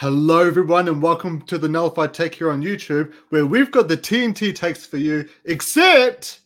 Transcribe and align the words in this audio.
Hello, 0.00 0.46
everyone, 0.46 0.86
and 0.86 1.02
welcome 1.02 1.42
to 1.42 1.58
the 1.58 1.68
Nullified 1.68 2.14
Take 2.14 2.36
here 2.36 2.52
on 2.52 2.62
YouTube, 2.62 3.12
where 3.30 3.46
we've 3.46 3.72
got 3.72 3.88
the 3.88 3.96
TNT 3.96 4.54
takes 4.54 4.86
for 4.86 4.96
you, 4.96 5.28
except 5.44 6.42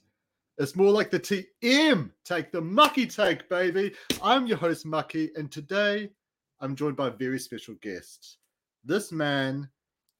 it's 0.56 0.74
more 0.74 0.90
like 0.90 1.10
the 1.10 1.20
TM 1.20 2.10
take, 2.24 2.50
the 2.50 2.62
Mucky 2.62 3.06
take, 3.06 3.46
baby. 3.50 3.92
I'm 4.22 4.46
your 4.46 4.56
host, 4.56 4.86
Mucky, 4.86 5.32
and 5.36 5.52
today 5.52 6.08
I'm 6.60 6.74
joined 6.74 6.96
by 6.96 7.08
a 7.08 7.10
very 7.10 7.38
special 7.38 7.74
guest. 7.82 8.38
This 8.86 9.12
man 9.12 9.68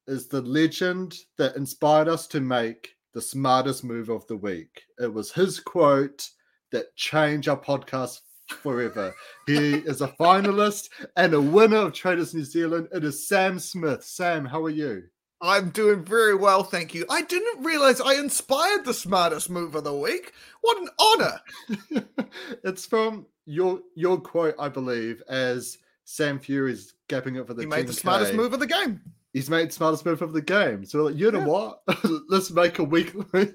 is 0.06 0.28
the 0.28 0.42
legend 0.42 1.16
that 1.38 1.56
inspired 1.56 2.08
us 2.08 2.26
to 2.26 2.40
make 2.42 2.96
the 3.14 3.22
smartest 3.22 3.82
move 3.82 4.10
of 4.10 4.26
the 4.26 4.36
week. 4.36 4.82
It 4.98 5.10
was 5.10 5.32
his 5.32 5.58
quote 5.58 6.28
that 6.70 6.94
changed 6.96 7.48
our 7.48 7.58
podcast 7.58 8.20
forever. 8.52 9.14
He 9.46 9.74
is 9.74 10.00
a 10.00 10.08
finalist 10.08 10.88
and 11.16 11.34
a 11.34 11.40
winner 11.40 11.78
of 11.78 11.92
Traitors 11.92 12.34
New 12.34 12.44
Zealand. 12.44 12.88
It 12.92 13.04
is 13.04 13.26
Sam 13.26 13.58
Smith. 13.58 14.04
Sam, 14.04 14.44
how 14.44 14.62
are 14.64 14.70
you? 14.70 15.04
I'm 15.42 15.70
doing 15.70 16.04
very 16.04 16.36
well, 16.36 16.62
thank 16.62 16.94
you. 16.94 17.04
I 17.10 17.22
didn't 17.22 17.64
realize 17.64 18.00
I 18.00 18.14
inspired 18.14 18.84
the 18.84 18.94
smartest 18.94 19.50
move 19.50 19.74
of 19.74 19.82
the 19.82 19.92
week. 19.92 20.32
What 20.60 20.78
an 20.78 20.88
honor! 21.00 22.04
it's 22.64 22.86
from 22.86 23.26
your 23.44 23.80
your 23.96 24.20
quote, 24.20 24.54
I 24.56 24.68
believe, 24.68 25.20
as 25.28 25.78
Sam 26.04 26.38
Fury's 26.38 26.94
gapping 27.08 27.40
up 27.40 27.48
for 27.48 27.54
the. 27.54 27.62
He 27.62 27.66
made 27.66 27.88
the 27.88 27.92
smartest 27.92 28.34
move 28.34 28.52
of 28.52 28.60
the 28.60 28.68
game. 28.68 29.00
He's 29.32 29.50
made 29.50 29.70
the 29.70 29.72
smartest 29.72 30.06
move 30.06 30.22
of 30.22 30.32
the 30.32 30.42
game. 30.42 30.84
So 30.84 31.04
like, 31.04 31.16
you 31.16 31.32
know 31.32 31.40
yeah. 31.40 31.46
what? 31.46 31.82
Let's 32.28 32.52
make 32.52 32.78
a 32.78 32.84
weekly. 32.84 33.52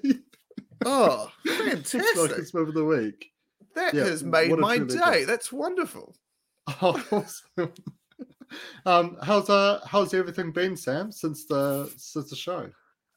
oh, 0.84 1.30
fantastic! 1.46 2.02
smartest 2.12 2.54
move 2.54 2.68
of 2.68 2.74
the 2.74 2.84
week. 2.84 3.30
That 3.78 3.94
yeah, 3.94 4.04
has 4.04 4.24
made 4.24 4.50
my 4.58 4.78
day. 4.78 5.24
That's 5.24 5.52
wonderful. 5.52 6.14
Oh, 6.82 7.02
awesome. 7.10 7.72
um, 8.84 9.16
how's 9.22 9.48
uh 9.48 9.80
how's 9.86 10.12
everything 10.12 10.52
been, 10.52 10.76
Sam, 10.76 11.10
since 11.10 11.46
the 11.46 11.90
since 11.96 12.28
the 12.28 12.36
show? 12.36 12.68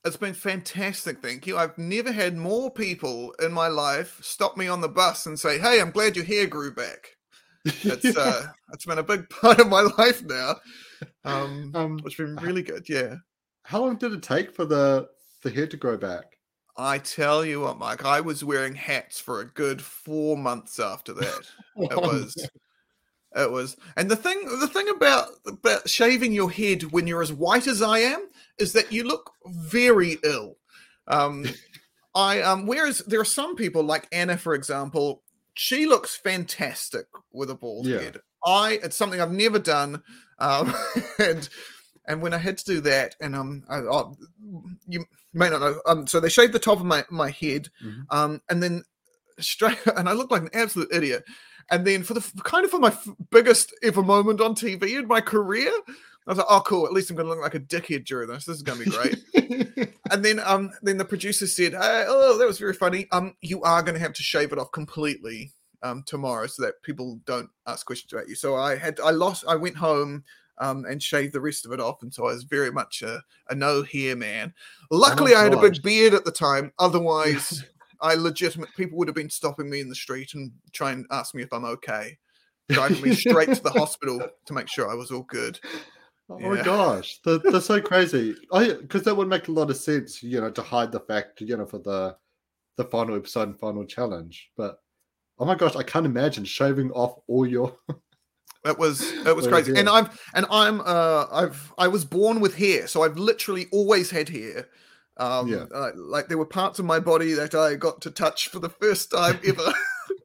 It's 0.05 0.15
been 0.15 0.33
fantastic, 0.33 1.21
thank 1.21 1.45
you. 1.45 1.57
I've 1.57 1.77
never 1.77 2.13
had 2.13 2.37
more 2.37 2.71
people 2.71 3.33
in 3.43 3.51
my 3.51 3.67
life 3.67 4.19
stop 4.21 4.55
me 4.55 4.69
on 4.69 4.79
the 4.79 4.87
bus 4.87 5.25
and 5.25 5.37
say, 5.37 5.59
"Hey, 5.59 5.81
I'm 5.81 5.91
glad 5.91 6.15
your 6.15 6.23
hair 6.23 6.47
grew 6.47 6.73
back." 6.73 7.17
It's 7.65 8.05
yeah. 8.05 8.13
uh, 8.15 8.47
it's 8.73 8.85
been 8.85 8.99
a 8.99 9.03
big 9.03 9.29
part 9.41 9.59
of 9.59 9.67
my 9.67 9.81
life 9.97 10.23
now. 10.23 10.55
Um, 11.25 11.71
um, 11.75 11.97
which 12.03 12.15
has 12.15 12.27
been 12.27 12.37
really 12.37 12.63
good. 12.63 12.87
Yeah. 12.87 13.15
How 13.63 13.81
long 13.81 13.97
did 13.97 14.13
it 14.13 14.23
take 14.23 14.55
for 14.55 14.63
the 14.63 15.09
the 15.43 15.49
hair 15.49 15.67
to 15.67 15.77
grow 15.77 15.97
back? 15.97 16.30
I 16.77 16.97
tell 16.97 17.45
you 17.45 17.61
what, 17.61 17.77
Mike, 17.77 18.05
I 18.05 18.21
was 18.21 18.43
wearing 18.43 18.75
hats 18.75 19.19
for 19.19 19.41
a 19.41 19.45
good 19.45 19.81
four 19.81 20.37
months 20.37 20.79
after 20.79 21.13
that. 21.13 21.41
It 21.77 21.93
oh, 21.95 22.01
was 22.01 22.49
it 23.33 23.49
was 23.49 23.77
and 23.95 24.11
the 24.11 24.15
thing 24.17 24.43
the 24.59 24.67
thing 24.67 24.89
about 24.89 25.29
about 25.47 25.89
shaving 25.89 26.33
your 26.33 26.51
head 26.51 26.83
when 26.91 27.07
you're 27.07 27.21
as 27.21 27.31
white 27.31 27.65
as 27.65 27.81
I 27.81 27.99
am 27.99 28.27
is 28.57 28.73
that 28.73 28.91
you 28.91 29.05
look 29.05 29.31
very 29.45 30.17
ill. 30.23 30.57
Um 31.07 31.45
I 32.15 32.41
um 32.41 32.67
whereas 32.67 32.99
there 33.07 33.21
are 33.21 33.25
some 33.25 33.55
people 33.55 33.83
like 33.83 34.07
Anna, 34.11 34.37
for 34.37 34.53
example, 34.53 35.23
she 35.53 35.85
looks 35.85 36.15
fantastic 36.17 37.05
with 37.31 37.49
a 37.49 37.55
bald 37.55 37.87
yeah. 37.87 38.01
head. 38.01 38.17
I 38.45 38.79
it's 38.83 38.97
something 38.97 39.21
I've 39.21 39.31
never 39.31 39.59
done. 39.59 40.03
Um 40.37 40.75
and 41.19 41.47
and 42.05 42.21
when 42.21 42.33
I 42.33 42.37
had 42.37 42.57
to 42.59 42.65
do 42.65 42.81
that, 42.81 43.15
and 43.21 43.35
um, 43.35 43.63
I, 43.69 43.77
oh, 43.77 44.15
you 44.87 45.05
may 45.33 45.49
not 45.49 45.61
know, 45.61 45.81
um, 45.85 46.07
so 46.07 46.19
they 46.19 46.29
shaved 46.29 46.53
the 46.53 46.59
top 46.59 46.79
of 46.79 46.85
my 46.85 47.05
my 47.09 47.29
head, 47.29 47.69
mm-hmm. 47.83 48.01
um, 48.09 48.41
and 48.49 48.61
then 48.61 48.83
straight, 49.39 49.77
and 49.95 50.09
I 50.09 50.13
looked 50.13 50.31
like 50.31 50.43
an 50.43 50.49
absolute 50.53 50.93
idiot. 50.93 51.23
And 51.69 51.87
then 51.87 52.03
for 52.03 52.13
the 52.13 52.41
kind 52.43 52.65
of 52.65 52.71
for 52.71 52.79
my 52.79 52.89
f- 52.89 53.07
biggest 53.29 53.73
ever 53.81 54.03
moment 54.03 54.41
on 54.41 54.55
TV 54.55 54.99
in 54.99 55.07
my 55.07 55.21
career, 55.21 55.71
I 56.27 56.31
was 56.31 56.37
like, 56.37 56.47
oh, 56.49 56.61
cool. 56.61 56.85
At 56.85 56.93
least 56.93 57.09
I'm 57.09 57.15
going 57.15 57.27
to 57.27 57.33
look 57.33 57.41
like 57.41 57.55
a 57.55 57.59
dickhead 57.59 58.05
during 58.05 58.29
this. 58.29 58.45
This 58.45 58.57
is 58.57 58.63
going 58.63 58.79
to 58.79 58.85
be 58.85 58.91
great. 58.91 59.93
and 60.11 60.23
then, 60.23 60.39
um, 60.39 60.71
then 60.81 60.97
the 60.97 61.05
producer 61.05 61.47
said, 61.47 61.73
hey, 61.73 62.05
oh, 62.07 62.37
that 62.37 62.47
was 62.47 62.59
very 62.59 62.73
funny. 62.73 63.07
Um, 63.11 63.35
you 63.41 63.63
are 63.63 63.81
going 63.81 63.95
to 63.95 64.01
have 64.01 64.13
to 64.13 64.23
shave 64.23 64.51
it 64.51 64.59
off 64.59 64.71
completely, 64.71 65.51
um, 65.81 66.03
tomorrow 66.05 66.45
so 66.45 66.61
that 66.63 66.81
people 66.83 67.19
don't 67.25 67.49
ask 67.65 67.85
questions 67.85 68.13
about 68.13 68.27
you. 68.27 68.35
So 68.35 68.55
I 68.55 68.75
had, 68.75 68.99
I 68.99 69.09
lost, 69.11 69.45
I 69.47 69.55
went 69.55 69.77
home 69.77 70.23
um, 70.61 70.85
and 70.85 71.01
shaved 71.01 71.33
the 71.33 71.41
rest 71.41 71.65
of 71.65 71.73
it 71.73 71.81
off. 71.81 72.03
And 72.03 72.13
so 72.13 72.27
I 72.27 72.33
was 72.33 72.43
very 72.43 72.71
much 72.71 73.01
a, 73.01 73.21
a 73.49 73.55
no 73.55 73.83
hair 73.83 74.15
man. 74.15 74.53
Luckily, 74.91 75.33
oh 75.33 75.39
I 75.39 75.43
had 75.43 75.53
a 75.53 75.59
big 75.59 75.81
beard 75.81 76.13
at 76.13 76.23
the 76.23 76.31
time. 76.31 76.71
Otherwise, 76.79 77.65
I 78.01 78.13
legitimate 78.13 78.69
people 78.77 78.97
would 78.99 79.07
have 79.07 79.15
been 79.15 79.29
stopping 79.29 79.69
me 79.69 79.81
in 79.81 79.89
the 79.89 79.95
street 79.95 80.33
and 80.35 80.51
trying 80.71 81.03
to 81.03 81.13
ask 81.13 81.35
me 81.35 81.41
if 81.41 81.51
I'm 81.51 81.65
okay, 81.65 82.17
driving 82.69 83.01
me 83.01 83.15
straight 83.15 83.53
to 83.53 83.61
the 83.61 83.69
hospital 83.77 84.21
to 84.45 84.53
make 84.53 84.69
sure 84.69 84.89
I 84.89 84.95
was 84.95 85.11
all 85.11 85.23
good. 85.23 85.59
Oh 86.29 86.39
yeah. 86.39 86.49
my 86.49 86.61
gosh, 86.61 87.19
that, 87.25 87.43
that's 87.51 87.65
so 87.65 87.81
crazy. 87.81 88.35
I 88.53 88.73
Because 88.73 89.03
that 89.03 89.17
would 89.17 89.27
make 89.27 89.47
a 89.47 89.51
lot 89.51 89.69
of 89.69 89.77
sense, 89.77 90.23
you 90.23 90.39
know, 90.39 90.51
to 90.51 90.61
hide 90.61 90.91
the 90.91 91.01
fact, 91.01 91.41
you 91.41 91.57
know, 91.57 91.65
for 91.65 91.79
the 91.79 92.15
the 92.77 92.85
final 92.85 93.15
episode 93.15 93.49
and 93.49 93.59
final 93.59 93.83
challenge. 93.83 94.49
But 94.55 94.79
oh 95.39 95.45
my 95.45 95.55
gosh, 95.55 95.75
I 95.75 95.83
can't 95.83 96.05
imagine 96.05 96.45
shaving 96.45 96.91
off 96.91 97.19
all 97.27 97.45
your 97.45 97.75
It 98.63 98.77
was 98.77 99.01
it 99.01 99.35
was 99.35 99.47
crazy, 99.47 99.73
and 99.75 99.89
I'm 99.89 100.09
and 100.35 100.45
I'm 100.51 100.81
uh 100.81 101.25
I've 101.31 101.73
I 101.79 101.87
was 101.87 102.05
born 102.05 102.41
with 102.41 102.55
hair, 102.55 102.87
so 102.87 103.01
I've 103.01 103.17
literally 103.17 103.67
always 103.71 104.11
had 104.11 104.29
hair. 104.29 104.67
Um, 105.17 105.47
yeah. 105.47 105.65
Uh, 105.73 105.91
like 105.95 106.27
there 106.27 106.37
were 106.37 106.45
parts 106.45 106.79
of 106.79 106.85
my 106.85 106.99
body 106.99 107.33
that 107.33 107.55
I 107.55 107.75
got 107.75 108.01
to 108.01 108.11
touch 108.11 108.49
for 108.49 108.59
the 108.59 108.69
first 108.69 109.11
time 109.11 109.39
ever. 109.47 109.73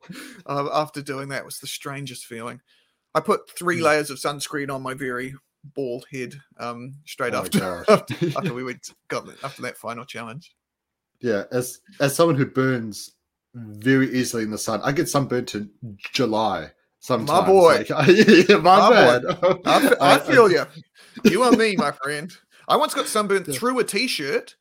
uh, 0.47 0.69
after 0.73 1.03
doing 1.03 1.29
that, 1.31 1.41
it 1.41 1.45
was 1.45 1.59
the 1.61 1.67
strangest 1.67 2.27
feeling. 2.27 2.61
I 3.15 3.21
put 3.21 3.51
three 3.51 3.79
yeah. 3.79 3.85
layers 3.85 4.11
of 4.11 4.19
sunscreen 4.19 4.73
on 4.73 4.83
my 4.83 4.93
very 4.93 5.35
bald 5.75 6.07
head 6.13 6.35
um, 6.59 6.95
straight 7.07 7.35
oh 7.35 7.39
after, 7.39 7.85
after 8.37 8.55
we 8.55 8.65
went 8.65 8.91
got 9.09 9.27
after 9.43 9.63
that 9.63 9.79
final 9.79 10.05
challenge. 10.05 10.55
Yeah, 11.21 11.45
as 11.51 11.81
as 12.01 12.15
someone 12.15 12.37
who 12.37 12.45
burns 12.45 13.13
very 13.55 14.15
easily 14.15 14.43
in 14.43 14.51
the 14.51 14.59
sun, 14.59 14.81
I 14.85 14.93
get 14.93 15.09
sunburned 15.09 15.49
to 15.49 15.69
July 16.13 16.71
Sometimes, 17.07 17.31
my 17.31 17.47
boy, 17.47 17.85
my. 17.89 19.21
Boy. 19.21 19.61
I, 19.65 19.95
I, 20.01 20.19
feel 20.19 20.51
you. 20.51 20.67
You 21.23 21.45
are 21.45 21.53
me, 21.53 21.77
my 21.77 21.93
friend. 21.93 22.37
I 22.67 22.77
once 22.77 22.95
got 22.95 23.07
sunburned 23.07 23.47
through 23.47 23.79
a 23.79 23.85
t-shirt, 23.85 24.57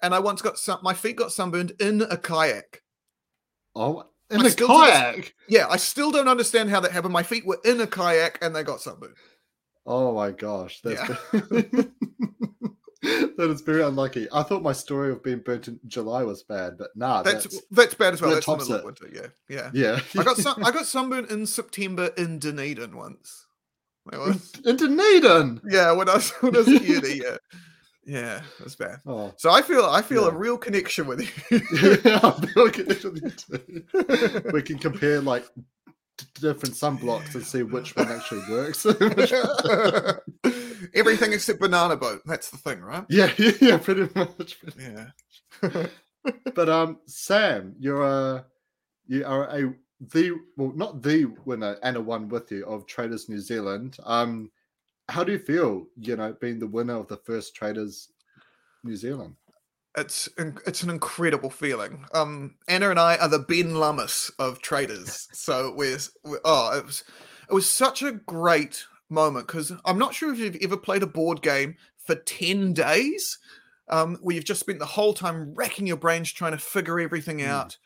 and 0.00 0.14
I 0.14 0.18
once 0.18 0.40
got 0.40 0.58
some. 0.58 0.78
My 0.82 0.94
feet 0.94 1.16
got 1.16 1.30
sunburned 1.30 1.72
in 1.78 2.00
a 2.00 2.16
kayak. 2.16 2.80
Oh, 3.76 4.04
in 4.30 4.40
I 4.40 4.48
a 4.48 4.50
kayak? 4.50 5.34
Yeah, 5.46 5.66
I 5.68 5.76
still 5.76 6.10
don't 6.10 6.26
understand 6.26 6.70
how 6.70 6.80
that 6.80 6.90
happened. 6.90 7.12
My 7.12 7.22
feet 7.22 7.44
were 7.44 7.60
in 7.66 7.82
a 7.82 7.86
kayak, 7.86 8.38
and 8.40 8.56
they 8.56 8.62
got 8.62 8.80
sunburned. 8.80 9.16
Oh 9.84 10.14
my 10.14 10.30
gosh, 10.30 10.80
that's 10.82 11.06
yeah. 11.06 11.82
That 13.40 13.50
is 13.50 13.60
very 13.60 13.82
unlucky. 13.82 14.28
I 14.32 14.42
thought 14.42 14.62
my 14.62 14.72
story 14.72 15.10
of 15.10 15.22
being 15.22 15.38
burnt 15.38 15.68
in 15.68 15.80
July 15.86 16.22
was 16.22 16.42
bad, 16.42 16.78
but 16.78 16.90
nah, 16.94 17.22
that's 17.22 17.44
that's, 17.44 17.62
that's 17.70 17.94
bad 17.94 18.14
as 18.14 18.22
well. 18.22 18.32
That's 18.32 18.46
the 18.46 18.56
middle 18.56 18.74
of 18.74 18.84
winter. 18.84 19.08
Yeah, 19.12 19.26
yeah, 19.48 19.70
yeah. 19.72 20.00
I 20.18 20.24
got 20.24 20.36
some, 20.36 20.56
I 20.64 20.70
got 20.70 20.86
sunburned 20.86 21.30
in 21.30 21.46
September 21.46 22.10
in 22.16 22.38
Dunedin 22.38 22.96
once. 22.96 23.46
Was, 24.12 24.52
in 24.64 24.76
Dunedin. 24.76 25.60
Yeah, 25.68 25.92
when 25.92 26.08
I 26.08 26.14
was 26.14 26.30
when 26.40 26.54
I 26.54 26.58
was 26.60 26.68
at 26.68 26.84
uni. 26.84 27.22
Yeah, 27.22 27.36
yeah, 28.04 28.42
that's 28.58 28.76
bad. 28.76 28.98
Oh. 29.06 29.32
So 29.36 29.50
I 29.50 29.62
feel 29.62 29.84
I 29.84 30.02
feel 30.02 30.22
yeah. 30.22 30.28
a 30.28 30.32
real 30.32 30.58
connection 30.58 31.06
with 31.06 31.20
you. 31.20 31.60
yeah, 32.04 32.20
I 32.22 32.46
feel 32.46 32.66
a 32.66 32.70
connection 32.70 33.12
with 33.12 33.22
you 33.24 33.30
too. 33.30 34.50
we 34.52 34.62
can 34.62 34.78
compare 34.78 35.20
like 35.20 35.46
different 36.40 36.74
sunblocks 36.74 37.34
and 37.34 37.44
see 37.44 37.62
which 37.62 37.96
one 37.96 38.08
actually 38.08 38.42
works. 38.50 38.84
Everything 40.94 41.32
except 41.32 41.60
banana 41.60 41.96
boat. 41.96 42.22
That's 42.26 42.50
the 42.50 42.56
thing, 42.56 42.80
right? 42.80 43.04
Yeah, 43.08 43.32
yeah, 43.38 43.52
yeah 43.60 43.78
pretty 43.78 44.08
much. 44.14 44.58
Yeah. 44.78 45.86
but 46.54 46.68
um, 46.68 46.98
Sam, 47.06 47.74
you're 47.78 48.02
a 48.02 48.44
you 49.06 49.24
are 49.24 49.44
a 49.44 49.74
the 50.12 50.32
well, 50.56 50.72
not 50.74 51.02
the 51.02 51.26
winner 51.44 51.76
and 51.82 51.96
a 51.96 52.00
one 52.00 52.28
with 52.28 52.50
you 52.50 52.64
of 52.66 52.86
Traitors 52.86 53.28
New 53.28 53.40
Zealand. 53.40 53.96
Um, 54.04 54.50
how 55.08 55.24
do 55.24 55.32
you 55.32 55.38
feel? 55.38 55.86
You 55.96 56.16
know, 56.16 56.34
being 56.40 56.58
the 56.58 56.66
winner 56.66 56.96
of 56.96 57.08
the 57.08 57.18
first 57.18 57.54
Traitors 57.54 58.08
New 58.84 58.96
Zealand 58.96 59.36
it's 59.96 60.28
it's 60.38 60.82
an 60.82 60.90
incredible 60.90 61.50
feeling. 61.50 62.04
Um, 62.14 62.54
Anna 62.68 62.90
and 62.90 63.00
I 63.00 63.16
are 63.16 63.28
the 63.28 63.38
Ben 63.38 63.74
Lummis 63.74 64.30
of 64.38 64.60
traitors. 64.60 65.28
So 65.40 65.72
we're, 65.74 65.98
we're 66.24 66.40
oh, 66.44 66.78
it 66.78 66.86
was 66.86 67.04
it 67.48 67.54
was 67.54 67.68
such 67.68 68.02
a 68.02 68.12
great 68.12 68.84
moment 69.10 69.46
because 69.46 69.72
I'm 69.84 69.98
not 69.98 70.14
sure 70.14 70.32
if 70.32 70.38
you've 70.38 70.56
ever 70.62 70.76
played 70.76 71.02
a 71.02 71.06
board 71.06 71.42
game 71.42 71.76
for 71.96 72.14
ten 72.14 72.72
days, 72.72 73.38
um, 73.88 74.16
where 74.22 74.34
you've 74.36 74.44
just 74.44 74.60
spent 74.60 74.78
the 74.78 74.86
whole 74.86 75.14
time 75.14 75.54
racking 75.54 75.86
your 75.86 75.96
brains 75.96 76.32
trying 76.32 76.52
to 76.52 76.58
figure 76.58 77.00
everything 77.00 77.38
mm. 77.38 77.46
out. 77.46 77.76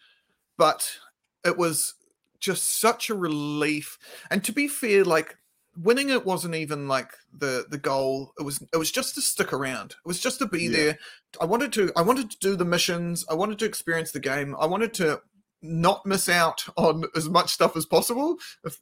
But 0.56 0.98
it 1.44 1.56
was 1.56 1.94
just 2.38 2.80
such 2.80 3.10
a 3.10 3.14
relief. 3.14 3.98
And 4.30 4.44
to 4.44 4.52
be 4.52 4.68
fair, 4.68 5.04
like 5.04 5.36
winning 5.76 6.10
it 6.10 6.24
wasn't 6.24 6.54
even 6.54 6.86
like 6.86 7.12
the 7.36 7.64
the 7.68 7.78
goal 7.78 8.32
it 8.38 8.42
was 8.42 8.62
it 8.72 8.76
was 8.76 8.90
just 8.90 9.14
to 9.14 9.20
stick 9.20 9.52
around 9.52 9.90
it 9.90 10.08
was 10.08 10.20
just 10.20 10.38
to 10.38 10.46
be 10.46 10.64
yeah. 10.64 10.76
there 10.76 10.98
i 11.40 11.44
wanted 11.44 11.72
to 11.72 11.90
i 11.96 12.02
wanted 12.02 12.30
to 12.30 12.38
do 12.38 12.54
the 12.54 12.64
missions 12.64 13.24
i 13.28 13.34
wanted 13.34 13.58
to 13.58 13.64
experience 13.64 14.12
the 14.12 14.20
game 14.20 14.54
i 14.60 14.66
wanted 14.66 14.94
to 14.94 15.20
not 15.62 16.04
miss 16.06 16.28
out 16.28 16.64
on 16.76 17.04
as 17.16 17.28
much 17.28 17.50
stuff 17.50 17.76
as 17.76 17.86
possible 17.86 18.36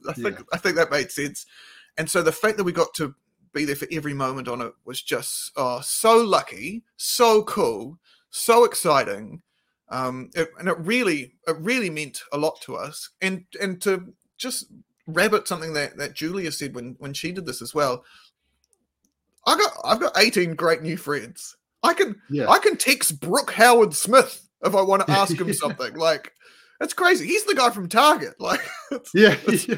i 0.09 0.13
think 0.13 0.39
yeah. 0.39 0.45
i 0.53 0.59
think 0.59 0.77
that 0.77 0.91
made 0.91 1.11
sense 1.11 1.47
and 1.97 2.11
so 2.11 2.23
the 2.23 2.33
fact 2.33 2.57
that 2.57 2.65
we 2.65 2.73
got 2.73 2.95
to 2.95 3.15
be 3.53 3.65
there 3.65 3.77
for 3.77 3.89
every 3.93 4.15
moment 4.15 4.49
on 4.49 4.61
it 4.61 4.73
was 4.85 5.03
just 5.03 5.53
oh, 5.57 5.81
so 5.83 6.17
lucky, 6.17 6.83
so 6.97 7.43
cool, 7.43 7.99
so 8.31 8.65
exciting. 8.65 9.43
Um, 9.89 10.31
it, 10.35 10.49
and 10.59 10.69
it 10.69 10.79
really, 10.79 11.35
it 11.47 11.57
really 11.59 11.91
meant 11.91 12.23
a 12.33 12.39
lot 12.39 12.61
to 12.63 12.77
us. 12.77 13.11
And 13.21 13.45
and 13.61 13.81
to 13.83 14.15
just 14.39 14.67
rabbit 15.07 15.47
something 15.47 15.75
that 15.75 15.97
that 15.99 16.15
Julia 16.15 16.53
said 16.53 16.75
when 16.75 16.97
when 16.99 17.13
she 17.13 17.33
did 17.33 17.47
this 17.47 17.63
as 17.63 17.75
well. 17.75 18.05
I 19.47 19.57
got 19.57 19.73
I've 19.85 20.01
got 20.01 20.17
18 20.17 20.55
great 20.55 20.83
new 20.83 20.97
friends. 20.97 21.57
I 21.83 21.95
can 21.95 22.21
Yeah. 22.31 22.49
I 22.49 22.59
can 22.59 22.77
text 22.77 23.21
Brooke 23.21 23.53
Howard 23.53 23.95
Smith 23.95 24.49
if 24.65 24.75
I 24.75 24.83
want 24.83 25.07
to 25.07 25.13
ask 25.19 25.39
him 25.39 25.53
something. 25.53 25.95
Like 25.95 26.33
it's 26.81 26.95
crazy. 26.95 27.27
He's 27.27 27.45
the 27.45 27.55
guy 27.55 27.71
from 27.71 27.89
Target. 27.89 28.35
Like 28.39 28.61
it's, 28.91 29.11
yeah, 29.15 29.37
it's, 29.47 29.69
yeah. 29.69 29.77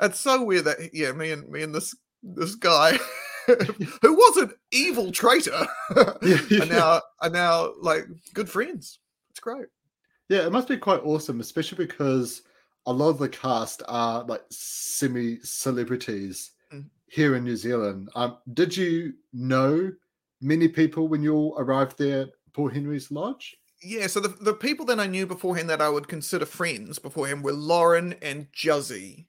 It's 0.00 0.20
so 0.20 0.42
weird 0.44 0.64
that 0.64 0.76
yeah, 0.92 1.12
me 1.12 1.30
and 1.32 1.48
me 1.48 1.62
and 1.62 1.74
this 1.74 1.94
this 2.22 2.54
guy 2.54 2.98
who 3.46 4.14
was 4.14 4.36
an 4.38 4.52
evil 4.72 5.12
traitor 5.12 5.66
Yeah, 6.22 6.38
are 6.62 6.66
now 6.66 7.00
are 7.20 7.30
now 7.30 7.72
like 7.80 8.04
good 8.32 8.48
friends. 8.48 8.98
It's 9.30 9.40
great. 9.40 9.66
Yeah, 10.28 10.46
it 10.46 10.52
must 10.52 10.68
be 10.68 10.76
quite 10.78 11.02
awesome, 11.04 11.40
especially 11.40 11.84
because 11.84 12.42
a 12.86 12.92
lot 12.92 13.10
of 13.10 13.18
the 13.18 13.28
cast 13.28 13.82
are 13.88 14.24
like 14.24 14.42
semi 14.50 15.38
celebrities 15.42 16.50
Mm. 16.72 16.86
here 17.08 17.36
in 17.36 17.44
New 17.44 17.56
Zealand. 17.56 18.08
Um, 18.14 18.38
did 18.54 18.74
you 18.74 19.12
know 19.34 19.92
many 20.40 20.66
people 20.66 21.08
when 21.08 21.22
you 21.22 21.34
all 21.34 21.54
arrived 21.58 21.98
there 21.98 22.22
at 22.22 22.28
Paul 22.54 22.68
Henry's 22.70 23.10
Lodge? 23.10 23.54
Yeah, 23.82 24.06
so 24.06 24.18
the, 24.18 24.28
the 24.28 24.54
people 24.54 24.86
that 24.86 24.98
I 24.98 25.06
knew 25.06 25.26
beforehand 25.26 25.68
that 25.68 25.82
I 25.82 25.90
would 25.90 26.08
consider 26.08 26.46
friends 26.46 26.98
beforehand 26.98 27.44
were 27.44 27.52
Lauren 27.52 28.14
and 28.22 28.50
Juzzy. 28.52 29.26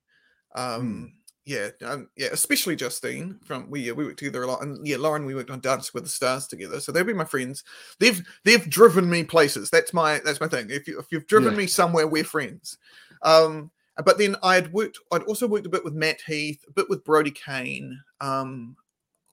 Um, 0.55 1.13
yeah, 1.45 1.69
um, 1.83 2.09
yeah, 2.15 2.29
especially 2.31 2.75
Justine 2.75 3.39
from 3.45 3.69
we 3.69 3.81
yeah, 3.81 3.91
we 3.91 4.05
worked 4.05 4.17
together 4.17 4.41
a 4.41 4.47
lot, 4.47 4.63
and 4.63 4.85
yeah, 4.87 4.97
Lauren 4.97 5.25
we 5.25 5.35
worked 5.35 5.51
on 5.51 5.59
Dance 5.59 5.93
with 5.93 6.03
the 6.03 6.09
Stars 6.09 6.47
together, 6.47 6.79
so 6.79 6.91
they've 6.91 7.05
been 7.05 7.15
my 7.17 7.23
friends. 7.25 7.63
They've 7.99 8.19
they've 8.43 8.67
driven 8.67 9.07
me 9.09 9.23
places. 9.23 9.69
That's 9.69 9.93
my 9.93 10.19
that's 10.25 10.41
my 10.41 10.47
thing. 10.47 10.71
If 10.71 10.87
you 10.87 10.97
if 10.97 11.05
you've 11.11 11.27
driven 11.27 11.51
Yeah. 11.51 11.57
me 11.59 11.67
somewhere, 11.67 12.07
we're 12.07 12.23
friends. 12.23 12.77
Um, 13.21 13.69
but 14.03 14.17
then 14.17 14.35
I'd 14.41 14.73
worked. 14.73 14.97
I'd 15.11 15.21
also 15.23 15.47
worked 15.47 15.67
a 15.67 15.69
bit 15.69 15.83
with 15.83 15.93
Matt 15.93 16.19
Heath, 16.25 16.63
a 16.67 16.71
bit 16.71 16.89
with 16.89 17.03
Brodie 17.03 17.29
Kane. 17.31 18.01
Um, 18.21 18.75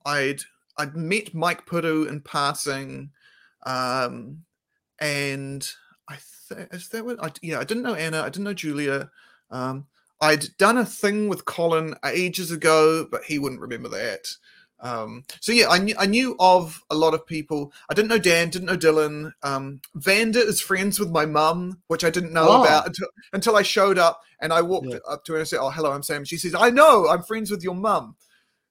I'd 0.05 0.41
I'd 0.77 0.95
met 0.95 1.33
Mike 1.33 1.65
Puru 1.65 2.07
in 2.07 2.21
passing. 2.21 3.09
Um, 3.65 4.43
and 4.99 5.67
I 6.07 6.17
th- 6.49 6.67
is 6.71 6.89
that 6.89 7.03
what 7.05 7.23
I 7.23 7.31
yeah 7.41 7.59
I 7.59 7.63
didn't 7.63 7.83
know 7.83 7.95
Anna 7.95 8.21
I 8.21 8.25
didn't 8.29 8.43
know 8.43 8.53
Julia 8.53 9.09
um 9.49 9.87
I'd 10.23 10.45
done 10.57 10.77
a 10.77 10.85
thing 10.85 11.27
with 11.29 11.45
Colin 11.45 11.95
ages 12.05 12.49
ago 12.51 13.07
but 13.11 13.23
he 13.25 13.37
wouldn't 13.39 13.61
remember 13.61 13.89
that 13.89 14.27
um 14.79 15.23
so 15.39 15.51
yeah 15.51 15.69
I 15.69 15.77
knew 15.79 15.95
I 15.97 16.05
knew 16.05 16.35
of 16.39 16.81
a 16.89 16.95
lot 16.95 17.13
of 17.13 17.25
people 17.25 17.71
I 17.89 17.93
didn't 17.93 18.09
know 18.09 18.17
Dan 18.17 18.49
didn't 18.49 18.67
know 18.71 18.77
Dylan 18.85 19.31
um 19.43 19.79
Vanda 19.95 20.39
is 20.41 20.59
friends 20.61 20.99
with 20.99 21.09
my 21.11 21.25
mum 21.25 21.81
which 21.87 22.03
I 22.03 22.09
didn't 22.09 22.33
know 22.33 22.47
Oh. 22.49 22.61
about 22.61 22.87
until, 22.87 23.07
until 23.33 23.55
I 23.55 23.61
showed 23.63 23.97
up 23.97 24.21
and 24.41 24.51
I 24.51 24.61
walked 24.61 24.87
Yeah. 24.87 24.99
up 25.07 25.23
to 25.25 25.33
her 25.33 25.39
and 25.39 25.47
said 25.47 25.59
oh 25.61 25.69
hello 25.69 25.91
I'm 25.91 26.03
Sam 26.03 26.25
she 26.25 26.37
says 26.37 26.55
I 26.55 26.69
know 26.69 27.07
I'm 27.07 27.23
friends 27.23 27.49
with 27.51 27.63
your 27.63 27.75
mum 27.75 28.15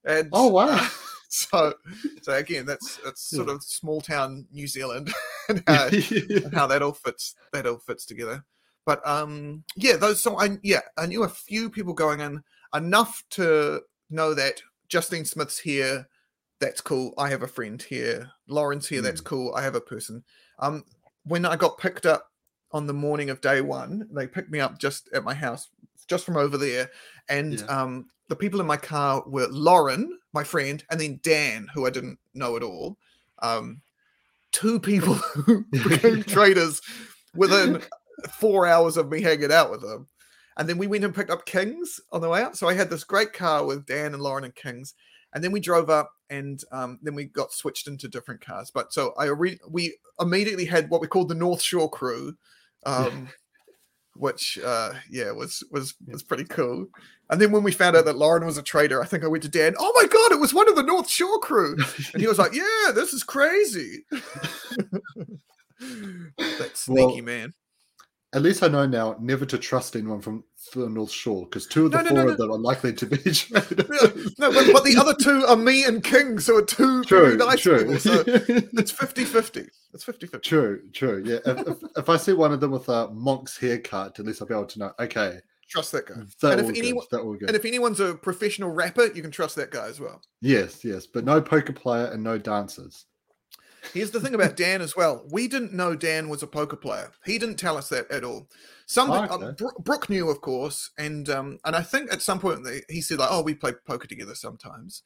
and 0.05 0.29
Oh, 0.33 0.49
wow. 0.49 0.87
so 1.31 1.75
so 2.23 2.33
again 2.35 2.67
that's 2.67 2.99
that's 3.05 3.23
sort 3.23 3.49
Yeah. 3.49 3.55
of 3.55 3.63
small 3.63 4.01
town 4.03 4.47
New 4.53 4.67
Zealand 4.67 5.15
and 5.49 5.63
how, 5.67 5.87
and 6.47 6.53
how 6.55 6.67
that 6.67 6.83
all 6.83 6.93
fits 6.93 7.35
that 7.55 7.67
all 7.67 7.79
fits 7.79 8.05
together 8.05 8.45
but 8.85 9.07
um 9.07 9.63
yeah 9.77 9.97
those 9.97 10.21
so 10.21 10.39
i 10.39 10.51
yeah 10.63 10.81
i 10.97 11.07
knew 11.07 11.23
a 11.25 11.29
few 11.29 11.71
people 11.71 11.93
going 11.95 12.21
in 12.21 12.43
enough 12.75 13.23
to 13.31 13.81
know 14.11 14.35
that 14.35 14.63
justine 14.89 15.25
smith's 15.25 15.59
here 15.59 16.07
that's 16.61 16.81
cool 16.81 17.15
i 17.19 17.29
have 17.29 17.43
a 17.43 17.49
friend 17.49 17.83
here 17.83 18.31
lauren's 18.49 18.89
here 18.89 19.03
that's 19.03 19.21
cool 19.21 19.55
i 19.55 19.63
have 19.63 19.75
a 19.75 19.81
person. 19.81 20.23
Um 20.59 20.85
when 21.25 21.45
i 21.45 21.57
got 21.57 21.79
picked 21.79 22.07
up 22.07 22.29
on 22.73 22.87
the 22.87 22.95
morning 22.95 23.31
of 23.31 23.41
day 23.41 23.61
one 23.61 24.09
they 24.13 24.27
picked 24.27 24.51
me 24.51 24.61
up 24.61 24.79
just 24.79 25.09
at 25.13 25.25
my 25.25 25.35
house 25.35 25.69
just 26.09 26.25
from 26.25 26.37
over 26.37 26.57
there 26.57 26.91
and 27.29 27.59
Yeah. 27.59 27.67
um 27.67 28.07
the 28.29 28.37
people 28.37 28.61
in 28.61 28.67
my 28.67 28.77
car 28.77 29.23
were 29.27 29.47
lauren 29.49 30.19
my 30.33 30.43
friend 30.43 30.85
and 30.91 31.01
then 31.01 31.21
dan 31.23 31.69
who 31.75 31.87
i 31.87 31.91
didn't 31.91 32.19
know 32.35 32.57
at 32.57 32.63
all. 32.63 32.97
Um 33.41 33.83
two 34.53 34.79
people 34.81 35.15
who 35.35 35.65
became 35.71 36.23
traitors 36.23 36.81
within 37.35 37.83
four 38.31 38.67
hours 38.67 38.97
of 38.97 39.11
me 39.11 39.23
hanging 39.23 39.53
out 39.53 39.71
with 39.71 39.83
them. 39.83 40.09
And 40.57 40.69
then 40.69 40.79
we 40.79 40.87
went 40.87 41.05
and 41.05 41.15
picked 41.15 41.31
up 41.31 41.47
Kings 41.47 42.01
on 42.11 42.21
the 42.21 42.29
way 42.29 42.43
out. 42.43 42.57
So 42.57 42.69
I 42.69 42.75
had 42.75 42.91
this 42.91 43.05
great 43.05 43.33
car 43.33 43.65
with 43.65 43.87
Dan 43.87 44.13
and 44.13 44.23
Lauren 44.23 44.45
and 44.45 44.55
Kings. 44.55 44.95
And 45.35 45.43
then 45.43 45.51
we 45.51 45.61
drove 45.61 45.89
up 45.89 46.13
and 46.29 46.63
um, 46.73 46.99
then 47.03 47.15
we 47.15 47.25
got 47.25 47.53
switched 47.53 47.89
into 47.89 48.09
different 48.09 48.41
cars. 48.41 48.71
But 48.73 48.93
so 48.93 49.15
I 49.19 49.27
re- 49.27 49.61
we 49.69 49.97
immediately 50.21 50.67
had 50.67 50.91
what 50.91 51.01
we 51.01 51.07
called 51.07 51.29
the 51.29 51.35
North 51.35 51.63
Shore 51.63 51.91
crew, 51.91 52.37
um, 52.85 53.29
which 54.15 54.59
uh, 54.63 54.93
yeah 55.11 55.31
was 55.31 55.65
was 55.71 55.95
was 56.07 56.23
pretty 56.23 56.45
cool. 56.45 56.87
And 57.31 57.41
then 57.41 57.51
when 57.51 57.63
we 57.63 57.73
found 57.73 57.97
out 57.97 58.05
that 58.05 58.19
Lauren 58.19 58.45
was 58.45 58.59
a 58.59 58.63
traitor, 58.63 59.03
I 59.03 59.07
think 59.07 59.25
I 59.25 59.29
went 59.29 59.43
to 59.45 59.49
Dan. 59.49 59.75
Oh 59.79 59.93
my 59.95 60.07
god, 60.07 60.33
it 60.33 60.41
was 60.41 60.53
one 60.53 60.69
of 60.69 60.77
the 60.77 60.83
North 60.83 61.09
Shore 61.09 61.39
crew, 61.39 61.77
and 62.13 62.21
he 62.21 62.29
was 62.29 62.39
like, 62.39 62.55
"Yeah, 62.55 62.93
this 62.95 63.15
is 63.15 63.23
crazy." 63.23 64.05
that 64.11 64.21
sneaky 66.75 67.23
Well, 67.23 67.23
man. 67.23 67.55
At 68.35 68.43
least 68.43 68.63
I 68.63 68.69
know 68.69 68.87
now 68.87 69.17
never 69.21 69.45
to 69.45 69.59
trust 69.59 69.95
anyone 69.95 70.21
from 70.23 70.43
the 70.75 70.89
North 70.89 71.11
Shore 71.11 71.45
because 71.45 71.67
two 71.67 71.87
of 71.87 71.93
the 71.93 71.99
No, 71.99 72.03
no, 72.03 72.09
four 72.09 72.25
no, 72.25 72.29
of 72.31 72.39
them 72.39 72.51
are 72.51 72.59
likely 72.59 72.95
to 72.95 73.07
be 73.07 73.17
traitors. 73.33 74.39
No, 74.39 74.51
but, 74.51 74.73
but 74.73 74.85
the 74.85 74.97
other 74.99 75.15
two 75.15 75.45
are 75.45 75.57
me 75.57 75.85
and 75.85 76.03
King, 76.03 76.39
so 76.39 76.57
are 76.57 76.63
two 76.63 77.05
True, 77.05 77.37
very 77.37 77.37
nice 77.37 77.61
true. 77.61 77.79
people. 77.79 77.99
So 77.99 78.25
it's 78.27 78.91
50 78.91 79.25
50. 79.25 79.67
It's 79.93 80.05
50 80.05 80.27
50. 80.27 80.49
True, 80.49 80.83
true. 80.93 81.23
Yeah. 81.27 81.39
If, 81.45 81.69
if, 81.69 81.77
if 81.99 82.09
I 82.09 82.17
see 82.17 82.33
one 82.33 82.53
of 82.53 82.61
them 82.61 82.71
with 82.71 82.89
a 82.89 83.09
monk's 83.11 83.59
haircut, 83.59 84.19
at 84.19 84.25
least 84.25 84.41
I'll 84.41 84.49
be 84.49 84.55
able 84.55 84.65
to 84.67 84.79
know, 84.79 84.93
okay, 84.99 85.39
Trust 85.69 85.93
that 85.93 86.07
guy. 86.07 86.15
that 86.43 86.59
And 86.59 86.69
if, 86.69 86.77
anyone, 86.77 87.07
that 87.11 87.23
and 87.23 87.57
if 87.57 87.65
anyone's 87.65 87.99
a 88.01 88.15
professional 88.15 88.69
rapper, 88.71 89.07
you 89.15 89.23
can 89.23 89.31
trust 89.31 89.57
that 89.57 89.71
guy 89.71 89.87
as 89.87 90.01
well. 90.01 90.21
yes, 90.43 90.85
yes. 90.85 91.07
But 91.07 91.25
no 91.25 91.41
poker 91.41 91.73
player 91.73 92.07
and 92.07 92.23
no 92.23 92.37
dancers. 92.37 93.07
Here's 93.93 94.11
the 94.13 94.21
thing 94.21 94.35
about 94.35 94.57
Dan 94.57 94.81
as 94.81 94.95
well. 94.97 95.25
We 95.31 95.49
didn't 95.49 95.73
know 95.73 95.95
Dan 95.97 96.29
was 96.29 96.43
a 96.43 96.47
poker 96.47 96.77
player. 96.77 97.11
He 97.25 97.39
didn't 97.39 97.57
tell 97.57 97.77
us 97.77 97.89
that 97.89 98.11
at 98.11 98.25
all. 98.25 98.49
Some 98.87 99.11
Oh, 99.11 99.15
uh. 99.15 99.53
Bro- 99.53 99.71
Brooke 99.81 100.09
knew, 100.09 100.29
of 100.31 100.41
course, 100.41 100.91
and 100.99 101.29
um, 101.29 101.59
and 101.65 101.75
I 101.75 101.83
think 101.83 102.13
at 102.13 102.23
some 102.23 102.39
point 102.41 102.65
they, 102.65 102.83
he 102.89 103.01
said 103.01 103.19
like, 103.19 103.29
"Oh, 103.31 103.43
we 103.43 103.55
play 103.55 103.73
poker 103.87 104.07
together 104.07 104.35
sometimes." 104.35 105.03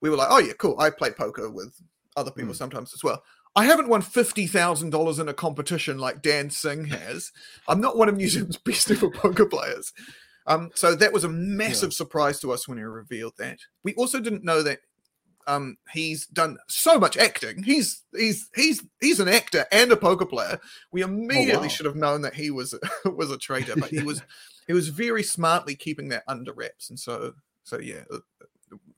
We 0.00 0.10
were 0.10 0.16
like, 0.16 0.28
"Oh 0.30 0.38
yeah, 0.38 0.52
cool. 0.58 0.78
I 0.78 0.90
play 0.90 1.10
poker 1.10 1.50
with 1.50 1.74
other 2.16 2.30
people 2.30 2.52
Mm. 2.54 2.58
sometimes 2.58 2.92
as 2.94 3.02
well." 3.02 3.22
I 3.56 3.64
haven't 3.64 3.88
won 3.88 4.02
fifty 4.02 4.46
thousand 4.46 4.90
dollars 4.90 5.18
in 5.18 5.28
a 5.28 5.34
competition 5.34 5.98
like 5.98 6.22
Dan 6.22 6.50
Singh 6.50 6.84
has. 6.86 7.32
I'm 7.66 7.80
not 7.80 7.96
one 7.96 8.08
of 8.08 8.16
New 8.16 8.28
Zealand's 8.28 8.56
best 8.64 8.90
ever 8.90 9.10
poker 9.10 9.46
players. 9.46 9.92
Um, 10.46 10.70
so 10.74 10.94
that 10.94 11.12
was 11.12 11.24
a 11.24 11.28
massive 11.28 11.92
surprise 11.92 12.40
to 12.40 12.52
us 12.52 12.66
when 12.68 12.78
he 12.78 12.84
revealed 12.84 13.34
that. 13.38 13.58
We 13.84 13.94
also 13.94 14.20
didn't 14.20 14.44
know 14.44 14.62
that 14.62 14.80
um, 15.50 15.76
he's 15.92 16.26
done 16.26 16.58
so 16.68 16.98
much 16.98 17.16
acting. 17.16 17.62
He's 17.62 18.02
he's 18.16 18.48
he's 18.54 18.82
he's 19.00 19.20
an 19.20 19.28
actor 19.28 19.66
and 19.72 19.90
a 19.92 19.96
poker 19.96 20.26
player. 20.26 20.60
We 20.92 21.02
immediately 21.02 21.66
wow. 21.66 21.68
should 21.68 21.86
have 21.86 21.96
known 21.96 22.22
that 22.22 22.34
he 22.34 22.50
was 22.50 22.74
was 23.04 23.30
a 23.30 23.38
traitor, 23.38 23.74
but 23.76 23.90
he 23.90 24.02
was 24.10 24.22
he 24.66 24.72
was 24.72 24.88
very 24.88 25.22
smartly 25.22 25.74
keeping 25.74 26.08
that 26.10 26.24
under 26.28 26.52
wraps, 26.52 26.90
and 26.90 26.98
so 26.98 27.34
so 27.64 27.78
yeah, 27.80 28.02
uh, 28.12 28.18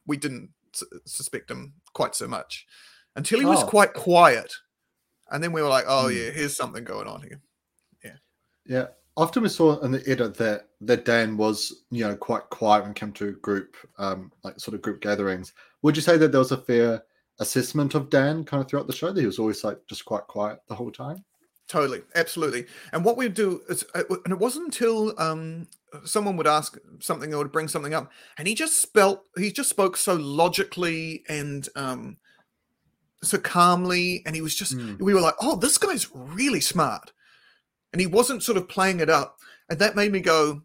we 0.06 0.16
didn't 0.16 0.50
s- 0.74 0.84
suspect 1.06 1.50
him 1.50 1.72
quite 1.94 2.14
so 2.14 2.26
much 2.28 2.66
until 3.16 3.38
he 3.40 3.46
was 3.46 3.62
Oh. 3.62 3.66
quite 3.66 3.94
quiet, 3.94 4.52
and 5.30 5.42
then 5.42 5.52
we 5.52 5.62
were 5.62 5.68
like, 5.68 5.84
oh 5.88 6.08
Hmm. 6.08 6.16
yeah, 6.16 6.30
here's 6.30 6.56
something 6.56 6.84
going 6.84 7.08
on 7.08 7.22
here. 7.22 7.40
Yeah. 8.04 8.16
Yeah. 8.66 8.86
Often 9.16 9.42
we 9.42 9.48
saw 9.50 9.78
in 9.80 9.92
the 9.92 10.02
edit 10.08 10.34
that 10.38 10.68
that 10.80 11.04
Dan 11.04 11.36
was, 11.36 11.84
you 11.90 12.06
know, 12.06 12.16
quite 12.16 12.48
quiet 12.50 12.82
when 12.82 12.92
it 12.92 12.96
came 12.96 13.12
to 13.12 13.32
group, 13.42 13.76
um, 13.98 14.32
like 14.42 14.58
sort 14.58 14.74
of 14.74 14.82
group 14.82 15.00
gatherings. 15.02 15.52
Would 15.82 15.96
you 15.96 16.02
say 16.02 16.16
that 16.16 16.32
there 16.32 16.38
was 16.38 16.52
a 16.52 16.56
fair 16.56 17.02
assessment 17.40 17.94
of 17.94 18.10
Dan 18.10 18.44
kind 18.44 18.62
of 18.62 18.68
throughout 18.68 18.86
the 18.86 18.92
show? 18.92 19.12
That 19.12 19.20
he 19.20 19.26
was 19.26 19.38
always 19.38 19.64
like 19.64 19.78
just 19.88 20.04
quite 20.04 20.26
quiet 20.26 20.60
the 20.68 20.74
whole 20.74 20.92
time. 20.92 21.24
Totally, 21.68 22.02
absolutely. 22.14 22.66
And 22.92 23.04
what 23.04 23.16
we 23.16 23.28
do 23.28 23.62
is, 23.68 23.84
uh, 23.94 24.02
and 24.24 24.32
it 24.32 24.38
wasn't 24.38 24.66
until 24.66 25.14
um, 25.18 25.68
someone 26.04 26.36
would 26.36 26.46
ask 26.46 26.76
something 27.00 27.32
or 27.32 27.38
would 27.38 27.52
bring 27.52 27.68
something 27.68 27.94
up, 27.94 28.12
and 28.36 28.46
he 28.46 28.54
just 28.54 28.82
spelt, 28.82 29.24
he 29.38 29.50
just 29.50 29.70
spoke 29.70 29.96
so 29.96 30.14
logically 30.14 31.22
and 31.28 31.68
um, 31.74 32.18
so 33.22 33.38
calmly, 33.38 34.22
and 34.26 34.34
he 34.34 34.42
was 34.42 34.54
just, 34.54 34.76
Mm. 34.76 35.00
we 35.00 35.14
were 35.14 35.20
like, 35.20 35.36
oh, 35.40 35.56
this 35.56 35.78
guy's 35.78 36.08
really 36.14 36.60
smart, 36.60 37.12
and 37.92 38.00
he 38.00 38.06
wasn't 38.06 38.42
sort 38.42 38.58
of 38.58 38.68
playing 38.68 39.00
it 39.00 39.08
up, 39.08 39.38
and 39.70 39.78
that 39.78 39.96
made 39.96 40.12
me 40.12 40.20
go, 40.20 40.62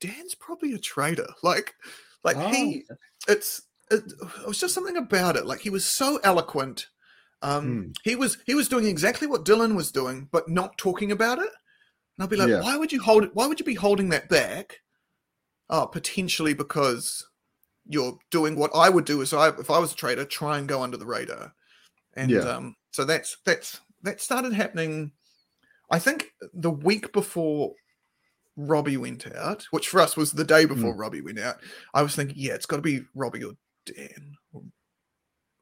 Dan's 0.00 0.34
probably 0.34 0.72
a 0.72 0.78
traitor, 0.78 1.28
like, 1.42 1.74
like 2.24 2.36
Oh, 2.36 2.48
he, 2.48 2.84
it's, 3.28 3.62
it, 3.90 4.02
it 4.42 4.46
was 4.46 4.58
just 4.58 4.74
something 4.74 4.96
about 4.96 5.36
it, 5.36 5.46
like 5.46 5.60
he 5.60 5.70
was 5.70 5.84
so 5.84 6.18
eloquent. 6.24 6.88
Um, 7.42 7.64
Mm. 7.66 7.94
he 8.04 8.16
was 8.16 8.38
he 8.46 8.54
was 8.54 8.68
doing 8.68 8.86
exactly 8.86 9.26
what 9.28 9.44
Dylan 9.44 9.74
was 9.76 9.92
doing, 9.92 10.28
but 10.32 10.48
not 10.48 10.78
talking 10.78 11.12
about 11.12 11.38
it. 11.38 11.50
And 12.16 12.20
I'll 12.22 12.26
be 12.28 12.36
like, 12.36 12.48
Yeah. 12.48 12.62
why 12.62 12.76
would 12.76 12.92
you 12.92 13.02
hold 13.02 13.24
it? 13.24 13.30
Why 13.34 13.46
would 13.46 13.60
you 13.60 13.66
be 13.66 13.74
holding 13.74 14.08
that 14.10 14.28
back? 14.30 14.80
Oh, 15.68 15.86
potentially 15.86 16.54
because 16.54 17.26
you're 17.86 18.18
doing 18.30 18.56
what 18.56 18.70
I 18.74 18.88
would 18.88 19.04
do 19.04 19.20
is 19.20 19.34
I 19.34 19.48
if 19.48 19.70
I 19.70 19.78
was 19.78 19.92
a 19.92 19.96
traitor, 19.96 20.24
try 20.24 20.58
and 20.58 20.66
go 20.68 20.82
under 20.82 20.96
the 20.96 21.06
radar. 21.06 21.52
And 22.14 22.30
Yeah. 22.30 22.48
um, 22.48 22.76
so 22.92 23.04
that's 23.04 23.36
that's 23.44 23.80
that 24.02 24.20
started 24.22 24.54
happening. 24.54 25.12
I 25.90 25.98
think 25.98 26.28
the 26.54 26.70
week 26.70 27.12
before 27.12 27.74
Robbie 28.56 28.96
went 28.96 29.26
out, 29.34 29.66
which 29.70 29.88
for 29.88 30.00
us 30.00 30.16
was 30.16 30.32
the 30.32 30.44
day 30.44 30.64
before 30.64 30.94
Robbie 30.94 31.20
went 31.22 31.38
out. 31.40 31.56
I 31.92 32.02
was 32.02 32.14
thinking, 32.14 32.36
yeah, 32.38 32.54
it's 32.54 32.66
got 32.66 32.76
to 32.76 32.82
be 32.82 33.00
Robbie 33.14 33.44
or 33.44 33.52
Dan, 33.86 34.34
or 34.52 34.62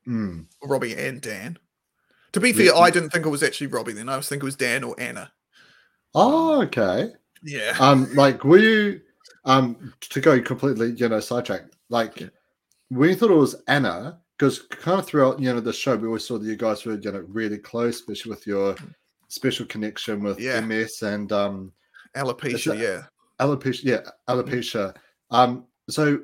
Mm. 0.06 0.46
Robbie 0.64 0.94
and 0.96 1.20
Dan. 1.20 1.58
To 2.32 2.40
be 2.40 2.50
Yeah. 2.50 2.72
fair, 2.72 2.76
I 2.76 2.90
didn't 2.90 3.10
think 3.10 3.24
it 3.24 3.28
was 3.30 3.42
actually 3.42 3.68
Robbie. 3.68 3.92
Then 3.92 4.08
I 4.08 4.16
was 4.16 4.28
thinking 4.28 4.44
it 4.44 4.46
was 4.46 4.56
Dan 4.56 4.82
or 4.84 4.94
Anna. 4.98 5.32
Oh, 6.14 6.60
okay. 6.62 7.12
Yeah, 7.44 7.76
Um, 7.80 8.12
like, 8.14 8.44
were 8.44 8.58
you 8.58 9.00
um 9.44 9.92
to 10.00 10.20
go 10.20 10.40
completely, 10.42 10.92
you 10.92 11.08
know, 11.08 11.20
sidetracked? 11.20 11.74
Like, 11.88 12.20
Yeah. 12.20 12.28
when 12.88 13.10
you 13.10 13.16
thought 13.16 13.30
it 13.30 13.34
was 13.34 13.56
Anna, 13.68 14.20
because 14.36 14.60
kind 14.62 14.98
of 15.00 15.06
throughout, 15.06 15.40
you 15.40 15.52
know, 15.52 15.60
the 15.60 15.72
show, 15.72 15.96
we 15.96 16.06
always 16.08 16.24
saw 16.26 16.38
that 16.38 16.46
you 16.46 16.56
guys 16.56 16.84
were, 16.84 16.98
you 16.98 17.12
know, 17.12 17.24
really 17.28 17.58
close, 17.58 17.96
especially 17.96 18.30
with 18.30 18.46
your 18.46 18.76
special 19.28 19.66
connection 19.66 20.22
with 20.22 20.38
Yeah. 20.40 20.58
MS 20.60 21.02
and 21.02 21.30
um 21.32 21.72
alopecia. 22.16 22.64
that- 22.64 22.78
Yeah. 22.78 23.02
alopecia. 23.40 23.84
Yeah, 23.84 24.00
alopecia. 24.28 24.94
Um, 25.30 25.66
so 25.88 26.20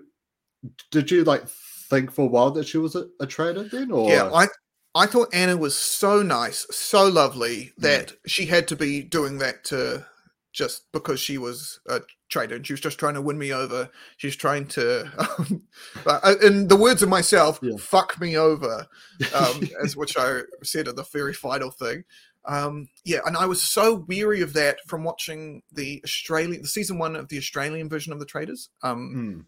did 0.90 1.10
you 1.10 1.24
like 1.24 1.46
think 1.90 2.12
for 2.12 2.22
a 2.22 2.26
while 2.28 2.50
that 2.52 2.66
she 2.66 2.78
was 2.78 2.94
a, 2.94 3.06
a 3.20 3.26
traitor 3.26 3.64
then, 3.64 3.90
or 3.90 4.10
Yeah, 4.10 4.30
I 4.32 4.48
I 4.94 5.06
thought 5.06 5.28
Anna 5.32 5.56
was 5.56 5.76
so 5.76 6.22
nice, 6.22 6.66
so 6.70 7.06
lovely 7.08 7.72
Mm. 7.78 7.82
that 7.82 8.12
she 8.26 8.46
had 8.46 8.66
to 8.68 8.76
be 8.76 9.02
doing 9.02 9.38
that 9.38 9.64
to 9.64 10.06
just 10.52 10.90
because 10.92 11.20
she 11.20 11.38
was 11.38 11.78
a 11.88 12.00
traitor 12.30 12.56
and 12.56 12.66
she 12.66 12.72
was 12.72 12.80
just 12.80 12.98
trying 12.98 13.14
to 13.14 13.20
win 13.22 13.38
me 13.38 13.52
over. 13.52 13.88
She's 14.16 14.34
trying 14.34 14.66
to, 14.68 15.08
um, 15.38 15.62
uh, 16.06 16.34
in 16.42 16.66
the 16.68 16.74
words 16.76 17.02
of 17.02 17.08
myself, 17.08 17.60
Yeah. 17.62 17.76
fuck 17.78 18.18
me 18.20 18.36
over, 18.36 18.86
um, 19.34 19.68
as 19.84 19.96
which 19.96 20.16
I 20.18 20.40
said 20.64 20.88
at 20.88 20.96
the 20.96 21.04
very 21.04 21.34
final 21.34 21.70
thing. 21.70 22.02
Um, 22.44 22.88
yeah, 23.04 23.18
and 23.26 23.36
I 23.36 23.46
was 23.46 23.62
so 23.62 24.04
weary 24.08 24.40
of 24.40 24.52
that 24.54 24.78
from 24.86 25.04
watching 25.04 25.62
the 25.72 26.00
Australian, 26.04 26.62
the 26.62 26.68
season 26.68 26.98
one 26.98 27.14
of 27.16 27.28
the 27.28 27.38
Australian 27.38 27.88
version 27.88 28.12
of 28.12 28.20
the 28.20 28.26
Traitors. 28.26 28.70
Um, 28.82 29.12
Hmm. 29.12 29.40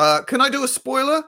uh, 0.00 0.22
can 0.22 0.40
I 0.40 0.48
do 0.48 0.62
a 0.64 0.68
spoiler? 0.68 1.24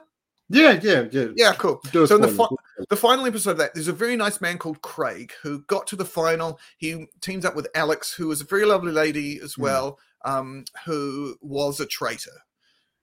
yeah, 0.49 0.79
yeah, 0.81 1.05
yeah. 1.11 1.27
Yeah, 1.35 1.53
cool. 1.55 1.81
So 1.91 2.15
in 2.15 2.21
the 2.21 2.29
spoiler. 2.29 2.57
The 2.89 2.95
final 2.95 3.25
episode 3.25 3.51
of 3.51 3.57
that, 3.57 3.73
there's 3.73 3.89
a 3.89 3.93
very 3.93 4.15
nice 4.15 4.39
man 4.39 4.57
called 4.57 4.81
Craig 4.81 5.33
who 5.43 5.63
got 5.63 5.87
to 5.87 5.95
the 5.97 6.05
final. 6.05 6.59
He 6.77 7.07
teams 7.21 7.43
up 7.43 7.55
with 7.55 7.67
Alex, 7.75 8.13
who 8.13 8.31
is 8.31 8.39
a 8.39 8.45
very 8.45 8.63
lovely 8.65 8.93
lady 8.93 9.39
as 9.41 9.55
Mm. 9.55 9.63
well, 9.63 9.99
um, 10.23 10.63
who 10.85 11.35
was 11.41 11.79
a 11.81 11.85
traitor. 11.85 12.43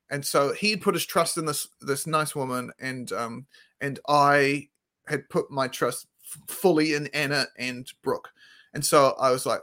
And 0.08 0.24
so 0.24 0.52
he'd 0.54 0.80
put 0.80 0.94
his 0.94 1.04
trust 1.04 1.36
in 1.36 1.44
this 1.46 1.66
this 1.80 2.06
nice 2.06 2.34
woman, 2.34 2.72
and 2.78 3.10
um, 3.12 3.46
and 3.80 3.98
I 4.08 4.68
had 5.08 5.28
put 5.28 5.50
my 5.50 5.66
trust 5.68 6.06
fully 6.46 6.94
in 6.94 7.06
Anna 7.08 7.46
and 7.58 7.90
Brooke. 8.02 8.30
And 8.72 8.84
so 8.84 9.14
I 9.20 9.30
was 9.30 9.46
like, 9.46 9.60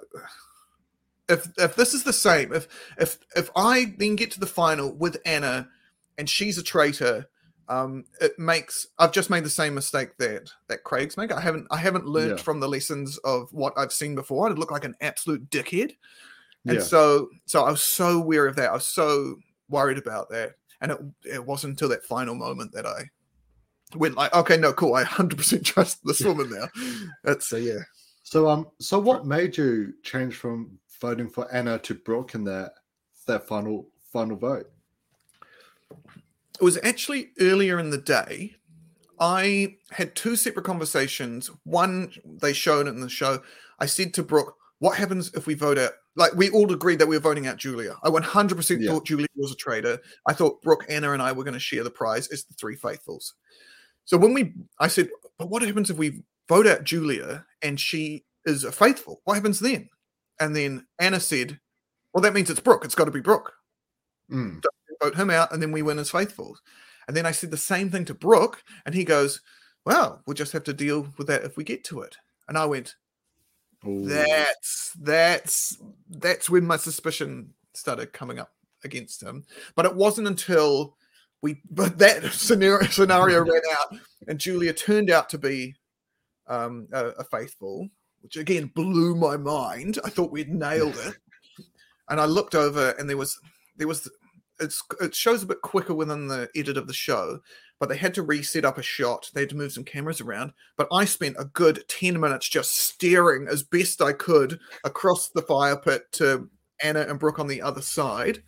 if 1.29 1.47
if 1.57 1.75
this 1.75 1.93
is 1.93 2.03
the 2.03 2.13
same, 2.13 2.53
if 2.53 2.67
if 2.97 3.17
if 3.35 3.49
I 3.55 3.93
then 3.97 4.15
get 4.15 4.31
to 4.31 4.39
the 4.39 4.45
final 4.45 4.93
with 4.93 5.17
Anna, 5.25 5.67
and 6.17 6.29
she's 6.29 6.57
a 6.57 6.63
traitor, 6.63 7.27
um, 7.69 8.05
it 8.19 8.37
makes 8.37 8.87
I've 8.99 9.11
just 9.11 9.29
made 9.29 9.43
the 9.43 9.49
same 9.49 9.73
mistake 9.73 10.17
that 10.17 10.51
that 10.67 10.83
Craig's 10.83 11.17
make. 11.17 11.31
I 11.31 11.39
haven't 11.39 11.67
I 11.71 11.77
haven't 11.77 12.05
learned 12.05 12.37
Yeah. 12.37 12.43
from 12.43 12.59
the 12.59 12.67
lessons 12.69 13.17
of 13.19 13.51
what 13.51 13.73
I've 13.77 13.93
seen 13.93 14.15
before. 14.15 14.49
I'd 14.49 14.59
look 14.59 14.71
like 14.71 14.85
an 14.85 14.95
absolute 15.01 15.49
dickhead, 15.49 15.95
and 16.65 16.77
Yeah. 16.77 16.83
so 16.83 17.29
so 17.45 17.63
I 17.63 17.71
was 17.71 17.81
so 17.81 18.19
wary 18.19 18.49
of 18.49 18.55
that. 18.57 18.69
I 18.69 18.73
was 18.73 18.87
so 18.87 19.37
worried 19.69 19.97
about 19.97 20.29
that, 20.31 20.55
and 20.81 20.91
it 20.91 20.99
it 21.23 21.45
wasn't 21.45 21.71
until 21.71 21.89
that 21.89 22.03
final 22.03 22.35
moment 22.35 22.73
that 22.73 22.85
I 22.85 23.09
went 23.95 24.15
like, 24.15 24.33
okay, 24.33 24.57
no, 24.57 24.73
cool. 24.73 24.95
I 24.95 25.03
hundred 25.03 25.37
percent 25.37 25.65
trust 25.65 25.99
this 26.03 26.21
woman 26.21 26.49
now. 26.49 26.67
That's 27.23 27.47
so 27.47 27.57
yeah. 27.57 27.79
So 28.23 28.47
um, 28.49 28.67
so 28.79 28.99
what 28.99 29.25
made 29.25 29.57
you 29.57 29.93
change 30.03 30.35
from 30.35 30.77
voting 31.01 31.29
for 31.29 31.51
Anna 31.53 31.79
to 31.79 31.93
Brooke 31.95 32.35
in 32.35 32.43
that 32.45 32.73
that 33.27 33.47
final 33.47 33.87
final 34.11 34.37
vote? 34.37 34.67
it 36.59 36.63
was 36.63 36.77
actually 36.83 37.31
earlier 37.39 37.79
in 37.79 37.89
the 37.89 37.97
day. 37.97 38.55
I 39.19 39.77
had 39.91 40.15
two 40.15 40.35
separate 40.35 40.65
conversations. 40.65 41.49
One 41.63 42.11
they 42.25 42.53
showed 42.53 42.87
in 42.87 43.01
the 43.01 43.09
show. 43.09 43.41
I 43.79 43.85
said 43.85 44.13
to 44.15 44.23
Brooke, 44.23 44.55
"What 44.79 44.97
happens 44.97 45.31
if 45.33 45.45
we 45.47 45.53
vote 45.53 45.77
out?" 45.77 45.91
Like 46.15 46.33
we 46.35 46.49
all 46.49 46.71
agreed 46.73 46.99
that 46.99 47.07
we 47.07 47.15
were 47.15 47.21
voting 47.21 47.47
out 47.47 47.57
Julia. 47.57 47.95
I 48.03 48.09
100% 48.09 48.81
Yeah. 48.81 48.91
thought 48.91 49.05
Julia 49.05 49.27
was 49.35 49.51
a 49.51 49.55
traitor. 49.55 49.99
I 50.27 50.33
thought 50.33 50.61
Brooke, 50.61 50.85
Anna, 50.89 51.13
and 51.13 51.21
I 51.21 51.31
were 51.31 51.43
going 51.43 51.53
to 51.53 51.59
share 51.59 51.83
the 51.83 51.89
prize 51.91 52.27
as 52.29 52.43
the 52.43 52.53
three 52.55 52.75
faithfuls. 52.75 53.33
So 54.11 54.17
when 54.17 54.33
we, 54.33 54.51
I 54.77 54.89
said, 54.89 55.09
"But 55.37 55.49
what 55.49 55.61
happens 55.61 55.89
if 55.89 55.95
we 55.95 56.23
vote 56.49 56.67
out 56.67 56.83
Julia 56.83 57.45
and 57.61 57.79
she 57.79 58.25
is 58.43 58.65
a 58.65 58.71
faithful? 58.73 59.21
What 59.23 59.35
happens 59.35 59.61
then?" 59.61 59.87
And 60.37 60.53
then 60.53 60.85
Anna 60.99 61.21
said, 61.21 61.61
"Well, 62.13 62.21
that 62.21 62.33
means 62.33 62.49
it's 62.49 62.59
Brooke. 62.59 62.83
It's 62.83 62.93
got 62.93 63.05
to 63.05 63.11
be 63.11 63.21
Brooke." 63.21 63.53
Mm. 64.29 64.61
vote 65.01 65.15
him 65.15 65.29
out, 65.29 65.53
and 65.53 65.63
then 65.63 65.71
we 65.71 65.81
win 65.81 65.97
as 65.97 66.11
faithfuls. 66.11 66.61
And 67.07 67.15
then 67.15 67.25
I 67.25 67.31
said 67.31 67.51
the 67.51 67.57
same 67.57 67.89
thing 67.89 68.03
to 68.03 68.13
Brooke, 68.13 68.61
and 68.85 68.93
he 68.93 69.05
goes, 69.05 69.39
Well, 69.85 70.21
we'll 70.27 70.33
just 70.33 70.51
have 70.51 70.65
to 70.65 70.73
deal 70.73 71.07
with 71.17 71.27
that 71.27 71.45
if 71.45 71.55
we 71.55 71.63
get 71.63 71.85
to 71.85 72.01
it. 72.01 72.17
And 72.49 72.57
I 72.57 72.65
went, 72.65 72.95
Ooh. 73.87 74.05
That's 74.05 74.91
that's 74.99 75.77
that's 76.09 76.49
when 76.49 76.67
my 76.67 76.75
suspicion 76.75 77.53
started 77.73 78.11
coming 78.11 78.39
up 78.39 78.51
against 78.83 79.23
him. 79.23 79.45
But 79.77 79.85
it 79.85 79.95
wasn't 79.95 80.27
until 80.27 80.97
we 81.41 81.61
but 81.69 81.97
that 81.97 82.23
scenario 82.33 82.87
scenario 82.87 83.39
ran 83.45 83.61
out 83.71 83.99
and 84.27 84.39
Julia 84.39 84.73
turned 84.73 85.09
out 85.09 85.29
to 85.29 85.37
be 85.37 85.75
um 86.47 86.87
a, 86.93 87.07
a 87.07 87.23
faithful, 87.23 87.89
which 88.21 88.37
again 88.37 88.71
blew 88.73 89.15
my 89.15 89.37
mind. 89.37 89.99
I 90.03 90.09
thought 90.09 90.31
we'd 90.31 90.49
nailed 90.49 90.97
it. 90.97 91.15
And 92.09 92.19
I 92.19 92.25
looked 92.25 92.55
over 92.55 92.91
and 92.91 93.09
there 93.09 93.17
was 93.17 93.39
there 93.77 93.87
was 93.87 94.09
it's 94.59 94.83
it 95.01 95.15
shows 95.15 95.43
a 95.43 95.47
bit 95.47 95.61
quicker 95.61 95.93
within 95.93 96.27
the 96.27 96.49
edit 96.55 96.77
of 96.77 96.87
the 96.87 96.93
show, 96.93 97.39
but 97.79 97.89
they 97.89 97.97
had 97.97 98.13
to 98.13 98.21
reset 98.21 98.63
up 98.63 98.77
a 98.77 98.83
shot. 98.83 99.29
They 99.33 99.41
had 99.41 99.49
to 99.49 99.55
move 99.55 99.71
some 99.71 99.83
cameras 99.83 100.21
around. 100.21 100.53
But 100.77 100.87
I 100.91 101.05
spent 101.05 101.35
a 101.39 101.45
good 101.45 101.83
10 101.87 102.19
minutes 102.19 102.47
just 102.47 102.77
staring 102.77 103.47
as 103.47 103.63
best 103.63 104.01
I 104.01 104.13
could 104.13 104.59
across 104.83 105.29
the 105.29 105.41
fire 105.41 105.77
pit 105.77 106.03
to 106.13 106.49
Anna 106.81 107.01
and 107.01 107.19
Brooke 107.19 107.39
on 107.39 107.47
the 107.47 107.61
other 107.61 107.81
side. 107.81 108.43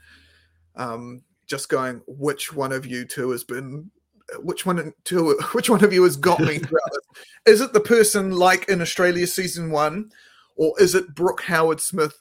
Um, 0.75 1.23
just 1.53 1.69
going, 1.69 2.01
which 2.07 2.51
one 2.51 2.71
of 2.71 2.83
you 2.83 3.05
two 3.05 3.29
has 3.29 3.43
been 3.43 3.91
which 4.39 4.65
one 4.65 4.91
two 5.03 5.37
which 5.51 5.69
one 5.69 5.83
of 5.83 5.93
you 5.93 6.01
has 6.01 6.17
got 6.17 6.39
me? 6.39 6.59
Is 7.45 7.61
it 7.61 7.73
the 7.73 7.79
person 7.79 8.31
like 8.31 8.67
in 8.69 8.81
Australia 8.81 9.27
season 9.27 9.69
one, 9.69 10.09
or 10.55 10.73
is 10.81 10.95
it 10.95 11.13
Brooke 11.13 11.43
Howard 11.43 11.79
Smith, 11.79 12.19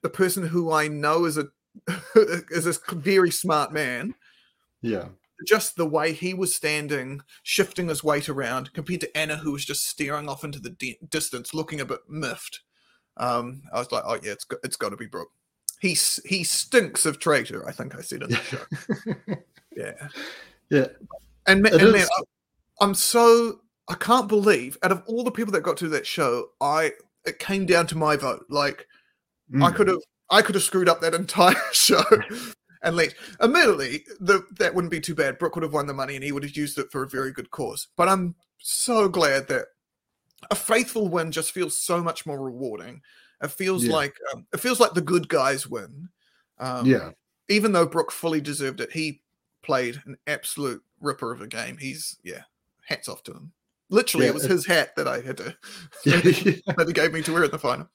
the 0.00 0.08
person 0.08 0.46
who 0.46 0.72
I 0.72 0.88
know 0.88 1.26
is 1.26 1.36
a 1.36 1.48
is 2.16 2.64
this 2.64 2.80
very 2.90 3.30
smart 3.30 3.74
man? 3.74 4.14
Yeah. 4.80 5.08
Just 5.46 5.76
the 5.76 5.86
way 5.86 6.14
he 6.14 6.32
was 6.32 6.54
standing, 6.54 7.20
shifting 7.42 7.88
his 7.88 8.02
weight 8.02 8.30
around, 8.30 8.72
compared 8.72 9.02
to 9.02 9.14
Anna, 9.16 9.36
who 9.36 9.52
was 9.52 9.66
just 9.66 9.86
staring 9.86 10.30
off 10.30 10.44
into 10.44 10.60
the 10.60 10.70
di- 10.70 10.98
distance, 11.10 11.52
looking 11.52 11.80
a 11.80 11.84
bit 11.84 12.00
miffed. 12.08 12.60
Um, 13.18 13.64
I 13.70 13.80
was 13.80 13.92
like, 13.92 14.04
oh 14.06 14.18
yeah, 14.22 14.32
it's 14.32 14.44
got, 14.44 14.60
it's 14.64 14.76
got 14.76 14.90
to 14.90 14.96
be 14.96 15.06
Brooke. 15.06 15.30
He 15.80 15.96
he 16.24 16.44
stinks 16.44 17.06
of 17.06 17.18
traitor. 17.18 17.66
I 17.66 17.72
think 17.72 17.96
I 17.96 18.02
said 18.02 18.22
in 18.22 18.30
the 18.30 18.36
show. 18.36 18.64
Yeah. 19.76 20.08
yeah. 20.68 20.86
And, 21.46 21.64
It 21.66 21.80
and 21.80 21.92
man, 21.92 22.06
I, 22.18 22.22
I'm 22.80 22.92
so 22.92 23.60
I 23.88 23.94
can't 23.94 24.28
believe 24.28 24.76
out 24.82 24.92
of 24.92 25.02
all 25.06 25.22
the 25.24 25.30
people 25.30 25.52
that 25.52 25.62
got 25.62 25.76
to 25.78 25.88
that 25.90 26.06
show, 26.06 26.48
I 26.60 26.92
it 27.24 27.38
came 27.38 27.66
down 27.66 27.86
to 27.88 27.96
my 27.96 28.16
vote. 28.16 28.44
Like 28.50 28.86
I 29.54 29.56
Mm. 29.70 29.74
could 29.74 29.88
have 29.88 30.00
I 30.30 30.42
could 30.42 30.54
have 30.56 30.64
screwed 30.64 30.88
up 30.88 31.00
that 31.00 31.14
entire 31.22 31.54
show 31.72 32.02
and 32.82 32.96
let 32.96 33.14
admittedly 33.40 34.04
the, 34.20 34.44
that 34.58 34.74
wouldn't 34.74 34.90
be 34.90 35.00
too 35.00 35.14
bad. 35.14 35.38
Brooke 35.38 35.54
would 35.56 35.64
have 35.64 35.72
won 35.72 35.86
the 35.86 35.94
money 35.94 36.14
and 36.14 36.24
he 36.24 36.32
would 36.32 36.42
have 36.42 36.56
used 36.56 36.78
it 36.78 36.90
for 36.90 37.02
a 37.02 37.08
very 37.08 37.32
good 37.32 37.50
cause. 37.50 37.88
But 37.96 38.08
I'm 38.08 38.34
so 38.58 39.08
glad 39.08 39.48
that 39.48 39.66
a 40.50 40.54
faithful 40.54 41.08
win 41.08 41.30
just 41.32 41.52
feels 41.52 41.78
so 41.78 42.02
much 42.02 42.26
more 42.26 42.40
rewarding. 42.40 43.02
It 43.42 43.50
feels 43.50 43.84
Yeah. 43.84 43.92
like 43.94 44.14
um, 44.32 44.46
it 44.52 44.60
feels 44.60 44.80
like 44.80 44.94
the 44.94 45.00
good 45.00 45.28
guys 45.28 45.66
win. 45.66 46.08
Um, 46.58 46.84
yeah. 46.86 47.12
even 47.48 47.72
though 47.72 47.86
Brooke 47.86 48.12
fully 48.12 48.40
deserved 48.40 48.80
it, 48.80 48.92
he 48.92 49.22
played 49.62 50.02
an 50.06 50.16
absolute 50.26 50.82
ripper 51.00 51.32
of 51.32 51.40
a 51.40 51.46
game. 51.46 51.76
He's 51.78 52.18
yeah, 52.22 52.42
hats 52.84 53.08
off 53.08 53.22
to 53.24 53.32
him. 53.32 53.52
Literally, 53.88 54.26
Yeah, 54.26 54.30
it 54.30 54.34
was 54.34 54.44
it- 54.44 54.50
his 54.50 54.66
hat 54.66 54.94
that 54.96 55.08
I 55.08 55.20
had 55.20 55.36
to 55.38 55.56
Yeah. 56.04 56.20
that 56.20 56.84
he 56.86 56.92
gave 56.92 57.12
me 57.12 57.22
to 57.22 57.32
wear 57.32 57.44
at 57.44 57.50
the 57.50 57.58
final. 57.58 57.88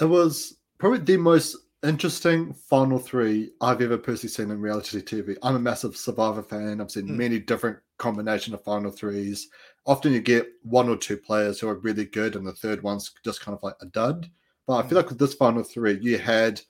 It 0.00 0.04
was 0.04 0.56
probably 0.78 0.98
the 0.98 1.16
most 1.16 1.56
interesting 1.82 2.52
final 2.54 2.98
three 2.98 3.50
I've 3.60 3.80
ever 3.82 3.98
personally 3.98 4.28
seen 4.30 4.50
in 4.50 4.60
reality 4.60 5.00
TV. 5.02 5.36
I'm 5.42 5.56
a 5.56 5.58
massive 5.58 5.96
Survivor 5.96 6.42
fan. 6.42 6.80
I've 6.80 6.90
seen 6.92 7.08
Mm. 7.08 7.16
many 7.16 7.38
different 7.40 7.78
combination 7.98 8.54
of 8.54 8.62
final 8.62 8.90
threes. 8.90 9.48
Often 9.86 10.12
you 10.12 10.20
get 10.20 10.48
one 10.62 10.88
or 10.88 10.96
two 10.96 11.16
players 11.16 11.58
who 11.58 11.68
are 11.68 11.74
really 11.78 12.04
good, 12.04 12.36
and 12.36 12.46
the 12.46 12.52
third 12.52 12.82
one's 12.82 13.12
just 13.24 13.40
kind 13.40 13.56
of 13.56 13.62
like 13.64 13.74
a 13.80 13.86
dud. 13.86 14.30
But 14.72 14.84
I 14.86 14.88
feel 14.88 14.96
like 14.96 15.08
with 15.08 15.18
this 15.18 15.34
final 15.34 15.62
three, 15.62 15.98
you 16.00 16.18
had 16.18 16.60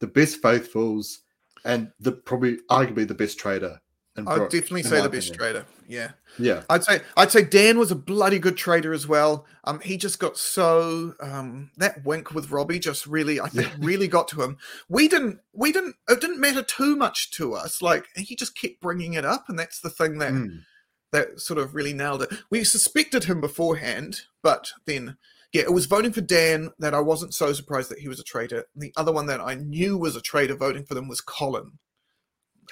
the 0.00 0.06
best 0.06 0.40
faithfuls 0.42 1.20
and 1.64 1.92
the 2.00 2.12
probably 2.12 2.58
arguably 2.70 3.06
the 3.06 3.14
best 3.14 3.38
traitor. 3.38 3.80
I'd 4.16 4.50
definitely 4.50 4.80
in 4.80 4.86
say 4.86 5.00
the 5.00 5.08
best 5.08 5.30
opinion. 5.34 5.52
traitor. 5.64 5.66
Yeah. 5.88 6.10
Yeah, 6.38 6.62
I'd 6.68 6.84
say 6.84 7.00
I'd 7.16 7.30
say 7.32 7.42
Dan 7.42 7.78
was 7.78 7.90
a 7.90 7.96
bloody 7.96 8.38
good 8.38 8.56
traitor 8.56 8.92
as 8.92 9.06
well. 9.08 9.46
Um, 9.64 9.80
he 9.80 9.96
just 9.96 10.18
got 10.18 10.36
so 10.36 11.14
um 11.20 11.70
that 11.78 12.04
wink 12.04 12.32
with 12.34 12.50
Robbie 12.50 12.78
just 12.78 13.06
really 13.06 13.40
I 13.40 13.48
think 13.48 13.68
Yeah. 13.68 13.76
really 13.86 14.08
got 14.08 14.28
to 14.28 14.42
him. 14.42 14.58
We 14.88 15.08
didn't 15.08 15.38
we 15.52 15.72
didn't 15.72 15.96
it 16.08 16.20
didn't 16.20 16.40
matter 16.40 16.62
too 16.62 16.96
much 16.96 17.30
to 17.32 17.54
us. 17.54 17.80
Like 17.82 18.06
he 18.14 18.36
just 18.36 18.56
kept 18.58 18.80
bringing 18.80 19.14
it 19.14 19.24
up, 19.24 19.44
and 19.48 19.58
that's 19.58 19.80
the 19.80 19.90
thing 19.90 20.18
that 20.18 20.32
Mm. 20.32 20.60
that 21.12 21.40
sort 21.40 21.58
of 21.58 21.74
really 21.74 21.92
nailed 21.94 22.22
it. 22.22 22.30
We 22.50 22.62
suspected 22.64 23.24
him 23.24 23.40
beforehand, 23.40 24.22
but 24.42 24.72
then 24.86 25.16
yeah, 25.52 25.62
it 25.62 25.72
was 25.72 25.86
voting 25.86 26.12
for 26.12 26.20
Dan 26.20 26.70
that 26.78 26.94
I 26.94 27.00
wasn't 27.00 27.34
so 27.34 27.52
surprised 27.52 27.90
that 27.90 27.98
he 27.98 28.08
was 28.08 28.20
a 28.20 28.24
traitor. 28.24 28.66
The 28.76 28.92
other 28.96 29.12
one 29.12 29.26
that 29.26 29.40
I 29.40 29.54
knew 29.54 29.96
was 29.98 30.14
a 30.16 30.20
traitor 30.20 30.54
voting 30.54 30.84
for 30.84 30.94
them 30.94 31.08
was 31.08 31.20
Colin. 31.20 31.78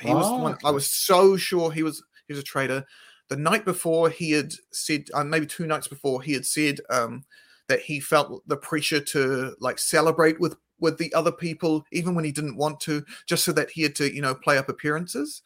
He 0.00 0.14
was 0.14 0.32
the 0.32 0.40
Oh, 0.40 0.40
one 0.40 0.56
I 0.64 0.70
was 0.70 0.90
so 0.90 1.36
sure 1.36 1.72
he 1.72 1.82
was 1.82 2.02
he 2.26 2.32
was 2.32 2.40
a 2.40 2.44
traitor. 2.44 2.84
The 3.28 3.36
night 3.36 3.64
before 3.64 4.10
he 4.10 4.30
had 4.32 4.52
said 4.72 5.08
uh, 5.12 5.24
maybe 5.24 5.46
two 5.46 5.66
nights 5.66 5.88
before 5.88 6.22
he 6.22 6.32
had 6.32 6.46
said 6.46 6.80
um, 6.88 7.24
that 7.68 7.80
he 7.80 8.00
felt 8.00 8.46
the 8.48 8.56
pressure 8.56 9.00
to 9.00 9.54
like 9.60 9.78
celebrate 9.78 10.40
with 10.40 10.56
with 10.80 10.98
the 10.98 11.12
other 11.14 11.32
people 11.32 11.84
even 11.90 12.14
when 12.14 12.24
he 12.24 12.30
didn't 12.32 12.56
want 12.56 12.78
to 12.80 13.04
just 13.26 13.44
so 13.44 13.50
that 13.52 13.70
he 13.70 13.82
had 13.82 13.96
to 13.96 14.14
you 14.14 14.22
know 14.22 14.34
play 14.34 14.56
up 14.56 14.68
appearances. 14.68 15.42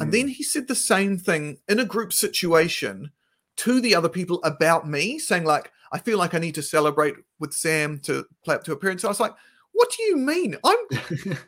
And 0.00 0.10
Mm. 0.10 0.12
then 0.12 0.28
he 0.28 0.42
said 0.42 0.68
the 0.68 0.74
same 0.74 1.18
thing 1.18 1.58
in 1.68 1.78
a 1.78 1.84
group 1.84 2.12
situation 2.12 3.12
to 3.58 3.80
the 3.80 3.94
other 3.94 4.08
people 4.08 4.40
about 4.42 4.88
me, 4.88 5.18
saying 5.18 5.44
like, 5.44 5.70
"I 5.92 5.98
feel 5.98 6.18
like 6.18 6.34
I 6.34 6.38
need 6.38 6.54
to 6.56 6.62
celebrate 6.62 7.14
with 7.38 7.52
Sam 7.52 7.98
to 8.00 8.24
play 8.44 8.54
up 8.54 8.64
to 8.64 8.72
appearance." 8.72 9.04
I 9.04 9.08
was 9.08 9.20
like, 9.20 9.34
"What 9.72 9.92
do 9.96 10.02
you 10.04 10.16
mean? 10.16 10.56
I'm 10.64 10.78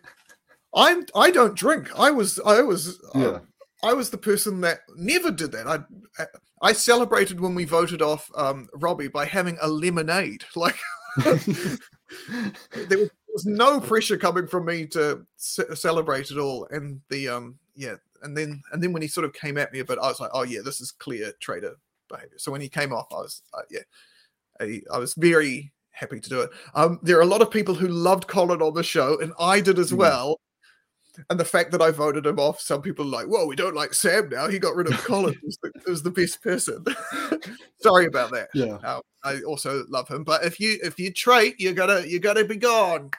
I'm 0.75 1.07
I 1.15 1.31
don't 1.31 1.57
drink. 1.57 1.89
I 1.99 2.11
was 2.11 2.41
I 2.45 2.63
was 2.63 3.01
yeah. 3.15 3.41
I 3.83 3.93
was 3.93 4.11
the 4.11 4.19
person 4.19 4.61
that 4.63 4.81
never 4.97 5.31
did 5.31 5.53
that. 5.53 5.67
I 5.67 6.27
I 6.63 6.73
celebrated 6.73 7.41
when 7.41 7.55
we 7.55 7.65
voted 7.65 8.01
off 8.01 8.31
um, 8.37 8.69
Robbie 8.75 9.09
by 9.09 9.25
having 9.25 9.59
a 9.61 9.69
lemonade. 9.69 10.45
Like 10.57 10.77
there 11.19 11.35
was, 11.35 11.47
there 12.89 12.99
was 13.35 13.45
no 13.45 13.81
pressure 13.91 14.17
coming 14.17 14.47
from 14.47 14.65
me 14.65 14.87
to 14.89 15.27
ce- 15.37 15.61
celebrate 15.75 16.31
at 16.31 16.39
all. 16.39 16.67
And 16.71 17.01
the 17.11 17.29
um 17.29 17.59
yeah, 17.75 17.97
and 18.23 18.37
then 18.37 18.63
and 18.73 18.83
then 18.83 18.93
when 18.93 19.03
he 19.03 19.09
sort 19.09 19.27
of 19.27 19.33
came 19.33 19.59
at 19.59 19.73
me 19.73 19.81
a 19.81 19.85
bit, 19.85 19.99
I 19.99 20.09
was 20.09 20.21
like, 20.21 20.31
oh 20.33 20.45
yeah, 20.45 20.61
this 20.65 20.81
is 20.81 20.93
clear 20.93 21.33
traitor 21.41 21.77
behavior. 22.09 22.39
So 22.39 22.53
when 22.53 22.61
he 22.61 22.69
came 22.69 22.93
off, 22.93 23.09
I 23.11 23.17
was 23.17 23.43
uh, 23.53 23.63
yeah, 23.71 23.81
I, 24.62 24.81
I 24.95 24.99
was 24.99 25.14
very 25.14 25.73
happy 25.90 26.21
to 26.21 26.28
do 26.28 26.40
it. 26.40 26.50
Um, 26.75 26.99
there 27.02 27.19
are 27.19 27.23
a 27.23 27.26
lot 27.26 27.42
of 27.42 27.50
people 27.50 27.75
who 27.75 27.88
loved 27.88 28.26
Colin 28.26 28.62
on 28.62 28.75
the 28.75 28.83
show, 28.83 29.21
and 29.21 29.33
I 29.38 29.61
did 29.61 29.78
as 29.78 29.92
Mhm. 29.92 29.99
well. 29.99 30.40
And 31.28 31.38
the 31.38 31.45
fact 31.45 31.73
that 31.73 31.83
I 31.83 31.90
voted 31.90 32.25
him 32.25 32.38
off, 32.38 32.59
some 32.61 32.81
people 32.81 33.04
are 33.04 33.09
like, 33.09 33.28
"Well, 33.28 33.47
we 33.47 33.54
don't 33.54 33.75
like 33.75 33.92
Sam 33.92 34.31
now. 34.31 34.49
He 34.49 34.59
got 34.59 34.75
rid 34.75 34.87
of 34.87 34.97
Colin. 35.04 35.35
He 35.35 35.45
was 35.47 35.59
the, 35.62 35.73
was 35.90 36.02
the 36.02 36.11
best 36.11 36.42
person." 36.42 36.83
Sorry 37.83 38.07
about 38.07 38.31
that. 38.33 38.49
yeah, 38.54 38.78
Uh, 38.83 39.00
I 39.23 39.42
also 39.42 39.85
love 39.90 40.09
him, 40.09 40.25
but 40.25 40.45
if 40.45 40.59
you 40.59 40.78
if 40.83 40.99
you 40.99 41.12
trait, 41.12 41.61
you 41.61 41.75
gotta 41.75 42.09
you 42.09 42.19
gotta 42.19 42.45
be 42.45 42.57
gone. 42.57 43.11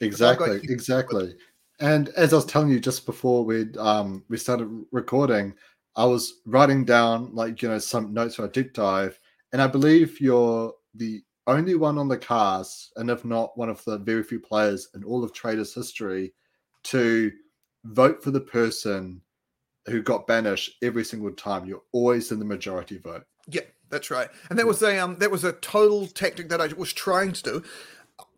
exactly, 0.00 0.60
exactly. 0.64 1.34
And 1.80 2.08
as 2.10 2.32
I 2.32 2.36
was 2.36 2.46
telling 2.46 2.70
you 2.70 2.80
just 2.80 3.04
before 3.04 3.44
we 3.44 3.66
um 3.76 4.24
we 4.30 4.38
started 4.38 4.68
recording, 4.90 5.54
I 5.96 6.06
was 6.06 6.40
writing 6.46 6.84
down 6.86 7.34
like 7.34 7.60
you 7.60 7.68
know 7.68 7.78
some 7.78 8.14
notes 8.14 8.36
for 8.36 8.46
a 8.46 8.48
deep 8.50 8.72
dive, 8.72 9.18
and 9.52 9.60
I 9.60 9.66
believe 9.66 10.18
you're 10.20 10.72
the 10.94 11.22
only 11.46 11.74
one 11.74 11.98
on 11.98 12.08
the 12.08 12.16
cast, 12.16 12.92
and 12.96 13.10
if 13.10 13.24
not 13.24 13.56
one 13.58 13.68
of 13.68 13.84
the 13.84 13.98
very 13.98 14.22
few 14.22 14.40
players 14.40 14.88
in 14.94 15.04
all 15.04 15.22
of 15.22 15.32
Traitors 15.32 15.74
history, 15.74 16.32
to 16.84 17.30
vote 17.84 18.22
for 18.22 18.30
the 18.30 18.40
person 18.40 19.20
who 19.86 20.02
got 20.02 20.26
banished 20.26 20.76
every 20.82 21.04
single 21.04 21.30
time. 21.32 21.66
You're 21.66 21.82
always 21.92 22.32
in 22.32 22.38
the 22.38 22.44
majority 22.44 22.98
vote. 22.98 23.24
Yeah, 23.46 23.62
that's 23.90 24.10
right. 24.10 24.30
And 24.48 24.58
that 24.58 24.66
was 24.66 24.82
a 24.82 24.98
um 24.98 25.16
that 25.18 25.30
was 25.30 25.44
a 25.44 25.52
total 25.52 26.06
tactic 26.06 26.48
that 26.48 26.60
I 26.60 26.68
was 26.68 26.92
trying 26.92 27.32
to 27.32 27.42
do. 27.42 27.62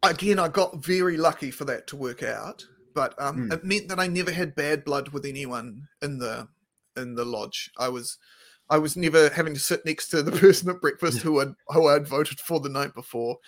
Again, 0.03 0.39
I 0.39 0.49
got 0.49 0.85
very 0.85 1.17
lucky 1.17 1.51
for 1.51 1.65
that 1.67 1.87
to 1.89 1.97
work 1.97 2.23
out, 2.23 2.67
but 2.95 3.15
um 3.23 3.49
Mm. 3.49 3.53
it 3.53 3.65
meant 3.65 3.89
that 3.89 4.01
I 4.01 4.09
never 4.09 4.33
had 4.33 4.57
bad 4.57 4.85
blood 4.85 5.11
with 5.11 5.25
anyone 5.25 5.89
in 6.03 6.19
the 6.19 6.49
in 6.97 7.15
the 7.15 7.25
lodge. 7.25 7.71
I 7.79 7.89
was 7.89 8.19
I 8.69 8.79
was 8.79 8.97
never 8.97 9.29
having 9.31 9.55
to 9.55 9.61
sit 9.61 9.85
next 9.85 10.09
to 10.09 10.23
the 10.23 10.33
person 10.41 10.69
at 10.71 10.81
breakfast 10.81 11.19
who 11.19 11.39
had 11.39 11.55
who 11.69 11.89
I'd 11.89 12.07
voted 12.09 12.41
for 12.41 12.61
the 12.61 12.69
night 12.69 12.95
before, 12.95 13.39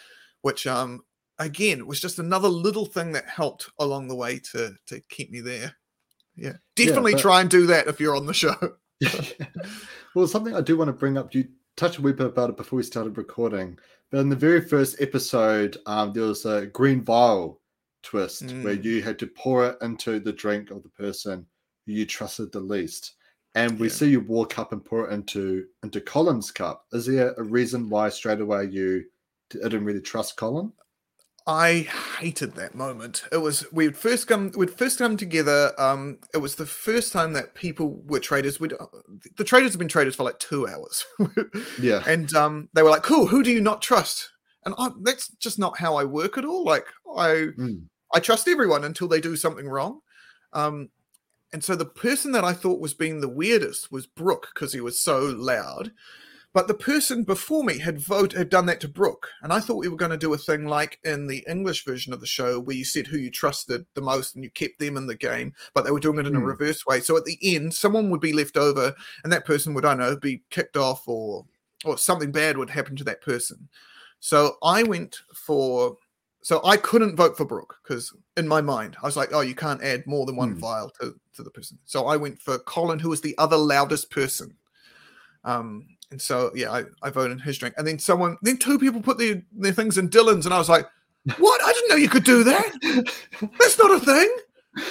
which 0.42 0.66
um 0.66 1.00
again 1.38 1.86
was 1.86 2.00
just 2.00 2.18
another 2.18 2.48
little 2.48 2.86
thing 2.86 3.12
that 3.12 3.26
helped 3.28 3.70
along 3.78 4.08
the 4.08 4.16
way 4.16 4.38
to 4.52 4.74
to 4.86 5.00
keep 5.08 5.30
me 5.30 5.40
there. 5.40 5.74
Yeah. 6.36 6.54
Definitely 6.76 7.12
but- 7.14 7.20
try 7.22 7.40
and 7.40 7.50
do 7.50 7.66
that 7.66 7.86
if 7.88 7.98
you're 8.00 8.16
on 8.16 8.26
the 8.26 8.34
show. 8.34 8.54
well, 10.14 10.26
something 10.26 10.54
I 10.54 10.60
do 10.60 10.76
want 10.76 10.88
to 10.88 10.92
bring 10.92 11.16
up. 11.18 11.34
You 11.34 11.48
touched 11.76 11.98
a 11.98 12.02
wee 12.02 12.12
bit 12.12 12.26
about 12.26 12.50
it 12.50 12.56
before 12.56 12.76
we 12.78 12.82
started 12.82 13.16
recording, 13.16 13.78
but 14.10 14.18
in 14.18 14.28
the 14.28 14.36
very 14.36 14.60
first 14.60 15.00
episode, 15.00 15.76
um, 15.86 16.12
there 16.12 16.24
was 16.24 16.44
a 16.44 16.66
green 16.66 17.02
vial 17.02 17.60
twist 18.02 18.42
where 18.62 18.76
Mm. 18.76 18.84
you 18.84 19.02
had 19.02 19.18
to 19.20 19.26
pour 19.26 19.66
it 19.66 19.76
into 19.82 20.18
the 20.20 20.32
drink 20.32 20.70
of 20.70 20.82
the 20.82 20.88
person 20.90 21.46
you 21.86 22.04
trusted 22.06 22.52
the 22.52 22.60
least. 22.60 23.14
And 23.58 23.78
we 23.78 23.88
Yeah. 23.88 23.92
see 23.94 24.10
you 24.10 24.20
walk 24.20 24.58
up 24.58 24.72
and 24.72 24.84
pour 24.84 25.08
it 25.08 25.12
into 25.12 25.66
into 25.82 26.00
Colin's 26.00 26.50
cup. 26.50 26.86
Is 26.92 27.06
there 27.06 27.34
a 27.36 27.42
reason 27.42 27.88
why 27.90 28.08
straight 28.08 28.40
away 28.40 28.66
you 28.66 29.04
didn't 29.50 29.84
really 29.84 30.00
trust 30.00 30.36
Colin? 30.36 30.72
I 31.46 31.88
hated 32.20 32.54
that 32.56 32.74
moment. 32.74 33.24
It 33.32 33.38
was 33.38 33.64
we'd 33.72 33.96
first 33.96 34.26
come 34.28 34.52
we'd 34.54 34.70
first 34.70 34.98
come 34.98 35.16
together. 35.16 35.72
Um, 35.78 36.18
it 36.34 36.38
was 36.38 36.56
the 36.56 36.66
first 36.66 37.12
time 37.12 37.32
that 37.32 37.54
people 37.54 38.02
were 38.06 38.20
traitors. 38.20 38.60
We'd, 38.60 38.74
the 39.38 39.44
traitors 39.44 39.72
have 39.72 39.78
been 39.78 39.88
traitors 39.88 40.14
for 40.14 40.24
like 40.24 40.38
two 40.38 40.68
hours, 40.68 41.06
Yeah. 41.80 42.02
and 42.06 42.32
um, 42.34 42.68
they 42.74 42.82
were 42.82 42.90
like, 42.90 43.02
"Cool, 43.02 43.26
who 43.26 43.42
do 43.42 43.50
you 43.50 43.62
not 43.62 43.80
trust?" 43.82 44.30
And 44.66 44.74
I, 44.78 44.90
that's 45.02 45.28
just 45.38 45.58
not 45.58 45.78
how 45.78 45.96
I 45.96 46.04
work 46.04 46.36
at 46.36 46.44
all. 46.44 46.64
Like 46.64 46.86
I 47.16 47.48
Mm. 47.58 47.84
I 48.14 48.20
trust 48.20 48.46
everyone 48.46 48.84
until 48.84 49.08
they 49.08 49.20
do 49.20 49.34
something 49.34 49.66
wrong. 49.68 50.00
Um, 50.52 50.90
and 51.52 51.62
so 51.64 51.74
the 51.74 51.86
person 51.86 52.32
that 52.32 52.44
I 52.44 52.52
thought 52.52 52.80
was 52.80 52.94
being 52.94 53.20
the 53.20 53.28
weirdest 53.28 53.90
was 53.90 54.06
Brooke 54.06 54.48
because 54.54 54.72
he 54.72 54.80
was 54.80 55.00
so 55.00 55.20
loud. 55.20 55.92
But 56.54 56.66
the 56.66 56.74
person 56.74 57.24
before 57.24 57.62
me 57.62 57.78
had 57.78 58.00
vote 58.00 58.32
had 58.32 58.48
done 58.48 58.66
that 58.66 58.80
to 58.80 58.88
Brooke, 58.88 59.28
and 59.42 59.52
I 59.52 59.60
thought 59.60 59.76
we 59.76 59.88
were 59.88 59.96
going 59.96 60.10
to 60.10 60.16
do 60.16 60.32
a 60.32 60.38
thing 60.38 60.64
like 60.66 60.98
in 61.04 61.26
the 61.26 61.44
English 61.48 61.84
version 61.84 62.12
of 62.12 62.20
the 62.20 62.26
show 62.26 62.58
where 62.58 62.74
you 62.74 62.84
said 62.84 63.06
who 63.06 63.18
you 63.18 63.30
trusted 63.30 63.86
the 63.94 64.00
most 64.00 64.34
and 64.34 64.42
you 64.42 64.50
kept 64.50 64.78
them 64.78 64.96
in 64.96 65.06
the 65.06 65.14
game, 65.14 65.52
but 65.74 65.84
they 65.84 65.90
were 65.90 66.00
doing 66.00 66.18
it 66.18 66.26
in 66.26 66.34
a 66.34 66.40
Hmm. 66.40 66.46
reverse 66.46 66.86
way. 66.86 67.00
So 67.00 67.16
at 67.16 67.26
the 67.26 67.38
end, 67.42 67.74
someone 67.74 68.10
would 68.10 68.20
be 68.20 68.32
left 68.32 68.56
over, 68.56 68.94
and 69.22 69.32
that 69.32 69.44
person 69.44 69.74
would 69.74 69.84
I 69.84 69.90
don't 69.90 69.98
know 69.98 70.16
be 70.16 70.42
kicked 70.50 70.76
off 70.76 71.06
or 71.06 71.44
or 71.84 71.98
something 71.98 72.32
bad 72.32 72.56
would 72.56 72.70
happen 72.70 72.96
to 72.96 73.04
that 73.04 73.22
person. 73.22 73.68
So 74.20 74.56
I 74.62 74.82
went 74.82 75.16
for 75.34 75.96
so 76.48 76.62
I 76.64 76.78
couldn't 76.78 77.14
vote 77.14 77.36
for 77.36 77.44
Brooke 77.44 77.76
because 77.82 78.10
in 78.38 78.48
my 78.48 78.62
mind 78.62 78.96
I 79.02 79.06
was 79.06 79.18
like, 79.18 79.34
oh, 79.34 79.42
you 79.42 79.54
can't 79.54 79.82
add 79.82 80.06
more 80.06 80.24
than 80.24 80.34
one 80.34 80.52
Hmm. 80.52 80.60
file 80.60 80.90
to, 80.98 81.14
to 81.34 81.42
the 81.42 81.50
person. 81.50 81.78
So 81.84 82.06
I 82.06 82.16
went 82.16 82.40
for 82.40 82.58
Colin, 82.60 82.98
who 82.98 83.10
was 83.10 83.20
the 83.20 83.34
other 83.36 83.58
loudest 83.58 84.10
person. 84.10 84.56
Um, 85.44 85.86
and 86.10 86.18
so 86.18 86.50
yeah, 86.54 86.72
I, 86.72 86.84
I 87.02 87.10
voted 87.10 87.32
in 87.32 87.38
his 87.38 87.58
drink. 87.58 87.74
And 87.76 87.86
then 87.86 87.98
someone, 87.98 88.38
then 88.40 88.56
two 88.56 88.78
people 88.78 89.02
put 89.02 89.18
their, 89.18 89.42
their 89.52 89.72
things 89.72 89.98
in 89.98 90.08
Dylan's, 90.08 90.46
and 90.46 90.54
I 90.54 90.58
was 90.58 90.70
like, 90.70 90.86
what? 91.36 91.62
I 91.62 91.70
didn't 91.70 91.90
know 91.90 91.96
you 91.96 92.08
could 92.08 92.24
do 92.24 92.42
that. 92.44 93.04
That's 93.60 93.78
not 93.78 93.90
a 93.90 94.00
thing. 94.00 94.36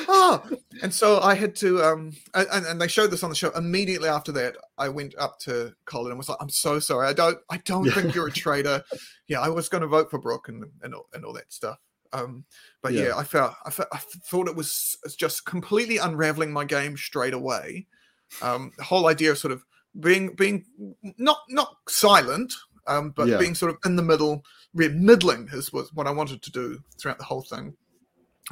Oh, 0.08 0.44
and 0.82 0.94
so 0.94 1.20
I 1.20 1.36
had 1.36 1.56
to, 1.58 1.82
um, 1.84 2.14
and, 2.34 2.66
and 2.66 2.82
they 2.82 2.88
showed 2.88 3.12
this 3.12 3.24
on 3.24 3.30
the 3.30 3.36
show. 3.36 3.52
Immediately 3.52 4.10
after 4.10 4.32
that, 4.34 4.56
I 4.78 4.90
went 4.90 5.16
up 5.18 5.40
to 5.40 5.74
Colin 5.86 6.12
and 6.12 6.18
was 6.18 6.30
like, 6.30 6.38
"I'm 6.42 6.50
so 6.50 6.80
sorry. 6.80 7.08
I 7.08 7.14
don't, 7.14 7.38
I 7.50 7.58
don't 7.58 7.86
Yeah. 7.86 7.94
think 7.94 8.16
you're 8.16 8.28
a 8.28 8.32
traitor. 8.32 8.84
Yeah, 9.28 9.42
I 9.42 9.50
was 9.50 9.70
going 9.70 9.82
to 9.82 9.88
vote 9.88 10.10
for 10.10 10.20
Brooke 10.20 10.50
and 10.50 10.66
and 10.84 10.94
all, 10.96 11.08
and 11.14 11.24
all 11.26 11.34
that 11.34 11.52
stuff. 11.52 11.78
Um, 12.14 12.46
but 12.82 12.94
yeah. 12.94 13.08
Yeah. 13.08 13.18
I 13.18 13.24
felt, 13.24 13.54
I 13.66 13.70
felt, 13.70 13.90
I 13.92 13.98
thought 14.30 14.48
it 14.48 14.56
was 14.56 14.98
just 15.18 15.46
completely 15.46 15.98
unraveling 15.98 16.52
my 16.54 16.64
game 16.66 16.96
straight 16.98 17.34
away. 17.34 17.86
Um, 18.42 18.72
the 18.78 18.84
whole 18.84 19.08
idea 19.08 19.32
of 19.32 19.38
sort 19.38 19.52
of 19.52 19.64
being, 20.00 20.34
being 20.36 20.66
not 21.18 21.40
not 21.50 21.78
silent, 21.90 22.54
um, 22.88 23.12
but 23.12 23.28
Yeah. 23.28 23.38
being 23.38 23.56
sort 23.56 23.72
of 23.72 23.78
in 23.86 23.96
the 23.98 24.04
middle, 24.04 24.44
middling 24.74 25.50
is 25.52 25.74
was 25.74 25.94
what 25.94 26.08
I 26.08 26.12
wanted 26.12 26.42
to 26.44 26.52
do 26.52 26.80
throughout 26.98 27.18
the 27.18 27.24
whole 27.26 27.42
thing. 27.42 27.76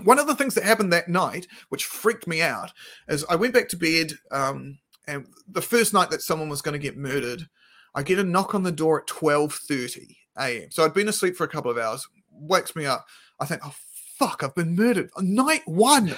One 0.03 0.19
of 0.19 0.27
the 0.27 0.35
things 0.35 0.53
that 0.55 0.63
happened 0.65 0.91
that 0.93 1.07
night, 1.07 1.47
which 1.69 1.85
freaked 1.85 2.27
me 2.27 2.41
out, 2.41 2.71
is 3.07 3.25
I 3.29 3.35
went 3.35 3.53
back 3.53 3.69
to 3.69 3.77
bed, 3.77 4.13
um, 4.31 4.77
and 5.07 5.25
the 5.47 5.61
first 5.61 5.93
night 5.93 6.09
that 6.09 6.21
someone 6.21 6.49
was 6.49 6.61
going 6.61 6.73
to 6.73 6.79
get 6.79 6.97
murdered, 6.97 7.47
I 7.93 8.03
get 8.03 8.19
a 8.19 8.23
knock 8.23 8.53
on 8.55 8.63
the 8.63 8.71
door 8.71 8.99
at 9.01 9.07
twelve 9.07 9.53
thirty 9.53 10.17
a.m. 10.37 10.69
So 10.71 10.83
I'd 10.83 10.93
been 10.93 11.07
asleep 11.07 11.37
for 11.37 11.45
a 11.45 11.49
couple 11.49 11.71
of 11.71 11.77
hours, 11.77 12.05
wakes 12.31 12.75
me 12.75 12.85
up. 12.85 13.05
I 13.39 13.45
think, 13.45 13.61
oh 13.63 13.73
fuck, 14.17 14.43
I've 14.43 14.55
been 14.55 14.75
murdered. 14.75 15.09
Night 15.19 15.61
one. 15.65 16.15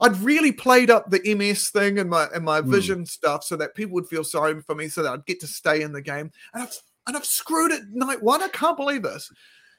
I'd 0.00 0.16
really 0.18 0.52
played 0.52 0.90
up 0.90 1.10
the 1.10 1.34
MS 1.34 1.70
thing 1.70 1.98
and 1.98 2.10
my 2.10 2.28
and 2.34 2.44
my 2.44 2.60
Hmm. 2.60 2.70
vision 2.70 3.06
stuff 3.06 3.42
so 3.44 3.56
that 3.56 3.74
people 3.74 3.94
would 3.94 4.08
feel 4.08 4.24
sorry 4.24 4.60
for 4.60 4.74
me, 4.74 4.88
so 4.88 5.02
that 5.02 5.12
I'd 5.12 5.26
get 5.26 5.40
to 5.40 5.46
stay 5.46 5.82
in 5.82 5.92
the 5.92 6.02
game. 6.02 6.30
And 6.54 6.62
I've 6.62 6.76
and 7.06 7.16
I've 7.16 7.24
screwed 7.24 7.72
it 7.72 7.82
night 7.90 8.22
one. 8.22 8.42
I 8.42 8.48
can't 8.48 8.76
believe 8.76 9.02
this. 9.02 9.32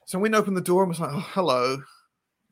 So 0.05 0.17
I 0.17 0.21
went 0.21 0.35
opened 0.35 0.57
the 0.57 0.61
door 0.61 0.83
and 0.83 0.89
was 0.89 0.99
like, 0.99 1.11
oh, 1.13 1.27
hello. 1.33 1.77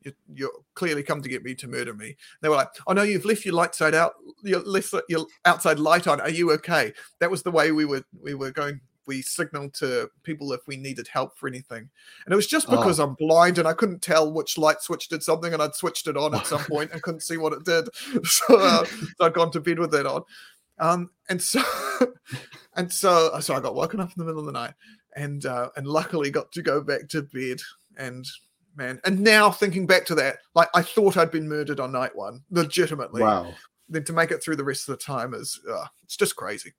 You, 0.06 0.12
you're 0.34 0.50
clearly 0.74 1.02
come 1.02 1.20
to 1.20 1.28
get 1.28 1.42
me 1.44 1.54
to 1.56 1.68
murder 1.68 1.92
me. 1.92 2.16
They 2.40 2.48
were 2.48 2.56
like, 2.56 2.68
"Oh 2.86 2.92
no, 2.94 3.02
you've 3.02 3.24
left 3.26 3.44
your 3.44 3.54
light 3.54 3.74
side 3.74 3.94
out, 3.94 4.14
your 4.42 4.60
left 4.60 4.94
your 5.08 5.26
outside 5.44 5.78
light 5.78 6.06
on. 6.06 6.20
Are 6.20 6.30
you 6.30 6.50
okay?" 6.52 6.92
That 7.18 7.30
was 7.30 7.42
the 7.42 7.50
way 7.50 7.72
we 7.72 7.84
were 7.84 8.04
we 8.18 8.34
were 8.34 8.50
going. 8.52 8.80
We 9.06 9.22
signaled 9.22 9.72
to 9.74 10.10
people 10.24 10.52
if 10.52 10.66
we 10.66 10.76
needed 10.76 11.06
help 11.06 11.38
for 11.38 11.46
anything, 11.48 11.88
and 12.24 12.32
it 12.32 12.36
was 12.36 12.46
just 12.48 12.66
Oh. 12.68 12.76
because 12.76 12.98
I'm 12.98 13.14
blind 13.14 13.58
and 13.58 13.68
I 13.68 13.72
couldn't 13.72 14.02
tell 14.02 14.32
which 14.32 14.58
light 14.58 14.80
switch 14.82 15.08
did 15.08 15.22
something, 15.22 15.52
and 15.52 15.62
I'd 15.62 15.76
switched 15.76 16.08
it 16.08 16.16
on 16.16 16.34
at 16.34 16.46
some 16.46 16.64
point 16.70 16.90
and 16.92 17.02
couldn't 17.02 17.20
see 17.20 17.36
what 17.36 17.52
it 17.52 17.64
did, 17.64 17.88
so, 18.24 18.58
uh, 18.58 18.84
so 18.84 19.26
I'd 19.26 19.34
gone 19.34 19.52
to 19.52 19.60
bed 19.60 19.78
with 19.78 19.92
that 19.92 20.06
on. 20.06 20.22
Um, 20.78 21.10
and 21.28 21.40
so, 21.40 21.62
and 22.74 22.92
so, 22.92 23.38
so 23.40 23.54
I 23.54 23.60
got 23.60 23.74
woken 23.76 24.00
up 24.00 24.08
in 24.08 24.14
the 24.18 24.24
middle 24.24 24.40
of 24.40 24.46
the 24.46 24.52
night, 24.52 24.74
and 25.14 25.46
uh, 25.46 25.70
and 25.76 25.86
luckily 25.86 26.30
got 26.30 26.50
to 26.52 26.62
go 26.62 26.80
back 26.80 27.08
to 27.10 27.22
bed. 27.22 27.60
And 27.96 28.26
man, 28.76 29.00
and 29.04 29.20
now 29.20 29.50
thinking 29.50 29.86
back 29.86 30.06
to 30.06 30.14
that, 30.16 30.38
like 30.54 30.68
I 30.74 30.82
thought 30.82 31.16
I'd 31.16 31.30
been 31.30 31.48
murdered 31.48 31.80
on 31.80 31.92
night 31.92 32.14
one, 32.14 32.42
legitimately. 32.50 33.22
Wow. 33.22 33.52
Then 33.88 34.04
to 34.04 34.12
make 34.12 34.30
it 34.30 34.42
through 34.42 34.56
the 34.56 34.64
rest 34.64 34.88
of 34.88 34.98
the 34.98 35.04
time 35.04 35.32
is, 35.32 35.60
uh, 35.70 35.86
it's 36.02 36.16
just 36.16 36.34
crazy. 36.34 36.72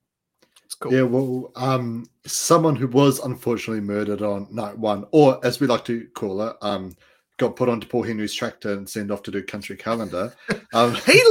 It's 0.66 0.76
cool. 0.76 0.94
Yeah, 0.94 1.04
well, 1.04 1.52
um, 1.56 2.10
someone 2.26 2.76
who 2.76 2.88
was 2.88 3.20
unfortunately 3.20 3.82
murdered 3.82 4.22
on 4.22 4.48
night 4.52 4.78
one, 4.78 5.06
or 5.12 5.44
as 5.46 5.62
we 5.62 5.68
like 5.68 5.86
to 5.86 6.08
call 6.14 6.42
it, 6.42 6.58
um, 6.62 6.96
got 7.38 7.56
put 7.56 7.70
onto 7.70 7.88
Paul 7.88 8.04
Henry's 8.04 8.34
tractor 8.34 8.74
and 8.74 8.90
sent 8.90 9.12
off 9.12 9.24
to 9.24 9.32
do 9.32 9.42
country 9.44 9.78
calendar. 9.78 10.34
Um, 10.74 10.96
he, 10.96 11.24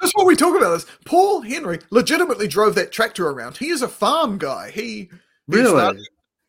that's 0.00 0.12
what 0.14 0.26
we 0.26 0.34
talk 0.34 0.56
about. 0.56 0.72
This 0.72 0.86
Paul 1.06 1.42
Henry 1.42 1.78
legitimately 1.90 2.48
drove 2.48 2.74
that 2.74 2.90
tractor 2.90 3.28
around. 3.28 3.56
He 3.56 3.68
is 3.68 3.82
a 3.82 3.88
farm 3.88 4.36
guy. 4.36 4.70
He 4.72 4.82
he 4.82 5.08
really? 5.46 5.96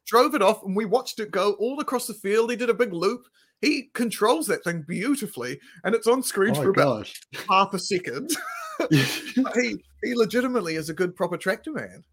Drove 0.06 0.36
it 0.36 0.42
off, 0.42 0.63
and 0.63 0.76
we 0.76 0.86
watched 0.86 1.20
it 1.20 1.32
go 1.32 1.54
all 1.54 1.80
across 1.80 2.08
the 2.08 2.13
field. 2.13 2.50
He 2.50 2.56
did 2.56 2.70
a 2.70 2.74
big 2.74 2.94
loop. 2.94 3.26
He 3.62 3.89
controls 3.94 4.46
that 4.48 4.63
thing 4.63 4.84
beautifully, 4.88 5.60
and 5.84 5.96
it's 5.96 6.08
on 6.08 6.22
screen 6.24 6.52
Oh 6.58 6.62
for 6.63 6.70
about 6.72 7.00
gosh. 7.00 7.22
half 7.50 7.74
a 7.74 7.80
second. 7.80 8.32
he 8.89 9.06
he 10.04 10.16
legitimately 10.16 10.76
is 10.76 10.89
a 10.89 10.94
good 10.94 11.16
proper 11.16 11.38
tractor 11.38 11.72
man. 11.72 12.04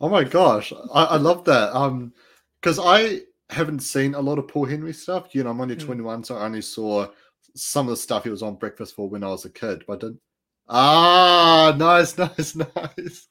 oh 0.00 0.08
my 0.08 0.24
gosh. 0.24 0.72
I, 0.94 1.04
I 1.04 1.16
love 1.16 1.44
that. 1.44 1.74
Um, 1.76 2.12
because 2.60 2.78
I 2.82 3.20
haven't 3.50 3.80
seen 3.80 4.14
a 4.14 4.20
lot 4.20 4.38
of 4.38 4.48
Paul 4.48 4.64
Henry 4.64 4.92
stuff. 4.94 5.34
You 5.34 5.44
know, 5.44 5.50
I'm 5.50 5.60
only 5.60 5.74
Hmm. 5.74 5.84
21, 5.86 6.24
so 6.24 6.36
I 6.36 6.44
only 6.46 6.62
saw 6.62 7.08
some 7.54 7.86
of 7.86 7.90
the 7.90 7.96
stuff 7.96 8.24
he 8.24 8.30
was 8.30 8.42
on 8.42 8.54
breakfast 8.54 8.94
for 8.94 9.08
when 9.10 9.22
I 9.24 9.28
was 9.28 9.44
a 9.44 9.50
kid, 9.50 9.84
but 9.86 9.94
I 9.94 9.96
didn't. 9.98 10.20
Ah, 10.68 11.74
nice, 11.76 12.16
nice, 12.18 12.54
nice. 12.56 13.28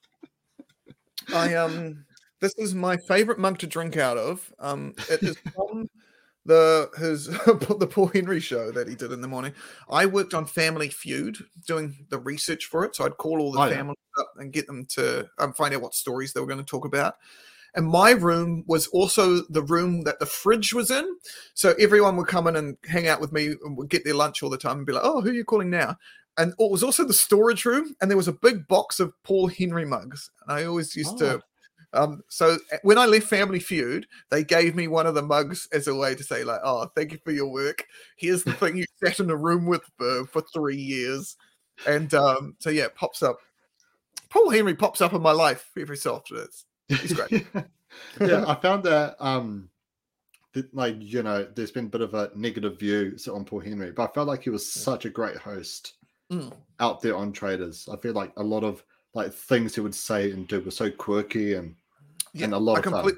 I 1.33 1.55
um 1.55 2.05
this 2.41 2.53
is 2.57 2.75
my 2.75 2.97
favorite 2.97 3.39
mug 3.39 3.59
to 3.59 3.67
drink 3.67 3.97
out 3.97 4.17
of. 4.17 4.51
Um 4.59 4.93
it 5.09 5.23
is 5.23 5.37
from 5.55 5.89
the 6.45 6.89
his 6.97 7.25
the 7.27 7.87
Paul 7.89 8.07
Henry 8.07 8.39
show 8.39 8.71
that 8.71 8.87
he 8.87 8.95
did 8.95 9.11
in 9.11 9.21
the 9.21 9.27
morning. 9.27 9.53
I 9.89 10.05
worked 10.05 10.33
on 10.33 10.45
Family 10.45 10.89
Feud 10.89 11.37
doing 11.67 12.05
the 12.09 12.17
research 12.19 12.65
for 12.65 12.83
it, 12.83 12.95
so 12.95 13.05
I'd 13.05 13.17
call 13.17 13.39
all 13.39 13.51
the 13.51 13.59
Oh, 13.61 13.65
yeah. 13.65 13.75
families 13.75 13.97
up 14.19 14.31
and 14.37 14.51
get 14.51 14.67
them 14.67 14.85
to 14.87 15.29
um, 15.37 15.53
find 15.53 15.73
out 15.73 15.81
what 15.81 15.93
stories 15.93 16.33
they 16.33 16.39
were 16.41 16.47
going 16.47 16.59
to 16.59 16.65
talk 16.65 16.85
about. 16.85 17.15
And 17.73 17.85
my 17.87 18.11
room 18.11 18.65
was 18.67 18.87
also 18.87 19.43
the 19.49 19.63
room 19.63 20.01
that 20.03 20.19
the 20.19 20.25
fridge 20.25 20.73
was 20.73 20.91
in. 20.91 21.07
So 21.53 21.73
everyone 21.79 22.17
would 22.17 22.27
come 22.27 22.47
in 22.47 22.57
and 22.57 22.75
hang 22.83 23.07
out 23.07 23.21
with 23.21 23.31
me 23.31 23.55
and 23.63 23.77
would 23.77 23.87
get 23.89 24.03
their 24.03 24.13
lunch 24.13 24.43
all 24.43 24.49
the 24.49 24.57
time 24.57 24.77
and 24.79 24.85
be 24.85 24.91
like, 24.91 25.05
oh, 25.05 25.21
who 25.21 25.29
are 25.29 25.33
you 25.33 25.45
calling 25.45 25.69
now? 25.69 25.95
And 26.37 26.51
it 26.59 26.71
was 26.71 26.83
also 26.83 27.05
the 27.05 27.13
storage 27.13 27.63
room. 27.63 27.95
And 28.01 28.11
there 28.11 28.17
was 28.17 28.27
a 28.27 28.33
big 28.33 28.67
box 28.67 28.99
of 28.99 29.13
Paul 29.23 29.47
Henry 29.47 29.85
mugs. 29.85 30.31
And 30.41 30.57
I 30.57 30.65
always 30.65 30.95
used 30.97 31.17
to. 31.19 31.41
Um, 31.93 32.23
so 32.29 32.57
uh, 32.71 32.77
when 32.83 32.97
I 32.97 33.05
left 33.05 33.27
Family 33.27 33.59
Feud, 33.59 34.07
they 34.29 34.43
gave 34.43 34.75
me 34.75 34.87
one 34.87 35.07
of 35.07 35.15
the 35.15 35.21
mugs 35.21 35.67
as 35.71 35.87
a 35.87 35.95
way 35.95 36.15
to 36.15 36.23
say, 36.23 36.43
like, 36.43 36.61
oh, 36.63 36.89
thank 36.95 37.11
you 37.11 37.19
for 37.23 37.31
your 37.31 37.51
work. 37.51 37.85
Here's 38.15 38.43
the 38.43 38.53
thing 38.53 38.77
you 38.77 38.85
sat 39.03 39.19
in 39.19 39.29
a 39.29 39.35
room 39.35 39.65
with 39.65 39.83
for, 39.97 40.25
for 40.25 40.41
three 40.53 40.77
years. 40.77 41.35
And 41.85 42.13
um, 42.13 42.55
so 42.59 42.69
yeah, 42.69 42.85
it 42.85 42.95
pops 42.95 43.21
up. 43.23 43.39
Paul 44.29 44.49
Henry 44.49 44.75
pops 44.75 45.01
up 45.01 45.13
in 45.13 45.21
my 45.21 45.31
life 45.31 45.69
every 45.77 45.97
so 45.97 46.15
often. 46.15 46.37
It's, 46.37 46.65
He's 46.87 47.13
great. 47.13 47.45
yeah, 48.21 48.45
I 48.47 48.55
found 48.55 48.83
that 48.83 49.15
um 49.19 49.69
that, 50.53 50.73
like 50.73 50.95
you 50.99 51.23
know, 51.23 51.47
there's 51.55 51.71
been 51.71 51.85
a 51.85 51.89
bit 51.89 52.01
of 52.01 52.13
a 52.13 52.31
negative 52.35 52.79
view 52.79 53.17
on 53.33 53.45
Paul 53.45 53.59
Henry, 53.59 53.91
but 53.91 54.09
I 54.09 54.13
felt 54.13 54.27
like 54.27 54.43
he 54.43 54.49
was 54.49 54.69
such 54.69 55.05
a 55.05 55.09
great 55.09 55.37
host 55.37 55.93
Mm. 56.31 56.53
out 56.79 57.01
there 57.01 57.17
on 57.17 57.33
traitors. 57.33 57.89
I 57.91 57.97
feel 57.97 58.13
like 58.13 58.31
a 58.37 58.43
lot 58.43 58.63
of 58.63 58.85
like 59.13 59.33
things 59.33 59.75
he 59.75 59.81
would 59.81 59.93
say 59.93 60.31
and 60.31 60.47
do 60.47 60.61
were 60.61 60.71
so 60.71 60.89
quirky 60.89 61.55
and 61.55 61.75
and 62.39 62.53
a 62.53 62.57
lot 62.57 62.75
I 62.75 62.79
of 62.79 63.03
fun. 63.03 63.17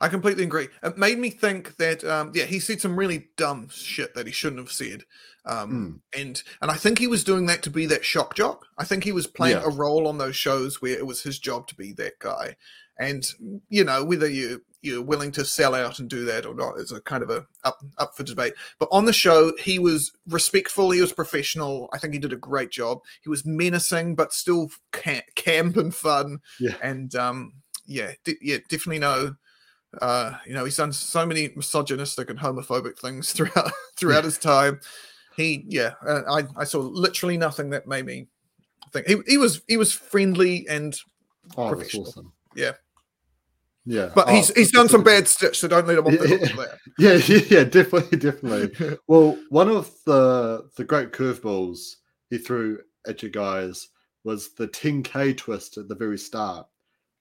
I 0.00 0.08
completely 0.08 0.42
agree. 0.42 0.68
It 0.82 0.98
made 0.98 1.18
me 1.18 1.30
think 1.30 1.76
that 1.76 2.02
um, 2.02 2.32
yeah, 2.34 2.44
he 2.44 2.58
said 2.58 2.80
some 2.80 2.98
really 2.98 3.28
dumb 3.36 3.68
shit 3.70 4.14
that 4.14 4.26
he 4.26 4.32
shouldn't 4.32 4.58
have 4.60 4.72
said. 4.72 5.04
Um, 5.44 6.02
and 6.16 6.42
and 6.60 6.70
I 6.70 6.74
think 6.74 6.98
he 6.98 7.06
was 7.06 7.24
doing 7.24 7.46
that 7.46 7.62
to 7.62 7.70
be 7.70 7.86
that 7.86 8.04
shock 8.04 8.34
jock. 8.34 8.66
I 8.78 8.84
think 8.84 9.04
he 9.04 9.12
was 9.12 9.26
playing 9.26 9.56
Yeah. 9.58 9.64
a 9.66 9.70
role 9.70 10.06
on 10.08 10.18
those 10.18 10.36
shows 10.36 10.82
where 10.82 10.96
it 10.98 11.06
was 11.06 11.22
his 11.22 11.38
job 11.38 11.68
to 11.68 11.74
be 11.76 11.92
that 11.94 12.18
guy. 12.18 12.56
And 12.98 13.24
you 13.68 13.84
know 13.84 14.04
whether 14.04 14.28
you 14.28 14.62
you're 14.82 15.02
willing 15.02 15.30
to 15.30 15.44
sell 15.44 15.76
out 15.76 16.00
and 16.00 16.10
do 16.10 16.24
that 16.24 16.44
or 16.44 16.54
not 16.54 16.76
is 16.78 16.90
a 16.90 17.00
kind 17.00 17.22
of 17.22 17.30
a 17.30 17.46
up 17.62 17.78
up 17.98 18.16
for 18.16 18.24
debate. 18.24 18.54
But 18.80 18.88
on 18.90 19.04
the 19.04 19.12
show, 19.12 19.52
he 19.58 19.78
was 19.78 20.10
respectful. 20.28 20.90
He 20.90 21.00
was 21.00 21.12
professional. 21.12 21.88
I 21.92 21.98
think 21.98 22.12
he 22.12 22.18
did 22.18 22.32
a 22.32 22.36
great 22.36 22.70
job. 22.70 22.98
He 23.22 23.28
was 23.28 23.46
menacing 23.46 24.16
but 24.16 24.32
still 24.32 24.70
camp 24.92 25.76
and 25.76 25.94
fun. 25.94 26.40
Yeah. 26.58 26.74
And 26.82 27.14
um, 27.14 27.52
yeah, 27.86 28.12
yeah, 28.40 28.58
definitely 28.68 28.98
no. 29.00 29.34
Uh, 30.00 30.32
you 30.46 30.54
know, 30.54 30.64
he's 30.64 30.76
done 30.76 30.92
so 30.92 31.26
many 31.26 31.50
misogynistic 31.54 32.30
and 32.30 32.38
homophobic 32.38 32.98
things 32.98 33.32
throughout 33.34 33.70
throughout 33.96 34.24
his 34.24 34.38
time. 34.38 34.80
He, 35.36 35.64
yeah, 35.68 35.94
uh, 36.06 36.22
I 36.28 36.44
I 36.56 36.64
saw 36.64 36.80
literally 36.80 37.36
nothing 37.38 37.70
that 37.70 37.86
made 37.86 38.06
me 38.06 38.26
think 38.92 39.06
he, 39.06 39.16
he 39.26 39.38
was 39.38 39.62
he 39.68 39.76
was 39.76 39.92
friendly 39.92 40.66
and 40.68 40.96
Oh, 41.56 41.68
professional. 41.70 42.06
awesome. 42.06 42.32
Yeah. 42.54 42.72
Yeah. 43.84 44.10
but 44.14 44.28
Oh, 44.28 44.32
he's 44.32 44.54
he's 44.54 44.70
done 44.70 44.88
some 44.88 45.02
bad 45.02 45.26
stitch, 45.26 45.58
so 45.58 45.66
don't 45.66 45.86
let 45.88 45.98
him 45.98 46.06
off 46.06 46.12
the 46.12 46.28
hook 46.28 46.50
for 46.50 46.56
that. 46.58 46.78
Yeah, 46.98 47.14
yeah, 47.26 47.58
yeah, 47.58 47.64
definitely, 47.64 48.16
definitely. 48.18 48.96
Well, 49.08 49.36
one 49.48 49.68
of 49.68 49.90
the 50.06 50.68
the 50.76 50.84
great 50.84 51.10
curveballs 51.12 51.96
he 52.30 52.38
threw 52.38 52.78
at 53.08 53.22
you 53.22 53.28
guys 53.28 53.88
was 54.24 54.54
the 54.54 54.68
10k 54.68 55.36
twist 55.36 55.78
at 55.78 55.88
the 55.88 55.96
very 55.96 56.16
start, 56.16 56.66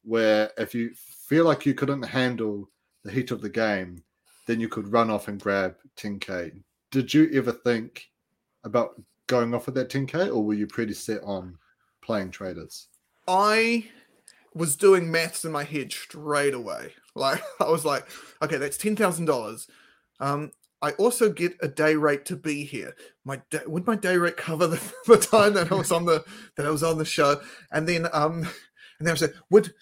where 0.03 0.51
if 0.57 0.73
you 0.73 0.91
feel 0.95 1.45
like 1.45 1.65
you 1.65 1.73
couldn't 1.73 2.03
handle 2.03 2.69
the 3.03 3.11
heat 3.11 3.31
of 3.31 3.41
the 3.41 3.49
game, 3.49 4.03
then 4.47 4.59
you 4.59 4.67
could 4.67 4.91
run 4.91 5.09
off 5.09 5.27
and 5.27 5.39
grab 5.39 5.75
10k. 5.97 6.61
Did 6.91 7.13
you 7.13 7.29
ever 7.33 7.51
think 7.51 8.09
about 8.63 9.01
going 9.27 9.53
off 9.53 9.65
with 9.65 9.75
that 9.75 9.89
10k, 9.89 10.27
or 10.27 10.43
were 10.43 10.53
you 10.53 10.67
pretty 10.67 10.93
set 10.93 11.23
on 11.23 11.57
playing 12.01 12.31
traitors? 12.31 12.87
I 13.27 13.89
was 14.53 14.75
doing 14.75 15.09
maths 15.09 15.45
in 15.45 15.51
my 15.51 15.63
head 15.63 15.91
straight 15.91 16.53
away. 16.53 16.93
Like 17.13 17.43
I 17.59 17.69
was 17.69 17.83
like, 17.83 18.07
okay, 18.41 18.55
that's 18.55 18.77
ten 18.77 18.95
thousand 18.95 19.25
dollars. 19.25 19.67
Um, 20.21 20.51
I 20.81 20.91
also 20.91 21.29
get 21.29 21.57
a 21.61 21.67
day 21.67 21.95
rate 21.95 22.23
to 22.27 22.37
be 22.37 22.63
here. 22.63 22.95
My 23.25 23.41
da- 23.49 23.67
would 23.67 23.85
my 23.85 23.97
day 23.97 24.15
rate 24.15 24.37
cover 24.37 24.65
the, 24.65 24.93
the 25.07 25.17
time 25.17 25.55
that 25.55 25.73
I 25.73 25.75
was 25.75 25.91
on 25.91 26.05
the 26.05 26.23
that 26.55 26.65
I 26.65 26.69
was 26.69 26.83
on 26.83 26.97
the 26.97 27.03
show? 27.03 27.41
And 27.69 27.85
then 27.85 28.07
um, 28.13 28.47
and 28.97 29.05
then 29.05 29.11
I 29.11 29.15
said, 29.15 29.33
would 29.49 29.73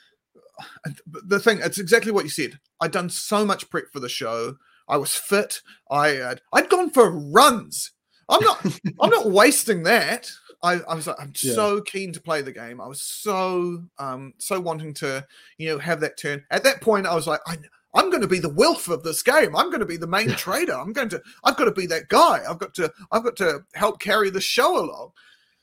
the 1.06 1.40
thing? 1.40 1.60
It's 1.64 1.80
exactly 1.80 2.12
what 2.12 2.24
you 2.24 2.30
said. 2.30 2.60
I'd 2.82 2.92
done 2.92 3.10
so 3.10 3.46
much 3.46 3.70
prep 3.70 3.86
for 3.92 4.00
the 4.00 4.10
show. 4.10 4.56
I 4.88 4.98
was 4.98 5.14
fit. 5.16 5.62
I 5.92 6.10
had, 6.10 6.42
I'd 6.54 6.70
gone 6.70 6.90
for 6.90 7.10
runs. 7.12 7.92
I'm 8.28 8.44
not. 8.44 8.64
I'm 9.02 9.10
not 9.10 9.30
wasting 9.32 9.84
that. 9.84 10.30
I, 10.62 10.74
I 10.90 10.94
was 10.96 11.08
like, 11.08 11.16
I'm 11.20 11.34
Yeah. 11.42 11.54
so 11.54 11.82
keen 11.82 12.12
to 12.14 12.22
play 12.22 12.42
the 12.42 12.52
game. 12.52 12.82
I 12.82 12.88
was 12.88 13.02
so 13.02 13.84
um 13.98 14.34
so 14.40 14.60
wanting 14.60 14.94
to, 14.96 15.26
you 15.58 15.70
know, 15.70 15.78
have 15.80 16.02
that 16.02 16.18
turn. 16.18 16.44
At 16.52 16.64
that 16.64 16.82
point, 16.82 17.08
I 17.08 17.16
was 17.16 17.28
like, 17.28 17.40
I, 17.48 17.58
I'm 17.96 18.10
going 18.10 18.22
to 18.22 18.28
be 18.28 18.40
the 18.40 18.54
Wilf 18.54 18.88
of 18.88 19.02
this 19.04 19.24
game. 19.24 19.56
I'm 19.56 19.70
going 19.70 19.80
to 19.80 19.86
be 19.86 19.98
the 19.98 20.06
main 20.08 20.30
trader. 20.36 20.74
I'm 20.74 20.94
going 20.94 21.10
to. 21.10 21.22
I've 21.44 21.58
got 21.58 21.66
to 21.66 21.72
be 21.72 21.86
that 21.88 22.10
guy. 22.10 22.42
I've 22.48 22.60
got 22.60 22.74
to. 22.76 22.92
I've 23.12 23.24
got 23.24 23.36
to 23.38 23.62
help 23.74 24.00
carry 24.00 24.30
the 24.30 24.42
show 24.42 24.78
along. 24.84 25.12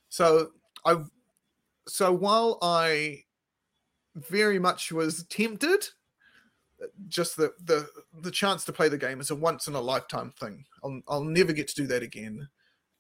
So 0.09 0.51
I've. 0.85 1.11
So 1.89 2.13
while 2.13 2.59
I 2.63 3.23
very 4.17 4.59
much 4.59 4.91
was 4.91 5.25
tempted, 5.25 5.89
just 7.09 7.37
the 7.37 7.53
the 7.63 7.89
the 8.23 8.31
chance 8.31 8.65
to 8.65 8.73
play 8.73 8.89
the 8.89 8.99
game 8.99 9.21
is 9.21 9.31
a 9.31 9.35
once 9.35 9.69
in 9.69 9.75
a 9.75 9.81
lifetime 9.81 10.33
thing. 10.39 10.65
I'll 10.83 11.01
I'll 11.09 11.25
never 11.25 11.53
get 11.53 11.69
to 11.69 11.75
do 11.75 11.87
that 11.89 12.03
again, 12.03 12.49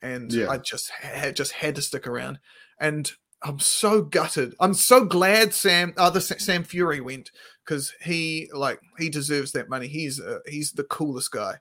and 0.02 0.32
Yeah. 0.32 0.48
I 0.48 0.58
just 0.58 0.90
had 0.90 1.36
just 1.36 1.52
had 1.52 1.74
to 1.76 1.82
stick 1.82 2.06
around. 2.06 2.38
And 2.78 3.10
I'm 3.42 3.58
so 3.58 4.02
gutted. 4.02 4.54
I'm 4.60 4.74
so 4.74 5.04
glad 5.04 5.52
Sam, 5.52 5.92
other 5.96 6.20
Sam 6.20 6.64
Fury 6.64 7.00
went 7.00 7.30
because 7.64 7.92
he 8.02 8.48
like 8.52 8.80
he 8.98 9.08
deserves 9.08 9.52
that 9.52 9.68
money. 9.68 9.88
He's 9.88 10.20
uh, 10.20 10.38
he's 10.46 10.72
the 10.72 10.84
coolest 10.84 11.32
guy, 11.32 11.56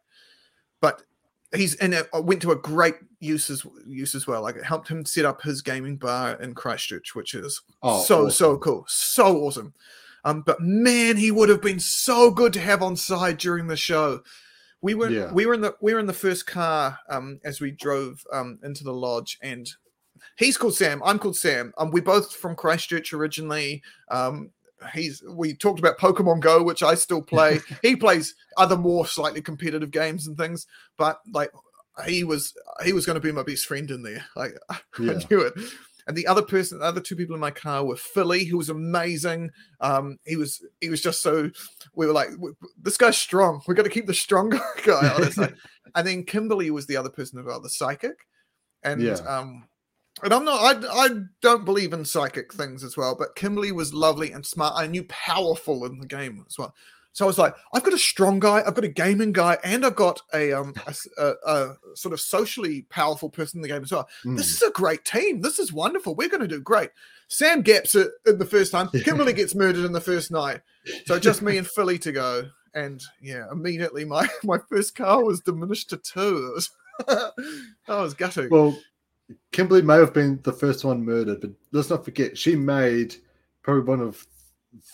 but 0.82 1.04
he's 1.56 1.76
and 1.76 1.94
it 1.94 2.08
went 2.14 2.42
to 2.44 2.52
a 2.52 2.56
great 2.56 2.96
use 3.20 3.50
as 3.50 3.66
use 3.88 4.16
as 4.16 4.28
well. 4.28 4.42
Like 4.42 4.56
it 4.56 4.64
helped 4.64 4.88
him 4.88 5.06
set 5.06 5.26
up 5.26 5.42
his 5.42 5.62
gaming 5.62 5.98
bar 5.98 6.34
in 6.42 6.54
Christchurch, 6.54 7.16
which 7.16 7.34
is 7.34 7.62
Oh, 7.82 8.04
so 8.04 8.30
so 8.30 8.58
cool, 8.58 8.86
so 8.88 9.38
awesome. 9.44 9.74
Um, 10.24 10.42
but 10.42 10.60
man, 10.60 11.18
he 11.18 11.30
would 11.32 11.50
have 11.50 11.62
been 11.62 11.80
so 11.80 12.32
good 12.32 12.52
to 12.54 12.60
have 12.60 12.82
on 12.82 12.96
side 12.96 13.38
during 13.38 13.68
the 13.68 13.78
show. 13.78 14.22
We 14.82 14.94
were 14.96 15.10
Yeah. 15.10 15.32
we 15.32 15.46
were 15.46 15.54
in 15.54 15.62
the 15.62 15.76
we 15.82 15.94
were 15.94 16.00
in 16.00 16.08
the 16.08 16.14
first 16.14 16.46
car 16.48 16.98
um, 17.10 17.40
as 17.44 17.60
we 17.62 17.72
drove 17.72 18.26
um, 18.34 18.60
into 18.64 18.84
the 18.84 18.94
lodge, 18.94 19.38
and 19.42 19.70
he's 20.38 20.58
called 20.58 20.76
Sam. 20.76 21.02
I'm 21.04 21.20
called 21.20 21.38
Sam. 21.38 21.74
Um, 21.78 21.92
we 21.92 22.02
both 22.02 22.34
from 22.34 22.56
Christchurch 22.56 23.14
originally. 23.14 23.82
Um, 24.10 24.52
he's 24.94 25.24
we 25.28 25.54
talked 25.56 25.80
about 25.80 25.98
Pokemon 25.98 26.42
Go, 26.42 26.64
which 26.64 26.84
I 26.84 26.96
still 26.96 27.22
play. 27.22 27.60
he 27.82 27.96
plays 27.96 28.36
other 28.58 28.78
more 28.78 29.06
slightly 29.06 29.42
competitive 29.42 29.92
games 29.92 30.28
and 30.28 30.38
things, 30.38 30.68
but 30.98 31.20
like 31.32 31.52
he 32.06 32.24
was 32.24 32.54
he 32.84 32.94
was 32.94 33.06
going 33.06 33.16
to 33.16 33.20
be 33.26 33.32
my 33.32 33.44
best 33.44 33.66
friend 33.66 33.90
in 33.92 34.04
there. 34.04 34.26
Like 34.36 34.54
Yeah. 35.00 35.14
I 35.14 35.26
knew 35.30 35.42
it. 35.42 35.54
And 36.08 36.16
the 36.16 36.28
other 36.28 36.44
person, 36.44 36.78
the 36.78 36.86
other 36.86 37.02
two 37.02 37.16
people 37.16 37.34
in 37.34 37.42
my 37.42 37.50
car 37.50 37.84
were 37.84 37.96
Philly, 37.96 38.46
who 38.46 38.58
was 38.58 38.70
amazing. 38.70 39.50
Um, 39.82 40.20
he 40.24 40.36
was 40.36 40.64
he 40.80 40.90
was 40.90 41.02
just 41.02 41.22
so 41.22 41.50
we 41.96 42.06
were 42.06 42.14
like, 42.14 42.30
"W- 42.30 42.54
w- 42.54 42.74
this 42.80 42.96
guy's 42.98 43.18
strong. 43.18 43.62
We're 43.68 43.74
going 43.74 43.90
to 43.90 43.94
keep 43.94 44.06
the 44.06 44.14
stronger 44.14 44.60
guy. 44.86 45.18
And 45.96 46.06
then 46.08 46.24
Kimberly 46.24 46.70
was 46.70 46.86
the 46.86 46.98
other 46.98 47.10
person 47.10 47.44
well, 47.44 47.60
the 47.60 47.70
psychic. 47.72 48.18
And 48.84 49.02
Yeah. 49.02 49.14
um, 49.14 49.68
and 50.24 50.34
I'm 50.34 50.46
not, 50.46 50.84
I, 50.86 51.06
I 51.06 51.10
don't 51.42 51.66
believe 51.66 51.94
in 51.94 52.06
psychic 52.06 52.54
things 52.54 52.84
as 52.84 52.96
well, 52.98 53.16
but 53.18 53.36
Kimberly 53.36 53.72
was 53.72 53.94
lovely 53.94 54.32
and 54.32 54.46
smart. 54.46 54.74
I 54.78 54.88
knew 54.88 55.04
powerful 55.06 55.86
in 55.86 56.00
the 56.00 56.08
game 56.08 56.46
as 56.48 56.58
well. 56.58 56.74
So 57.12 57.26
I 57.26 57.28
was 57.28 57.38
like, 57.38 57.56
I've 57.74 57.84
got 57.84 57.94
a 57.94 57.98
strong 57.98 58.40
guy, 58.40 58.62
I've 58.66 58.76
got 58.76 58.84
a 58.84 58.90
gaming 58.90 59.32
guy, 59.32 59.58
and 59.64 59.86
I've 59.86 59.96
got 59.96 60.20
a 60.34 60.52
um 60.52 60.74
a, 60.86 60.94
a- 61.18 61.36
a 61.50 61.76
sort 61.96 62.12
of 62.14 62.20
socially 62.20 62.82
powerful 62.90 63.30
person 63.30 63.60
in 63.60 63.62
the 63.62 63.70
game 63.70 63.84
as 63.84 63.92
well. 63.94 64.10
Mm. 64.26 64.36
This 64.36 64.52
is 64.54 64.62
a 64.62 64.72
great 64.72 65.06
team. 65.06 65.40
This 65.40 65.58
is 65.58 65.72
wonderful. 65.72 66.14
We're 66.14 66.28
going 66.28 66.42
to 66.42 66.48
do 66.48 66.60
great. 66.60 66.90
Sam 67.30 67.62
gaps 67.62 67.96
it 67.96 68.10
in 68.26 68.38
the 68.38 68.46
first 68.46 68.74
time. 68.74 68.90
Kimberly 69.06 69.32
gets 69.32 69.56
murdered 69.56 69.86
in 69.86 69.94
the 69.94 70.02
first 70.02 70.30
night. 70.30 70.60
So 71.06 71.18
just 71.18 71.42
me 71.42 71.58
and 71.58 71.66
Philly 71.66 71.98
to 72.00 72.12
go. 72.12 72.50
And 72.74 73.02
yeah, 73.22 73.46
immediately 73.50 74.04
my 74.04 74.28
my 74.44 74.58
first 74.70 74.96
car 74.96 75.24
was 75.24 75.40
diminished 75.40 75.92
to 75.92 75.98
two. 75.98 76.50
It 76.50 76.54
was, 76.56 76.70
I 77.88 78.02
was 78.02 78.14
gutting. 78.14 78.50
Well, 78.50 78.78
Kimberly 79.52 79.82
may 79.82 79.96
have 79.96 80.14
been 80.14 80.40
the 80.44 80.54
first 80.54 80.86
one 80.86 81.04
murdered, 81.04 81.42
but 81.42 81.52
let's 81.72 81.90
not 81.90 82.06
forget 82.06 82.38
she 82.38 82.56
made 82.56 83.16
probably 83.64 83.84
one 83.84 84.02
of 84.02 84.26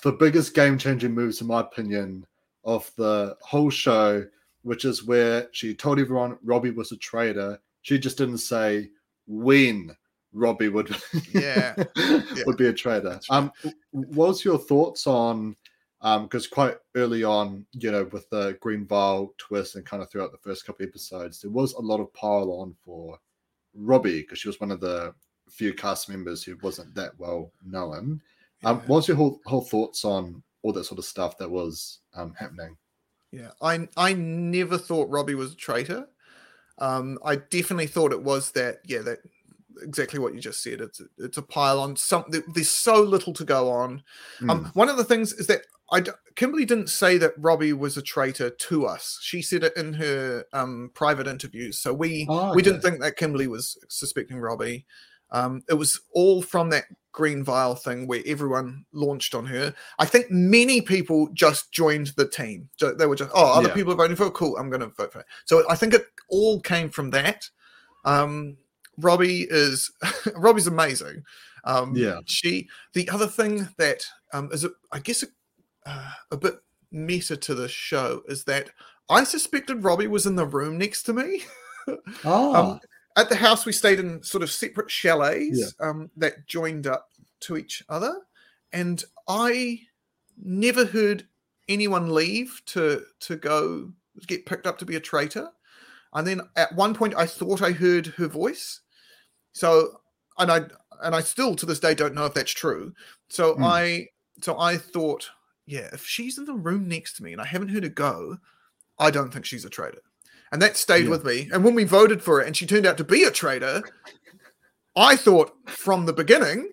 the 0.04 0.12
biggest 0.12 0.54
game 0.54 0.78
changing 0.78 1.14
moves, 1.14 1.42
in 1.42 1.48
my 1.48 1.62
opinion, 1.62 2.26
of 2.64 2.90
the 2.96 3.36
whole 3.42 3.70
show, 3.70 4.26
which 4.64 4.86
is 4.86 5.04
where 5.04 5.48
she 5.52 5.74
told 5.74 6.00
everyone 6.00 6.38
Robbie 6.44 6.72
was 6.72 6.92
a 6.92 6.98
traitor. 6.98 7.60
She 7.82 8.00
just 8.00 8.18
didn't 8.18 8.38
say 8.38 8.90
when 9.28 9.96
Robbie 10.34 10.70
would 10.70 10.96
Yeah. 11.34 11.76
would 12.46 12.58
be 12.58 12.68
a 12.68 12.74
traitor. 12.74 13.10
Right. 13.10 13.26
Um, 13.30 13.52
what 13.92 14.30
was 14.30 14.46
your 14.46 14.60
thoughts 14.60 15.08
on? 15.08 15.56
Um, 16.04 16.24
because 16.24 16.48
quite 16.48 16.78
early 16.96 17.24
on, 17.24 17.66
you 17.74 17.92
know, 17.92 18.06
with 18.12 18.28
the 18.32 18.58
Green 18.60 18.88
Vial 18.88 19.36
twist 19.38 19.76
and 19.76 19.86
kind 19.86 20.02
of 20.02 20.10
throughout 20.10 20.32
the 20.32 20.38
first 20.40 20.66
couple 20.66 20.86
episodes, 20.86 21.42
there 21.42 21.52
was 21.52 21.74
a 21.74 21.80
lot 21.80 22.00
of 22.00 22.12
pile 22.14 22.52
on 22.54 22.76
for 22.84 23.20
Robbie 23.74 24.22
because 24.22 24.40
she 24.40 24.50
was 24.50 24.60
one 24.60 24.72
of 24.72 24.80
the 24.82 25.14
few 25.50 25.74
cast 25.74 26.10
members 26.10 26.44
who 26.44 26.58
wasn't 26.62 26.96
that 26.96 27.18
well 27.20 27.52
known. 27.64 28.22
Um, 28.64 28.78
Yeah. 28.78 28.84
what's 28.86 29.08
your 29.08 29.18
whole 29.18 29.42
whole 29.46 29.62
thoughts 29.66 30.06
on 30.06 30.44
all 30.62 30.74
that 30.74 30.84
sort 30.86 31.00
of 31.00 31.06
stuff 31.06 31.38
that 31.40 31.50
was 31.50 32.00
um 32.14 32.34
happening? 32.36 32.78
Yeah, 33.32 33.52
I 33.62 33.88
I 33.96 34.14
never 34.14 34.78
thought 34.78 35.10
Robbie 35.10 35.36
was 35.36 35.54
a 35.54 35.56
traitor. 35.56 36.10
Um, 36.80 37.20
I 37.26 37.38
definitely 37.38 37.88
thought 37.88 38.14
it 38.14 38.24
was 38.24 38.52
that. 38.52 38.82
Yeah, 38.86 39.00
that 39.04 39.20
exactly 39.82 40.20
what 40.20 40.34
you 40.34 40.40
just 40.40 40.64
said. 40.64 40.82
It's 40.82 41.00
a, 41.00 41.06
it's 41.18 41.38
a 41.38 41.42
pile 41.42 41.80
on. 41.80 41.96
Some 41.96 42.26
there's 42.30 42.70
so 42.70 43.02
little 43.02 43.34
to 43.34 43.44
go 43.44 43.70
on. 43.72 44.04
Um, 44.50 44.66
Mm, 44.66 44.76
one 44.76 44.90
of 44.90 44.98
the 44.98 45.04
things 45.04 45.34
is 45.34 45.48
that 45.48 45.62
I 45.92 46.04
Kimberly 46.36 46.66
didn't 46.66 46.90
say 46.90 47.18
that 47.18 47.34
Robbie 47.38 47.74
was 47.74 47.98
a 47.98 48.02
traitor 48.02 48.50
to 48.50 48.86
us. 48.86 49.20
She 49.22 49.42
said 49.42 49.64
it 49.64 49.76
in 49.76 49.94
her 49.94 50.46
um, 50.54 50.92
private 50.94 51.28
interviews. 51.28 51.80
So 51.80 51.94
we 51.94 52.28
Oh, 52.30 52.54
we 52.54 52.62
didn't 52.62 52.82
think 52.82 53.02
that 53.02 53.18
Kimberly 53.18 53.48
was 53.48 53.78
suspecting 53.90 54.40
Robbie. 54.40 54.86
Um, 55.32 55.64
it 55.70 55.76
was 55.76 56.00
all 56.14 56.42
from 56.42 56.70
that 56.72 56.86
green 57.14 57.44
vial 57.44 57.76
thing 57.76 58.08
where 58.08 58.22
everyone 58.26 58.86
launched 58.94 59.36
on 59.36 59.46
her. 59.46 59.74
I 60.00 60.06
think 60.06 60.30
many 60.30 60.82
people 60.82 61.30
just 61.34 61.72
joined 61.72 62.08
the 62.18 62.28
team. 62.28 62.70
So 62.78 62.94
They 62.94 63.06
were 63.06 63.16
just, 63.16 63.32
oh, 63.34 63.54
other 63.54 63.70
Yeah. 63.70 63.74
people 63.74 63.94
are 63.94 63.98
voting 63.98 64.16
for 64.16 64.28
it. 64.28 64.34
Cool, 64.34 64.58
I'm 64.58 64.70
going 64.70 64.82
to 64.82 64.88
vote 64.88 65.14
for 65.14 65.20
it. 65.20 65.26
So 65.46 65.70
I 65.70 65.76
think 65.76 65.94
it 65.94 66.06
all 66.30 66.60
came 66.62 66.90
from 66.90 67.12
that. 67.12 67.50
Um, 68.04 68.58
Robbie 68.98 69.48
is 69.50 69.92
Robbie's 70.36 70.68
amazing. 70.68 71.24
Um, 71.64 71.96
Yeah. 71.96 72.20
She. 72.26 72.68
The 72.94 73.10
other 73.10 73.28
thing 73.28 73.68
that 73.78 74.06
um, 74.34 74.50
is, 74.52 74.64
a, 74.64 74.72
I 74.92 75.00
guess, 75.00 75.24
a, 75.24 75.28
uh, 75.86 76.12
a 76.32 76.38
bit 76.38 76.56
meta 76.92 77.38
to 77.38 77.56
the 77.56 77.68
show 77.68 78.22
is 78.28 78.44
that 78.46 78.70
I 79.10 79.24
suspected 79.24 79.84
Robbie 79.84 80.08
was 80.08 80.26
in 80.26 80.36
the 80.36 80.46
room 80.46 80.78
next 80.78 81.04
to 81.04 81.14
me. 81.14 81.44
oh, 82.26 82.56
Um, 82.56 82.80
at 83.18 83.30
the 83.30 83.36
house, 83.36 83.66
we 83.66 83.74
stayed 83.74 84.00
in 84.00 84.24
sort 84.24 84.42
of 84.42 84.50
separate 84.52 84.90
chalets 84.90 85.74
um, 85.82 86.10
that 86.16 86.48
joined 86.48 86.88
up 86.88 87.10
to 87.42 87.58
each 87.58 87.84
other, 87.90 88.16
and 88.72 89.04
I 89.28 89.82
never 90.42 90.86
heard 90.86 91.28
anyone 91.68 92.14
leave 92.14 92.62
to 92.68 93.04
to 93.22 93.36
go 93.36 93.92
get 94.28 94.46
picked 94.46 94.66
up 94.66 94.78
to 94.80 94.86
be 94.86 94.96
a 94.96 95.00
traitor. 95.00 95.50
And 96.14 96.28
then 96.28 96.42
at 96.56 96.76
one 96.76 96.94
point, 96.94 97.16
I 97.16 97.26
thought 97.26 97.62
I 97.62 97.72
heard 97.72 98.08
her 98.18 98.28
voice. 98.28 98.82
So, 99.54 100.02
and 100.38 100.52
I 100.52 100.62
and 101.04 101.16
I 101.16 101.22
still 101.22 101.56
to 101.56 101.66
this 101.66 101.80
day 101.80 101.96
don't 101.96 102.14
know 102.14 102.26
if 102.26 102.34
that's 102.34 102.52
true. 102.52 102.94
So 103.30 103.56
Hmm. 103.56 103.64
I 103.64 104.08
so 104.42 104.60
I 104.60 104.78
thought, 104.78 105.30
yeah, 105.66 105.90
if 105.94 106.06
she's 106.06 106.38
in 106.38 106.46
the 106.46 106.54
room 106.54 106.88
next 106.88 107.14
to 107.18 107.24
me 107.24 107.32
and 107.32 107.42
I 107.42 107.46
haven't 107.46 107.70
heard 107.70 107.84
her 107.84 107.90
go, 107.90 108.38
I 109.00 109.12
don't 109.12 109.32
think 109.32 109.46
she's 109.46 109.66
a 109.66 109.70
traitor. 109.70 110.02
And 110.52 110.62
that 110.62 110.78
stayed 110.78 111.06
Yeah. 111.06 111.12
with 111.12 111.26
me. 111.26 111.50
And 111.54 111.64
when 111.64 111.76
we 111.76 111.84
voted 111.86 112.22
for 112.22 112.42
it 112.42 112.48
and 112.48 112.58
she 112.58 112.66
turned 112.66 112.86
out 112.86 112.98
to 112.98 113.04
be 113.04 113.24
a 113.24 113.32
traitor, 113.32 113.84
I 114.96 115.16
thought 115.16 115.54
from 115.68 116.06
the 116.06 116.14
beginning, 116.14 116.72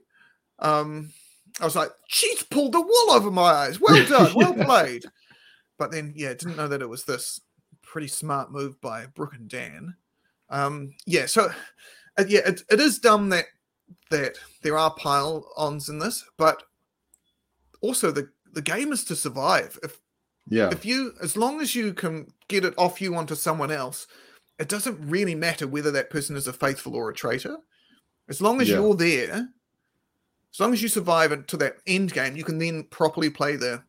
um, 0.59 1.12
I 1.61 1.64
was 1.64 1.77
like, 1.77 1.90
she's 2.09 2.42
pulled 2.42 2.72
the 2.72 2.81
wool 2.81 3.11
over 3.12 3.31
my 3.31 3.42
eyes. 3.42 3.81
Well 3.81 4.05
done, 4.09 4.35
well 4.35 4.55
played. 4.55 5.05
But 5.79 5.92
then, 5.92 6.12
yeah, 6.16 6.31
didn't 6.31 6.57
know 6.57 6.66
that 6.68 6.83
it 6.83 6.88
was 6.88 7.05
this 7.05 7.40
pretty 7.98 8.06
smart 8.06 8.52
move 8.52 8.80
by 8.80 9.06
Brooke 9.06 9.34
and 9.34 9.48
Dan. 9.48 9.92
Um, 10.50 10.94
yeah, 11.04 11.26
so 11.26 11.50
uh, 12.16 12.24
yeah, 12.28 12.42
it, 12.46 12.62
it 12.70 12.78
is 12.78 13.00
dumb 13.00 13.28
that 13.30 13.46
that 14.11 14.37
there 14.62 14.78
are 14.78 14.94
pile 14.94 15.50
ons 15.56 15.88
in 15.88 15.98
this, 15.98 16.24
but 16.37 16.62
also 17.80 18.12
the 18.12 18.28
the 18.52 18.62
game 18.62 18.92
is 18.92 19.02
to 19.06 19.16
survive. 19.16 19.76
If 19.82 19.98
yeah, 20.48 20.70
if 20.70 20.87
you 20.87 21.12
as 21.20 21.37
long 21.37 21.61
as 21.61 21.74
you 21.74 21.92
can 21.92 22.28
get 22.46 22.64
it 22.64 22.74
off 22.78 23.00
you 23.00 23.16
onto 23.16 23.34
someone 23.34 23.72
else 23.72 24.06
it 24.61 24.68
doesn't 24.68 24.98
really 25.00 25.34
matter 25.34 25.66
whether 25.66 25.90
that 25.90 26.08
person 26.11 26.37
is 26.37 26.46
a 26.46 26.52
faithful 26.52 26.94
or 26.94 27.11
a 27.11 27.14
traitor 27.14 27.56
as 28.28 28.40
long 28.40 28.61
as 28.61 28.68
Yeah. 28.68 28.76
you're 28.76 28.94
there 28.94 29.48
as 30.52 30.61
long 30.61 30.72
as 30.72 30.82
you 30.82 30.88
survive 30.88 31.32
it 31.32 31.48
to 31.48 31.56
that 31.58 31.76
end 31.87 32.12
game 32.12 32.34
you 32.37 32.44
can 32.44 32.58
then 32.58 32.84
properly 32.84 33.28
play 33.28 33.56
the 33.56 33.82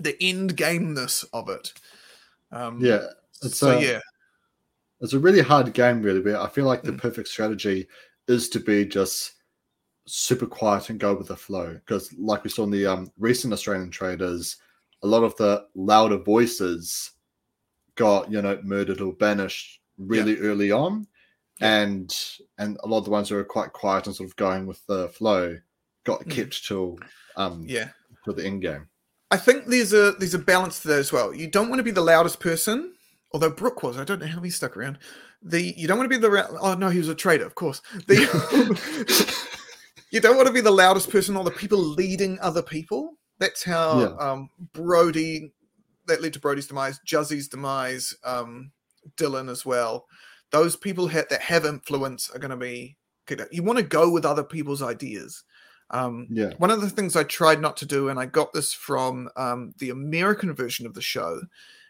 the 0.00 0.16
end 0.20 0.56
gameness 0.56 1.24
of 1.32 1.48
it 1.48 1.72
um 2.50 2.84
yeah. 2.84 3.06
It's 3.42 3.58
so 3.58 3.76
uh, 3.76 3.80
yeah 3.80 4.00
it's 5.00 5.12
a 5.12 5.18
really 5.18 5.42
hard 5.42 5.72
game, 5.74 6.00
really. 6.02 6.20
But 6.22 6.36
I 6.36 6.48
feel 6.48 6.64
like 6.64 6.82
the 6.82 6.92
Mm. 6.92 6.98
perfect 7.00 7.28
strategy 7.28 7.86
is 8.28 8.48
to 8.48 8.58
be 8.60 8.86
just 8.86 9.34
super 10.06 10.46
quiet 10.46 10.88
and 10.88 10.98
go 10.98 11.14
with 11.14 11.28
the 11.28 11.36
flow. 11.36 11.74
Because, 11.74 12.12
like 12.14 12.44
we 12.44 12.50
saw 12.50 12.64
in 12.64 12.70
the 12.70 12.86
um, 12.86 13.12
recent 13.18 13.52
Australian 13.52 13.90
traitors, 13.90 14.56
a 15.02 15.06
lot 15.06 15.22
of 15.22 15.36
the 15.36 15.66
louder 15.74 16.16
voices 16.16 17.10
got 17.96 18.30
you 18.30 18.40
know 18.42 18.58
murdered 18.62 19.00
or 19.00 19.12
banished 19.14 19.80
really 19.98 20.38
early 20.38 20.72
on, 20.72 21.06
Yeah. 21.60 21.82
and 21.82 22.18
and 22.58 22.78
a 22.82 22.86
lot 22.88 22.98
of 22.98 23.04
the 23.04 23.10
ones 23.10 23.28
who 23.28 23.34
were 23.36 23.44
quite 23.44 23.72
quiet 23.72 24.06
and 24.06 24.16
sort 24.16 24.28
of 24.30 24.36
going 24.36 24.66
with 24.66 24.84
the 24.86 25.08
flow 25.10 25.58
got 26.04 26.20
Mm. 26.24 26.30
kept 26.30 26.66
till 26.66 26.98
um 27.36 27.64
yeah 27.68 27.90
till 28.24 28.32
the 28.34 28.46
end 28.46 28.62
game. 28.62 28.88
I 29.30 29.36
think 29.36 29.66
there's 29.66 29.92
a 29.92 30.12
there's 30.12 30.34
a 30.34 30.38
balance 30.38 30.80
to 30.80 30.88
that 30.88 31.00
as 31.00 31.12
well. 31.12 31.34
You 31.34 31.48
don't 31.50 31.68
want 31.68 31.80
to 31.80 31.84
be 31.84 31.90
the 31.90 32.00
loudest 32.00 32.40
person, 32.40 32.94
although 33.36 33.50
Brooke 33.50 33.82
was. 33.82 33.98
I 33.98 34.04
don't 34.04 34.18
know 34.20 34.26
how 34.26 34.40
he 34.40 34.48
stuck 34.48 34.76
around. 34.78 34.96
The 35.42 35.74
you 35.76 35.86
don't 35.86 35.98
want 35.98 36.10
to 36.10 36.18
be 36.18 36.20
the 36.20 36.58
oh 36.60 36.72
no 36.74 36.88
he 36.88 36.98
was 36.98 37.10
a 37.10 37.14
traitor 37.14 37.44
of 37.44 37.54
course. 37.54 37.82
The 38.06 38.16
you 40.10 40.20
don't 40.20 40.36
want 40.36 40.46
to 40.48 40.54
be 40.54 40.62
the 40.62 40.70
loudest 40.70 41.10
person 41.10 41.36
or 41.36 41.44
the 41.44 41.50
people 41.50 41.78
leading 41.78 42.38
other 42.40 42.62
people. 42.62 43.12
That's 43.38 43.62
how 43.62 44.00
Yeah. 44.00 44.06
um, 44.18 44.48
Brodie 44.72 45.52
that 46.06 46.22
led 46.22 46.32
to 46.32 46.40
Brodie's 46.40 46.68
demise, 46.68 46.98
Juzzy's 47.04 47.48
demise, 47.48 48.14
um, 48.24 48.70
Dylan 49.16 49.50
as 49.50 49.66
well. 49.66 50.06
Those 50.52 50.76
people 50.76 51.08
ha- 51.08 51.24
that 51.28 51.42
have 51.42 51.66
influence 51.66 52.30
are 52.30 52.38
going 52.38 52.52
to 52.52 52.56
be. 52.56 52.96
You 53.50 53.64
want 53.64 53.78
to 53.78 53.84
go 53.84 54.08
with 54.10 54.24
other 54.24 54.44
people's 54.44 54.82
ideas. 54.82 55.42
Um, 55.90 56.28
Yeah, 56.30 56.52
one 56.58 56.70
of 56.70 56.80
the 56.80 56.88
things 56.90 57.14
I 57.16 57.24
tried 57.24 57.60
not 57.60 57.76
to 57.78 57.86
do, 57.86 58.08
and 58.08 58.18
I 58.20 58.26
got 58.26 58.52
this 58.52 58.72
from 58.72 59.28
um, 59.36 59.74
the 59.78 59.90
American 59.90 60.54
version 60.54 60.86
of 60.86 60.94
the 60.94 61.02
show, 61.02 61.40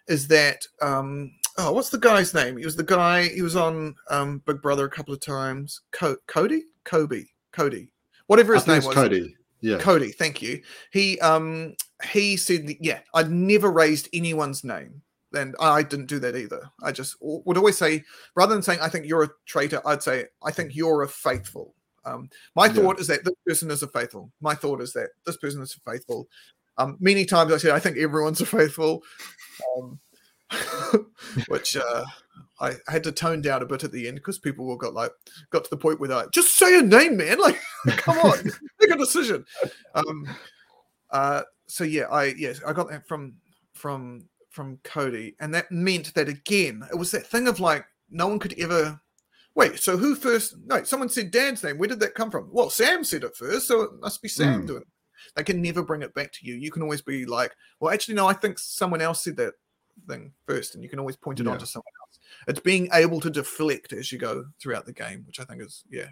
is 0.09 0.29
that 0.29 0.67
um, 0.83 1.33
oh, 1.59 1.73
what's 1.73 1.91
the 1.91 1.99
guy's 1.99 2.35
name? 2.35 2.57
He 2.57 2.65
was 2.65 2.77
the 2.77 2.83
guy. 2.83 3.29
He 3.29 3.43
was 3.43 3.57
on 3.57 3.95
um, 4.11 4.43
Big 4.47 4.63
Brother 4.63 4.85
a 4.85 4.91
couple 4.91 5.15
of 5.15 5.21
times. 5.21 5.81
Co- 5.93 6.17
Cody, 6.27 6.65
Kobe, 6.85 7.25
Cody, 7.53 7.91
whatever 8.27 8.55
his 8.55 8.67
name 8.67 8.85
was. 8.85 8.95
Cody. 8.95 9.37
Yeah, 9.61 9.79
Cody, 9.79 10.13
thank 10.13 10.43
you. 10.43 10.63
He 10.93 11.19
um 11.21 11.75
he 12.05 12.37
said, 12.37 12.67
that, 12.69 12.77
yeah, 12.81 13.01
I'd 13.15 13.31
never 13.31 13.71
raised 13.71 14.09
anyone's 14.13 14.63
name. 14.65 15.03
and 15.33 15.55
I 15.61 15.83
didn't 15.83 16.07
do 16.07 16.19
that 16.21 16.37
either. 16.37 16.71
I 16.83 16.93
just 16.93 17.17
would 17.21 17.57
always 17.57 17.79
say, 17.79 18.05
rather 18.35 18.53
than 18.53 18.63
saying 18.63 18.81
I 18.81 18.89
think 18.89 19.07
you're 19.07 19.25
a 19.25 19.31
traitor, 19.47 19.81
I'd 19.87 20.03
say 20.03 20.27
I 20.45 20.51
think 20.51 20.75
you're 20.75 21.03
a 21.03 21.09
faithful. 21.09 21.75
Um, 22.05 22.31
my 22.55 22.69
thought 22.69 22.97
yeah. 22.97 23.01
is 23.01 23.07
that 23.09 23.25
this 23.25 23.35
person 23.47 23.71
is 23.71 23.83
a 23.83 23.89
faithful. 23.89 24.31
My 24.41 24.55
thought 24.55 24.81
is 24.81 24.93
that 24.93 25.09
this 25.25 25.37
person 25.37 25.61
is 25.63 25.77
a 25.77 25.91
faithful. 25.91 26.29
Um, 26.79 26.97
many 27.01 27.25
times 27.25 27.53
I 27.53 27.59
said 27.59 27.73
I 27.73 27.79
think 27.79 27.97
everyone's 27.99 28.41
a 28.41 28.47
faithful, 28.47 29.03
um, 29.77 29.99
which 31.49 31.77
uh, 31.77 32.05
I 32.61 32.75
had 32.89 33.05
to 33.05 33.13
tone 33.13 33.43
down 33.43 33.63
a 33.63 33.67
bit 33.67 33.85
at 33.85 33.93
the 33.93 34.09
end 34.09 34.17
because 34.17 34.39
people 34.39 34.67
were 34.67 34.77
got 34.77 34.95
like 34.95 35.13
got 35.51 35.65
to 35.65 35.71
the 35.71 35.77
point 35.77 36.01
where 36.01 36.09
they 36.09 36.15
like, 36.15 36.31
just 36.33 36.57
say 36.57 36.79
a 36.79 36.83
name, 36.83 37.17
man. 37.17 37.39
Like, 37.87 37.99
come 37.99 38.19
on, 38.19 38.45
make 38.81 38.91
a 38.91 38.97
decision. 38.97 39.45
Um, 39.95 40.29
uh, 41.11 41.43
so 41.69 41.85
yeah, 41.85 42.05
I 42.05 42.35
yes, 42.37 42.61
I 42.67 42.73
got 42.73 42.91
that 42.91 43.07
from 43.07 43.35
from 43.75 44.29
from 44.51 44.79
Cody, 44.85 45.37
and 45.41 45.55
that 45.55 45.71
meant 45.71 46.15
that 46.15 46.29
again, 46.29 46.83
it 46.91 46.97
was 46.97 47.11
that 47.11 47.27
thing 47.27 47.47
of 47.47 47.61
like 47.61 47.85
no 48.11 48.27
one 48.27 48.39
could 48.39 48.59
ever 48.59 49.01
wait. 49.55 49.79
So 49.79 49.97
who 49.97 50.15
first? 50.15 50.57
No, 50.65 50.83
someone 50.85 51.09
said 51.09 51.31
Dan's 51.31 51.63
name. 51.63 51.79
Where 51.79 51.89
did 51.89 52.01
that 52.01 52.15
come 52.15 52.31
from? 52.31 52.49
Well, 52.53 52.71
Sam 52.71 53.05
said 53.05 53.25
it 53.25 53.37
first, 53.37 53.69
so 53.69 53.83
it 53.83 53.91
must 54.01 54.23
be 54.23 54.29
Sam 54.29 54.63
mm. 54.63 54.67
doing. 54.67 54.83
it. 54.83 54.89
They 55.35 55.45
can 55.45 55.63
never 55.63 55.83
bring 55.83 56.03
it 56.03 56.15
back 56.15 56.33
to 56.33 56.47
you. 56.47 56.55
You 56.55 56.71
can 56.71 56.83
always 56.83 57.03
be 57.03 57.27
like, 57.27 57.55
well, 57.81 57.93
actually, 57.93 58.15
no, 58.15 58.27
I 58.27 58.33
think 58.33 58.59
someone 58.59 59.01
else 59.01 59.23
said 59.23 59.37
that 59.37 59.55
thing 60.09 60.33
first, 60.47 60.75
and 60.75 60.83
you 60.83 60.91
can 60.91 60.99
always 60.99 61.17
point 61.17 61.41
it 61.41 61.47
yeah. 61.47 61.53
on 61.53 61.59
to 61.59 61.67
someone 61.67 61.93
else. 62.03 62.19
It's 62.49 62.61
being 62.61 62.89
able 62.93 63.21
to 63.21 63.31
deflect 63.31 63.93
as 63.93 64.13
you 64.13 64.19
go 64.19 64.45
throughout 64.61 64.87
the 64.87 64.93
game, 64.93 65.25
which 65.27 65.41
I 65.41 65.45
think 65.45 65.63
is 65.63 65.85
yeah, 65.91 66.09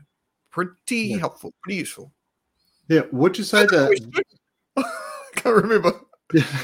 pretty 0.51 0.97
yeah. 0.97 1.19
helpful, 1.19 1.53
pretty 1.63 1.79
useful. 1.79 2.13
Yeah, 2.89 3.03
would 3.13 3.39
you 3.39 3.45
say 3.45 3.65
that? 3.67 4.23
I 4.77 4.85
can't 5.37 5.57
remember. 5.57 5.93
Yeah. 6.33 6.45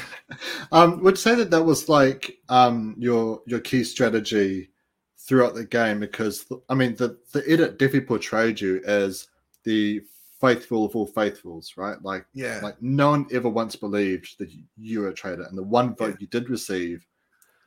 Um, 0.71 1.03
would 1.03 1.15
you 1.15 1.17
say 1.17 1.35
that 1.35 1.51
that 1.51 1.63
was 1.63 1.89
like 1.89 2.37
um, 2.47 2.95
your 2.97 3.41
your 3.45 3.59
key 3.59 3.83
strategy 3.83 4.69
throughout 5.19 5.55
the 5.55 5.65
game? 5.65 5.99
Because 5.99 6.45
I 6.69 6.73
mean, 6.73 6.95
the 6.95 7.17
the 7.33 7.43
edit 7.51 7.77
definitely 7.77 8.07
portrayed 8.07 8.61
you 8.61 8.81
as 8.85 9.27
the 9.65 10.01
faithful 10.41 10.83
of 10.83 10.95
all 10.95 11.05
faithfuls, 11.05 11.73
right? 11.77 12.01
Like, 12.03 12.25
yeah, 12.33 12.59
like 12.61 12.81
no 12.81 13.11
one 13.11 13.27
ever 13.31 13.47
once 13.47 13.75
believed 13.75 14.37
that 14.39 14.49
you 14.77 15.01
were 15.01 15.09
a 15.09 15.13
traitor, 15.13 15.43
and 15.43 15.57
the 15.57 15.63
one 15.63 15.95
vote 15.95 16.15
yeah. 16.15 16.17
you 16.21 16.27
did 16.27 16.49
receive 16.49 17.05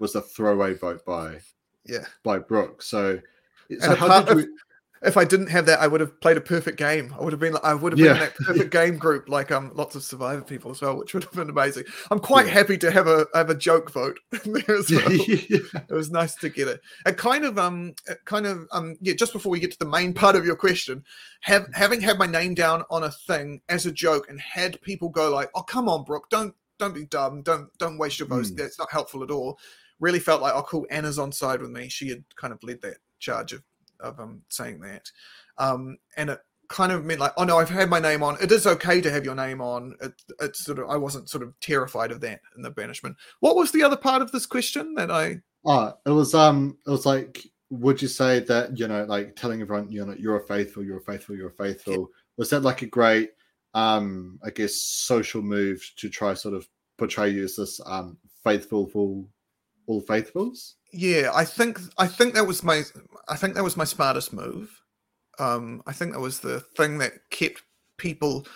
was 0.00 0.16
a 0.16 0.20
throwaway 0.20 0.74
vote 0.74 1.04
by 1.04 1.38
yeah 1.86 2.04
by 2.24 2.38
Brooke. 2.38 2.82
So, 2.82 3.20
so 3.80 3.94
how 3.94 4.20
did 4.20 4.38
you? 4.38 4.58
If 5.04 5.16
I 5.16 5.24
didn't 5.24 5.48
have 5.48 5.66
that, 5.66 5.80
I 5.80 5.86
would 5.86 6.00
have 6.00 6.18
played 6.20 6.36
a 6.36 6.40
perfect 6.40 6.78
game. 6.78 7.14
I 7.18 7.22
would 7.22 7.32
have 7.32 7.40
been 7.40 7.56
I 7.62 7.74
would 7.74 7.92
have 7.92 7.98
been 7.98 8.06
yeah. 8.06 8.12
in 8.14 8.18
that 8.20 8.34
perfect 8.36 8.70
game 8.72 8.96
group, 8.96 9.28
like 9.28 9.52
um 9.52 9.70
lots 9.74 9.94
of 9.94 10.02
survivor 10.02 10.42
people 10.42 10.70
as 10.70 10.80
well, 10.80 10.96
which 10.96 11.14
would 11.14 11.24
have 11.24 11.32
been 11.32 11.50
amazing. 11.50 11.84
I'm 12.10 12.20
quite 12.20 12.46
yeah. 12.46 12.52
happy 12.52 12.78
to 12.78 12.90
have 12.90 13.06
a 13.06 13.26
have 13.34 13.50
a 13.50 13.54
joke 13.54 13.90
vote 13.90 14.18
there 14.44 14.76
as 14.76 14.90
well. 14.90 15.12
yeah. 15.12 15.58
It 15.88 15.92
was 15.92 16.10
nice 16.10 16.34
to 16.36 16.48
get 16.48 16.68
it. 16.68 16.80
It 17.06 17.16
kind 17.16 17.44
of 17.44 17.58
um 17.58 17.94
it 18.08 18.18
kind 18.24 18.46
of 18.46 18.66
um 18.72 18.96
yeah, 19.00 19.14
just 19.14 19.32
before 19.32 19.50
we 19.50 19.60
get 19.60 19.72
to 19.72 19.78
the 19.78 19.84
main 19.84 20.14
part 20.14 20.36
of 20.36 20.46
your 20.46 20.56
question, 20.56 21.04
have 21.42 21.66
having 21.74 22.00
had 22.00 22.18
my 22.18 22.26
name 22.26 22.54
down 22.54 22.84
on 22.90 23.04
a 23.04 23.10
thing 23.10 23.60
as 23.68 23.86
a 23.86 23.92
joke 23.92 24.28
and 24.28 24.40
had 24.40 24.80
people 24.80 25.08
go 25.08 25.30
like, 25.30 25.50
Oh 25.54 25.62
come 25.62 25.88
on, 25.88 26.04
Brooke, 26.04 26.30
don't 26.30 26.54
don't 26.78 26.94
be 26.94 27.04
dumb, 27.06 27.42
don't 27.42 27.68
don't 27.78 27.98
waste 27.98 28.18
your 28.18 28.28
votes. 28.28 28.50
Mm. 28.50 28.56
That's 28.56 28.78
not 28.78 28.90
helpful 28.90 29.22
at 29.22 29.30
all. 29.30 29.58
Really 30.00 30.18
felt 30.18 30.42
like, 30.42 30.54
oh 30.54 30.62
cool, 30.62 30.86
Anna's 30.90 31.18
on 31.18 31.30
side 31.30 31.60
with 31.60 31.70
me. 31.70 31.88
She 31.88 32.08
had 32.08 32.24
kind 32.36 32.52
of 32.52 32.62
led 32.62 32.82
that 32.82 32.96
charge 33.20 33.52
of 33.52 33.62
of 34.00 34.20
um, 34.20 34.42
saying 34.48 34.80
that. 34.80 35.10
Um, 35.58 35.98
and 36.16 36.30
it 36.30 36.40
kind 36.68 36.92
of 36.92 37.04
meant 37.04 37.20
like, 37.20 37.32
oh 37.36 37.44
no, 37.44 37.58
I've 37.58 37.70
had 37.70 37.90
my 37.90 38.00
name 38.00 38.22
on. 38.22 38.36
It 38.40 38.50
is 38.50 38.66
okay 38.66 39.00
to 39.00 39.10
have 39.10 39.24
your 39.24 39.34
name 39.34 39.60
on. 39.60 39.94
It, 40.00 40.12
it's 40.40 40.64
sort 40.64 40.78
of, 40.78 40.88
I 40.90 40.96
wasn't 40.96 41.28
sort 41.28 41.42
of 41.42 41.58
terrified 41.60 42.10
of 42.10 42.20
that 42.22 42.40
in 42.56 42.62
the 42.62 42.70
banishment. 42.70 43.16
What 43.40 43.56
was 43.56 43.70
the 43.70 43.82
other 43.82 43.96
part 43.96 44.22
of 44.22 44.32
this 44.32 44.46
question 44.46 44.94
that 44.94 45.10
I? 45.10 45.40
Oh, 45.64 45.94
it 46.04 46.10
was 46.10 46.34
um, 46.34 46.78
it 46.86 46.90
was 46.90 47.06
like, 47.06 47.46
would 47.70 48.00
you 48.00 48.08
say 48.08 48.40
that 48.40 48.78
you 48.78 48.88
know, 48.88 49.04
like 49.04 49.36
telling 49.36 49.60
everyone, 49.60 49.90
you 49.90 50.04
know, 50.04 50.14
you're 50.18 50.36
a 50.36 50.46
faithful, 50.46 50.84
you're 50.84 50.98
a 50.98 51.02
faithful, 51.02 51.36
you're 51.36 51.48
a 51.48 51.52
faithful. 51.52 51.94
Yeah. 51.94 52.04
Was 52.36 52.50
that 52.50 52.60
like 52.60 52.82
a 52.82 52.86
great, 52.86 53.30
um, 53.74 54.38
I 54.44 54.50
guess, 54.50 54.74
social 54.74 55.42
move 55.42 55.88
to 55.96 56.08
try 56.08 56.34
sort 56.34 56.54
of 56.54 56.68
portray 56.96 57.30
you 57.30 57.44
as 57.44 57.56
this 57.56 57.80
um 57.86 58.16
faithful 58.44 58.86
all 59.86 60.00
faithfuls? 60.00 60.76
yeah, 60.94 61.30
I 61.34 61.44
think 61.44 61.80
I 61.98 62.06
think 62.06 62.34
that 62.34 62.46
was 62.46 62.62
my 62.62 62.84
I 63.28 63.36
think 63.36 63.54
that 63.54 63.64
was 63.64 63.76
my 63.76 63.84
smartest 63.84 64.32
move. 64.32 64.80
Um, 65.40 65.82
I 65.86 65.92
think 65.92 66.12
that 66.12 66.20
was 66.20 66.38
the 66.38 66.60
thing 66.60 66.98
that 66.98 67.14
kept 67.30 67.62
people, 67.98 68.46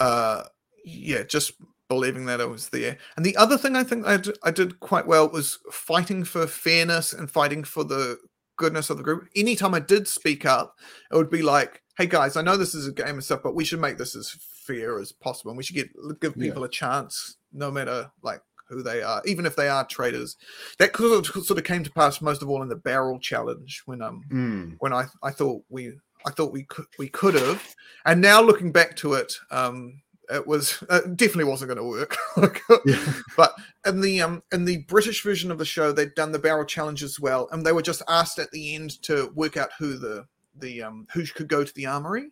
uh, 0.00 0.42
yeah, 0.84 1.22
just 1.22 1.52
believing 1.88 2.26
that 2.26 2.40
I 2.40 2.46
was 2.46 2.70
there. 2.70 2.98
And 3.16 3.24
the 3.24 3.36
other 3.36 3.56
thing 3.56 3.76
I 3.76 3.84
think 3.84 4.04
I 4.04 4.16
did, 4.16 4.36
I 4.42 4.50
did 4.50 4.80
quite 4.80 5.06
well 5.06 5.28
was 5.28 5.60
fighting 5.70 6.24
for 6.24 6.48
fairness 6.48 7.12
and 7.12 7.30
fighting 7.30 7.62
for 7.62 7.84
the 7.84 8.18
goodness 8.56 8.90
of 8.90 8.96
the 8.96 9.04
group. 9.04 9.28
Anytime 9.36 9.74
I 9.74 9.80
did 9.80 10.08
speak 10.08 10.44
up, 10.44 10.74
it 11.12 11.16
would 11.16 11.30
be 11.30 11.42
like, 11.42 11.82
"Hey 11.96 12.06
guys, 12.06 12.36
I 12.36 12.42
know 12.42 12.56
this 12.56 12.74
is 12.74 12.88
a 12.88 12.92
game 12.92 13.14
and 13.14 13.24
stuff, 13.24 13.44
but 13.44 13.54
we 13.54 13.64
should 13.64 13.80
make 13.80 13.98
this 13.98 14.16
as 14.16 14.30
fair 14.66 14.98
as 14.98 15.12
possible, 15.12 15.52
and 15.52 15.58
we 15.58 15.62
should 15.62 15.76
get 15.76 15.90
give 16.20 16.34
people 16.34 16.62
yeah. 16.62 16.66
a 16.66 16.70
chance, 16.70 17.36
no 17.52 17.70
matter 17.70 18.10
like 18.22 18.40
who 18.74 18.82
they 18.82 19.02
are, 19.02 19.22
even 19.24 19.46
if 19.46 19.56
they 19.56 19.68
are 19.68 19.86
traitors. 19.86 20.36
That 20.78 20.96
sort 20.96 21.58
of 21.58 21.64
came 21.64 21.84
to 21.84 21.90
pass 21.90 22.20
most 22.20 22.42
of 22.42 22.50
all 22.50 22.62
in 22.62 22.68
the 22.68 22.76
barrel 22.76 23.18
challenge 23.18 23.82
when 23.86 24.02
um 24.02 24.22
mm. 24.30 24.76
when 24.80 24.92
I 24.92 25.06
I 25.22 25.30
thought 25.30 25.62
we 25.68 25.92
I 26.26 26.30
thought 26.30 26.52
we 26.52 26.64
could 26.64 26.86
we 26.98 27.08
could 27.08 27.34
have, 27.34 27.62
and 28.06 28.20
now 28.20 28.40
looking 28.40 28.72
back 28.72 28.96
to 28.96 29.14
it, 29.14 29.32
um, 29.50 30.00
it 30.30 30.46
was 30.46 30.82
it 30.90 31.16
definitely 31.16 31.44
wasn't 31.44 31.74
going 31.74 31.78
to 31.78 31.84
work. 31.84 32.16
yeah. 32.86 33.12
But 33.36 33.54
in 33.86 34.00
the 34.00 34.22
um 34.22 34.42
in 34.52 34.64
the 34.64 34.78
British 34.88 35.22
version 35.22 35.50
of 35.50 35.58
the 35.58 35.64
show, 35.64 35.92
they'd 35.92 36.14
done 36.14 36.32
the 36.32 36.38
barrel 36.38 36.64
challenge 36.64 37.02
as 37.02 37.20
well, 37.20 37.48
and 37.52 37.64
they 37.64 37.72
were 37.72 37.82
just 37.82 38.02
asked 38.08 38.38
at 38.38 38.50
the 38.50 38.74
end 38.74 39.02
to 39.02 39.30
work 39.34 39.56
out 39.56 39.70
who 39.78 39.96
the 39.98 40.26
the 40.56 40.82
um 40.82 41.06
who 41.12 41.24
could 41.26 41.48
go 41.48 41.64
to 41.64 41.74
the 41.74 41.86
armory. 41.86 42.30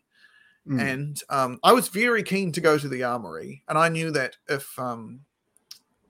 Mm. 0.69 0.81
And 0.81 1.23
um, 1.29 1.59
I 1.65 1.73
was 1.73 1.89
very 1.89 2.23
keen 2.23 2.53
to 2.53 2.61
go 2.61 2.79
to 2.79 2.89
the 2.89 3.03
armory, 3.03 3.65
and 3.69 3.77
I 3.77 3.89
knew 3.89 4.13
that 4.13 4.37
if 4.49 4.79
um, 4.79 5.23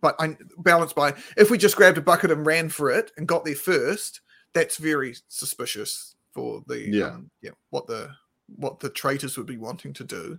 but 0.02 0.16
I 0.20 0.36
balanced 0.58 0.94
by 0.94 1.14
if 1.36 1.50
we 1.50 1.56
just 1.56 1.76
grabbed 1.76 1.96
a 1.96 2.02
bucket 2.02 2.30
and 2.30 2.44
ran 2.44 2.68
for 2.68 2.90
it 2.90 3.12
and 3.16 3.26
got 3.26 3.46
there 3.46 3.54
first, 3.54 4.20
that's 4.52 4.76
very 4.76 5.14
suspicious 5.28 6.14
for 6.32 6.62
the 6.66 6.90
yeah 6.90 7.06
um, 7.06 7.30
yeah 7.40 7.52
what 7.70 7.86
the 7.86 8.10
what 8.56 8.80
the 8.80 8.90
traitors 8.90 9.38
would 9.38 9.46
be 9.46 9.56
wanting 9.56 9.94
to 9.94 10.04
do. 10.04 10.38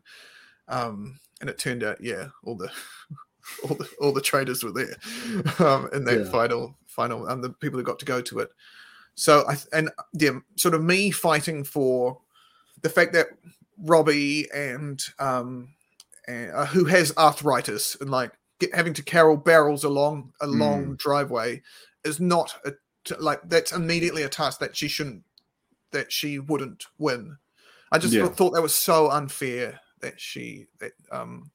Um, 0.67 1.19
and 1.41 1.49
it 1.49 1.58
turned 1.58 1.84
out 1.84 2.04
yeah 2.04 2.28
all 2.43 2.56
the 2.56 2.69
all 3.63 3.76
the 3.76 3.89
all 3.99 4.13
the 4.13 4.21
traitors 4.21 4.63
were 4.63 4.71
there 4.71 4.95
um, 5.65 5.89
in 5.93 6.04
that 6.06 6.26
yeah. 6.26 6.30
final 6.30 6.78
final 6.86 7.26
and 7.28 7.43
the 7.43 7.49
people 7.49 7.80
who 7.80 7.86
got 7.86 7.99
to 7.99 8.06
go 8.06 8.21
to 8.21 8.39
it. 8.39 8.49
So 9.15 9.45
I 9.47 9.58
and 9.71 9.89
yeah, 10.13 10.39
sort 10.58 10.73
of 10.73 10.84
me 10.84 11.10
fighting 11.10 11.63
for 11.63 12.19
the 12.82 12.89
fact 12.89 13.13
that 13.13 13.28
Robbie 13.78 14.49
and 14.54 15.02
um, 15.19 15.69
and, 16.28 16.52
uh, 16.52 16.65
who 16.65 16.86
has 16.86 17.15
arthritis 17.17 17.95
and 18.02 18.10
like 18.10 18.34
get, 18.65 18.76
having 18.76 18.93
to 18.93 19.04
carry 19.04 19.38
barrels 19.38 19.84
along 19.84 20.34
a 20.41 20.47
long 20.47 20.86
mm. 20.86 20.97
driveway 20.97 21.62
is 22.04 22.19
not 22.19 22.56
a 22.65 22.73
like 23.19 23.41
that's 23.45 23.71
immediately 23.71 24.23
a 24.23 24.30
task 24.30 24.60
that 24.60 24.76
she 24.76 24.88
shouldn't 24.88 25.23
that 25.91 26.12
she 26.12 26.39
wouldn't 26.39 26.86
win. 26.97 27.38
I 27.91 27.99
just 27.99 28.13
yeah. 28.13 28.28
thought 28.28 28.52
that 28.52 28.62
was 28.62 28.73
so 28.73 29.10
unfair 29.12 29.80
that 30.02 30.19
she 30.19 30.67
that 30.80 30.93
um 31.12 31.52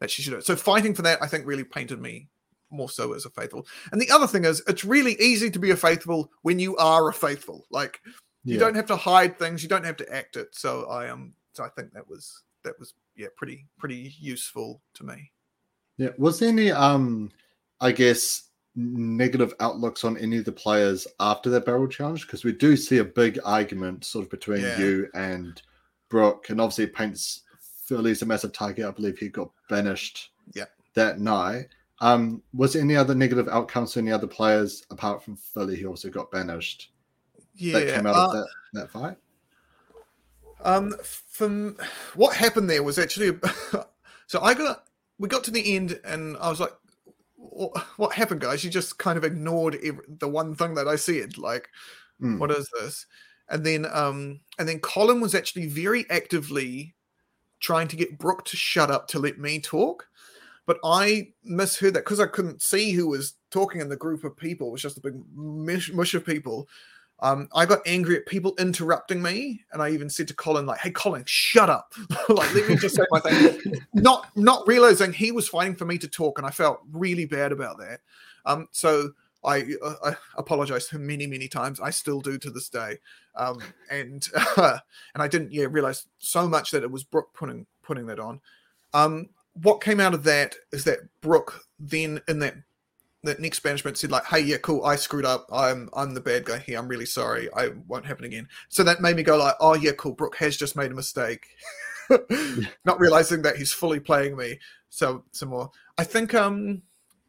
that 0.00 0.10
she 0.10 0.22
should 0.22 0.32
have. 0.32 0.44
So 0.44 0.56
fighting 0.56 0.94
for 0.94 1.02
that, 1.02 1.22
I 1.22 1.26
think, 1.26 1.46
really 1.46 1.64
painted 1.64 2.00
me 2.00 2.28
more 2.70 2.88
so 2.88 3.12
as 3.12 3.26
a 3.26 3.30
faithful. 3.30 3.66
And 3.92 4.00
the 4.00 4.10
other 4.10 4.26
thing 4.26 4.44
is, 4.44 4.62
it's 4.66 4.84
really 4.84 5.14
easy 5.20 5.50
to 5.50 5.58
be 5.58 5.70
a 5.70 5.76
faithful 5.76 6.30
when 6.42 6.58
you 6.58 6.76
are 6.76 7.08
a 7.08 7.12
faithful. 7.12 7.66
Like 7.70 8.00
you 8.44 8.58
don't 8.58 8.74
have 8.74 8.86
to 8.86 8.96
hide 8.96 9.38
things, 9.38 9.62
you 9.62 9.68
don't 9.68 9.84
have 9.84 9.96
to 9.98 10.12
act 10.12 10.36
it. 10.36 10.48
So 10.52 10.86
I 10.86 11.08
um, 11.08 11.34
so 11.52 11.64
I 11.64 11.68
think 11.70 11.92
that 11.92 12.08
was 12.08 12.42
that 12.64 12.78
was 12.78 12.94
yeah, 13.16 13.28
pretty 13.36 13.66
pretty 13.78 14.14
useful 14.18 14.80
to 14.94 15.04
me. 15.04 15.31
Yeah. 16.02 16.10
Was 16.18 16.40
there 16.40 16.48
any 16.48 16.72
um 16.72 17.30
I 17.80 17.92
guess 17.92 18.48
negative 18.74 19.54
outlooks 19.60 20.02
on 20.02 20.16
any 20.16 20.38
of 20.38 20.44
the 20.44 20.52
players 20.52 21.06
after 21.20 21.48
that 21.50 21.64
barrel 21.64 21.86
challenge? 21.86 22.26
Because 22.26 22.44
we 22.44 22.52
do 22.52 22.76
see 22.76 22.98
a 22.98 23.04
big 23.04 23.38
argument 23.44 24.04
sort 24.04 24.24
of 24.24 24.30
between 24.30 24.62
yeah. 24.62 24.78
you 24.78 25.08
and 25.14 25.62
Brooke, 26.08 26.50
and 26.50 26.60
obviously 26.60 26.88
paints 26.88 27.42
Philly's 27.84 28.22
a 28.22 28.26
massive 28.26 28.52
target. 28.52 28.84
I 28.84 28.90
believe 28.90 29.16
he 29.16 29.28
got 29.28 29.50
banished 29.68 30.30
yeah. 30.54 30.64
that 30.94 31.20
night. 31.20 31.68
Um, 32.00 32.42
was 32.52 32.72
there 32.72 32.82
any 32.82 32.96
other 32.96 33.14
negative 33.14 33.48
outcomes 33.48 33.92
to 33.92 34.00
any 34.00 34.10
other 34.10 34.26
players 34.26 34.84
apart 34.90 35.22
from 35.22 35.36
Philly? 35.36 35.76
He 35.76 35.86
also 35.86 36.10
got 36.10 36.32
banished. 36.32 36.90
Yeah, 37.54 37.78
that 37.78 37.94
came 37.94 38.06
out 38.06 38.16
uh, 38.16 38.26
of 38.26 38.32
that, 38.32 38.48
that 38.72 38.90
fight. 38.90 39.16
Um, 40.64 40.94
from 41.04 41.76
what 42.14 42.34
happened 42.34 42.68
there 42.68 42.82
was 42.82 42.98
actually 42.98 43.38
so 44.26 44.40
I 44.40 44.54
got 44.54 44.84
we 45.22 45.28
got 45.28 45.44
to 45.44 45.52
the 45.52 45.76
end, 45.76 46.00
and 46.04 46.36
I 46.38 46.50
was 46.50 46.58
like, 46.58 46.72
"What 47.36 48.12
happened, 48.12 48.40
guys? 48.40 48.64
You 48.64 48.70
just 48.70 48.98
kind 48.98 49.16
of 49.16 49.22
ignored 49.22 49.76
every, 49.76 50.04
the 50.08 50.28
one 50.28 50.56
thing 50.56 50.74
that 50.74 50.88
I 50.88 50.96
said. 50.96 51.38
Like, 51.38 51.68
mm. 52.20 52.40
what 52.40 52.50
is 52.50 52.68
this?" 52.80 53.06
And 53.48 53.64
then, 53.64 53.86
um, 53.92 54.40
and 54.58 54.68
then 54.68 54.80
Colin 54.80 55.20
was 55.20 55.36
actually 55.36 55.68
very 55.68 56.04
actively 56.10 56.96
trying 57.60 57.86
to 57.86 57.96
get 57.96 58.18
Brooke 58.18 58.44
to 58.46 58.56
shut 58.56 58.90
up 58.90 59.06
to 59.08 59.20
let 59.20 59.38
me 59.38 59.60
talk, 59.60 60.08
but 60.66 60.78
I 60.84 61.28
misheard 61.44 61.94
that 61.94 62.04
because 62.04 62.18
I 62.18 62.26
couldn't 62.26 62.60
see 62.60 62.90
who 62.90 63.06
was 63.06 63.34
talking 63.52 63.80
in 63.80 63.88
the 63.88 63.96
group 63.96 64.24
of 64.24 64.36
people, 64.36 64.68
it 64.68 64.72
was 64.72 64.82
just 64.82 64.98
a 64.98 65.02
big 65.02 65.14
mush, 65.36 65.92
mush 65.92 66.14
of 66.14 66.26
people. 66.26 66.68
Um, 67.22 67.48
I 67.54 67.66
got 67.66 67.80
angry 67.86 68.16
at 68.16 68.26
people 68.26 68.52
interrupting 68.58 69.22
me, 69.22 69.64
and 69.72 69.80
I 69.80 69.90
even 69.90 70.10
said 70.10 70.26
to 70.28 70.34
Colin, 70.34 70.66
like, 70.66 70.80
"Hey, 70.80 70.90
Colin, 70.90 71.22
shut 71.24 71.70
up! 71.70 71.94
like, 72.28 72.52
let 72.52 72.68
me 72.68 72.76
just 72.76 72.96
say 72.96 73.04
my 73.10 73.20
thing." 73.20 73.60
not 73.94 74.26
not 74.36 74.66
realizing 74.66 75.12
he 75.12 75.30
was 75.30 75.48
fighting 75.48 75.76
for 75.76 75.84
me 75.84 75.98
to 75.98 76.08
talk, 76.08 76.38
and 76.38 76.46
I 76.46 76.50
felt 76.50 76.80
really 76.90 77.24
bad 77.24 77.52
about 77.52 77.78
that. 77.78 78.00
Um, 78.44 78.66
so 78.72 79.12
I, 79.44 79.74
uh, 79.82 79.94
I 80.04 80.16
apologize 80.36 80.92
many, 80.92 81.26
many 81.26 81.48
times. 81.48 81.80
I 81.80 81.90
still 81.90 82.20
do 82.20 82.38
to 82.38 82.50
this 82.50 82.68
day. 82.68 82.98
Um, 83.36 83.60
and 83.90 84.26
uh, 84.56 84.78
and 85.14 85.22
I 85.22 85.28
didn't 85.28 85.52
yeah 85.52 85.66
realize 85.70 86.06
so 86.18 86.48
much 86.48 86.70
that 86.72 86.82
it 86.82 86.90
was 86.90 87.04
Brooke 87.04 87.32
putting 87.34 87.66
putting 87.82 88.06
that 88.06 88.20
on. 88.20 88.40
Um, 88.94 89.28
what 89.54 89.80
came 89.80 90.00
out 90.00 90.14
of 90.14 90.24
that 90.24 90.54
is 90.72 90.84
that 90.84 91.00
Brooke 91.20 91.62
then 91.78 92.20
in 92.28 92.38
that 92.40 92.56
that 93.24 93.40
Nick's 93.40 93.62
management 93.62 93.98
said 93.98 94.10
like, 94.10 94.24
"Hey, 94.24 94.40
yeah, 94.40 94.58
cool, 94.58 94.84
I 94.84 94.96
screwed 94.96 95.24
up. 95.24 95.46
I'm 95.52 95.88
I'm 95.94 96.14
the 96.14 96.20
bad 96.20 96.44
guy 96.44 96.58
here. 96.58 96.78
I'm 96.78 96.88
really 96.88 97.06
sorry. 97.06 97.48
I 97.54 97.70
won't 97.86 98.06
happen 98.06 98.24
again." 98.24 98.48
So 98.68 98.82
that 98.82 99.00
made 99.00 99.16
me 99.16 99.22
go 99.22 99.36
like, 99.36 99.54
"Oh 99.60 99.74
yeah, 99.74 99.92
cool. 99.92 100.12
Brooke 100.12 100.36
has 100.36 100.56
just 100.56 100.76
made 100.76 100.90
a 100.90 100.94
mistake." 100.94 101.46
Not 102.84 103.00
realizing 103.00 103.42
that 103.42 103.56
he's 103.56 103.72
fully 103.72 104.00
playing 104.00 104.36
me. 104.36 104.58
So 104.88 105.24
some 105.32 105.50
more. 105.50 105.70
I 105.98 106.04
think 106.04 106.34
um 106.34 106.82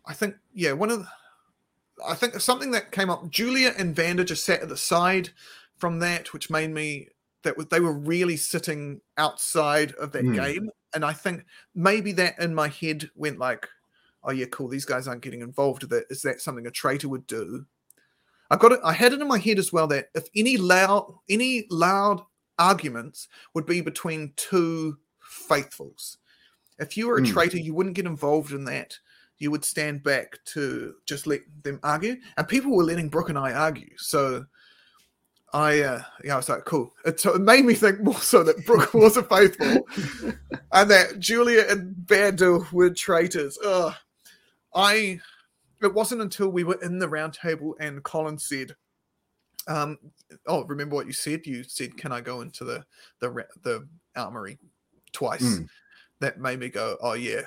I 0.05 0.13
think 0.13 0.35
yeah, 0.53 0.73
one 0.73 0.91
of 0.91 0.99
the, 0.99 1.07
I 2.05 2.15
think 2.15 2.39
something 2.39 2.71
that 2.71 2.91
came 2.91 3.09
up. 3.09 3.29
Julia 3.29 3.73
and 3.77 3.95
Vanda 3.95 4.23
just 4.23 4.43
sat 4.43 4.61
at 4.61 4.69
the 4.69 4.77
side 4.77 5.29
from 5.77 5.99
that, 5.99 6.33
which 6.33 6.49
made 6.49 6.71
me 6.71 7.09
that 7.43 7.69
they 7.69 7.79
were 7.79 7.93
really 7.93 8.37
sitting 8.37 9.01
outside 9.17 9.91
of 9.93 10.11
that 10.13 10.23
mm. 10.23 10.35
game, 10.35 10.69
and 10.93 11.05
I 11.05 11.13
think 11.13 11.45
maybe 11.75 12.11
that 12.13 12.39
in 12.39 12.55
my 12.55 12.67
head 12.67 13.09
went 13.15 13.37
like, 13.37 13.67
"Oh 14.23 14.31
yeah, 14.31 14.45
cool. 14.45 14.67
These 14.67 14.85
guys 14.85 15.07
aren't 15.07 15.21
getting 15.21 15.41
involved. 15.41 15.85
Is 16.09 16.21
that 16.21 16.41
something 16.41 16.67
a 16.67 16.71
traitor 16.71 17.09
would 17.09 17.27
do?" 17.27 17.65
I 18.49 18.55
got 18.55 18.73
it. 18.73 18.79
I 18.83 18.93
had 18.93 19.13
it 19.13 19.21
in 19.21 19.27
my 19.27 19.39
head 19.39 19.57
as 19.57 19.73
well 19.73 19.87
that 19.87 20.09
if 20.13 20.27
any 20.35 20.57
loud, 20.57 21.13
any 21.29 21.65
loud 21.69 22.21
arguments 22.59 23.27
would 23.53 23.65
be 23.65 23.81
between 23.81 24.33
two 24.35 24.97
faithfuls. 25.19 26.17
If 26.79 26.97
you 26.97 27.07
were 27.07 27.17
a 27.17 27.21
mm. 27.21 27.31
traitor, 27.31 27.57
you 27.57 27.73
wouldn't 27.73 27.95
get 27.95 28.05
involved 28.05 28.51
in 28.51 28.65
that 28.65 28.97
you 29.43 29.51
would 29.51 29.65
stand 29.65 30.03
back 30.03 30.39
to 30.45 30.95
just 31.05 31.27
let 31.27 31.41
them 31.63 31.79
argue. 31.83 32.15
And 32.37 32.47
people 32.47 32.75
were 32.75 32.83
letting 32.83 33.09
Brooke 33.09 33.29
and 33.29 33.37
I 33.37 33.51
argue. 33.51 33.89
So 33.97 34.45
I, 35.51 35.81
uh, 35.81 36.01
yeah, 36.23 36.33
I 36.33 36.37
was 36.37 36.49
like, 36.49 36.65
cool. 36.65 36.93
It, 37.05 37.19
so 37.19 37.33
it 37.33 37.41
made 37.41 37.65
me 37.65 37.73
think 37.73 38.01
more 38.01 38.15
so 38.15 38.43
that 38.43 38.65
Brooke 38.65 38.93
wasn't 38.93 39.29
faithful 39.29 39.87
and 40.71 40.91
that 40.91 41.19
Julia 41.19 41.65
and 41.69 41.95
Vanda 42.07 42.59
were 42.71 42.89
traitors. 42.89 43.57
Ugh. 43.63 43.93
I, 44.75 45.19
it 45.81 45.93
wasn't 45.93 46.21
until 46.21 46.49
we 46.49 46.63
were 46.63 46.79
in 46.81 46.99
the 46.99 47.09
round 47.09 47.33
table 47.33 47.75
and 47.79 48.03
Colin 48.03 48.37
said, 48.37 48.75
um, 49.67 49.97
oh, 50.47 50.63
remember 50.65 50.95
what 50.95 51.07
you 51.07 51.13
said? 51.13 51.45
You 51.45 51.63
said, 51.63 51.97
can 51.97 52.11
I 52.11 52.21
go 52.21 52.41
into 52.41 52.63
the, 52.63 52.83
the, 53.19 53.45
the 53.63 53.87
armory 54.15 54.57
twice? 55.11 55.41
Mm. 55.41 55.67
That 56.19 56.39
made 56.39 56.59
me 56.59 56.69
go, 56.69 56.97
oh, 57.01 57.13
yeah, 57.13 57.41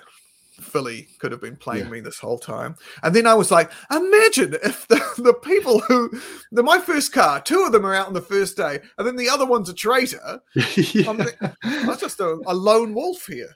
Philly 0.60 1.08
could 1.18 1.32
have 1.32 1.40
been 1.40 1.56
playing 1.56 1.84
yeah. 1.86 1.90
me 1.90 2.00
this 2.00 2.18
whole 2.18 2.38
time. 2.38 2.76
And 3.02 3.14
then 3.14 3.26
I 3.26 3.34
was 3.34 3.50
like, 3.50 3.70
imagine 3.90 4.54
if 4.62 4.88
the, 4.88 4.96
the 5.18 5.34
people 5.34 5.80
who, 5.80 6.10
the, 6.52 6.62
my 6.62 6.78
first 6.78 7.12
car, 7.12 7.40
two 7.40 7.64
of 7.64 7.72
them 7.72 7.86
are 7.86 7.94
out 7.94 8.06
on 8.06 8.14
the 8.14 8.20
first 8.20 8.56
day, 8.56 8.80
and 8.98 9.06
then 9.06 9.16
the 9.16 9.28
other 9.28 9.46
one's 9.46 9.68
a 9.68 9.74
traitor. 9.74 10.40
yeah. 10.76 11.10
I'm, 11.10 11.20
I'm, 11.62 11.98
just 11.98 12.20
a, 12.20 12.38
a, 12.46 12.54
lone 12.54 12.94
wolf 12.94 13.26
here. 13.26 13.54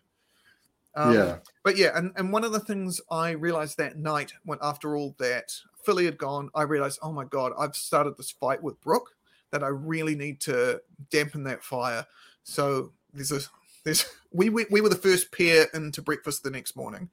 Um, 0.95 1.14
yeah. 1.14 1.36
But 1.62 1.76
yeah, 1.76 1.91
and, 1.95 2.12
and 2.16 2.32
one 2.32 2.45
of 2.45 2.53
the 2.53 2.61
things 2.61 3.01
I 3.11 3.30
realized 3.30 3.78
that 3.78 3.97
night, 3.97 4.32
when 4.45 4.59
after 4.61 4.97
all 4.97 5.14
that 5.18 5.53
Philly 5.84 6.05
had 6.05 6.18
gone, 6.18 6.51
I 6.55 6.62
realized, 6.62 6.99
oh 7.03 7.12
my 7.12 7.24
God, 7.24 7.53
I've 7.59 7.76
started 7.76 8.16
this 8.16 8.30
fight 8.30 8.62
with 8.62 8.80
Brooke 8.80 9.14
that 9.51 9.62
I 9.62 9.68
really 9.68 10.14
need 10.14 10.41
to 10.43 10.80
dampen 11.11 11.45
that 11.45 11.62
fire. 11.62 12.07
So 12.43 12.93
there's 13.12 13.32
a 13.32 13.41
there's 13.84 14.07
we, 14.32 14.49
we 14.49 14.66
we 14.70 14.80
were 14.80 14.88
the 14.88 14.97
first 14.97 15.32
pair 15.32 15.66
into 15.74 16.03
breakfast 16.03 16.43
the 16.43 16.51
next 16.51 16.76
morning. 16.76 17.09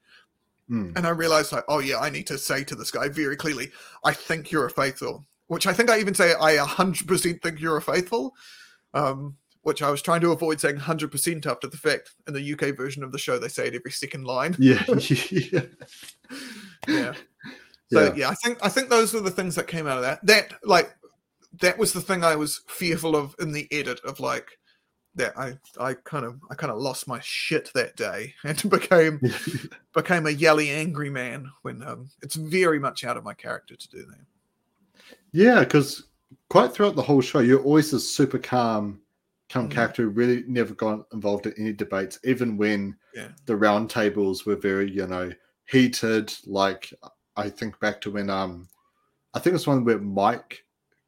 Mm. 0.70 0.96
And 0.96 1.06
I 1.06 1.10
realized 1.10 1.52
like, 1.52 1.64
oh 1.68 1.78
yeah, 1.78 1.98
I 1.98 2.10
need 2.10 2.26
to 2.26 2.36
say 2.36 2.62
to 2.64 2.74
this 2.74 2.90
guy 2.90 3.08
very 3.08 3.36
clearly, 3.36 3.70
I 4.04 4.12
think 4.12 4.50
you're 4.50 4.66
a 4.66 4.70
faithful. 4.70 5.24
Which 5.46 5.66
I 5.66 5.72
think 5.72 5.88
I 5.88 5.98
even 5.98 6.14
say 6.14 6.34
I 6.34 6.56
hundred 6.56 7.08
percent 7.08 7.42
think 7.42 7.60
you're 7.60 7.78
a 7.78 7.82
faithful. 7.82 8.34
Um, 8.92 9.36
which 9.62 9.82
I 9.82 9.90
was 9.90 10.02
trying 10.02 10.20
to 10.22 10.32
avoid 10.32 10.60
saying 10.60 10.76
hundred 10.76 11.10
percent 11.10 11.46
after 11.46 11.66
the 11.66 11.76
fact. 11.76 12.14
In 12.26 12.34
the 12.34 12.52
UK 12.52 12.76
version 12.76 13.02
of 13.02 13.12
the 13.12 13.18
show, 13.18 13.38
they 13.38 13.48
say 13.48 13.66
it 13.68 13.74
every 13.74 13.90
second 13.90 14.24
line. 14.24 14.56
Yeah. 14.58 14.82
yeah. 15.30 15.60
yeah. 16.86 17.14
So 17.90 18.02
yeah. 18.02 18.12
yeah, 18.16 18.28
I 18.28 18.34
think 18.34 18.58
I 18.60 18.68
think 18.68 18.90
those 18.90 19.14
were 19.14 19.20
the 19.20 19.30
things 19.30 19.54
that 19.54 19.66
came 19.66 19.86
out 19.86 19.96
of 19.96 20.02
that. 20.02 20.20
That 20.26 20.52
like 20.62 20.94
that 21.62 21.78
was 21.78 21.94
the 21.94 22.02
thing 22.02 22.22
I 22.22 22.36
was 22.36 22.60
fearful 22.66 23.16
of 23.16 23.34
in 23.38 23.52
the 23.52 23.66
edit 23.70 23.98
of 24.04 24.20
like 24.20 24.58
that 25.14 25.36
I 25.38 25.58
I 25.80 25.94
kind 25.94 26.24
of 26.24 26.40
I 26.50 26.54
kind 26.54 26.72
of 26.72 26.78
lost 26.78 27.08
my 27.08 27.20
shit 27.20 27.70
that 27.74 27.96
day 27.96 28.34
and 28.44 28.70
became 28.70 29.20
became 29.94 30.26
a 30.26 30.30
yelly 30.30 30.70
angry 30.70 31.10
man 31.10 31.50
when 31.62 31.82
um, 31.82 32.10
it's 32.22 32.36
very 32.36 32.78
much 32.78 33.04
out 33.04 33.16
of 33.16 33.24
my 33.24 33.34
character 33.34 33.76
to 33.76 33.88
do 33.88 34.04
that. 34.04 35.16
Yeah, 35.32 35.60
because 35.60 36.04
quite 36.48 36.72
throughout 36.72 36.96
the 36.96 37.02
whole 37.02 37.20
show, 37.20 37.40
you're 37.40 37.62
always 37.62 37.92
a 37.92 38.00
super 38.00 38.38
calm, 38.38 39.00
calm 39.48 39.68
mm. 39.68 39.96
Who 39.96 40.08
really 40.08 40.44
never 40.46 40.74
got 40.74 41.06
involved 41.12 41.46
in 41.46 41.54
any 41.58 41.72
debates, 41.72 42.18
even 42.24 42.56
when 42.56 42.96
yeah. 43.14 43.28
the 43.46 43.56
round 43.56 43.90
tables 43.90 44.44
were 44.46 44.56
very 44.56 44.90
you 44.90 45.06
know 45.06 45.32
heated. 45.66 46.32
Like 46.46 46.92
I 47.36 47.48
think 47.48 47.78
back 47.80 48.00
to 48.02 48.10
when 48.10 48.30
um 48.30 48.68
I 49.34 49.38
think 49.38 49.54
it's 49.54 49.66
one 49.66 49.84
where 49.84 49.98
Mike 49.98 50.64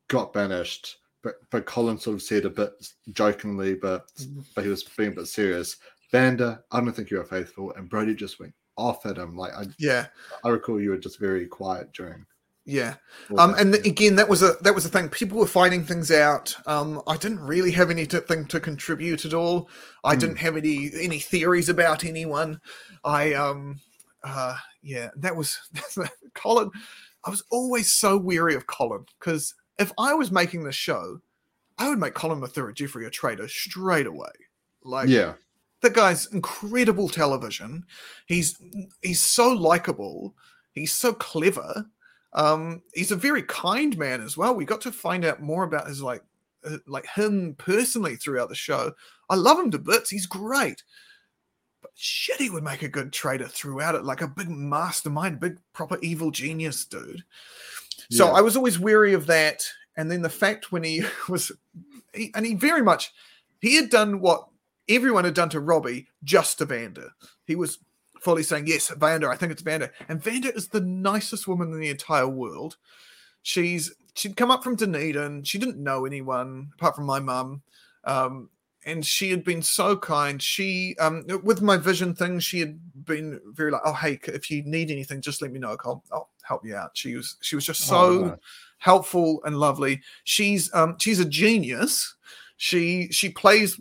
got 0.09 0.33
banished 0.33 1.01
but 1.23 1.35
but 1.51 1.67
Colin 1.67 1.99
sort 1.99 2.15
of 2.15 2.23
said 2.23 2.45
a 2.45 2.51
bit 2.51 2.73
jokingly, 3.13 3.75
but 3.75 4.13
mm-hmm. 4.15 4.41
but 4.55 4.65
he 4.65 4.71
was 4.71 4.83
being 4.83 5.13
a 5.13 5.17
bit 5.17 5.27
serious. 5.27 5.77
Vanda, 6.11 6.63
I 6.71 6.81
don't 6.81 6.93
think 6.93 7.11
you're 7.11 7.25
faithful, 7.25 7.73
and 7.75 7.89
Brodie 7.89 8.15
just 8.15 8.41
went 8.41 8.55
off 8.77 9.07
at 9.07 9.19
him. 9.19 9.37
Like 9.37 9.53
I 9.55 9.67
yeah, 9.79 10.07
I 10.45 10.49
recall 10.49 10.81
you 10.81 10.91
were 10.91 10.99
just 10.99 11.19
very 11.19 11.47
quiet 11.47 11.93
during. 11.93 12.25
Yeah, 12.67 12.97
um, 13.39 13.55
and 13.55 13.75
again, 13.75 14.17
that 14.17 14.29
was 14.29 14.43
a 14.43 14.55
that 14.61 14.75
was 14.75 14.85
a 14.85 14.89
thing. 14.89 15.09
People 15.09 15.39
were 15.39 15.47
finding 15.47 15.83
things 15.83 16.11
out. 16.11 16.55
Um, 16.67 17.03
I 17.07 17.17
didn't 17.17 17.41
really 17.41 17.71
have 17.73 17.91
anything 17.91 18.47
to 18.47 18.61
contribute 18.61 19.25
at 19.25 19.35
all. 19.35 19.69
I 20.05 20.15
mm. 20.15 20.21
didn't 20.21 20.37
have 20.37 20.57
any 20.57 20.91
any 21.01 21.19
theories 21.19 21.69
about 21.69 22.05
anyone. 22.05 22.61
I 23.03 23.33
um, 23.33 23.81
uh, 24.23 24.57
yeah, 24.83 25.09
that 25.17 25.35
was 25.35 25.59
Colin. 26.35 26.71
I 27.25 27.31
was 27.31 27.43
always 27.51 27.93
so 27.93 28.17
weary 28.17 28.55
of 28.55 28.67
Colin 28.67 29.05
because 29.19 29.55
if 29.79 29.93
I 29.99 30.15
was 30.15 30.31
making 30.31 30.65
the 30.65 30.73
show, 30.73 31.21
I 31.79 31.89
would 31.89 31.99
make 31.99 32.15
Colin 32.15 32.41
Mathura-Jeffree 32.41 33.07
a 33.07 33.11
traitor 33.11 33.49
straight 33.49 34.07
away. 34.07 34.31
Like, 34.85 35.09
yeah, 35.09 35.35
the 35.81 35.91
guy's 35.91 36.27
incredible 36.27 37.09
television. 37.09 37.85
He's 38.27 38.57
he's 39.03 39.21
so 39.21 39.53
likable. 39.53 40.35
He's 40.73 40.93
so 40.93 41.13
clever. 41.13 41.87
Um, 42.33 42.83
he's 42.95 43.11
a 43.11 43.17
very 43.17 43.43
kind 43.43 43.97
man 43.99 44.21
as 44.21 44.37
well. 44.37 44.55
We 44.55 44.65
got 44.65 44.81
to 44.83 44.93
find 44.93 45.25
out 45.25 45.43
more 45.43 45.65
about 45.65 45.89
his 45.89 46.03
like 46.03 46.23
uh, 46.65 46.79
like 46.87 47.07
him 47.07 47.55
personally 47.59 48.17
throughout 48.17 48.49
the 48.49 48.55
show. 48.55 48.93
I 49.29 49.35
love 49.37 49.59
him 49.59 49.71
to 49.73 49.79
bits. 49.79 50.11
He's 50.11 50.27
great. 50.27 50.83
But 51.83 51.93
shit, 51.95 52.39
he 52.39 52.51
would 52.51 52.63
make 52.63 52.83
a 52.83 52.89
good 52.89 53.13
traitor 53.13 53.49
throughout 53.49 53.95
it, 53.95 54.05
like 54.05 54.21
a 54.21 54.29
big 54.29 54.51
mastermind, 54.51 55.41
big 55.41 55.59
proper 55.73 55.99
evil 56.03 56.31
genius 56.31 56.85
dude. 56.85 57.25
So 58.11 58.27
yeah. 58.27 58.33
I 58.33 58.41
was 58.41 58.57
always 58.57 58.79
weary 58.79 59.15
of 59.15 59.27
that. 59.27 59.65
And 59.97 60.11
then 60.11 60.23
the 60.23 60.29
fact 60.29 60.73
when 60.73 60.85
he 60.85 61.03
was, 61.29 61.51
he, 62.15 62.31
and 62.35 62.45
he 62.45 62.55
very 62.55 62.83
much, 62.83 63.13
he 63.61 63.77
had 63.77 63.91
done 63.91 64.21
what 64.21 64.47
everyone 64.89 65.25
had 65.25 65.35
done 65.35 65.51
to 65.51 65.61
Robbie 65.61 66.09
just 66.25 66.59
to 66.59 66.65
Vanda. 66.65 67.11
He 67.47 67.55
was 67.55 67.79
fully 68.21 68.43
saying, 68.43 68.67
Yes, 68.67 68.89
Vanda, 68.89 69.29
I 69.29 69.37
think 69.37 69.53
it's 69.53 69.63
Vanda. 69.63 69.91
And 70.09 70.23
Vanda 70.23 70.55
is 70.55 70.69
the 70.69 70.81
nicest 70.81 71.49
woman 71.49 71.73
in 71.73 71.81
the 71.81 71.91
entire 71.91 72.29
world. 72.29 72.77
She's 73.43 73.93
she'd 74.15 74.37
come 74.37 74.51
up 74.51 74.63
from 74.63 74.77
Dunedin. 74.77 75.45
She 75.45 75.59
didn't 75.59 75.83
know 75.83 76.05
anyone 76.05 76.71
apart 76.75 76.97
from 76.97 77.07
my 77.07 77.21
mum. 77.21 77.63
Um, 78.05 78.51
and 78.87 79.05
she 79.05 79.31
had 79.31 79.45
been 79.45 79.63
so 79.63 79.97
kind. 79.97 80.43
She, 80.43 80.97
um, 80.99 81.25
with 81.43 81.61
my 81.61 81.77
vision 81.77 82.15
thing, 82.15 82.41
she 82.41 82.61
had 82.61 82.79
been 83.05 83.41
very 83.45 83.71
like, 83.71 83.83
"Oh, 83.85 83.93
hey, 83.93 84.19
if 84.25 84.51
you 84.51 84.63
need 84.63 84.91
anything, 84.91 85.21
just 85.21 85.43
let 85.43 85.53
me 85.53 85.59
know. 85.59 85.77
I'll, 85.85 86.03
I'll 86.11 86.31
help 86.43 86.65
you 86.65 86.77
out." 86.77 86.93
She 86.95 87.15
was, 87.15 87.37
she 87.43 87.57
was 87.57 87.67
just 87.67 87.83
so 87.83 88.25
oh, 88.25 88.39
helpful 88.79 89.43
and 89.45 89.59
lovely. 89.59 90.01
She's, 90.25 90.73
um, 90.75 90.97
she's 90.99 91.21
a 91.21 91.27
genius. 91.27 92.15
She, 92.63 93.09
she 93.11 93.31
plays, 93.31 93.81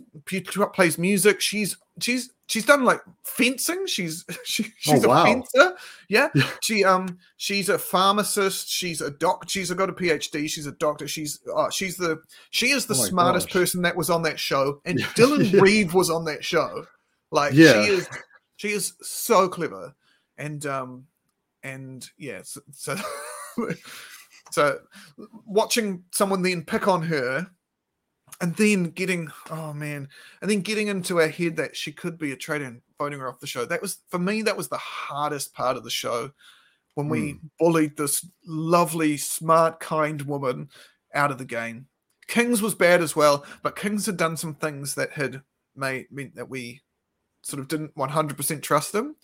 plays 0.72 0.96
music. 0.96 1.42
She's, 1.42 1.76
she's 2.00 2.30
she's 2.46 2.64
done 2.64 2.82
like 2.82 3.02
fencing. 3.24 3.86
She's 3.86 4.24
she, 4.44 4.72
she's 4.78 5.04
oh, 5.04 5.08
wow. 5.08 5.22
a 5.22 5.26
fencer. 5.26 5.76
Yeah? 6.08 6.28
yeah. 6.34 6.50
She 6.62 6.82
um 6.82 7.18
she's 7.36 7.68
a 7.68 7.78
pharmacist. 7.78 8.70
She's 8.70 9.02
a 9.02 9.10
doc. 9.10 9.44
She's 9.48 9.70
got 9.70 9.90
a 9.90 9.92
PhD. 9.92 10.48
She's 10.48 10.66
a 10.66 10.72
doctor. 10.72 11.06
She's 11.06 11.40
uh, 11.54 11.68
she's 11.68 11.98
the 11.98 12.22
she 12.52 12.70
is 12.70 12.86
the 12.86 12.94
oh 12.94 13.04
smartest 13.04 13.48
gosh. 13.48 13.52
person 13.52 13.82
that 13.82 13.94
was 13.94 14.08
on 14.08 14.22
that 14.22 14.40
show. 14.40 14.80
And 14.86 14.98
Dylan 15.14 15.52
yeah. 15.52 15.60
Reeve 15.60 15.92
was 15.92 16.08
on 16.08 16.24
that 16.24 16.42
show. 16.42 16.86
Like 17.30 17.52
yeah. 17.52 17.84
she 17.84 17.90
is 17.90 18.08
she 18.56 18.68
is 18.70 18.94
so 19.02 19.46
clever. 19.46 19.94
And 20.38 20.64
um 20.64 21.04
and 21.62 22.08
yeah, 22.16 22.40
so 22.44 22.62
so, 22.72 22.96
so 24.52 24.78
watching 25.44 26.02
someone 26.12 26.40
then 26.40 26.64
pick 26.64 26.88
on 26.88 27.02
her 27.02 27.46
and 28.40 28.54
then 28.56 28.84
getting 28.84 29.28
oh 29.50 29.72
man 29.72 30.08
and 30.40 30.50
then 30.50 30.60
getting 30.60 30.88
into 30.88 31.16
her 31.18 31.28
head 31.28 31.56
that 31.56 31.76
she 31.76 31.92
could 31.92 32.18
be 32.18 32.32
a 32.32 32.36
traitor 32.36 32.64
and 32.64 32.80
voting 32.98 33.18
her 33.20 33.28
off 33.28 33.40
the 33.40 33.46
show 33.46 33.64
that 33.64 33.82
was 33.82 33.98
for 34.08 34.18
me 34.18 34.42
that 34.42 34.56
was 34.56 34.68
the 34.68 34.76
hardest 34.78 35.52
part 35.54 35.76
of 35.76 35.84
the 35.84 35.90
show 35.90 36.30
when 36.94 37.08
we 37.08 37.32
Hmm. 37.32 37.46
bullied 37.58 37.96
this 37.96 38.26
lovely 38.46 39.16
smart 39.16 39.80
kind 39.80 40.22
woman 40.22 40.68
out 41.14 41.30
of 41.30 41.38
the 41.38 41.44
game 41.44 41.86
kings 42.26 42.62
was 42.62 42.74
bad 42.74 43.00
as 43.02 43.14
well 43.16 43.44
but 43.62 43.76
kings 43.76 44.06
had 44.06 44.16
done 44.16 44.36
some 44.36 44.54
things 44.54 44.94
that 44.94 45.10
had 45.12 45.42
made 45.76 46.06
meant 46.10 46.34
that 46.36 46.48
we 46.48 46.80
sort 47.42 47.60
of 47.60 47.68
didn't 47.68 47.94
100% 47.96 48.62
trust 48.62 48.92
them 48.92 49.16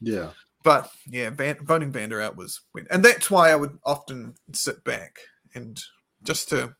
Yeah. 0.00 0.30
but 0.64 0.90
yeah, 1.06 1.30
Van, 1.30 1.58
voting 1.62 1.92
Vanda 1.92 2.20
out 2.20 2.36
was 2.36 2.60
and 2.90 3.04
that's 3.04 3.30
why 3.30 3.50
I 3.50 3.56
would 3.56 3.78
often 3.84 4.34
sit 4.52 4.82
back 4.84 5.18
and 5.54 5.78
just 6.22 6.48
to 6.50 6.74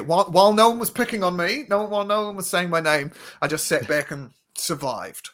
while 0.00 0.24
while 0.24 0.52
no 0.52 0.70
one 0.70 0.78
was 0.78 0.90
picking 0.90 1.22
on 1.22 1.36
me, 1.36 1.64
no 1.68 1.82
one 1.82 1.90
while 1.90 2.04
no 2.04 2.26
one 2.26 2.36
was 2.36 2.48
saying 2.48 2.70
my 2.70 2.80
name, 2.80 3.12
I 3.40 3.48
just 3.48 3.66
sat 3.66 3.86
back 3.88 4.10
and 4.10 4.30
survived. 4.54 5.30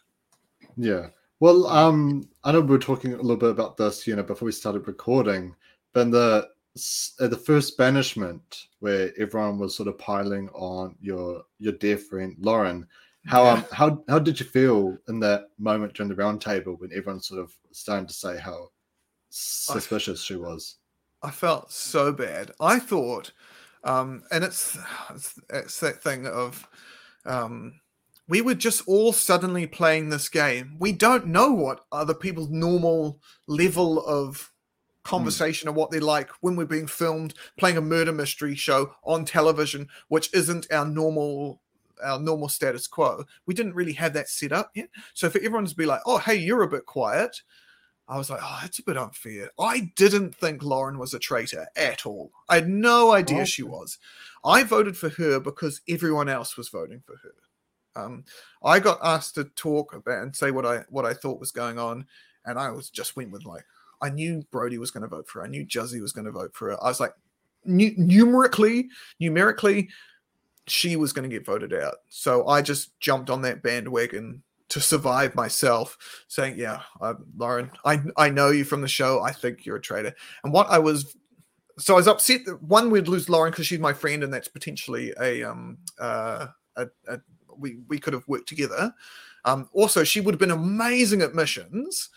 Yeah. 0.77 1.09
Well, 1.41 1.67
um, 1.69 2.29
I 2.43 2.53
know 2.53 2.61
we 2.61 2.69
were 2.69 2.79
talking 2.79 3.13
a 3.15 3.17
little 3.17 3.37
bit 3.37 3.51
about 3.51 3.77
this, 3.77 4.07
you 4.07 4.17
know, 4.17 4.23
before 4.25 4.47
we 4.47 4.53
started 4.53 4.87
recording, 4.89 5.55
but 5.93 6.01
in 6.01 6.11
the 6.11 6.49
s- 6.77 7.15
uh, 7.21 7.29
the 7.29 7.37
first 7.37 7.77
banishment 7.79 8.67
where 8.81 9.13
everyone 9.19 9.59
was 9.59 9.77
sort 9.77 9.89
of 9.89 9.99
piling 9.99 10.49
on 10.51 10.97
your 11.01 11.45
your 11.59 11.75
dear 11.75 11.97
friend 11.99 12.37
Lauren, 12.41 12.87
how 13.27 13.47
um 13.47 13.65
how 13.73 14.03
how 14.09 14.19
did 14.19 14.41
you 14.41 14.47
feel 14.47 14.97
in 15.09 15.21
that 15.21 15.51
moment 15.59 15.95
during 15.95 16.09
the 16.09 16.15
round 16.17 16.41
table 16.41 16.75
when 16.77 16.93
everyone's 16.93 17.29
sort 17.29 17.41
of 17.41 17.53
starting 17.73 18.07
to 18.07 18.15
say 18.15 18.39
how 18.39 18.69
suspicious 19.31 20.23
she 20.23 20.37
was? 20.37 20.77
I 21.23 21.31
felt 21.31 21.73
so 21.73 22.13
bad. 22.13 22.53
I 22.61 22.79
thought, 22.79 23.33
um, 23.85 24.23
and 24.31 24.45
it's, 24.45 24.79
it's 25.11 25.39
it's 25.51 25.81
that 25.81 26.03
thing 26.03 26.27
of, 26.27 26.69
um, 27.25 27.81
we 28.29 28.41
were 28.41 28.55
just 28.55 28.87
all 28.87 29.13
suddenly 29.13 29.67
playing 29.67 30.11
this 30.11 30.29
game. 30.29 30.77
We 30.79 30.93
don't 30.93 31.27
know 31.27 31.53
what 31.53 31.85
other 31.91 32.15
people's 32.15 32.51
normal 32.51 33.21
level 33.47 34.05
of 34.05 34.53
conversation 35.09 35.69
or 35.69 35.73
what 35.73 35.91
they're 35.91 36.03
like 36.03 36.29
when 36.43 36.55
we're 36.55 36.67
being 36.67 36.87
filmed 36.87 37.33
playing 37.57 37.79
a 37.79 37.81
murder 37.81 38.13
mystery 38.13 38.55
show 38.55 38.95
on 39.05 39.25
television, 39.25 39.89
which 40.09 40.33
isn't 40.35 40.71
our 40.71 40.85
normal 40.85 41.63
our 42.05 42.21
normal 42.21 42.49
status 42.49 42.87
quo. 42.87 43.25
We 43.47 43.55
didn't 43.55 43.75
really 43.75 43.95
have 43.95 44.13
that 44.13 44.29
set 44.29 44.53
up 44.53 44.71
yet. 44.75 44.89
So 45.15 45.31
for 45.31 45.39
everyone 45.39 45.65
to 45.65 45.75
be 45.75 45.87
like, 45.87 46.01
"Oh, 46.07 46.19
hey, 46.19 46.37
you're 46.37 46.63
a 46.63 46.69
bit 46.69 46.87
quiet," 46.87 47.43
I 48.09 48.17
was 48.17 48.31
like, 48.31 48.41
"Oh, 48.43 48.59
that's 48.63 48.79
a 48.79 48.83
bit 48.83 48.97
unfair." 48.97 49.51
I 49.61 49.93
didn't 49.97 50.35
think 50.35 50.63
Lauren 50.63 50.99
was 50.99 51.15
a 51.15 51.19
traitor 51.19 51.67
at 51.77 52.07
all. 52.07 52.33
I 52.49 52.57
had 52.57 52.69
no 52.69 53.13
idea 53.13 53.45
she 53.45 53.63
was. 53.63 53.99
I 54.45 54.63
voted 54.63 54.97
for 54.97 55.11
her 55.11 55.41
because 55.41 55.83
everyone 55.89 56.29
else 56.29 56.57
was 56.57 56.69
voting 56.69 57.03
for 57.05 57.17
her. 57.17 57.35
Um, 58.03 58.25
I 58.65 58.81
got 58.81 59.01
asked 59.03 59.35
to 59.35 59.45
talk 59.45 59.93
about 59.93 60.23
and 60.23 60.35
say 60.35 60.51
what 60.51 60.65
I 60.65 60.85
what 60.89 61.05
I 61.05 61.15
thought 61.15 61.41
was 61.41 61.53
going 61.53 61.79
on, 61.79 62.07
and 62.45 62.59
I 62.59 62.71
was 62.71 62.89
just 62.91 63.17
went 63.17 63.31
with 63.31 63.45
like 63.45 63.65
I 64.01 64.11
knew 64.11 64.45
Brodie 64.51 64.79
was 64.79 64.91
going 64.91 65.03
to 65.03 65.09
vote 65.09 65.29
for 65.29 65.41
her. 65.41 65.47
I 65.47 65.49
knew 65.49 65.67
Juzzy 65.67 66.01
was 66.01 66.13
going 66.13 66.27
to 66.27 66.33
vote 66.33 66.55
for 66.55 66.71
her. 66.71 66.83
I 66.83 66.89
was 66.89 67.01
like, 67.01 67.15
nu- 67.65 67.95
numerically, 67.97 68.89
numerically, 69.19 69.89
she 70.67 70.97
was 70.97 71.13
going 71.13 71.29
to 71.29 71.35
get 71.35 71.47
voted 71.47 71.75
out. 71.75 71.97
So 72.09 72.47
I 72.47 72.63
just 72.63 72.99
jumped 73.01 73.31
on 73.31 73.43
that 73.43 73.63
bandwagon 73.63 74.43
to 74.69 74.81
survive 74.81 75.35
myself, 75.35 75.97
saying, 76.29 76.59
"Yeah, 76.59 76.83
Lauren, 77.37 77.71
I 77.85 78.03
I 78.17 78.31
know 78.31 78.51
you 78.51 78.65
from 78.65 78.83
the 78.83 78.89
show. 78.89 79.23
I 79.23 79.33
think 79.33 79.65
you're 79.65 79.77
a 79.77 79.81
traitor." 79.81 80.15
And 80.45 80.53
what 80.53 80.69
I 80.69 80.79
was, 80.79 81.17
so 81.79 81.95
I 81.95 81.97
was 81.97 82.09
upset 82.09 82.45
that 82.47 82.63
one 82.63 82.91
we'd 82.91 83.09
lose 83.09 83.29
Lauren 83.29 83.51
because 83.51 83.67
she's 83.67 83.79
my 83.79 83.93
friend, 83.93 84.23
and 84.23 84.33
that's 84.33 84.49
potentially 84.49 85.13
a 85.21 85.43
um 85.43 85.79
uh 85.99 86.49
a, 86.77 86.87
a 87.09 87.21
we 87.57 87.79
we 87.89 87.99
could 87.99 88.13
have 88.13 88.29
worked 88.29 88.49
together. 88.49 88.95
Um, 89.45 89.69
also, 89.73 90.05
she 90.05 90.21
would 90.21 90.35
have 90.35 90.41
been 90.41 90.51
amazing 90.51 91.23
at 91.23 91.35
missions. 91.35 92.11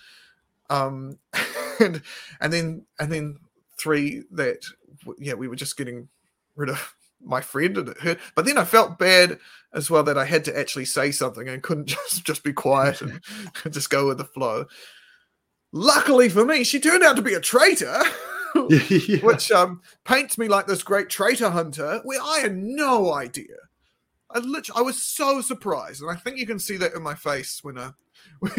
Um, 0.70 1.18
and 1.80 2.02
and 2.40 2.54
then 2.54 2.86
and 3.00 3.12
then 3.12 3.38
three 3.80 4.24
that 4.32 4.64
yeah 5.18 5.34
we 5.34 5.48
were 5.48 5.56
just 5.56 5.78
getting 5.78 6.08
rid 6.56 6.70
of 6.70 6.94
my 7.24 7.42
friend 7.42 7.78
and 7.78 7.90
it 7.90 7.98
hurt. 8.00 8.20
But 8.36 8.46
then 8.46 8.58
I 8.58 8.66
felt 8.66 9.00
bad 9.00 9.40
as 9.74 9.90
well 9.90 10.04
that 10.04 10.18
I 10.18 10.26
had 10.26 10.46
to 10.46 10.58
actually 10.58 10.86
say 10.86 11.12
something 11.12 11.48
and 11.48 11.64
couldn't 11.64 11.88
just 11.88 12.26
just 12.26 12.44
be 12.44 12.54
quiet 12.54 13.02
and 13.02 13.22
just 13.72 13.90
go 13.90 14.08
with 14.08 14.18
the 14.18 14.26
flow. 14.26 14.66
Luckily 15.72 16.30
for 16.30 16.46
me, 16.46 16.64
she 16.64 16.80
turned 16.80 17.04
out 17.04 17.16
to 17.16 17.22
be 17.22 17.34
a 17.34 17.40
traitor. 17.40 18.02
yeah. 18.70 19.20
which 19.20 19.50
um, 19.50 19.82
paints 20.04 20.38
me 20.38 20.50
like 20.50 20.68
this 20.68 20.84
great 20.84 21.10
traitor 21.10 21.50
hunter, 21.50 22.02
where 22.04 22.22
I 22.22 22.40
had 22.40 22.58
no 22.58 23.14
idea. 23.14 23.56
I 24.30 24.40
literally, 24.40 24.80
I 24.80 24.82
was 24.82 25.02
so 25.02 25.40
surprised, 25.40 26.02
and 26.02 26.12
I 26.12 26.16
think 26.16 26.38
you 26.38 26.46
can 26.46 26.60
see 26.60 26.76
that 26.78 26.94
in 26.94 27.02
my 27.02 27.16
face 27.16 27.64
when 27.64 27.78
I, 27.78 27.92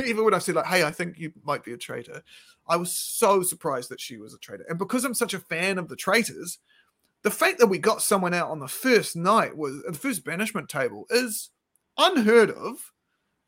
even 0.04 0.24
when 0.24 0.32
I 0.32 0.38
said 0.38 0.54
like, 0.54 0.64
"Hey, 0.64 0.82
I 0.82 0.90
think 0.90 1.18
you 1.18 1.32
might 1.44 1.62
be 1.62 1.74
a 1.74 1.76
traitor." 1.76 2.22
I 2.66 2.76
was 2.76 2.92
so 2.92 3.42
surprised 3.42 3.90
that 3.90 4.00
she 4.00 4.16
was 4.16 4.32
a 4.32 4.38
traitor, 4.38 4.64
and 4.66 4.78
because 4.78 5.04
I'm 5.04 5.14
such 5.14 5.34
a 5.34 5.40
fan 5.40 5.76
of 5.76 5.88
the 5.88 5.96
traitors, 5.96 6.58
the 7.22 7.30
fact 7.30 7.58
that 7.58 7.66
we 7.68 7.78
got 7.78 8.02
someone 8.02 8.34
out 8.34 8.50
on 8.50 8.58
the 8.58 8.68
first 8.68 9.16
night 9.16 9.56
was 9.56 9.82
the 9.86 9.92
first 9.92 10.24
banishment 10.24 10.68
table 10.68 11.06
is 11.10 11.50
unheard 11.98 12.50
of. 12.50 12.92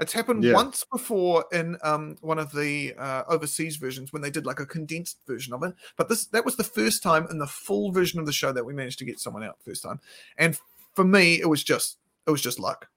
It's 0.00 0.12
happened 0.12 0.42
Yeah. 0.42 0.54
once 0.54 0.84
before 0.90 1.44
in 1.52 1.76
um, 1.82 2.16
one 2.20 2.38
of 2.40 2.50
the 2.52 2.94
uh, 2.98 3.22
overseas 3.28 3.76
versions 3.76 4.12
when 4.12 4.22
they 4.22 4.30
did 4.30 4.44
like 4.44 4.58
a 4.58 4.66
condensed 4.66 5.18
version 5.26 5.54
of 5.54 5.62
it. 5.62 5.72
But 5.96 6.08
this 6.08 6.26
that 6.26 6.44
was 6.44 6.56
the 6.56 6.64
first 6.64 7.02
time 7.02 7.28
in 7.30 7.38
the 7.38 7.46
full 7.46 7.92
version 7.92 8.18
of 8.18 8.26
the 8.26 8.32
show 8.32 8.52
that 8.52 8.64
we 8.64 8.74
managed 8.74 8.98
to 9.00 9.04
get 9.04 9.20
someone 9.20 9.44
out 9.44 9.58
first 9.64 9.82
time. 9.84 10.00
And 10.36 10.58
for 10.94 11.04
me, 11.04 11.40
it 11.40 11.48
was 11.48 11.62
just 11.62 11.98
it 12.26 12.30
was 12.32 12.42
just 12.42 12.58
luck. 12.58 12.88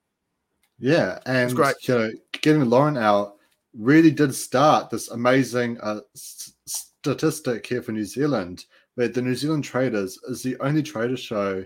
Yeah, 0.80 1.20
and 1.26 1.56
great. 1.56 1.76
you 1.88 1.94
know, 1.96 2.12
getting 2.42 2.66
Lauren 2.66 2.98
out 2.98 3.36
really 3.74 4.12
did 4.12 4.34
start 4.34 4.90
this 4.90 5.10
amazing 5.10 5.80
uh, 5.82 6.00
s- 6.16 6.54
statistic 6.66 7.66
here 7.66 7.82
for 7.82 7.92
New 7.92 8.06
Zealand, 8.06 8.66
where 8.98 9.08
the 9.08 9.22
New 9.22 9.36
Zealand 9.36 9.64
Traitors 9.64 10.18
is 10.28 10.42
the 10.42 10.58
only 10.60 10.82
traitor 10.82 11.16
show 11.16 11.64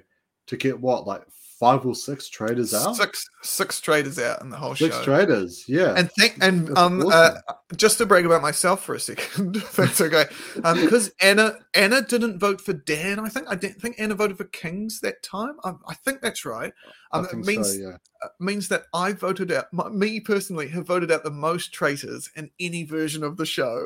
to 0.48 0.58
get 0.58 0.78
what, 0.78 1.08
like 1.08 1.24
five 1.62 1.86
or 1.86 1.96
six 1.96 2.28
traitors 2.28 2.74
out. 2.74 2.94
Six 2.96 3.24
six 3.42 3.80
traitors 3.80 4.20
out 4.20 4.42
in 4.42 4.50
the 4.50 4.58
whole 4.58 4.76
Six 4.76 4.98
show. 4.98 5.04
traitors, 5.06 5.64
yeah. 5.66 5.94
and 5.96 6.12
thank 6.20 6.36
and 6.42 6.68
That's 6.68 6.78
um 6.78 7.08
uh, 7.10 7.36
just 7.78 8.00
to 8.00 8.06
brag 8.06 8.26
about 8.26 8.42
myself 8.42 8.84
for 8.84 8.96
a 8.96 9.00
second, 9.00 9.56
that's 9.78 10.02
okay. 10.02 10.26
Um, 10.66 10.82
because 10.82 11.10
Anna 11.22 11.54
Anna 11.74 12.02
didn't 12.02 12.38
vote 12.38 12.60
for 12.60 12.74
Dan. 12.74 13.18
I 13.18 13.30
think 13.30 13.48
I 13.48 13.56
didn't 13.56 13.82
think 13.82 13.96
Anna 13.98 14.16
voted 14.16 14.38
for 14.38 14.44
Kings 14.46 15.00
that 15.00 15.24
time. 15.24 15.56
Um, 15.64 15.80
I 15.88 15.94
think 15.94 16.20
that's 16.20 16.44
right. 16.44 16.74
Um, 17.14 17.24
I 17.24 17.28
think 17.30 17.44
it 17.44 17.48
means 17.48 17.74
so, 17.76 17.80
yeah. 17.80 17.98
uh, 18.22 18.28
means 18.42 18.68
that 18.68 18.88
I 18.94 19.14
voted 19.14 19.54
out 19.54 19.72
my, 19.72 19.88
me 19.88 20.20
personally 20.20 20.68
have 20.68 20.86
voted 20.86 21.12
out 21.12 21.24
the 21.24 21.32
most 21.32 21.72
traitors 21.72 22.30
in 22.36 22.52
any 22.60 22.84
version 22.84 23.24
of 23.24 23.38
the 23.38 23.46
show. 23.46 23.86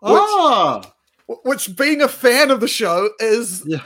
Ah, 0.00 0.82
wh- 0.84 0.97
Which, 1.44 1.76
being 1.76 2.00
a 2.02 2.08
fan 2.08 2.50
of 2.50 2.60
the 2.60 2.68
show, 2.68 3.10
is 3.20 3.62
Yeah. 3.66 3.82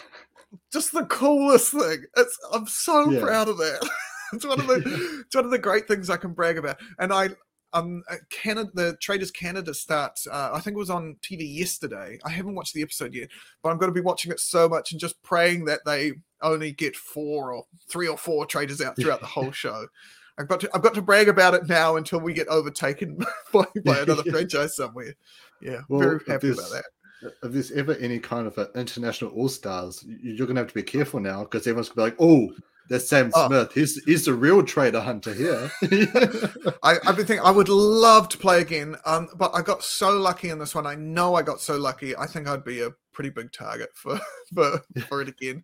just 0.72 0.92
the 0.92 1.04
coolest 1.06 1.72
thing. 1.72 2.04
It's 2.16 2.38
I'm 2.52 2.66
so 2.66 3.10
Yeah. 3.10 3.20
proud 3.20 3.48
of 3.48 3.58
that. 3.58 3.88
it's 4.32 4.46
one 4.46 4.60
of 4.60 4.66
the 4.68 5.22
it's 5.26 5.34
one 5.34 5.44
of 5.44 5.50
the 5.50 5.58
great 5.58 5.88
things 5.88 6.08
I 6.08 6.16
can 6.16 6.32
brag 6.32 6.56
about. 6.58 6.78
And 6.98 7.12
I 7.12 7.30
um 7.74 8.02
uh, 8.08 8.16
Canada 8.30 8.70
the 8.74 8.96
Traitors 9.00 9.30
Canada 9.30 9.74
starts. 9.74 10.26
Uh, 10.26 10.50
I 10.52 10.60
think 10.60 10.74
it 10.76 10.78
was 10.78 10.90
on 10.90 11.16
TV 11.22 11.40
yesterday. 11.58 12.18
I 12.24 12.30
haven't 12.30 12.54
watched 12.54 12.74
the 12.74 12.82
episode 12.82 13.14
yet, 13.14 13.28
but 13.62 13.70
I'm 13.70 13.78
going 13.78 13.90
to 13.90 13.94
be 14.00 14.04
watching 14.04 14.30
it 14.30 14.38
so 14.40 14.68
much 14.68 14.92
and 14.92 15.00
just 15.00 15.20
praying 15.22 15.64
that 15.64 15.80
they 15.84 16.12
only 16.42 16.72
get 16.72 16.94
four 16.96 17.52
or 17.52 17.64
three 17.88 18.08
or 18.08 18.18
four 18.18 18.46
traitors 18.46 18.80
out 18.80 18.96
throughout 18.96 19.20
the 19.20 19.26
whole 19.26 19.50
show. 19.64 19.86
I've 20.38 20.48
got 20.48 20.60
to 20.60 20.70
I've 20.74 20.82
got 20.82 20.94
to 20.94 21.02
brag 21.02 21.28
about 21.28 21.54
it 21.54 21.66
now 21.68 21.96
until 21.96 22.20
we 22.20 22.32
get 22.34 22.46
overtaken 22.48 23.18
by, 23.52 23.64
by 23.84 24.00
another 24.00 24.22
franchise 24.24 24.76
somewhere. 24.76 25.14
Yeah, 25.60 25.80
Well, 25.88 26.00
very 26.00 26.20
happy 26.26 26.50
about 26.50 26.70
that. 26.70 26.84
If 27.22 27.52
there's 27.52 27.70
ever 27.72 27.94
any 27.94 28.18
kind 28.18 28.46
of 28.46 28.58
an 28.58 28.68
international 28.74 29.30
all 29.32 29.48
stars, 29.48 30.04
you're 30.06 30.46
gonna 30.46 30.60
have 30.60 30.68
to 30.68 30.74
be 30.74 30.82
careful 30.82 31.20
now 31.20 31.42
because 31.42 31.66
everyone's 31.66 31.88
gonna 31.88 32.10
be 32.10 32.10
like, 32.10 32.20
"Oh, 32.20 32.52
that's 32.88 33.08
Sam 33.08 33.30
Oh. 33.34 33.46
Smith. 33.46 33.72
He's 33.72 34.02
he's 34.04 34.24
the 34.24 34.34
real 34.34 34.62
traitor 34.62 35.00
hunter 35.00 35.32
here." 35.32 35.70
I, 36.82 36.98
I've 37.06 37.16
been 37.16 37.26
thinking 37.26 37.40
I 37.44 37.50
would 37.50 37.68
love 37.68 38.28
to 38.30 38.38
play 38.38 38.60
again, 38.60 38.96
um, 39.04 39.28
but 39.36 39.52
I 39.54 39.62
got 39.62 39.82
so 39.84 40.18
lucky 40.18 40.50
in 40.50 40.58
this 40.58 40.74
one. 40.74 40.86
I 40.86 40.94
know 40.96 41.34
I 41.34 41.42
got 41.42 41.60
so 41.60 41.76
lucky. 41.76 42.16
I 42.16 42.26
think 42.26 42.48
I'd 42.48 42.64
be 42.64 42.82
a 42.82 42.90
pretty 43.12 43.30
big 43.30 43.52
target 43.52 43.90
for 43.94 44.18
for, 44.54 44.80
for 45.08 45.22
it 45.22 45.28
again. 45.28 45.62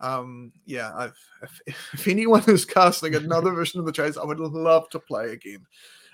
Um, 0.00 0.52
yeah, 0.64 0.92
I've, 0.96 1.18
if, 1.42 1.60
if 1.92 2.08
anyone 2.08 2.42
is 2.48 2.64
casting 2.64 3.14
another 3.14 3.52
version 3.52 3.80
of 3.80 3.86
the 3.86 3.92
trades, 3.92 4.16
I 4.16 4.24
would 4.24 4.40
love 4.40 4.88
to 4.90 4.98
play 4.98 5.32
again. 5.32 5.66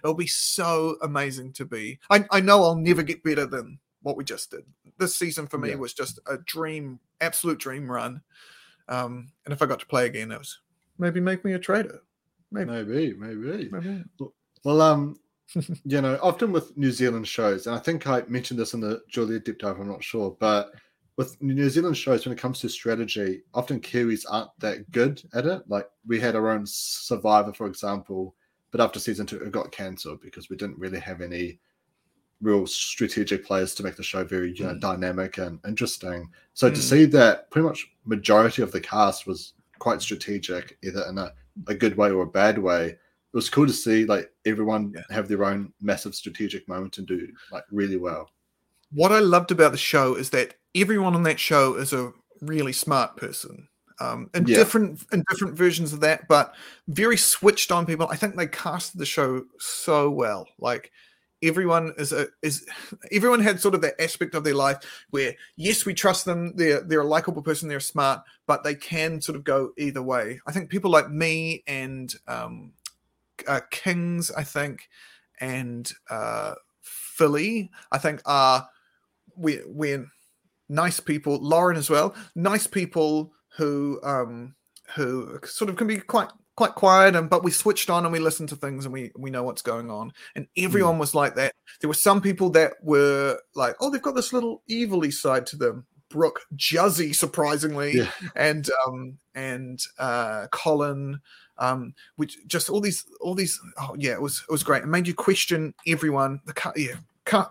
It'll 0.03 0.15
be 0.15 0.27
so 0.27 0.97
amazing 1.03 1.53
to 1.55 1.65
be. 1.65 1.99
I, 2.11 2.25
I 2.31 2.41
know 2.41 2.63
I'll 2.63 2.75
never 2.77 3.03
get 3.03 3.23
better 3.23 3.47
than 3.47 3.79
what 4.07 4.17
we 4.17 4.23
just 4.23 4.53
did. 4.53 4.63
This 4.99 5.17
season 5.17 5.49
for 5.49 5.59
me 5.59 5.71
Yeah. 5.71 5.75
was 5.75 5.93
just 5.93 6.21
a 6.29 6.39
dream, 6.39 7.01
absolute 7.21 7.59
dream 7.59 7.91
run. 7.91 8.23
Um, 8.89 9.33
and 9.45 9.53
if 9.53 9.61
I 9.61 9.67
got 9.67 9.81
to 9.81 9.87
play 9.87 10.07
again, 10.07 10.31
it 10.31 10.39
was 10.39 10.61
maybe 10.97 11.19
make 11.19 11.45
me 11.45 11.55
a 11.55 11.59
traitor. 11.59 11.99
Maybe. 12.53 12.71
maybe, 12.71 13.15
maybe. 13.15 13.69
maybe. 13.69 14.05
Well, 14.65 14.81
um, 14.81 15.19
you 15.85 16.01
know, 16.01 16.21
often 16.23 16.53
with 16.53 16.77
New 16.77 16.93
Zealand 16.93 17.27
shows, 17.27 17.67
and 17.67 17.75
I 17.75 17.81
think 17.81 18.07
I 18.07 18.23
mentioned 18.29 18.61
this 18.61 18.75
in 18.75 18.81
the 18.81 19.03
Julia 19.09 19.41
deep 19.41 19.59
dive, 19.59 19.81
I'm 19.81 19.89
not 19.89 20.05
sure, 20.05 20.37
but 20.39 20.71
with 21.17 21.43
New 21.43 21.69
Zealand 21.69 21.97
shows, 21.97 22.25
when 22.25 22.33
it 22.33 22.39
comes 22.39 22.61
to 22.61 22.69
strategy, 22.69 23.43
often 23.55 23.81
Kiwis 23.81 24.25
aren't 24.31 24.51
that 24.61 24.89
good 24.93 25.21
at 25.35 25.47
it. 25.47 25.63
Like 25.67 25.89
we 26.07 26.21
had 26.21 26.37
our 26.37 26.51
own 26.51 26.63
Survivor, 26.65 27.53
for 27.53 27.67
example, 27.67 28.37
but 28.71 28.81
after 28.81 29.01
season 29.01 29.27
two, 29.27 29.39
it 29.39 29.51
got 29.51 29.73
cancelled 29.73 30.21
because 30.21 30.49
we 30.49 30.57
didn't 30.57 30.79
really 30.79 31.01
have 31.01 31.21
any 31.23 31.59
real 32.43 32.67
strategic 32.67 33.45
players 33.45 33.75
to 33.75 33.83
make 33.83 33.97
the 33.97 34.03
show 34.03 34.25
very 34.25 34.53
you 34.53 34.65
know 34.65 34.75
mm. 34.75 34.81
dynamic 34.81 35.39
and 35.39 35.59
interesting. 35.67 36.29
So 36.55 36.71
mm. 36.71 36.75
to 36.75 36.83
see 36.83 37.05
that 37.07 37.51
pretty 37.51 37.67
much 37.67 37.91
majority 38.05 38.63
of 38.63 38.73
the 38.73 38.81
cast 38.81 39.27
was 39.27 39.55
quite 39.79 40.03
strategic, 40.03 40.79
either 40.83 41.05
in 41.09 41.19
a, 41.19 41.33
a 41.69 41.75
good 41.75 41.97
way 41.97 42.11
or 42.11 42.23
a 42.23 42.27
bad 42.27 42.59
way. 42.59 42.87
It 42.87 42.99
was 43.37 43.51
cool 43.51 43.67
to 43.67 43.73
see 43.73 44.05
like 44.05 44.31
everyone 44.45 44.93
yeah. 44.95 45.03
have 45.15 45.29
their 45.29 45.45
own 45.45 45.73
massive 45.81 46.15
strategic 46.15 46.67
moment 46.69 46.99
and 46.99 47.07
do 47.07 47.29
like 47.53 47.65
really 47.71 47.97
well. 47.97 48.31
What 48.93 49.13
I 49.13 49.19
loved 49.19 49.51
about 49.51 49.73
the 49.73 49.79
show 49.79 50.15
is 50.15 50.31
that 50.31 50.55
everyone 50.75 51.15
on 51.15 51.25
that 51.25 51.41
show 51.41 51.75
is 51.75 51.93
a 51.93 52.13
really 52.41 52.73
smart 52.73 53.17
person. 53.17 53.69
Um, 53.99 54.29
and 54.35 54.47
yeah. 54.47 54.59
different 54.59 55.05
and 55.11 55.25
different 55.31 55.57
versions 55.57 55.95
of 55.95 56.01
that, 56.01 56.29
but 56.29 56.55
very 56.89 57.17
switched 57.17 57.73
on 57.73 57.87
people. 57.87 58.07
I 58.11 58.17
think 58.17 58.37
they 58.37 58.47
casted 58.47 59.01
the 59.01 59.07
show 59.07 59.45
so 59.59 60.11
well. 60.11 60.47
Like 60.59 60.93
everyone 61.47 61.93
is 61.99 62.13
a 62.13 62.27
is 62.43 62.67
everyone 63.13 63.41
had 63.41 63.61
sort 63.61 63.75
of 63.75 63.81
that 63.81 64.01
aspect 64.01 64.35
of 64.35 64.45
their 64.45 64.55
life 64.55 64.79
where 65.11 65.35
yes 65.57 65.87
we 65.87 65.95
trust 65.95 66.25
them 66.25 66.53
they're 66.57 66.83
they're 66.83 67.01
a 67.01 67.05
likable 67.05 67.43
person 67.43 67.69
they're 67.69 67.81
smart 67.81 68.23
but 68.47 68.65
they 68.65 68.75
can 68.75 69.21
sort 69.21 69.37
of 69.37 69.45
go 69.45 69.73
either 69.79 70.03
way. 70.03 70.41
I 70.47 70.53
think 70.53 70.71
people 70.71 70.91
like 70.91 71.11
me 71.11 71.63
and 71.67 72.15
um 72.27 72.73
uh, 73.47 73.61
kings 73.71 74.31
i 74.31 74.43
think 74.43 74.89
and 75.41 75.93
uh 76.09 76.55
philly 76.81 77.71
i 77.93 77.99
think 77.99 78.23
are 78.25 78.67
we 79.37 79.61
we're 79.67 80.07
nice 80.69 80.99
people. 80.99 81.39
Lauren 81.41 81.77
as 81.77 81.91
well 81.91 82.15
nice 82.35 82.67
people 82.67 83.33
who 83.57 84.01
um 84.03 84.55
who 84.95 85.39
sort 85.45 85.69
of 85.69 85.77
can 85.77 85.87
be 85.87 85.99
quite 85.99 86.29
quite 86.57 86.75
quiet 86.75 87.15
and 87.15 87.29
but 87.29 87.45
we 87.45 87.51
switched 87.51 87.91
on 87.91 88.05
and 88.05 88.13
we 88.13 88.19
listened 88.19 88.49
to 88.49 88.57
things 88.57 88.87
and 88.87 88.93
we 88.93 89.13
we 89.17 89.31
know 89.31 89.43
what's 89.43 89.63
going 89.63 89.91
on. 89.91 90.13
And 90.35 90.47
hmm. 90.57 90.65
everyone 90.65 90.97
mm. 90.97 91.01
was 91.01 91.15
like 91.15 91.35
that. 91.37 91.55
There 91.81 91.89
were 91.89 91.95
some 91.95 92.21
people 92.21 92.51
that 92.51 92.73
were 92.83 93.39
like 93.55 93.77
oh 93.81 93.91
they've 93.91 94.03
got 94.03 94.15
this 94.15 94.33
little 94.33 94.63
evilly 94.69 95.11
side 95.11 95.47
to 95.49 95.57
them. 95.57 95.87
Brooke 96.09 96.41
juzzy 96.55 97.15
surprisingly 97.15 97.93
yeah. 97.93 98.11
and 98.37 98.71
um 98.87 99.19
and 99.35 99.81
uh 99.99 100.47
colin 100.53 101.21
um 101.59 101.95
which 102.15 102.39
just 102.47 102.71
all 102.71 102.81
these 102.81 103.05
all 103.21 103.35
these 103.35 103.61
oh 103.81 103.97
yeah 103.99 104.13
it 104.13 104.23
was 104.23 104.43
it 104.49 104.53
was 104.53 104.63
great. 104.63 104.83
It 104.83 104.89
made 104.89 105.07
you 105.07 105.15
question 105.15 105.75
everyone. 105.87 106.41
The 106.47 106.55
car 106.55 106.73
yeah 106.77 106.95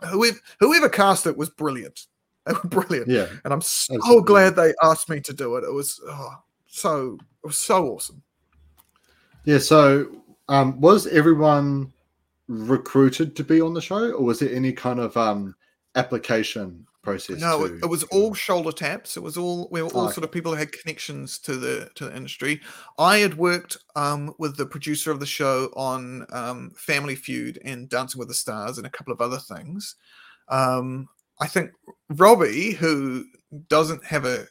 whoever 0.09 0.37
whoever 0.59 0.89
cast 0.89 1.27
it 1.27 1.37
was 1.37 1.49
brilliant. 1.49 2.07
They 2.45 2.53
were 2.53 2.69
brilliant. 2.69 3.07
Yeah. 3.07 3.25
And 3.43 3.51
i'm 3.51 3.61
so 3.61 3.95
Absolutely. 3.95 4.23
glad 4.23 4.55
they 4.55 4.75
asked 4.83 5.09
me 5.09 5.19
to 5.19 5.33
do 5.33 5.55
it. 5.55 5.63
It 5.63 5.73
was 5.73 5.99
oh, 6.07 6.35
so 6.67 7.17
it 7.43 7.47
was 7.47 7.57
so 7.57 7.87
awesome 7.87 8.21
yeah. 9.45 9.59
So, 9.59 10.07
um, 10.49 10.79
was 10.79 11.07
everyone 11.07 11.91
recruited 12.47 13.35
to 13.35 13.43
be 13.43 13.61
on 13.61 13.73
the 13.73 13.81
show, 13.81 14.11
or 14.11 14.23
was 14.23 14.39
there 14.39 14.53
any 14.53 14.71
kind 14.71 14.99
of 14.99 15.15
um, 15.17 15.55
application 15.95 16.85
process? 17.01 17.39
No, 17.39 17.67
to, 17.67 17.75
it 17.75 17.89
was 17.89 18.03
all 18.03 18.33
shoulder 18.33 18.71
taps. 18.71 19.17
It 19.17 19.23
was 19.23 19.37
all 19.37 19.69
we 19.71 19.81
were 19.81 19.89
all 19.89 20.07
oh, 20.07 20.11
sort 20.11 20.25
of 20.25 20.31
people 20.31 20.51
who 20.51 20.57
had 20.57 20.71
connections 20.71 21.39
to 21.39 21.55
the 21.55 21.89
to 21.95 22.05
the 22.05 22.15
industry. 22.15 22.61
I 22.99 23.17
had 23.17 23.37
worked 23.37 23.77
um, 23.95 24.33
with 24.37 24.57
the 24.57 24.65
producer 24.65 25.11
of 25.11 25.19
the 25.19 25.25
show 25.25 25.71
on 25.75 26.25
um, 26.31 26.71
Family 26.77 27.15
Feud 27.15 27.59
and 27.63 27.87
Dancing 27.87 28.19
with 28.19 28.27
the 28.27 28.33
Stars 28.33 28.77
and 28.77 28.85
a 28.85 28.91
couple 28.91 29.13
of 29.13 29.21
other 29.21 29.39
things. 29.39 29.95
Um, 30.49 31.07
I 31.39 31.47
think 31.47 31.71
Robbie, 32.09 32.71
who 32.71 33.25
doesn't 33.67 34.03
have 34.05 34.25
a 34.25 34.47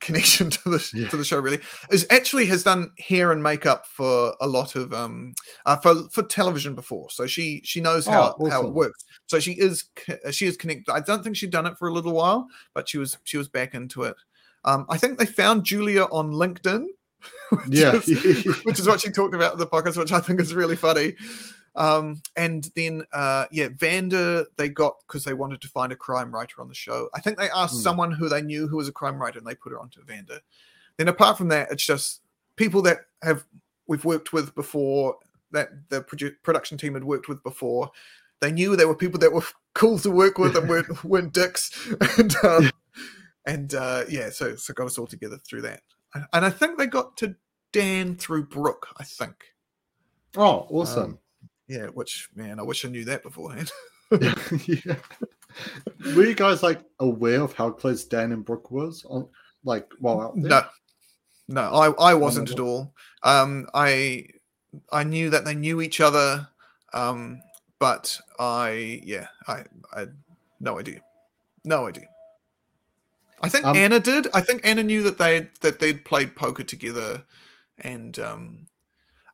connection 0.00 0.50
to 0.50 0.68
the 0.70 0.90
yeah. 0.94 1.08
to 1.08 1.16
the 1.16 1.24
show 1.24 1.38
really. 1.38 1.60
Is 1.90 2.06
actually 2.10 2.46
has 2.46 2.62
done 2.62 2.90
hair 2.98 3.32
and 3.32 3.42
makeup 3.42 3.86
for 3.86 4.34
a 4.40 4.46
lot 4.46 4.76
of 4.76 4.92
um 4.92 5.34
uh, 5.64 5.76
for 5.76 6.08
for 6.10 6.22
television 6.22 6.74
before. 6.74 7.10
So 7.10 7.26
she 7.26 7.60
she 7.64 7.80
knows 7.80 8.06
how 8.06 8.34
oh, 8.38 8.44
awesome. 8.44 8.50
how 8.50 8.66
it 8.66 8.72
works. 8.72 9.04
So 9.26 9.40
she 9.40 9.52
is 9.52 9.84
she 10.30 10.46
is 10.46 10.56
connected 10.56 10.90
i 10.92 11.00
don't 11.00 11.22
think 11.22 11.36
she'd 11.36 11.50
done 11.50 11.66
it 11.66 11.78
for 11.78 11.88
a 11.88 11.92
little 11.92 12.12
while 12.12 12.46
but 12.74 12.88
she 12.88 12.98
was 12.98 13.18
she 13.24 13.36
was 13.36 13.48
back 13.48 13.74
into 13.74 14.02
it. 14.02 14.16
Um 14.64 14.86
i 14.88 14.96
think 14.96 15.18
they 15.18 15.26
found 15.26 15.64
julia 15.64 16.04
on 16.04 16.32
linkedin 16.32 16.86
which 17.50 17.62
yeah. 17.68 17.94
is, 17.94 18.64
which 18.64 18.78
is 18.78 18.86
what 18.86 19.00
she 19.00 19.10
talked 19.10 19.34
about 19.34 19.54
in 19.54 19.58
the 19.58 19.66
podcast 19.66 19.96
which 19.96 20.12
i 20.12 20.20
think 20.20 20.40
is 20.40 20.54
really 20.54 20.76
funny 20.76 21.14
um, 21.76 22.22
and 22.36 22.70
then, 22.74 23.04
uh, 23.12 23.44
yeah, 23.50 23.68
Vanda, 23.76 24.46
they 24.56 24.68
got 24.68 24.96
because 25.06 25.24
they 25.24 25.34
wanted 25.34 25.60
to 25.60 25.68
find 25.68 25.92
a 25.92 25.96
crime 25.96 26.34
writer 26.34 26.60
on 26.60 26.68
the 26.68 26.74
show. 26.74 27.10
I 27.14 27.20
think 27.20 27.38
they 27.38 27.50
asked 27.50 27.76
mm. 27.76 27.82
someone 27.82 28.12
who 28.12 28.28
they 28.28 28.42
knew 28.42 28.66
who 28.66 28.78
was 28.78 28.88
a 28.88 28.92
crime 28.92 29.20
writer 29.20 29.38
and 29.38 29.46
they 29.46 29.54
put 29.54 29.72
her 29.72 29.78
onto 29.78 30.02
Vanda. 30.04 30.40
Then, 30.96 31.08
apart 31.08 31.36
from 31.36 31.48
that, 31.48 31.70
it's 31.70 31.84
just 31.84 32.22
people 32.56 32.80
that 32.82 33.00
have 33.22 33.44
we've 33.86 34.04
worked 34.04 34.32
with 34.32 34.54
before, 34.54 35.16
that 35.52 35.68
the 35.90 36.02
produ- 36.02 36.34
production 36.42 36.78
team 36.78 36.94
had 36.94 37.04
worked 37.04 37.28
with 37.28 37.42
before. 37.42 37.90
They 38.40 38.52
knew 38.52 38.74
there 38.74 38.88
were 38.88 38.96
people 38.96 39.20
that 39.20 39.32
were 39.32 39.44
cool 39.74 39.98
to 39.98 40.10
work 40.10 40.38
with 40.38 40.56
and 40.56 40.68
weren't, 40.68 41.04
weren't 41.04 41.32
dicks. 41.32 41.70
And, 42.18 42.34
um, 42.44 42.70
and 43.46 43.74
uh, 43.74 44.04
yeah, 44.08 44.30
so, 44.30 44.56
so 44.56 44.74
got 44.74 44.86
us 44.86 44.98
all 44.98 45.06
together 45.06 45.38
through 45.38 45.62
that. 45.62 45.82
And 46.32 46.44
I 46.44 46.50
think 46.50 46.78
they 46.78 46.86
got 46.86 47.16
to 47.18 47.36
Dan 47.72 48.16
through 48.16 48.46
Brooke, 48.46 48.88
I 48.96 49.04
think. 49.04 49.34
Oh, 50.36 50.66
awesome. 50.70 51.04
Um, 51.04 51.18
yeah, 51.68 51.86
which 51.86 52.28
man, 52.34 52.58
I 52.58 52.62
wish 52.62 52.84
I 52.84 52.88
knew 52.88 53.04
that 53.04 53.22
beforehand. 53.22 53.70
yeah. 54.10 54.96
Were 56.14 56.24
you 56.24 56.34
guys 56.34 56.62
like 56.62 56.80
aware 57.00 57.40
of 57.40 57.52
how 57.52 57.70
close 57.70 58.04
Dan 58.04 58.32
and 58.32 58.44
Brooke 58.44 58.70
was 58.70 59.04
on 59.08 59.28
like 59.64 59.88
while 59.98 60.20
out 60.20 60.34
there? 60.36 60.50
No. 60.50 60.62
No, 61.48 61.62
I, 61.62 62.10
I 62.10 62.14
wasn't 62.14 62.50
at 62.50 62.60
all. 62.60 62.92
Um 63.22 63.68
I 63.72 64.26
I 64.92 65.04
knew 65.04 65.30
that 65.30 65.44
they 65.44 65.54
knew 65.54 65.80
each 65.80 66.00
other. 66.00 66.48
Um, 66.92 67.42
but 67.78 68.18
I 68.38 69.00
yeah, 69.04 69.28
I 69.46 69.64
I 69.94 70.00
had 70.00 70.16
no 70.60 70.78
idea. 70.78 71.00
No 71.64 71.86
idea. 71.86 72.06
I 73.42 73.48
think 73.48 73.66
um, 73.66 73.76
Anna 73.76 74.00
did. 74.00 74.28
I 74.32 74.40
think 74.40 74.62
Anna 74.64 74.82
knew 74.82 75.02
that 75.02 75.18
they 75.18 75.48
that 75.60 75.78
they'd 75.78 76.04
played 76.04 76.36
poker 76.36 76.64
together 76.64 77.24
and 77.78 78.18
um 78.18 78.66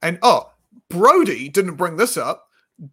and 0.02 0.18
oh 0.22 0.51
Brodie 0.88 1.48
didn't 1.48 1.76
bring 1.76 1.96
this 1.96 2.16
up. 2.16 2.46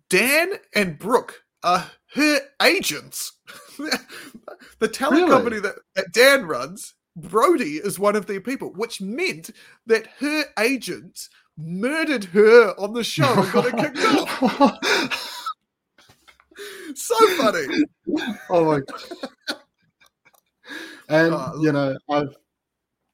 Dan 0.10 0.54
and 0.76 0.98
Brooke 0.98 1.44
are 1.64 1.92
her 2.14 2.42
agents. 2.62 3.34
the 4.80 4.88
talent 4.88 5.22
really? 5.22 5.30
company 5.30 5.60
that, 5.60 5.76
that 5.96 6.12
Dan 6.12 6.46
runs, 6.46 6.96
Brodie 7.16 7.78
is 7.78 8.00
one 8.00 8.16
of 8.16 8.28
their 8.28 8.42
people, 8.42 8.72
which 8.74 9.02
meant 9.02 9.50
that 9.86 10.08
her 10.20 10.46
agents 10.58 11.30
murdered 11.58 12.26
her 12.26 12.74
on 12.80 12.94
the 12.94 13.04
show 13.04 13.42
and 13.42 13.52
got 13.52 13.72
her 13.72 13.78
kicked 13.78 13.98
off. 14.62 15.46
so 16.96 17.16
funny. 17.38 17.68
Oh 18.50 18.66
my 18.66 18.80
god. 18.80 19.60
And 21.10 21.34
oh, 21.34 21.60
you 21.60 21.72
know, 21.72 21.98
I've 22.10 22.36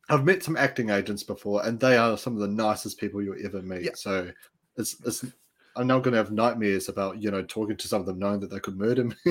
I've 0.09 0.26
met 0.26 0.43
some 0.43 0.57
acting 0.57 0.89
agents 0.89 1.24
before, 1.24 1.66
and 1.66 1.80
they 1.80 1.97
are 1.97 2.18
some 2.18 2.34
of 2.34 2.39
the 2.39 2.47
nicest 2.47 2.99
people 2.99 3.24
you'll 3.24 3.43
ever 3.43 3.61
meet. 3.61 3.84
Yeah. 3.84 3.91
So 3.95 4.32
it's, 4.78 4.96
it's 5.06 5.26
I'm 5.76 5.88
now 5.88 6.00
going 6.00 6.14
to 6.14 6.18
have 6.18 6.32
nightmares 6.32 6.88
about 6.88 7.22
you 7.22 7.32
know 7.32 7.42
talking 7.44 7.76
to 7.78 7.88
some 7.88 8.00
of 8.00 8.06
them, 8.06 8.20
knowing 8.20 8.40
that 8.40 8.50
they 8.50 8.60
could 8.60 8.78
murder 8.78 9.06
me. 9.06 9.16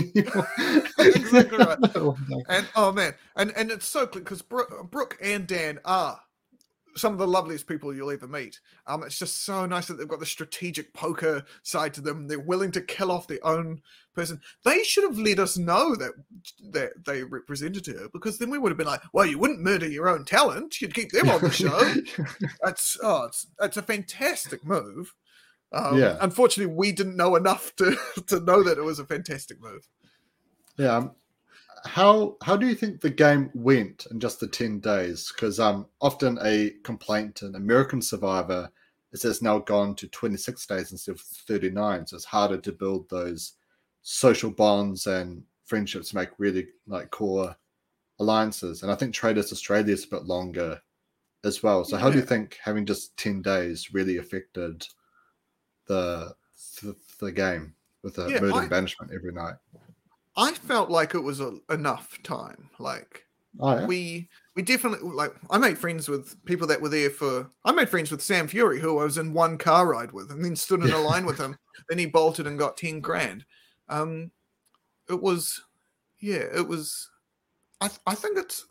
exactly 0.99 1.59
right. 1.59 1.79
and 2.49 2.69
oh 2.77 2.93
man, 2.93 3.15
and 3.37 3.53
and 3.57 3.71
it's 3.71 3.87
so 3.87 4.07
clear 4.07 4.23
because 4.23 4.43
Brooke, 4.43 4.91
Brooke 4.91 5.19
and 5.23 5.47
Dan 5.47 5.81
are 5.85 6.21
some 6.97 7.13
of 7.13 7.19
the 7.19 7.27
loveliest 7.27 7.67
people 7.67 7.95
you'll 7.95 8.11
ever 8.11 8.29
meet. 8.29 8.61
Um, 8.87 9.03
it's 9.03 9.19
just 9.19 9.45
so 9.45 9.67
nice 9.67 9.87
that 9.87 9.95
they've 9.95 10.07
got 10.07 10.21
the 10.21 10.27
strategic 10.27 10.93
poker 10.93 11.45
side 11.63 11.93
to 11.95 12.01
them. 12.01 12.29
They're 12.29 12.39
willing 12.39 12.71
to 12.73 12.81
kill 12.81 13.11
off 13.11 13.27
their 13.27 13.45
own 13.45 13.83
person. 14.15 14.41
They 14.65 14.85
should 14.85 15.05
have 15.05 15.19
let 15.19 15.39
us 15.39 15.57
know 15.57 15.97
that 15.97 16.13
that 16.73 17.05
they 17.05 17.25
represented 17.25 17.87
her 17.87 18.09
because 18.13 18.39
then 18.39 18.51
we 18.51 18.59
would 18.59 18.71
have 18.71 18.79
been 18.79 18.87
like, 18.87 19.03
well, 19.13 19.27
you 19.27 19.39
wouldn't 19.39 19.63
murder 19.63 19.89
your 19.89 20.09
own 20.09 20.25
talent. 20.25 20.81
You'd 20.81 20.95
keep 20.95 21.11
them 21.11 21.31
on 21.31 21.41
the 21.41 21.51
show. 21.51 21.95
that's 22.63 22.99
oh, 23.03 23.25
it's, 23.25 23.47
it's 23.61 23.79
a 23.79 23.83
fantastic 23.83 24.65
move. 24.65 25.15
Um, 25.75 25.99
yeah. 25.99 26.17
Unfortunately, 26.21 26.73
we 26.73 26.93
didn't 26.93 27.17
know 27.17 27.37
enough 27.37 27.75
to 27.77 27.97
to 28.29 28.41
know 28.41 28.63
that 28.63 28.79
it 28.79 28.85
was 28.85 28.99
a 28.99 29.05
fantastic 29.05 29.61
move. 29.61 29.87
Yeah. 30.77 30.97
Um, 30.97 31.13
how 31.85 32.37
how 32.43 32.57
do 32.57 32.67
you 32.67 32.75
think 32.75 33.01
the 33.01 33.11
game 33.11 33.51
went 33.55 34.07
in 34.11 34.21
just 34.21 34.41
the 34.41 34.47
ten 34.47 34.81
days? 34.81 35.33
Because 35.35 35.61
um, 35.61 35.87
often 36.01 36.39
a 36.43 36.71
complaint 36.83 37.43
in 37.43 37.55
American 37.57 38.01
Survivor 38.01 38.71
is 39.13 39.25
it's 39.25 39.43
now 39.43 39.59
gone 39.59 39.95
to 39.97 40.09
twenty 40.09 40.37
six 40.37 40.65
days 40.67 40.93
instead 40.93 41.17
of 41.17 41.21
thirty 41.21 41.71
nine, 41.71 42.07
so 42.07 42.17
it's 42.17 42.25
harder 42.25 42.59
to 42.59 42.73
build 42.73 43.11
those 43.11 43.55
social 44.03 44.51
bonds 44.51 45.07
and 45.07 45.43
friendships 45.65 46.11
to 46.11 46.17
make 46.17 46.31
really 46.39 46.69
like 46.87 47.11
core 47.11 47.55
alliances. 48.19 48.83
And 48.83 48.91
I 48.93 48.95
think 48.95 49.13
Traitors 49.13 49.53
Australia 49.53 49.93
is 49.93 50.05
a 50.05 50.09
bit 50.09 50.25
longer 50.25 50.81
as 51.43 51.63
well. 51.63 51.85
So 51.85 51.97
yeah. 51.97 52.03
how 52.03 52.11
do 52.11 52.17
you 52.17 52.25
think 52.25 52.59
having 52.63 52.87
just 52.87 53.17
ten 53.19 53.43
days 53.43 53.93
really 53.93 54.17
affected? 54.17 54.87
The 55.87 56.35
the, 56.83 56.97
the 57.21 57.33
game. 57.33 57.75
with 58.03 58.19
a 58.19 58.29
Yeah, 58.31 58.41
murder 58.41 58.55
I- 58.57 58.61
and 58.63 58.71
banishment 58.71 59.13
every 59.15 59.33
night. 59.33 59.55
I 60.37 60.53
felt 60.53 60.91
like 60.91 61.15
it 61.15 61.21
was 61.21 61.41
a, 61.41 61.59
enough 61.71 62.21
time. 62.23 62.69
Like 62.79 63.25
Oh 63.61 63.79
yeah, 63.79 63.87
we 63.87 64.29
we 64.57 64.63
definitely 64.63 65.09
like 65.11 65.33
I 65.49 65.59
made 65.59 65.79
friends 65.79 66.09
with 66.09 66.45
people 66.45 66.67
that 66.67 66.81
were 66.83 66.89
there 66.89 67.09
for 67.11 67.49
I 67.65 67.71
made 67.73 67.89
friends 67.89 68.11
with 68.11 68.21
Sam 68.21 68.49
Fury 68.49 68.81
who 68.81 68.99
I 68.99 69.05
was 69.05 69.17
in 69.17 69.33
one 69.33 69.57
car 69.59 69.87
ride 69.87 70.11
with 70.11 70.33
and 70.33 70.45
then 70.45 70.57
stood 70.57 70.83
in 70.83 70.91
a 70.91 70.99
line 70.99 71.25
with 71.25 71.39
him. 71.39 71.57
Then 71.89 71.99
he 71.99 72.07
bolted 72.07 72.47
and 72.47 72.59
got 72.59 72.77
10 72.77 73.01
grand. 73.01 73.45
Um 73.89 74.31
it 75.09 75.21
was 75.23 75.61
yeah, 76.19 76.43
it 76.55 76.67
was 76.67 77.11
I 77.81 77.91
I 78.07 78.15
think 78.17 78.37
it's 78.39 78.67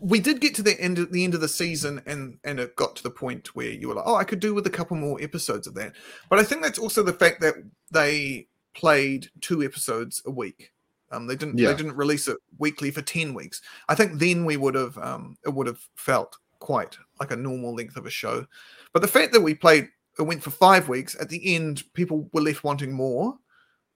we 0.00 0.18
did 0.18 0.40
get 0.40 0.54
to 0.56 0.62
the 0.62 0.78
end 0.80 0.98
of 0.98 1.12
the 1.12 1.22
end 1.24 1.34
of 1.34 1.40
the 1.40 1.48
season 1.48 2.02
and 2.06 2.38
and 2.44 2.58
it 2.58 2.74
got 2.76 2.96
to 2.96 3.02
the 3.02 3.10
point 3.10 3.54
where 3.54 3.70
you 3.70 3.88
were 3.88 3.94
like, 3.94 4.04
oh, 4.06 4.16
I 4.16 4.24
could 4.24 4.40
do 4.40 4.54
with 4.54 4.66
a 4.66 4.70
couple 4.70 4.96
more 4.96 5.20
episodes 5.22 5.66
of 5.66 5.74
that. 5.74 5.92
But 6.28 6.38
I 6.38 6.44
think 6.44 6.62
that's 6.62 6.78
also 6.78 7.02
the 7.02 7.12
fact 7.12 7.40
that 7.40 7.54
they 7.90 8.48
played 8.74 9.28
two 9.40 9.62
episodes 9.62 10.22
a 10.26 10.30
week. 10.30 10.72
Um, 11.12 11.26
they 11.26 11.36
didn't 11.36 11.58
Yeah. 11.58 11.68
they 11.68 11.76
didn't 11.76 11.96
release 11.96 12.26
it 12.26 12.36
weekly 12.58 12.90
for 12.90 13.02
ten 13.02 13.32
weeks. 13.32 13.62
I 13.88 13.94
think 13.94 14.18
then 14.18 14.44
we 14.44 14.56
would 14.56 14.74
have 14.74 14.98
um, 14.98 15.36
it 15.46 15.50
would 15.50 15.68
have 15.68 15.80
felt 15.94 16.36
quite 16.58 16.96
like 17.20 17.30
a 17.30 17.36
normal 17.36 17.74
length 17.74 17.96
of 17.96 18.06
a 18.06 18.10
show. 18.10 18.46
But 18.92 19.02
the 19.02 19.08
fact 19.08 19.32
that 19.32 19.40
we 19.40 19.54
played 19.54 19.88
it 20.18 20.22
went 20.22 20.42
for 20.42 20.50
five 20.50 20.88
weeks 20.88 21.14
at 21.20 21.28
the 21.28 21.54
end, 21.54 21.84
people 21.92 22.28
were 22.32 22.40
left 22.40 22.64
wanting 22.64 22.92
more. 22.92 23.38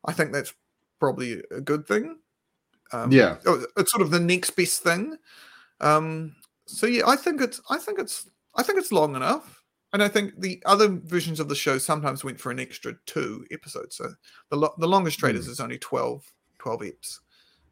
I 0.05 0.12
think 0.12 0.32
that's 0.32 0.55
probably 1.01 1.43
a 1.51 1.61
good 1.61 1.86
thing. 1.86 2.18
Um, 2.93 3.11
yeah, 3.11 3.36
it's 3.76 3.91
sort 3.91 4.03
of 4.03 4.11
the 4.11 4.20
next 4.20 4.51
best 4.51 4.82
thing. 4.82 5.16
Um, 5.81 6.35
so 6.66 6.87
yeah, 6.87 7.03
I 7.07 7.16
think 7.16 7.41
it's 7.41 7.61
I 7.70 7.78
think 7.78 7.99
it's 7.99 8.28
I 8.55 8.62
think 8.62 8.78
it's 8.78 8.93
long 8.93 9.16
enough, 9.16 9.62
and 9.93 10.03
I 10.03 10.09
think 10.09 10.41
the 10.41 10.62
other 10.66 10.89
versions 10.89 11.41
of 11.41 11.49
the 11.49 11.55
show 11.55 11.78
sometimes 11.78 12.24
went 12.24 12.41
for 12.41 12.51
an 12.51 12.61
extra 12.61 12.95
two 13.07 13.45
episodes. 13.51 13.97
So 13.97 14.12
the 14.51 14.57
lo- 14.57 14.74
the 14.78 14.89
longest 14.89 15.18
traitors 15.18 15.49
is 15.49 15.61
only 15.61 15.78
12, 15.78 16.24
12 16.59 16.81
eps. 16.81 17.18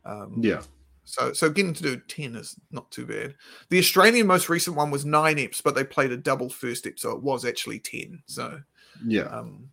Um, 0.05 0.41
yeah, 0.43 0.63
So 1.05 1.33
so 1.33 1.51
getting 1.51 1.75
to 1.75 1.83
do 1.83 1.97
ten 2.09 2.37
is 2.37 2.57
not 2.71 2.91
too 2.91 3.07
bad. 3.07 3.35
The 3.71 3.79
Australian 3.79 4.27
most 4.27 4.49
recent 4.49 4.77
one 4.77 4.91
was 4.91 5.05
nine 5.05 5.37
eps, 5.37 5.63
but 5.63 5.75
they 5.75 5.85
played 5.85 6.13
a 6.13 6.17
double 6.17 6.51
first 6.51 6.87
ep, 6.87 6.99
so 6.99 7.13
it 7.13 7.23
was 7.23 7.45
actually 7.45 7.79
ten. 7.79 8.23
So 8.27 8.61
yeah. 9.07 9.25
um, 9.25 9.71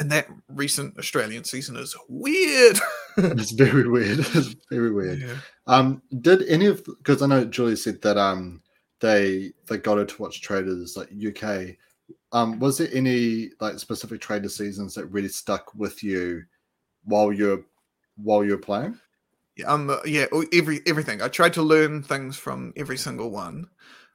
and 0.00 0.10
that 0.10 0.26
recent 0.48 0.98
Australian 0.98 1.44
season 1.44 1.76
is 1.76 1.94
weird. 2.08 2.78
It's 3.16 3.50
very 3.50 3.86
weird. 3.86 4.20
It's 4.34 4.54
very 4.70 4.90
weird. 4.92 5.18
Yeah. 5.18 5.36
Um, 5.66 6.00
did 6.20 6.48
any 6.48 6.66
of 6.66 6.82
because 6.84 7.20
I 7.22 7.26
know 7.26 7.44
Julia 7.44 7.76
said 7.76 8.00
that 8.02 8.16
um 8.16 8.62
they 9.00 9.52
they 9.68 9.76
got 9.76 9.98
her 9.98 10.06
to 10.06 10.22
watch 10.22 10.40
traitors 10.40 10.96
like 10.96 11.10
UK. 11.12 11.76
Um, 12.32 12.58
was 12.60 12.78
there 12.78 12.88
any 12.92 13.50
like 13.60 13.78
specific 13.78 14.20
traitor 14.20 14.48
seasons 14.48 14.94
that 14.94 15.06
really 15.06 15.28
stuck 15.28 15.74
with 15.74 16.02
you 16.02 16.44
while 17.04 17.32
you're 17.32 17.62
while 18.16 18.42
you're 18.42 18.58
playing? 18.58 18.98
Yeah, 19.56 19.66
um, 19.66 19.94
yeah, 20.06 20.26
every 20.52 20.80
everything. 20.86 21.20
I 21.20 21.28
tried 21.28 21.52
to 21.54 21.62
learn 21.62 22.02
things 22.02 22.36
from 22.36 22.72
every 22.76 22.96
single 22.96 23.30
one. 23.30 23.66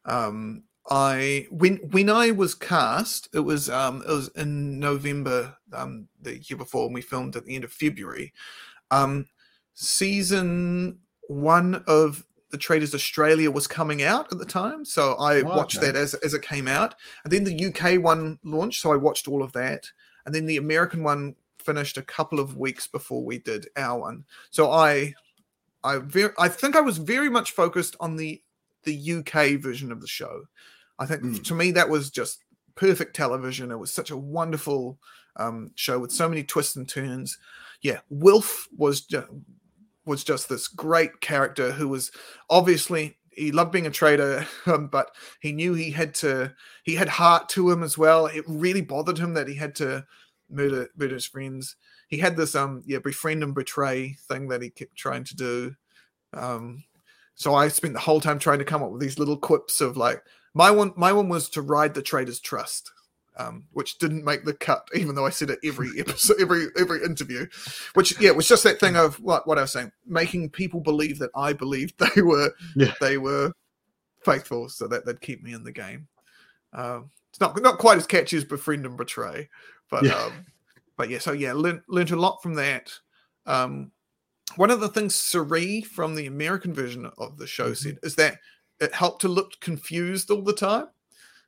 Um, 0.05 0.63
I 0.89 1.47
when 1.49 1.77
when 1.91 2.09
I 2.09 2.31
was 2.31 2.53
cast, 2.55 3.29
it 3.33 3.39
was 3.39 3.69
um 3.69 4.01
it 4.03 4.11
was 4.11 4.27
in 4.29 4.79
November 4.79 5.57
um 5.73 6.07
the 6.21 6.37
year 6.39 6.57
before, 6.57 6.85
and 6.85 6.93
we 6.93 7.01
filmed 7.01 7.35
at 7.35 7.45
the 7.45 7.55
end 7.55 7.63
of 7.63 7.73
February. 7.73 8.33
Um, 8.91 9.27
season 9.73 10.99
one 11.27 11.83
of 11.87 12.25
the 12.51 12.57
Traitors 12.57 12.95
Australia 12.95 13.51
was 13.51 13.67
coming 13.67 14.03
out 14.03 14.31
at 14.31 14.39
the 14.39 14.45
time, 14.45 14.85
so 14.85 15.15
I 15.15 15.43
Oh, 15.43 15.49
watched 15.53 15.79
okay. 15.79 15.81
that 15.81 15.95
as 15.95 16.13
as 16.15 16.33
it 16.33 16.43
came 16.43 16.67
out, 16.67 16.95
and 17.23 17.33
then 17.33 17.43
the 17.45 17.53
UK 17.53 18.01
one 18.01 18.39
launched, 18.43 18.81
so 18.81 18.91
I 18.93 18.97
watched 18.97 19.27
all 19.27 19.43
of 19.43 19.53
that, 19.53 19.91
and 20.25 20.35
then 20.35 20.45
the 20.45 20.57
American 20.57 21.03
one 21.03 21.35
finished 21.59 21.97
a 21.97 22.03
couple 22.03 22.39
of 22.39 22.57
weeks 22.57 22.87
before 22.87 23.25
we 23.25 23.39
did 23.39 23.67
our 23.77 23.99
one. 23.99 24.25
So 24.51 24.71
I 24.71 25.15
I 25.83 25.97
very 25.99 26.33
I 26.39 26.47
think 26.49 26.75
I 26.75 26.81
was 26.81 26.97
very 26.97 27.29
much 27.29 27.51
focused 27.51 27.95
on 27.99 28.15
the 28.15 28.41
the 28.83 28.95
UK 28.95 29.59
version 29.61 29.91
of 29.91 30.01
the 30.01 30.07
show. 30.07 30.45
I 30.99 31.05
think 31.05 31.23
Mm. 31.23 31.43
to 31.45 31.53
me 31.55 31.71
that 31.71 31.89
was 31.89 32.09
just 32.09 32.43
perfect 32.75 33.15
television. 33.15 33.71
It 33.71 33.79
was 33.79 33.91
such 33.91 34.11
a 34.11 34.17
wonderful 34.17 34.99
um, 35.37 35.71
show 35.75 35.99
with 35.99 36.11
so 36.11 36.29
many 36.29 36.43
twists 36.43 36.75
and 36.75 36.87
turns. 36.87 37.37
Yeah, 37.81 37.99
Wilf 38.09 38.67
was 38.77 39.01
just 39.01 39.27
was 40.05 40.23
just 40.23 40.47
this 40.49 40.67
great 40.67 41.19
character 41.19 41.71
who 41.71 41.87
was 41.87 42.11
obviously 42.49 43.17
he 43.31 43.51
loved 43.51 43.71
being 43.71 43.87
a 43.87 43.91
traitor, 43.91 44.45
um, 44.65 44.87
but 44.87 45.11
he 45.41 45.51
knew 45.51 45.73
he 45.73 45.91
had 45.91 46.13
to. 46.15 46.53
He 46.83 46.95
had 46.95 47.09
heart 47.09 47.49
to 47.49 47.69
him 47.69 47.83
as 47.83 47.97
well. 47.97 48.27
It 48.27 48.45
really 48.47 48.81
bothered 48.81 49.17
him 49.17 49.33
that 49.33 49.47
he 49.47 49.55
had 49.55 49.75
to 49.75 50.05
murder 50.49 50.89
murder 50.95 51.15
his 51.15 51.25
friends. 51.25 51.75
He 52.07 52.19
had 52.19 52.37
this 52.37 52.55
um 52.55 52.83
yeah 52.85 52.99
befriend 52.99 53.43
and 53.43 53.53
betray 53.55 54.15
thing 54.27 54.47
that 54.49 54.61
he 54.61 54.69
kept 54.69 54.95
trying 54.95 55.23
to 55.25 55.35
do. 55.35 55.75
Um, 56.33 56.83
so 57.35 57.53
I 57.55 57.67
spent 57.67 57.93
the 57.93 57.99
whole 57.99 58.21
time 58.21 58.39
trying 58.39 58.59
to 58.59 58.65
come 58.65 58.83
up 58.83 58.91
with 58.91 59.01
these 59.01 59.19
little 59.19 59.37
quips 59.37 59.81
of 59.81 59.97
like 59.97 60.23
my 60.55 60.71
one. 60.71 60.93
My 60.95 61.11
one 61.13 61.29
was 61.29 61.49
to 61.49 61.61
ride 61.61 61.93
the 61.93 62.01
traitor's 62.01 62.39
trust, 62.39 62.91
um, 63.37 63.65
which 63.73 63.97
didn't 63.99 64.23
make 64.25 64.43
the 64.45 64.53
cut, 64.55 64.87
even 64.95 65.13
though 65.13 65.25
I 65.25 65.29
said 65.29 65.51
it 65.51 65.59
every 65.63 65.89
episode, 65.99 66.37
every 66.41 66.67
every 66.79 67.03
interview. 67.03 67.45
Which 67.93 68.19
yeah, 68.19 68.29
it 68.29 68.35
was 68.35 68.47
just 68.47 68.63
that 68.63 68.79
thing 68.79 68.95
of 68.95 69.19
what 69.19 69.45
what 69.47 69.59
I 69.59 69.61
was 69.61 69.71
saying, 69.73 69.91
making 70.07 70.49
people 70.49 70.79
believe 70.79 71.19
that 71.19 71.29
I 71.35 71.53
believed 71.53 71.99
they 72.15 72.21
were 72.23 72.51
Yeah. 72.75 72.93
they 72.99 73.19
were 73.19 73.51
faithful, 74.23 74.69
so 74.69 74.87
that 74.87 75.05
they'd 75.05 75.21
keep 75.21 75.43
me 75.43 75.53
in 75.53 75.63
the 75.63 75.71
game. 75.71 76.07
Um, 76.73 77.11
it's 77.29 77.39
not 77.39 77.61
not 77.61 77.77
quite 77.77 77.97
as 77.97 78.07
catchy 78.07 78.37
as 78.37 78.43
befriend 78.45 78.85
and 78.85 78.97
betray, 78.97 79.49
but 79.91 80.03
Yeah. 80.03 80.15
um, 80.17 80.45
but 80.97 81.09
yeah, 81.09 81.19
so 81.19 81.33
yeah, 81.33 81.53
learned 81.53 81.81
learned 81.87 82.11
a 82.11 82.15
lot 82.15 82.41
from 82.41 82.55
that. 82.55 82.91
Um, 83.45 83.91
one 84.55 84.71
of 84.71 84.79
the 84.79 84.87
things 84.89 85.15
Cirie 85.15 85.81
from 85.81 86.15
the 86.15 86.27
American 86.27 86.73
version 86.73 87.11
of 87.17 87.37
the 87.37 87.47
show 87.47 87.71
Mhm. 87.71 87.77
said 87.77 87.99
is 88.03 88.15
that 88.15 88.39
it 88.79 88.93
helped 88.93 89.21
to 89.21 89.27
look 89.27 89.59
confused 89.59 90.31
all 90.31 90.41
the 90.41 90.53
time. 90.53 90.87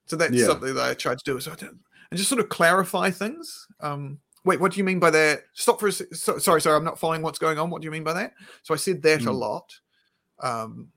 So 0.05 0.15
that's 0.15 0.35
Yeah. 0.35 0.45
something 0.45 0.73
that 0.75 0.89
I 0.89 0.93
tried 0.93 1.19
to 1.19 1.23
do. 1.33 1.39
So 1.39 1.51
I 1.51 1.55
did, 1.55 1.69
and 1.69 2.17
just 2.17 2.29
sort 2.29 2.39
of 2.39 2.49
clarify 2.49 3.11
things. 3.11 3.67
Um, 3.81 4.19
wait, 4.45 4.59
what 4.59 4.71
do 4.71 4.77
you 4.77 4.83
mean 4.83 4.99
by 4.99 5.09
that? 5.11 5.43
Stop 5.53 5.79
for 5.79 5.87
a. 5.87 5.91
So, 5.91 6.37
sorry, 6.37 6.61
sorry, 6.61 6.77
I'm 6.77 6.85
not 6.85 6.99
following 6.99 7.21
what's 7.21 7.39
going 7.39 7.59
on. 7.59 7.69
What 7.69 7.81
do 7.81 7.85
you 7.85 7.91
mean 7.91 8.03
by 8.05 8.13
that? 8.13 8.33
So 8.63 8.73
I 8.73 8.77
said 8.77 9.01
that 9.01 9.21
a 9.21 9.29
Mm. 9.29 9.39
lot. 9.39 9.79
Um, 10.39 10.91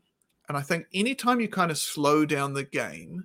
and 0.49 0.57
I 0.57 0.63
think 0.63 0.87
anytime 0.93 1.41
you 1.41 1.49
kind 1.49 1.71
of 1.71 1.79
slow 1.79 2.25
down 2.27 2.55
the 2.55 2.65
game 2.65 3.25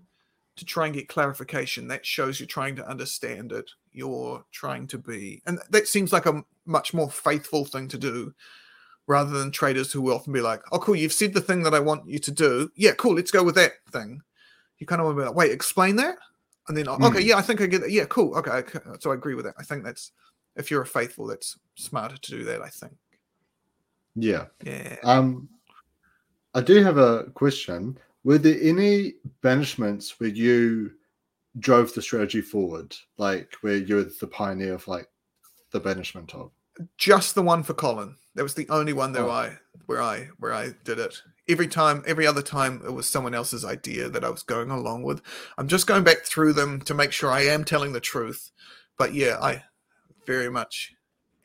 to 0.56 0.66
try 0.66 0.86
and 0.86 0.94
get 0.96 1.10
clarification, 1.10 1.88
that 1.90 2.06
shows 2.06 2.40
you're 2.40 2.48
trying 2.48 2.76
to 2.78 2.88
understand 2.88 3.52
it. 3.52 3.70
You're 3.92 4.46
trying 4.52 4.88
to 4.88 4.98
be, 4.98 5.42
and 5.46 5.60
that 5.70 5.88
seems 5.88 6.14
like 6.14 6.26
a 6.26 6.44
much 6.66 6.94
more 6.94 7.10
faithful 7.12 7.66
thing 7.66 7.88
to 7.90 7.98
do 7.98 8.34
rather 9.08 9.38
than 9.38 9.52
traitors 9.52 9.92
who 9.92 10.02
will 10.02 10.16
often 10.16 10.34
be 10.34 10.42
like, 10.42 10.62
oh, 10.72 10.80
cool, 10.80 10.96
you've 10.96 11.14
said 11.14 11.34
the 11.34 11.42
thing 11.42 11.64
that 11.64 11.74
I 11.74 11.80
want 11.80 12.08
you 12.10 12.20
to 12.20 12.32
do. 12.32 12.72
Yeah, 12.76 12.92
cool, 12.94 13.16
let's 13.16 13.32
go 13.32 13.44
with 13.44 13.56
that 13.56 13.74
thing. 13.92 14.22
You 14.80 14.88
kind 14.88 15.00
of 15.00 15.06
want 15.06 15.18
to 15.18 15.22
be 15.22 15.28
like, 15.28 15.36
wait, 15.36 15.52
explain 15.52 15.96
that? 15.98 16.18
And 16.68 16.76
then, 16.76 16.88
okay, 16.88 17.22
Mm. 17.22 17.26
yeah, 17.26 17.38
I 17.38 17.42
think 17.42 17.62
I 17.62 17.68
get 17.68 17.84
it. 17.84 17.92
Yeah, 17.92 18.06
cool. 18.06 18.36
Okay, 18.38 18.52
okay. 18.52 18.80
So 19.00 19.12
I 19.12 19.14
agree 19.14 19.36
with 19.36 19.46
that. 19.46 19.56
I 19.60 19.64
think 19.64 19.84
that's, 19.84 20.12
if 20.56 20.72
you're 20.72 20.82
a 20.82 20.88
faithful, 20.88 21.28
that's 21.28 21.58
smarter 21.76 22.18
to 22.18 22.32
do 22.32 22.44
that, 22.46 22.62
I 22.62 22.70
think. 22.70 22.94
Yeah. 24.16 24.46
Yeah. 24.64 24.96
Um, 25.04 25.50
I 26.56 26.62
do 26.62 26.82
have 26.84 26.98
a 26.98 27.26
question. 27.36 27.98
Were 28.24 28.38
there 28.40 28.58
any 28.60 29.16
banishments 29.44 30.20
where 30.20 30.30
you 30.30 30.92
drove 31.60 31.94
the 31.94 32.02
strategy 32.02 32.42
forward, 32.42 32.96
like 33.18 33.54
where 33.62 33.76
you're 33.78 34.06
the 34.06 34.28
pioneer 34.28 34.74
of 34.74 34.88
like 34.88 35.08
the 35.72 35.80
banishment 35.80 36.34
of? 36.34 36.52
just 36.98 37.36
the 37.36 37.42
one 37.42 37.64
for 37.64 37.74
Colin. 37.74 38.16
That 38.36 38.44
was 38.44 38.54
the 38.54 38.68
only 38.70 38.94
one 38.94 39.14
that 39.14 39.24
Oh. 39.24 39.30
I 39.32 39.58
where 39.86 40.02
I 40.02 40.30
where 40.38 40.54
I 40.54 40.72
did 40.84 41.00
it. 41.00 41.22
Every 41.48 41.68
time, 41.68 42.04
every 42.08 42.26
other 42.26 42.42
time, 42.42 42.82
it 42.86 42.92
was 42.92 43.08
someone 43.08 43.36
else's 43.36 43.64
idea 43.64 44.10
that 44.10 44.24
I 44.24 44.30
was 44.30 44.42
going 44.44 44.72
along 44.72 45.04
with. 45.04 45.22
I'm 45.58 45.68
just 45.68 45.86
going 45.88 46.04
back 46.04 46.24
through 46.26 46.54
them 46.54 46.82
to 46.82 46.94
make 46.96 47.12
sure 47.12 47.32
I 47.32 47.42
am 47.42 47.64
telling 47.64 47.94
the 47.94 48.00
truth. 48.00 48.52
But 48.98 49.14
yeah, 49.14 49.38
I 49.42 49.64
very 50.26 50.50
much 50.50 50.94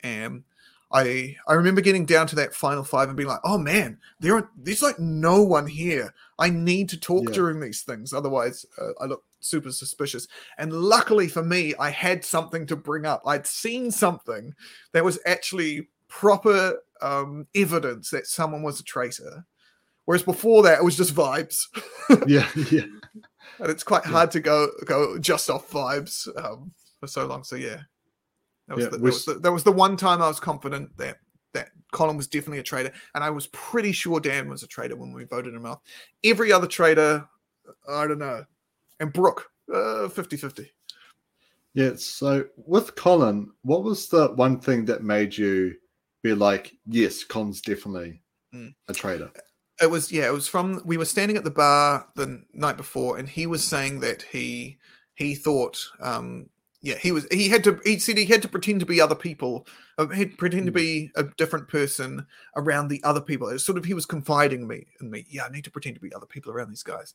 am. 0.03 0.45
I 0.91 1.37
I 1.47 1.53
remember 1.53 1.81
getting 1.81 2.05
down 2.05 2.27
to 2.27 2.35
that 2.37 2.53
final 2.55 2.83
five 2.83 3.07
and 3.07 3.15
being 3.15 3.29
like, 3.29 3.39
oh 3.43 3.57
man, 3.59 3.99
there 4.19 4.35
are 4.35 4.49
there's 4.57 4.81
like 4.81 4.99
no 4.99 5.41
one 5.41 5.67
here. 5.67 6.13
I 6.39 6.49
need 6.49 6.89
to 6.89 6.99
talk 6.99 7.25
Yeah. 7.27 7.33
during 7.35 7.59
these 7.61 7.83
things, 7.83 8.11
otherwise 8.11 8.65
uh, 8.81 8.91
I 8.99 9.05
look 9.05 9.23
super 9.39 9.71
suspicious. 9.71 10.27
And 10.57 10.73
luckily 10.73 11.27
for 11.27 11.43
me, 11.43 11.73
I 11.79 11.91
had 11.91 12.25
something 12.25 12.65
to 12.67 12.75
bring 12.75 13.05
up. 13.05 13.21
I'd 13.25 13.47
seen 13.47 13.91
something 13.91 14.53
that 14.93 15.05
was 15.05 15.19
actually 15.25 15.87
proper 16.11 16.77
um, 17.01 17.47
evidence 17.55 18.09
that 18.11 18.27
someone 18.27 18.61
was 18.61 18.79
a 18.79 18.83
traitor. 18.83 19.45
Whereas 20.05 20.23
before 20.23 20.61
that, 20.63 20.79
it 20.79 20.83
was 20.83 20.97
just 20.97 21.15
vibes, 21.15 21.67
yeah, 22.27 22.47
yeah, 22.71 22.81
and 23.59 23.69
it's 23.69 23.83
quite 23.83 24.03
Yeah. 24.05 24.11
hard 24.11 24.31
to 24.31 24.39
go 24.39 24.67
go 24.85 25.17
just 25.19 25.49
off 25.49 25.69
vibes 25.69 26.27
um, 26.43 26.71
for 26.99 27.07
so 27.07 27.25
long. 27.27 27.43
So 27.43 27.55
yeah, 27.55 27.81
that 28.67 28.75
was, 28.75 28.85
Yeah, 28.85 28.89
the, 28.89 28.97
that, 28.97 29.03
was 29.03 29.25
the, 29.25 29.33
that 29.35 29.51
was 29.51 29.63
the 29.63 29.71
one 29.71 29.95
time 29.95 30.21
I 30.21 30.27
was 30.27 30.39
confident 30.39 30.95
that 30.97 31.17
that 31.53 31.69
Colin 31.93 32.17
was 32.17 32.27
definitely 32.27 32.59
a 32.59 32.63
traitor, 32.63 32.91
and 33.15 33.23
I 33.23 33.29
was 33.29 33.47
pretty 33.47 33.91
sure 33.91 34.19
Dan 34.19 34.49
was 34.49 34.63
a 34.63 34.67
traitor 34.67 34.95
when 34.95 35.13
we 35.13 35.23
voted 35.25 35.53
him 35.53 35.65
out. 35.65 35.81
Every 36.23 36.51
other 36.51 36.67
traitor, 36.67 37.25
I 37.87 38.07
don't 38.07 38.19
know, 38.19 38.43
and 38.99 39.13
Brooke, 39.13 39.49
uh, 39.71 40.09
50-50. 40.09 40.67
Yeah. 41.73 41.91
So 41.95 42.45
with 42.57 42.95
Colin, 42.95 43.51
what 43.61 43.83
was 43.83 44.09
the 44.09 44.29
one 44.33 44.59
thing 44.59 44.83
that 44.85 45.03
made 45.03 45.37
you 45.37 45.75
be 46.23 46.33
like, 46.33 46.73
yes, 46.85 47.23
Colin's 47.23 47.61
definitely 47.61 48.21
Mm. 48.53 48.73
a 48.89 48.93
traitor? 48.93 49.31
It 49.81 49.89
was 49.89 50.11
yeah, 50.11 50.27
it 50.27 50.33
was 50.33 50.47
from 50.47 50.81
we 50.85 50.97
were 50.97 51.05
standing 51.05 51.37
at 51.37 51.43
the 51.45 51.49
bar 51.51 52.07
the 52.15 52.43
night 52.53 52.75
before, 52.77 53.17
and 53.17 53.27
he 53.29 53.47
was 53.47 53.63
saying 53.63 54.01
that 54.01 54.23
he 54.23 54.77
he 55.15 55.35
thought 55.35 55.77
um 56.01 56.49
yeah 56.81 56.95
he 56.95 57.11
was 57.11 57.27
he 57.31 57.47
had 57.47 57.63
to 57.63 57.79
he 57.83 57.99
said 57.99 58.17
he 58.17 58.25
had 58.25 58.41
to 58.41 58.47
pretend 58.47 58.79
to 58.79 58.85
be 58.85 58.99
other 58.99 59.15
people 59.15 59.67
uh, 59.99 60.07
he'd 60.07 60.37
pretend 60.37 60.65
to 60.65 60.71
Mm. 60.71 60.75
be 60.75 61.11
a 61.15 61.23
different 61.37 61.67
person 61.67 62.25
around 62.55 62.87
the 62.87 63.01
other 63.03 63.21
people 63.21 63.47
it 63.47 63.53
was 63.53 63.63
sort 63.63 63.77
of 63.77 63.85
he 63.85 63.93
was 63.93 64.05
confiding 64.05 64.67
me 64.67 64.87
in 64.99 65.11
me 65.11 65.25
yeah 65.29 65.43
i 65.45 65.49
need 65.49 65.63
to 65.63 65.71
pretend 65.71 65.95
to 65.95 66.01
be 66.01 66.13
other 66.13 66.25
people 66.25 66.51
around 66.51 66.69
these 66.69 66.81
guys 66.83 67.13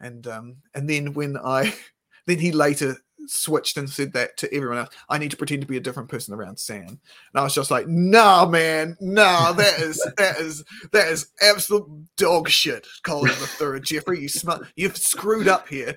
and 0.00 0.26
um 0.26 0.56
and 0.74 0.90
then 0.90 1.14
when 1.14 1.36
i 1.38 1.72
then 2.26 2.38
he 2.38 2.50
later 2.50 2.96
switched 3.26 3.76
and 3.76 3.88
said 3.88 4.12
that 4.12 4.36
to 4.38 4.54
everyone 4.54 4.78
else. 4.78 4.90
I 5.08 5.18
need 5.18 5.30
to 5.30 5.36
pretend 5.36 5.62
to 5.62 5.66
be 5.66 5.76
a 5.76 5.80
different 5.80 6.08
person 6.08 6.34
around 6.34 6.58
sam. 6.58 6.86
And 6.88 7.00
i 7.34 7.42
was 7.42 7.54
just 7.54 7.70
like 7.70 7.86
nah 7.88 8.46
man. 8.46 8.96
Nah 9.00 9.52
that 9.52 9.78
is 9.80 9.98
that 10.16 10.38
is 10.38 10.64
that 10.92 11.08
is 11.08 11.30
absolute 11.42 11.88
dog 12.16 12.48
shit 12.48 12.86
colin 13.02 13.28
the 13.28 13.46
third. 13.46 13.84
Jeffrey 13.84 14.20
you 14.20 14.28
smart 14.28 14.66
you've 14.76 14.96
screwed 14.96 15.48
up 15.48 15.68
here. 15.68 15.96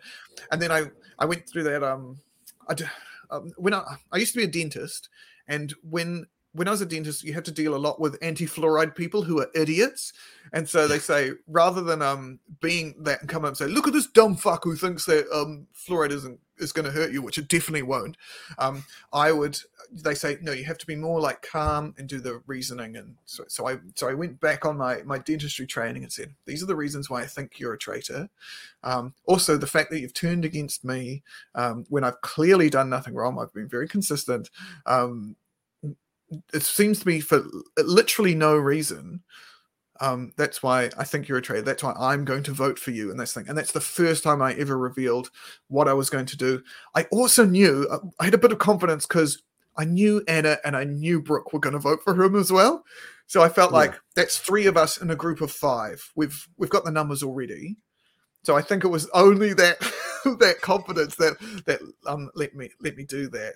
And 0.52 0.62
then 0.62 0.72
i 0.72 0.84
i 1.20 1.26
went 1.26 1.48
through 1.50 1.64
that 1.64 1.84
um 1.84 2.18
I, 2.70 2.74
d- 2.76 2.86
um, 3.32 3.52
when 3.58 3.74
I, 3.74 3.98
I 4.12 4.18
used 4.18 4.34
to 4.34 4.40
be 4.40 4.46
a 4.46 4.48
dentist, 4.48 5.10
and 5.48 5.74
when 5.82 6.28
when 6.54 6.68
I 6.68 6.72
was 6.72 6.82
a 6.82 6.86
dentist, 6.86 7.24
you 7.24 7.34
had 7.34 7.46
to 7.46 7.52
deal 7.52 7.76
a 7.76 7.78
lot 7.78 8.00
with 8.00 8.18
anti-fluoride 8.22 8.96
people 8.96 9.24
who 9.24 9.40
are 9.40 9.50
idiots, 9.54 10.14
and 10.52 10.68
so 10.68 10.88
they 10.88 11.00
say 11.00 11.32
rather 11.48 11.82
than 11.82 12.02
um 12.02 12.40
being 12.60 12.96
that 13.04 13.22
and 13.22 13.30
come 13.30 13.44
up 13.44 13.50
and 13.50 13.58
say, 13.58 13.68
look 13.68 13.88
at 13.88 13.94
this 13.94 14.08
dumb 14.08 14.36
fuck 14.36 14.64
who 14.64 14.76
thinks 14.76 15.06
that 15.06 15.28
um 15.32 15.68
fluoride 15.76 16.12
isn't 16.12 16.40
is 16.58 16.72
going 16.74 16.86
to 16.86 16.92
hurt 16.92 17.12
you, 17.12 17.22
which 17.22 17.38
it 17.38 17.48
definitely 17.48 17.84
won't. 17.84 18.18
Um, 18.58 18.84
I 19.14 19.32
would 19.32 19.60
they 19.92 20.14
say 20.14 20.38
no, 20.42 20.52
you 20.52 20.66
have 20.66 20.78
to 20.80 20.86
be 20.86 20.96
more 20.96 21.20
like 21.20 21.42
calm 21.42 21.96
and 21.98 22.08
do 22.08 22.20
the 22.20 22.42
reasoning, 22.46 22.98
and 22.98 23.16
so 23.26 23.44
so 23.48 23.68
I 23.68 23.78
so 23.96 24.10
I 24.10 24.14
went 24.14 24.40
back 24.40 24.66
on 24.66 24.78
my 24.78 25.02
my 25.04 25.20
dentistry 25.20 25.68
training 25.68 26.04
and 26.04 26.12
said 26.12 26.34
these 26.46 26.64
are 26.64 26.68
the 26.68 26.76
reasons 26.76 27.10
why 27.10 27.22
I 27.22 27.26
think 27.26 27.60
you're 27.60 27.74
a 27.74 27.78
traitor. 27.78 28.30
Um, 28.84 29.14
also, 29.26 29.58
the 29.58 29.68
fact 29.68 29.90
that 29.92 30.00
you've 30.00 30.14
turned 30.14 30.46
against 30.46 30.84
me 30.84 31.24
um, 31.56 31.86
when 31.90 32.04
I've 32.04 32.22
clearly 32.22 32.70
done 32.70 32.90
nothing 32.90 33.14
wrong. 33.14 33.38
I've 33.40 33.54
been 33.54 33.70
very 33.70 33.88
consistent. 33.88 34.50
Um, 34.86 35.36
it 36.54 36.64
seems 36.64 37.00
to 37.00 37.08
me 37.08 37.20
for 37.20 37.44
literally 37.78 38.36
no 38.36 38.56
reason. 38.56 39.22
Um, 40.02 40.32
that's 40.38 40.64
why 40.64 40.90
I 40.98 41.04
think 41.04 41.28
you're 41.28 41.40
a 41.40 41.42
traitor. 41.42 41.62
That's 41.64 41.84
why 41.84 41.94
I'm 41.98 42.24
going 42.24 42.44
to 42.44 42.52
vote 42.54 42.80
for 42.80 42.92
you 42.92 43.12
in 43.12 43.18
this 43.18 43.34
thing. 43.34 43.50
And 43.50 43.58
that's 43.58 43.74
the 43.74 43.82
first 43.82 44.24
time 44.24 44.42
I 44.42 44.54
ever 44.54 44.78
revealed 44.78 45.30
what 45.68 45.90
I 45.90 45.94
was 45.94 46.10
going 46.10 46.26
to 46.28 46.38
do. 46.38 46.64
I 46.96 47.04
also 47.12 47.46
knew 47.46 47.86
uh, 47.92 48.00
I 48.20 48.26
had 48.26 48.34
a 48.34 48.38
bit 48.38 48.54
of 48.54 48.60
confidence 48.60 49.06
because 49.06 49.44
I 49.78 49.84
knew 49.86 50.24
Anna 50.28 50.58
and 50.64 50.76
I 50.78 50.86
knew 50.86 51.22
Brooke 51.22 51.52
were 51.52 51.60
going 51.60 51.74
to 51.74 51.80
vote 51.80 52.02
for 52.04 52.22
him 52.22 52.36
as 52.36 52.52
well. 52.52 52.86
So 53.28 53.44
I 53.44 53.50
felt 53.50 53.72
Yeah. 53.72 53.78
like 53.80 54.00
that's 54.16 54.38
three 54.38 54.68
of 54.68 54.78
us 54.78 55.02
in 55.02 55.12
a 55.12 55.16
group 55.16 55.42
of 55.42 55.52
five. 55.52 56.12
We've 56.16 56.48
we've 56.58 56.70
got 56.70 56.86
the 56.86 56.92
numbers 56.92 57.22
already. 57.22 57.76
So 58.44 58.56
I 58.56 58.62
think 58.62 58.84
it 58.84 58.90
was 58.90 59.10
only 59.14 59.54
that 59.54 59.80
that 60.40 60.62
confidence 60.62 61.16
that 61.16 61.38
that 61.66 61.82
um 62.08 62.30
let 62.36 62.56
me 62.56 62.70
let 62.82 62.96
me 62.98 63.04
do 63.04 63.30
that. 63.30 63.56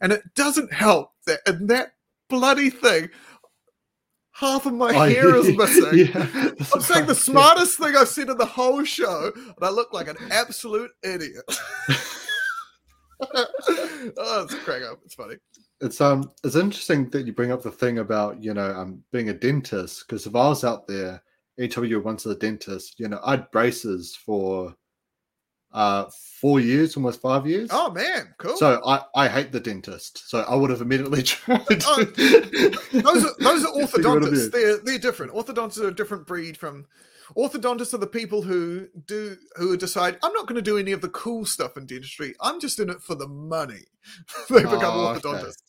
And 0.00 0.12
it 0.12 0.22
doesn't 0.34 0.72
help 0.72 1.12
that 1.26 1.40
in 1.46 1.68
that 1.68 1.92
bloody 2.28 2.70
thing, 2.70 3.10
half 4.32 4.66
of 4.66 4.74
my 4.74 4.92
hair 4.92 5.34
is 5.34 5.56
missing. 5.56 6.10
yeah, 6.12 6.50
I'm 6.72 6.80
saying 6.80 7.06
the 7.06 7.14
smartest 7.14 7.78
thing 7.78 7.96
I've 7.96 8.08
said 8.08 8.28
in 8.28 8.36
the 8.36 8.46
whole 8.46 8.84
show, 8.84 9.32
and 9.34 9.62
I 9.62 9.70
look 9.70 9.92
like 9.92 10.08
an 10.08 10.16
absolute 10.30 10.90
idiot. 11.02 11.44
oh, 13.20 14.44
it's 14.44 14.54
a 14.54 14.58
crack 14.58 14.82
up. 14.82 15.00
It's 15.04 15.14
funny. 15.14 15.36
It's 15.80 16.00
um, 16.00 16.30
it's 16.42 16.56
interesting 16.56 17.10
that 17.10 17.26
you 17.26 17.32
bring 17.32 17.52
up 17.52 17.62
the 17.62 17.70
thing 17.70 17.98
about 17.98 18.42
you 18.42 18.54
know 18.54 18.70
um 18.74 19.02
being 19.12 19.28
a 19.30 19.34
dentist 19.34 20.04
because 20.06 20.26
if 20.26 20.34
I 20.34 20.48
was 20.48 20.64
out 20.64 20.86
there, 20.86 21.22
anytime 21.58 21.84
you 21.84 22.00
went 22.00 22.20
to 22.20 22.28
the 22.28 22.36
dentist, 22.36 22.98
you 22.98 23.08
know 23.08 23.20
I 23.24 23.32
had 23.32 23.50
braces 23.50 24.16
for 24.16 24.74
uh 25.74 26.06
four 26.40 26.60
years, 26.60 26.96
almost 26.96 27.20
five 27.20 27.46
years. 27.46 27.68
Oh 27.72 27.90
man, 27.90 28.34
cool. 28.38 28.56
So 28.56 28.80
I, 28.86 29.02
I 29.14 29.28
hate 29.28 29.50
the 29.50 29.60
dentist. 29.60 30.28
So 30.28 30.40
I 30.40 30.54
would 30.54 30.70
have 30.70 30.80
immediately 30.80 31.22
tried. 31.24 31.60
Oh, 31.86 32.04
those 32.92 33.24
are 33.24 33.34
those 33.40 33.64
are 33.64 33.86
Figure 33.86 34.10
out 34.10 34.18
a 34.18 34.26
orthodontists. 34.26 34.52
They're 34.52 34.78
they're 34.78 34.98
different. 34.98 35.32
Orthodontists 35.32 35.80
are 35.80 35.88
a 35.88 35.94
different 35.94 36.26
breed 36.26 36.56
from 36.56 36.86
orthodontists 37.36 37.94
are 37.94 37.98
the 37.98 38.06
people 38.06 38.42
who 38.42 38.86
do 39.06 39.36
who 39.56 39.76
decide 39.76 40.18
I'm 40.22 40.32
not 40.32 40.46
going 40.46 40.56
to 40.56 40.62
do 40.62 40.78
any 40.78 40.92
of 40.92 41.00
the 41.00 41.08
cool 41.08 41.44
stuff 41.44 41.76
in 41.76 41.86
dentistry. 41.86 42.34
I'm 42.40 42.60
just 42.60 42.78
in 42.78 42.90
it 42.90 43.00
for 43.00 43.14
the 43.14 43.28
money. 43.28 43.84
they 44.50 44.62
become 44.62 44.80
Oh, 44.84 45.08
okay. 45.08 45.20
orthodontists. 45.20 45.62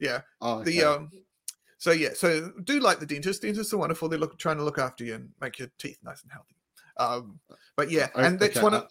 Yeah. 0.00 0.20
Oh, 0.40 0.62
The 0.62 0.84
um 0.84 1.10
so 1.78 1.90
yeah, 1.90 2.10
so 2.14 2.52
do 2.62 2.80
like 2.80 3.00
the 3.00 3.06
dentist. 3.06 3.42
Dentists 3.42 3.74
are 3.74 3.78
wonderful. 3.78 4.08
They're 4.08 4.18
look, 4.18 4.38
trying 4.38 4.56
to 4.56 4.64
look 4.64 4.78
after 4.78 5.04
you 5.04 5.16
and 5.16 5.30
make 5.40 5.58
your 5.58 5.68
teeth 5.78 5.98
nice 6.02 6.22
and 6.22 6.32
healthy. 6.32 6.54
Um 6.96 7.40
but 7.76 7.90
yeah, 7.90 8.08
and 8.14 8.38
that's 8.38 8.56
okay, 8.56 8.62
one 8.62 8.74
of 8.74 8.88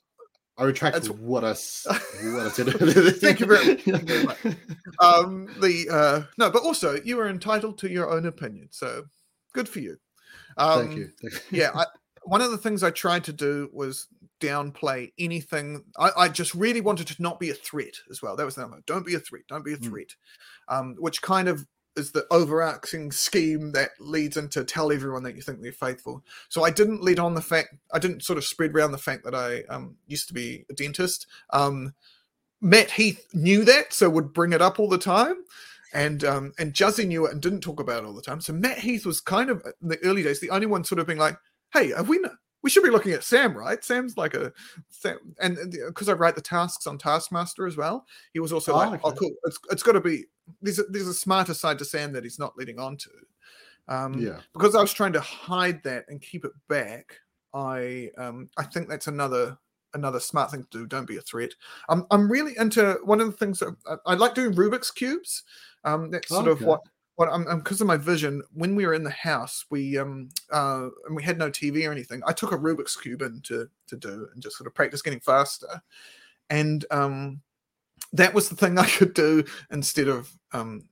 I 0.58 0.64
retract 0.66 0.93
that's- 0.95 1.10
what 1.10 1.43
I 1.43 1.49
what 2.34 2.45
I 2.45 2.49
said. 2.49 2.68
Thank 3.22 3.39
you 3.39 3.45
very- 3.47 3.76
thank 3.76 3.86
you 3.88 3.97
very 3.97 4.24
much. 4.24 4.38
um 4.99 5.47
the 5.60 5.88
uh 5.91 6.22
no, 6.38 6.49
but 6.51 6.64
also 6.64 6.99
you 7.04 7.20
are 7.20 7.28
entitled 7.28 7.78
to 7.80 7.89
your 7.89 8.10
own 8.12 8.26
opinion. 8.26 8.68
So 8.72 9.06
good 9.54 9.68
for 9.68 9.80
you. 9.80 9.97
Um, 10.58 10.86
Thank 10.88 10.97
you. 10.97 11.10
Thank 11.22 11.34
you. 11.51 11.60
yeah, 11.62 11.72
I, 11.74 11.86
one 12.26 12.41
of 12.41 12.51
the 12.51 12.58
things 12.58 12.84
I 12.84 12.91
tried 12.91 13.24
to 13.26 13.34
do 13.34 13.70
was 13.74 14.08
downplay 14.39 15.12
anything. 15.18 15.84
I, 15.97 16.12
I 16.18 16.30
just 16.30 16.54
really 16.54 16.82
wanted 16.82 17.08
to 17.08 17.22
not 17.22 17.39
be 17.39 17.49
a 17.49 17.54
threat 17.56 17.95
as 18.12 18.22
well. 18.22 18.36
That 18.36 18.45
was 18.45 18.56
the 18.56 18.62
number. 18.62 18.82
Don't 18.86 19.06
be 19.06 19.16
a 19.16 19.20
threat. 19.20 19.43
Don't 19.49 19.66
be 19.66 19.74
a 19.74 19.78
Mm. 19.78 19.89
threat. 19.89 20.08
Um, 20.68 20.95
which 20.99 21.22
kind 21.22 21.47
of 21.47 21.66
is 21.96 22.12
the 22.12 22.26
overarching 22.32 23.12
scheme 23.12 23.72
that 23.74 23.91
leads 24.00 24.38
into 24.38 24.64
tell 24.64 24.91
everyone 24.91 25.24
that 25.24 25.36
you 25.36 25.41
think 25.41 25.62
they're 25.62 25.72
faithful. 25.72 26.24
So 26.50 26.64
I 26.64 26.72
didn't 26.72 27.04
lead 27.04 27.20
on 27.20 27.36
the 27.36 27.41
fact. 27.41 27.76
I 27.94 28.00
didn't 28.00 28.24
sort 28.24 28.38
of 28.38 28.46
spread 28.46 28.74
around 28.74 28.91
the 28.91 28.98
fact 28.98 29.24
that 29.26 29.36
I 29.36 29.64
um, 29.74 29.96
used 30.08 30.28
to 30.30 30.34
be 30.34 30.66
a 30.70 30.74
dentist. 30.74 31.28
Um, 31.52 31.94
Matt 32.62 32.91
Heath 32.91 33.28
knew 33.34 33.66
that, 33.66 33.94
so 33.94 34.10
would 34.10 34.34
bring 34.34 34.54
it 34.54 34.62
up 34.62 34.80
all 34.80 34.89
the 34.89 34.98
time. 34.98 35.44
And 35.94 36.24
um, 36.24 36.54
and 36.58 36.74
Juzzy 36.74 37.06
knew 37.06 37.28
it 37.28 37.34
and 37.34 37.41
didn't 37.41 37.62
talk 37.62 37.80
about 37.80 38.04
it 38.04 38.08
all 38.08 38.16
the 38.16 38.22
time. 38.22 38.41
So 38.41 38.52
Matt 38.54 38.80
Heath 38.80 39.06
was 39.06 39.22
kind 39.22 39.52
of 39.52 39.64
in 39.82 39.89
the 39.89 40.00
early 40.04 40.24
days 40.24 40.39
the 40.39 40.50
only 40.50 40.66
one 40.66 40.84
sort 40.84 40.98
of 40.98 41.06
being 41.06 41.20
like, 41.20 41.38
"Hey, 41.72 41.89
have 41.89 42.10
we? 42.10 42.18
Not, 42.18 42.32
we 42.64 42.70
should 42.70 42.84
be 42.84 42.89
looking 42.89 43.11
at 43.11 43.24
Sam, 43.24 43.55
right? 43.55 43.84
Sam's 43.84 44.18
like 44.18 44.34
a 44.34 44.51
Sam, 44.89 45.36
and 45.39 45.57
because 45.88 46.09
I 46.09 46.14
write 46.14 46.36
the 46.36 46.41
tasks 46.41 46.88
on 46.88 46.97
Taskmaster 46.97 47.68
as 47.68 47.78
well, 47.78 48.07
he 48.34 48.39
was 48.39 48.53
also 48.53 48.74
Oh, 48.74 48.78
like, 48.78 49.01
"Oh, 49.03 49.11
cool. 49.11 49.32
It's 49.43 49.59
it's 49.70 49.84
got 49.84 49.91
to 49.93 50.01
be 50.01 50.26
there's 50.61 50.80
a, 50.80 50.84
there's 50.84 51.07
a 51.07 51.14
smarter 51.14 51.53
side 51.53 51.78
to 51.80 51.86
Sam 51.86 52.11
that 52.14 52.24
he's 52.24 52.39
not 52.39 52.57
leading 52.57 52.80
on 52.80 52.97
to." 52.97 53.09
Um, 53.88 54.18
Yeah. 54.20 54.39
because 54.53 54.76
I 54.76 54.82
was 54.82 54.93
trying 54.93 55.14
to 55.14 55.22
hide 55.22 55.84
that 55.84 56.05
and 56.07 56.22
keep 56.22 56.45
it 56.45 56.53
back, 56.70 57.18
I 57.53 58.09
um 58.18 58.49
I 58.57 58.64
think 58.64 58.88
that's 58.89 59.07
another 59.07 59.57
another 59.93 60.20
smart 60.20 60.49
thing 60.51 60.64
to 60.64 60.70
do. 60.80 60.88
Don't 60.88 61.05
be 61.07 61.18
a 61.18 61.22
threat. 61.22 61.51
I'm 61.89 62.05
I'm 62.11 62.32
really 62.32 62.57
into 62.57 62.97
one 63.03 63.20
of 63.22 63.28
the 63.28 63.38
things 63.38 63.59
that 63.59 63.76
I, 63.86 64.14
I 64.14 64.16
like 64.16 64.36
doing 64.36 64.53
Rubik's 64.53 64.89
cubes. 64.89 65.43
Um, 65.84 66.09
that's 66.11 66.30
sort 66.30 66.47
of 66.47 66.57
Okay. 66.57 66.66
what 66.66 66.82
what 67.16 67.30
I'm 67.32 67.45
because 67.59 67.82
of 67.82 67.88
my 67.88 67.97
vision. 67.97 68.41
When 68.53 68.76
we 68.76 68.86
were 68.86 68.93
in 68.93 69.03
the 69.03 69.11
house, 69.11 69.66
we 69.70 69.97
um 69.97 70.30
uh 70.51 70.88
and 71.05 71.16
we 71.16 71.24
had 71.24 71.38
no 71.38 71.49
TV 71.49 71.88
or 71.88 71.91
anything. 71.91 72.22
I 72.26 72.34
took 72.34 72.51
a 72.51 72.57
Rubik's 72.57 72.95
cube 72.95 73.22
in 73.22 73.41
to 73.43 73.68
to 73.88 73.97
do 73.97 74.28
and 74.34 74.41
just 74.41 74.57
sort 74.57 74.68
of 74.68 74.76
practice 74.76 75.01
getting 75.01 75.20
faster, 75.20 75.82
and 76.49 76.86
um 76.91 77.41
that 78.14 78.34
was 78.34 78.49
the 78.49 78.55
thing 78.55 78.78
I 78.80 78.88
could 78.88 79.14
do 79.14 79.43
instead 79.72 80.07
of 80.07 80.32
um 80.53 80.84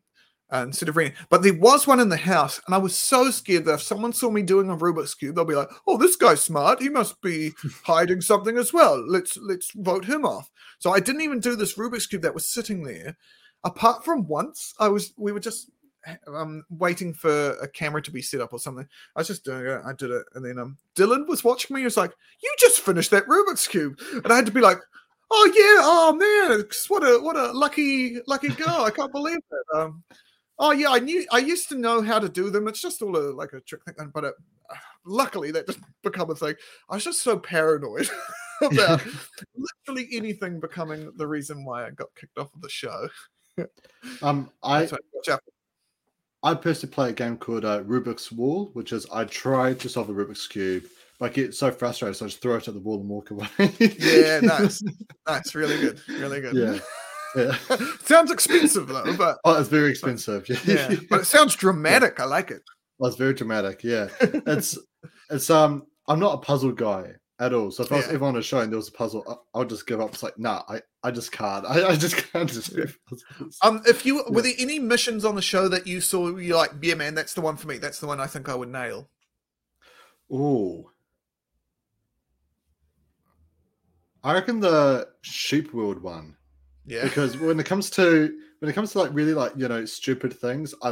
uh, 0.53 0.63
instead 0.63 0.89
of 0.89 0.97
reading. 0.97 1.13
But 1.29 1.43
there 1.43 1.53
was 1.53 1.87
one 1.87 2.01
in 2.01 2.09
the 2.09 2.17
house, 2.17 2.59
and 2.65 2.75
I 2.75 2.77
was 2.77 2.95
so 2.95 3.31
scared 3.31 3.65
that 3.65 3.75
if 3.75 3.81
someone 3.81 4.11
saw 4.11 4.29
me 4.29 4.41
doing 4.41 4.69
a 4.69 4.75
Rubik's 4.75 5.15
cube, 5.15 5.35
they'll 5.35 5.45
be 5.45 5.55
like, 5.55 5.69
"Oh, 5.87 5.97
this 5.97 6.17
guy's 6.17 6.41
smart. 6.43 6.81
He 6.81 6.89
must 6.89 7.21
be 7.21 7.51
hiding 7.85 8.21
something 8.21 8.57
as 8.57 8.73
well. 8.73 9.01
Let's 9.07 9.37
let's 9.37 9.71
vote 9.75 10.05
him 10.05 10.25
off." 10.25 10.51
So 10.79 10.91
I 10.91 10.99
didn't 10.99 11.21
even 11.21 11.39
do 11.39 11.55
this 11.55 11.77
Rubik's 11.77 12.07
cube 12.07 12.21
that 12.23 12.33
was 12.33 12.45
sitting 12.45 12.83
there. 12.83 13.17
Apart 13.63 14.03
from 14.03 14.27
once, 14.27 14.73
I 14.79 14.89
was 14.89 15.13
we 15.17 15.31
were 15.31 15.39
just 15.39 15.69
um 16.27 16.63
waiting 16.69 17.13
for 17.13 17.51
a 17.61 17.67
camera 17.67 18.01
to 18.01 18.11
be 18.11 18.21
set 18.21 18.41
up 18.41 18.53
or 18.53 18.59
something. 18.59 18.87
I 19.15 19.19
was 19.19 19.27
just 19.27 19.45
doing 19.45 19.65
it. 19.65 19.81
I 19.85 19.93
did 19.93 20.11
it, 20.11 20.25
and 20.35 20.45
then 20.45 20.59
um 20.59 20.77
Dylan 20.95 21.27
was 21.27 21.43
watching 21.43 21.73
me. 21.73 21.81
He 21.81 21.85
was 21.85 21.97
like, 21.97 22.13
"You 22.41 22.53
just 22.59 22.81
finished 22.81 23.11
that 23.11 23.27
Rubik's 23.27 23.67
cube," 23.67 23.99
and 24.23 24.31
I 24.31 24.35
had 24.35 24.45
to 24.45 24.51
be 24.51 24.61
like. 24.61 24.79
Oh 25.33 25.45
yeah! 25.45 25.79
Oh 25.81 26.11
man! 26.11 26.65
What 26.89 27.03
a 27.03 27.17
what 27.23 27.37
a 27.37 27.53
lucky 27.53 28.17
lucky 28.27 28.49
girl! 28.49 28.83
I 28.83 28.89
can't 28.89 29.13
believe 29.13 29.37
it. 29.37 29.77
Um, 29.77 30.03
Oh 30.63 30.71
yeah, 30.71 30.91
I 30.91 30.99
knew. 30.99 31.25
I 31.31 31.39
used 31.39 31.69
to 31.69 31.75
know 31.75 32.03
how 32.03 32.19
to 32.19 32.29
do 32.29 32.51
them. 32.51 32.67
It's 32.67 32.81
just 32.81 33.01
all 33.01 33.17
a 33.17 33.33
like 33.33 33.51
a 33.53 33.61
trick 33.61 33.81
thing, 33.83 34.11
but 34.13 34.25
it, 34.25 34.35
luckily 35.05 35.49
that 35.51 35.65
didn't 35.65 35.83
become 36.03 36.29
a 36.29 36.35
thing. 36.35 36.53
I 36.87 36.95
was 36.95 37.03
just 37.03 37.23
so 37.23 37.39
paranoid 37.39 38.07
about 38.61 39.01
literally 39.87 40.07
anything 40.13 40.59
becoming 40.59 41.11
the 41.15 41.27
reason 41.27 41.65
why 41.65 41.87
I 41.87 41.89
got 41.89 42.09
kicked 42.15 42.37
off 42.37 42.53
of 42.53 42.61
the 42.61 42.69
show. 42.69 43.09
Um, 44.21 44.51
I 44.61 44.85
So 44.85 44.97
watch 45.13 45.29
out. 45.29 45.41
I 46.43 46.53
personally 46.55 46.93
play 46.93 47.09
a 47.09 47.13
game 47.13 47.37
called 47.37 47.65
uh, 47.65 47.83
Rubik's 47.83 48.31
Wall, 48.31 48.71
which 48.73 48.93
is 48.93 49.05
I 49.13 49.25
try 49.25 49.73
to 49.73 49.89
solve 49.89 50.09
a 50.09 50.13
Rubik's 50.13 50.47
cube, 50.47 50.85
but 51.19 51.31
I 51.31 51.33
get 51.33 51.53
so 51.53 51.71
frustrated, 51.71 52.15
so 52.15 52.25
I 52.25 52.29
just 52.29 52.41
throw 52.41 52.55
it 52.55 52.67
at 52.67 52.73
the 52.73 52.79
wall 52.79 52.99
and 52.99 53.09
walk 53.09 53.29
away. 53.31 53.47
Yeah, 53.79 54.39
nice, 54.43 54.81
nice, 55.27 55.53
really 55.53 55.79
good, 55.79 56.01
really 56.09 56.41
good. 56.41 56.55
Yeah. 56.55 56.79
Yeah. 57.33 57.55
sounds 58.03 58.29
expensive 58.29 58.89
though, 58.89 59.15
but 59.15 59.37
Oh, 59.45 59.57
it's 59.57 59.69
very 59.69 59.89
expensive. 59.89 60.49
yeah, 60.67 60.93
but 61.09 61.21
it 61.21 61.25
sounds 61.25 61.55
dramatic. 61.55 62.19
I 62.19 62.25
like 62.25 62.51
it. 62.51 62.61
Well, 62.99 63.07
it's 63.07 63.17
very 63.17 63.33
dramatic. 63.33 63.85
Yeah, 63.85 64.09
it's 64.19 64.77
it's 65.29 65.49
um. 65.49 65.83
I'm 66.09 66.19
not 66.19 66.33
a 66.33 66.37
puzzle 66.39 66.73
guy 66.73 67.13
at 67.41 67.53
all. 67.53 67.71
So 67.71 67.83
if 67.83 67.91
I 67.91 67.97
was 67.97 68.07
Yeah. 68.07 68.13
ever 68.13 68.25
on 68.25 68.37
a 68.37 68.41
show 68.41 68.59
and 68.59 68.71
there 68.71 68.77
was 68.77 68.87
a 68.87 68.91
puzzle, 68.93 69.25
I, 69.27 69.57
I'll 69.59 69.65
just 69.65 69.87
give 69.87 69.99
up. 69.99 70.13
It's 70.13 70.23
like, 70.23 70.37
nah, 70.37 70.61
I, 70.69 70.81
I 71.03 71.11
just 71.11 71.31
can't. 71.31 71.65
I, 71.69 71.89
I 71.89 71.95
just 71.95 72.15
can't 72.15 72.49
just 72.49 72.73
do 72.73 72.87
puzzles. 73.09 73.57
Um, 73.63 73.81
if 73.85 74.05
you 74.05 74.23
were 74.29 74.41
there 74.41 74.53
any 74.59 74.79
missions 74.79 75.25
on 75.25 75.35
the 75.35 75.41
show 75.41 75.67
that 75.67 75.87
you 75.87 75.99
saw, 76.01 76.29
you're 76.37 76.55
like, 76.55 76.71
yeah, 76.81 76.93
man, 76.93 77.15
that's 77.15 77.33
the 77.33 77.41
one 77.41 77.57
for 77.57 77.67
me. 77.67 77.79
That's 77.79 77.99
the 77.99 78.07
one 78.07 78.19
I 78.21 78.27
think 78.27 78.47
I 78.47 78.55
would 78.55 78.69
nail. 78.69 79.09
Ooh. 80.31 80.89
I 84.23 84.33
reckon 84.33 84.59
the 84.59 85.07
sheep 85.23 85.73
world 85.73 86.01
one 86.03 86.37
Yeah, 86.85 87.03
because 87.03 87.37
when 87.37 87.59
it 87.59 87.65
comes 87.65 87.89
to 87.91 88.31
when 88.59 88.69
it 88.69 88.73
comes 88.73 88.91
to 88.91 88.99
like 88.99 89.09
really 89.13 89.33
like 89.33 89.53
you 89.57 89.67
know 89.67 89.83
stupid 89.85 90.31
things, 90.31 90.75
I 90.83 90.91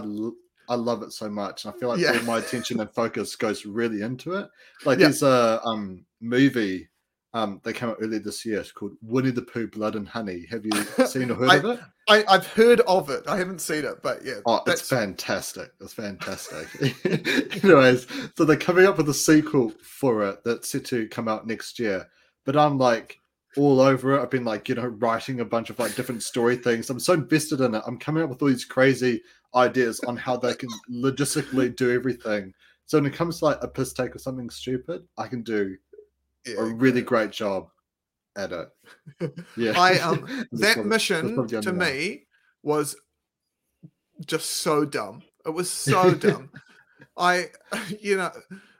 I 0.69 0.75
love 0.75 1.01
it 1.03 1.11
so 1.11 1.27
much, 1.29 1.65
and 1.65 1.73
I 1.73 1.77
feel 1.79 1.89
like 1.89 1.99
Yeah. 1.99 2.13
all 2.17 2.23
my 2.23 2.37
attention 2.37 2.79
and 2.79 2.89
focus 2.93 3.35
goes 3.35 3.65
really 3.65 4.01
into 4.01 4.35
it. 4.35 4.47
Like 4.85 4.99
Yeah. 4.99 5.05
there's 5.07 5.23
a 5.23 5.59
um 5.65 6.05
movie 6.21 6.87
um 7.33 7.59
that 7.63 7.73
came 7.73 7.89
out 7.89 7.97
earlier 8.01 8.19
this 8.19 8.45
year. 8.45 8.59
It's 8.59 8.71
called 8.71 8.93
Winnie 9.01 9.31
the 9.31 9.41
Pooh, 9.43 9.67
Blood 9.67 9.95
and 9.95 10.07
Honey. 10.07 10.45
Have 10.49 10.65
you 10.65 10.71
seen 11.07 11.29
or 11.31 11.35
heard 11.35 11.49
I- 11.49 11.55
of 11.57 11.65
it? 11.65 11.79
I, 12.09 12.23
I've 12.27 12.47
heard 12.47 12.79
of 12.81 13.09
it. 13.11 13.23
I 13.27 13.37
haven't 13.37 13.61
seen 13.61 13.85
it, 13.85 14.01
but 14.01 14.25
yeah, 14.25 14.39
Oh, 14.47 14.61
that's 14.65 14.81
it's 14.81 14.89
fantastic. 14.89 15.69
It's 15.79 15.93
fantastic. 15.93 16.67
Anyways, 17.63 18.07
so 18.35 18.45
they're 18.45 18.55
coming 18.57 18.87
up 18.87 18.97
with 18.97 19.09
a 19.09 19.13
sequel 19.13 19.71
for 19.83 20.23
it 20.27 20.39
that's 20.43 20.69
set 20.71 20.85
to 20.85 21.07
come 21.09 21.27
out 21.27 21.45
next 21.45 21.77
year. 21.77 22.07
But 22.45 22.55
I'm 22.57 22.77
like 22.79 23.19
all 23.57 23.79
over 23.81 24.13
it. 24.15 24.21
I've 24.21 24.29
been 24.29 24.45
like, 24.45 24.69
you 24.69 24.75
know, 24.75 24.87
writing 24.87 25.39
a 25.39 25.45
bunch 25.45 25.69
of 25.69 25.79
like 25.79 25.95
different 25.95 26.23
story 26.23 26.55
things. 26.55 26.89
I'm 26.89 26.99
so 26.99 27.13
invested 27.13 27.61
in 27.61 27.75
it. 27.75 27.83
I'm 27.85 27.97
coming 27.97 28.23
up 28.23 28.29
with 28.29 28.41
all 28.41 28.47
these 28.47 28.65
crazy 28.65 29.21
ideas 29.55 29.99
on 30.01 30.15
how 30.15 30.37
they 30.37 30.53
can 30.53 30.69
logistically 30.91 31.75
do 31.75 31.93
everything. 31.93 32.53
So 32.85 32.97
when 32.97 33.05
it 33.05 33.15
comes 33.15 33.39
to 33.39 33.45
like 33.45 33.59
a 33.61 33.67
piss 33.67 33.93
take 33.93 34.15
or 34.15 34.19
something 34.19 34.49
stupid, 34.49 35.03
I 35.17 35.27
can 35.27 35.41
do 35.41 35.75
yeah, 36.45 36.55
a 36.59 36.63
really 36.63 37.01
great 37.01 37.31
job 37.31 37.69
at 38.37 38.51
it. 38.51 38.69
Yeah. 39.57 39.79
I, 39.79 39.99
um, 39.99 40.47
that 40.51 40.73
probably- 40.75 40.89
mission 40.89 41.47
to 41.61 41.73
me 41.73 42.27
was 42.63 42.95
just 44.25 44.49
so 44.49 44.85
dumb. 44.85 45.23
It 45.45 45.51
was 45.51 45.69
so 45.69 46.13
dumb. 46.15 46.51
I, 47.17 47.47
you 47.99 48.17
know, 48.17 48.31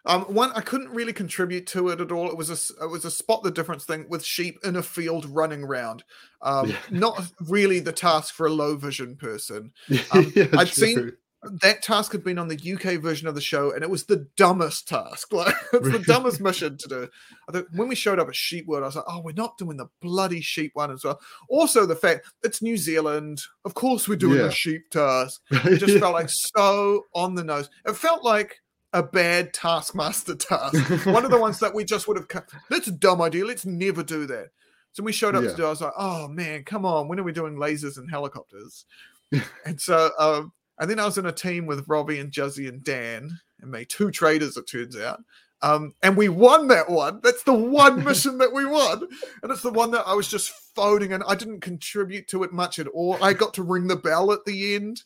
um, 0.05 0.21
one 0.23 0.51
I 0.55 0.61
couldn't 0.61 0.89
really 0.89 1.13
contribute 1.13 1.67
to 1.67 1.89
it 1.89 2.01
at 2.01 2.11
all. 2.11 2.29
It 2.29 2.37
was 2.37 2.49
a 2.49 2.83
it 2.83 2.89
was 2.89 3.05
a 3.05 3.11
spot 3.11 3.43
the 3.43 3.51
difference 3.51 3.85
thing 3.85 4.05
with 4.09 4.23
sheep 4.23 4.57
in 4.63 4.75
a 4.75 4.83
field 4.83 5.25
running 5.25 5.65
round. 5.65 6.03
Um, 6.41 6.69
Yeah. 6.69 6.77
Not 6.91 7.31
really 7.47 7.79
the 7.79 7.91
task 7.91 8.33
for 8.33 8.47
a 8.47 8.51
low 8.53 8.75
vision 8.75 9.15
person. 9.17 9.71
Um, 10.13 10.31
Yeah, 10.35 10.47
I'd 10.57 10.69
seen- 10.69 11.13
That 11.61 11.81
task 11.81 12.11
had 12.11 12.21
been 12.23 12.37
on 12.37 12.49
the 12.49 12.73
UK 12.73 12.99
version 13.01 13.25
of 13.25 13.33
the 13.33 13.39
show, 13.39 13.71
and 13.71 13.81
it 13.81 13.89
was 13.89 14.03
the 14.03 14.27
dumbest 14.35 14.89
task. 14.89 15.31
Like 15.33 15.55
it's 15.71 15.89
the 15.89 15.99
dumbest 16.05 16.41
mission 16.41 16.77
to 16.77 16.87
do. 16.89 17.07
I 17.47 17.51
thought 17.53 17.67
when 17.73 17.87
we 17.87 17.95
showed 17.95 18.19
up 18.19 18.27
at 18.27 18.35
Sheep 18.35 18.65
World, 18.67 18.83
I 18.83 18.87
was 18.87 18.95
like, 18.97 19.05
"Oh, 19.07 19.21
we're 19.21 19.31
not 19.31 19.57
doing 19.57 19.77
the 19.77 19.87
bloody 20.01 20.41
sheep 20.41 20.71
one 20.73 20.91
as 20.91 21.05
well." 21.05 21.19
Also, 21.47 21.85
the 21.85 21.95
fact 21.95 22.27
it's 22.43 22.61
New 22.61 22.75
Zealand, 22.75 23.41
of 23.63 23.73
course, 23.73 24.07
we're 24.09 24.17
doing 24.17 24.37
Yeah. 24.39 24.43
the 24.47 24.51
sheep 24.51 24.89
task. 24.89 25.39
It 25.51 25.77
just 25.77 25.93
Yeah. 25.93 25.99
felt 26.01 26.13
like 26.13 26.29
so 26.29 27.05
on 27.15 27.35
the 27.35 27.43
nose. 27.43 27.69
It 27.85 27.95
felt 27.95 28.21
like 28.25 28.59
a 28.93 29.03
bad 29.03 29.53
Taskmaster 29.53 30.35
task. 30.35 31.05
One 31.05 31.25
of 31.25 31.31
the 31.31 31.39
ones 31.39 31.59
that 31.59 31.73
we 31.73 31.83
just 31.83 32.07
would 32.07 32.17
have 32.17 32.27
cut. 32.27 32.49
That's 32.69 32.87
a 32.87 32.91
dumb 32.91 33.21
idea. 33.21 33.45
Let's 33.45 33.65
never 33.65 34.03
do 34.03 34.25
that. 34.27 34.49
So 34.93 35.03
we 35.03 35.11
showed 35.11 35.35
up 35.35 35.43
Yeah. 35.43 35.51
to 35.51 35.55
do. 35.55 35.65
I 35.65 35.69
was 35.69 35.81
like, 35.81 35.93
"Oh 35.97 36.27
man, 36.27 36.63
come 36.63 36.85
on! 36.85 37.07
When 37.07 37.19
are 37.19 37.23
we 37.23 37.31
doing 37.31 37.55
lasers 37.55 37.97
and 37.97 38.09
helicopters?" 38.09 38.85
and 39.65 39.79
so, 39.79 40.09
um, 40.17 40.51
and 40.79 40.89
then 40.89 40.99
I 40.99 41.05
was 41.05 41.17
in 41.19 41.27
a 41.27 41.31
team 41.31 41.67
with 41.67 41.87
Robbie 41.87 42.19
and 42.19 42.31
Juzzy 42.31 42.67
and 42.67 42.83
Dan 42.83 43.39
and 43.61 43.71
me, 43.71 43.85
two 43.85 44.09
traitors. 44.09 44.57
It 44.57 44.67
turns 44.67 44.97
out. 44.97 45.21
Um, 45.61 45.93
and 46.01 46.15
we 46.15 46.29
won 46.29 46.69
that 46.69 46.89
one. 46.89 47.19
That's 47.21 47.43
the 47.43 47.53
one 47.53 48.03
mission 48.05 48.37
that 48.39 48.53
we 48.53 48.65
won, 48.65 49.05
and 49.43 49.51
it's 49.51 49.61
the 49.61 49.71
one 49.71 49.91
that 49.91 50.07
I 50.07 50.13
was 50.13 50.27
just 50.27 50.51
phoning, 50.73 51.13
and 51.13 51.23
I 51.27 51.35
didn't 51.35 51.59
contribute 51.59 52.27
to 52.29 52.43
it 52.43 52.53
much 52.53 52.79
at 52.79 52.87
all. 52.87 53.21
I 53.21 53.33
got 53.33 53.53
to 53.55 53.63
ring 53.63 53.87
the 53.87 53.97
bell 53.97 54.31
at 54.31 54.45
the 54.45 54.73
end. 54.73 55.03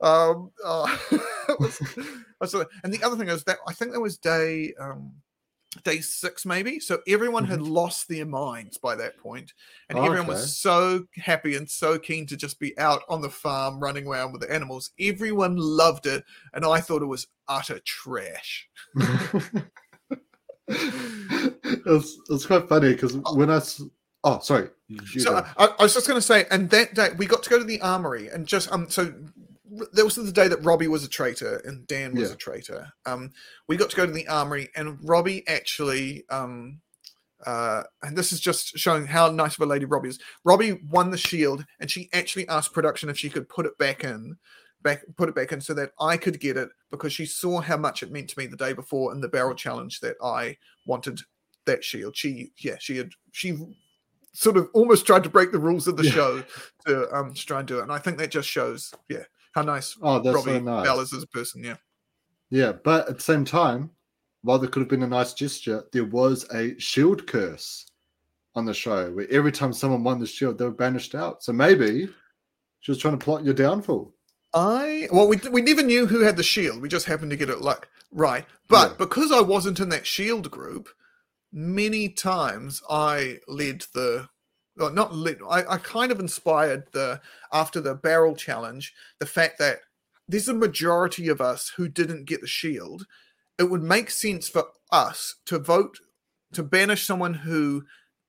Um, 0.00 0.50
uh, 0.64 0.96
was, 1.58 1.80
I 1.96 2.04
was 2.40 2.54
like- 2.54 2.68
and 2.84 2.92
the 2.92 3.02
other 3.02 3.16
thing 3.16 3.28
is 3.28 3.44
that 3.44 3.58
I 3.66 3.72
think 3.72 3.92
that 3.92 4.00
was 4.00 4.18
day 4.18 4.74
um, 4.78 5.12
day 5.84 6.00
six, 6.00 6.46
maybe. 6.46 6.80
So 6.80 7.00
everyone 7.08 7.44
had 7.44 7.62
lost 7.62 8.08
their 8.08 8.26
minds 8.26 8.78
by 8.78 8.94
that 8.96 9.18
point, 9.18 9.52
and 9.88 9.98
everyone 9.98 10.20
Okay. 10.20 10.28
was 10.28 10.58
so 10.58 11.04
happy 11.16 11.56
and 11.56 11.68
so 11.68 11.98
keen 11.98 12.26
to 12.26 12.36
just 12.36 12.58
be 12.58 12.78
out 12.78 13.02
on 13.08 13.20
the 13.20 13.30
farm 13.30 13.80
running 13.80 14.06
around 14.06 14.32
with 14.32 14.42
the 14.42 14.52
animals. 14.52 14.90
Everyone 15.00 15.56
loved 15.56 16.06
it, 16.06 16.24
and 16.54 16.64
I 16.64 16.80
thought 16.80 17.02
it 17.02 17.06
was 17.06 17.26
utter 17.48 17.78
trash. 17.80 18.68
it's, 20.68 22.18
it's 22.30 22.46
quite 22.46 22.68
funny 22.68 22.92
because 22.92 23.16
when 23.34 23.50
I 23.50 23.60
oh 24.24 24.40
sorry 24.40 24.68
so. 25.18 25.44
I, 25.56 25.66
I 25.78 25.82
was 25.82 25.94
just 25.94 26.06
going 26.06 26.18
to 26.18 26.26
say, 26.26 26.46
and 26.50 26.70
that 26.70 26.94
day 26.94 27.10
we 27.16 27.26
got 27.26 27.42
to 27.44 27.50
go 27.50 27.58
to 27.58 27.64
the 27.64 27.80
armory, 27.80 28.28
and 28.28 28.46
just 28.46 28.70
um, 28.72 28.88
so 28.88 29.12
that 29.92 30.04
was 30.04 30.14
the 30.16 30.32
day 30.32 30.48
that 30.48 30.64
Robbie 30.64 30.88
was 30.88 31.04
a 31.04 31.08
traitor 31.08 31.60
and 31.64 31.86
Dan 31.86 32.14
was 32.14 32.28
Yeah. 32.30 32.34
a 32.34 32.38
traitor. 32.38 32.92
Um, 33.04 33.32
we 33.68 33.76
got 33.76 33.90
to 33.90 33.96
go 33.96 34.06
to 34.06 34.12
the 34.12 34.28
armory, 34.28 34.70
and 34.74 34.98
Robbie 35.02 35.46
actually 35.48 36.24
um. 36.30 36.80
Uh, 37.44 37.82
and 38.02 38.16
this 38.16 38.32
is 38.32 38.40
just 38.40 38.78
showing 38.78 39.04
how 39.06 39.30
nice 39.30 39.56
of 39.56 39.60
a 39.60 39.66
lady 39.66 39.84
Robbie 39.84 40.08
is. 40.08 40.18
Robbie 40.44 40.80
won 40.90 41.10
the 41.10 41.18
shield, 41.18 41.66
and 41.80 41.90
she 41.90 42.08
actually 42.14 42.48
asked 42.48 42.72
production 42.72 43.10
if 43.10 43.18
she 43.18 43.28
could 43.28 43.46
put 43.46 43.66
it 43.66 43.76
back 43.76 44.04
in, 44.04 44.38
back 44.82 45.02
put 45.18 45.28
it 45.28 45.34
back 45.34 45.52
in, 45.52 45.60
so 45.60 45.74
that 45.74 45.90
I 46.00 46.16
could 46.16 46.40
get 46.40 46.56
it 46.56 46.70
because 46.90 47.12
she 47.12 47.26
saw 47.26 47.60
how 47.60 47.76
much 47.76 48.02
it 48.02 48.10
meant 48.10 48.30
to 48.30 48.38
me 48.38 48.46
the 48.46 48.56
day 48.56 48.72
before 48.72 49.12
in 49.12 49.20
the 49.20 49.28
barrel 49.28 49.54
challenge 49.54 50.00
that 50.00 50.16
I 50.24 50.56
wanted 50.86 51.20
that 51.66 51.84
shield. 51.84 52.16
She, 52.16 52.52
yeah, 52.58 52.76
she 52.80 52.96
had 52.96 53.10
she 53.32 53.58
sort 54.32 54.56
of 54.56 54.68
almost 54.72 55.06
tried 55.06 55.22
to 55.24 55.28
break 55.30 55.52
the 55.52 55.58
rules 55.58 55.86
of 55.86 55.98
the 55.98 56.04
Yeah. 56.04 56.12
show 56.12 56.44
to 56.86 57.14
um 57.14 57.34
try 57.34 57.58
and 57.58 57.68
do 57.68 57.80
it. 57.80 57.82
And 57.82 57.92
I 57.92 57.98
think 57.98 58.16
that 58.16 58.30
just 58.30 58.48
shows, 58.48 58.94
yeah, 59.10 59.24
how 59.56 59.62
nice 59.62 59.96
oh 60.02 60.20
that's 60.20 60.36
Robbie 60.36 60.52
so 60.52 60.60
nice 60.60 60.84
Bell 60.86 61.00
is 61.00 61.12
as 61.12 61.22
a 61.24 61.26
person. 61.26 61.64
Yeah. 61.64 61.76
yeah 62.50 62.72
but 62.84 63.08
at 63.08 63.16
the 63.16 63.22
same 63.22 63.44
time 63.44 63.90
while 64.42 64.58
there 64.60 64.70
could 64.70 64.80
have 64.80 64.88
been 64.88 65.02
a 65.02 65.08
nice 65.08 65.32
gesture 65.34 65.82
there 65.92 66.04
was 66.04 66.46
a 66.54 66.78
shield 66.78 67.26
curse 67.26 67.90
on 68.54 68.64
the 68.66 68.74
show 68.74 69.10
where 69.10 69.26
every 69.30 69.50
time 69.50 69.72
someone 69.72 70.04
won 70.04 70.20
the 70.20 70.26
shield 70.26 70.58
they 70.58 70.64
were 70.64 70.70
banished 70.70 71.14
out 71.14 71.42
so 71.42 71.52
maybe 71.52 72.08
she 72.80 72.90
was 72.90 72.98
trying 72.98 73.18
to 73.18 73.24
plot 73.24 73.44
your 73.44 73.54
downfall 73.54 74.12
I 74.54 75.08
well, 75.12 75.28
we 75.28 75.38
we 75.50 75.60
never 75.60 75.82
knew 75.82 76.06
who 76.06 76.20
had 76.20 76.36
the 76.38 76.42
shield. 76.42 76.80
We 76.80 76.88
just 76.88 77.04
happened 77.04 77.30
to 77.30 77.36
get 77.36 77.50
it 77.50 77.60
like 77.60 77.88
right. 78.10 78.46
But 78.68 78.92
Yeah. 78.92 78.96
because 78.96 79.30
I 79.30 79.42
wasn't 79.42 79.80
in 79.80 79.90
that 79.90 80.06
shield 80.06 80.50
group, 80.50 80.88
many 81.52 82.08
times 82.08 82.80
I 82.88 83.40
led 83.48 83.84
the. 83.92 84.28
Well, 84.76 84.90
not 84.90 85.14
led. 85.14 85.38
I, 85.48 85.64
I 85.74 85.78
kind 85.78 86.12
of 86.12 86.20
inspired 86.20 86.84
the 86.92 87.20
after 87.52 87.80
the 87.80 87.94
barrel 87.94 88.36
challenge. 88.36 88.94
The 89.18 89.26
fact 89.26 89.58
that 89.58 89.80
there's 90.28 90.48
a 90.48 90.54
majority 90.54 91.28
of 91.28 91.40
us 91.40 91.72
who 91.76 91.88
didn't 91.88 92.24
get 92.24 92.40
the 92.40 92.46
shield. 92.46 93.06
It 93.58 93.70
would 93.70 93.82
make 93.82 94.10
sense 94.10 94.48
for 94.48 94.66
us 94.92 95.36
to 95.46 95.58
vote 95.58 95.98
to 96.52 96.62
banish 96.62 97.04
someone 97.06 97.34
who 97.34 97.84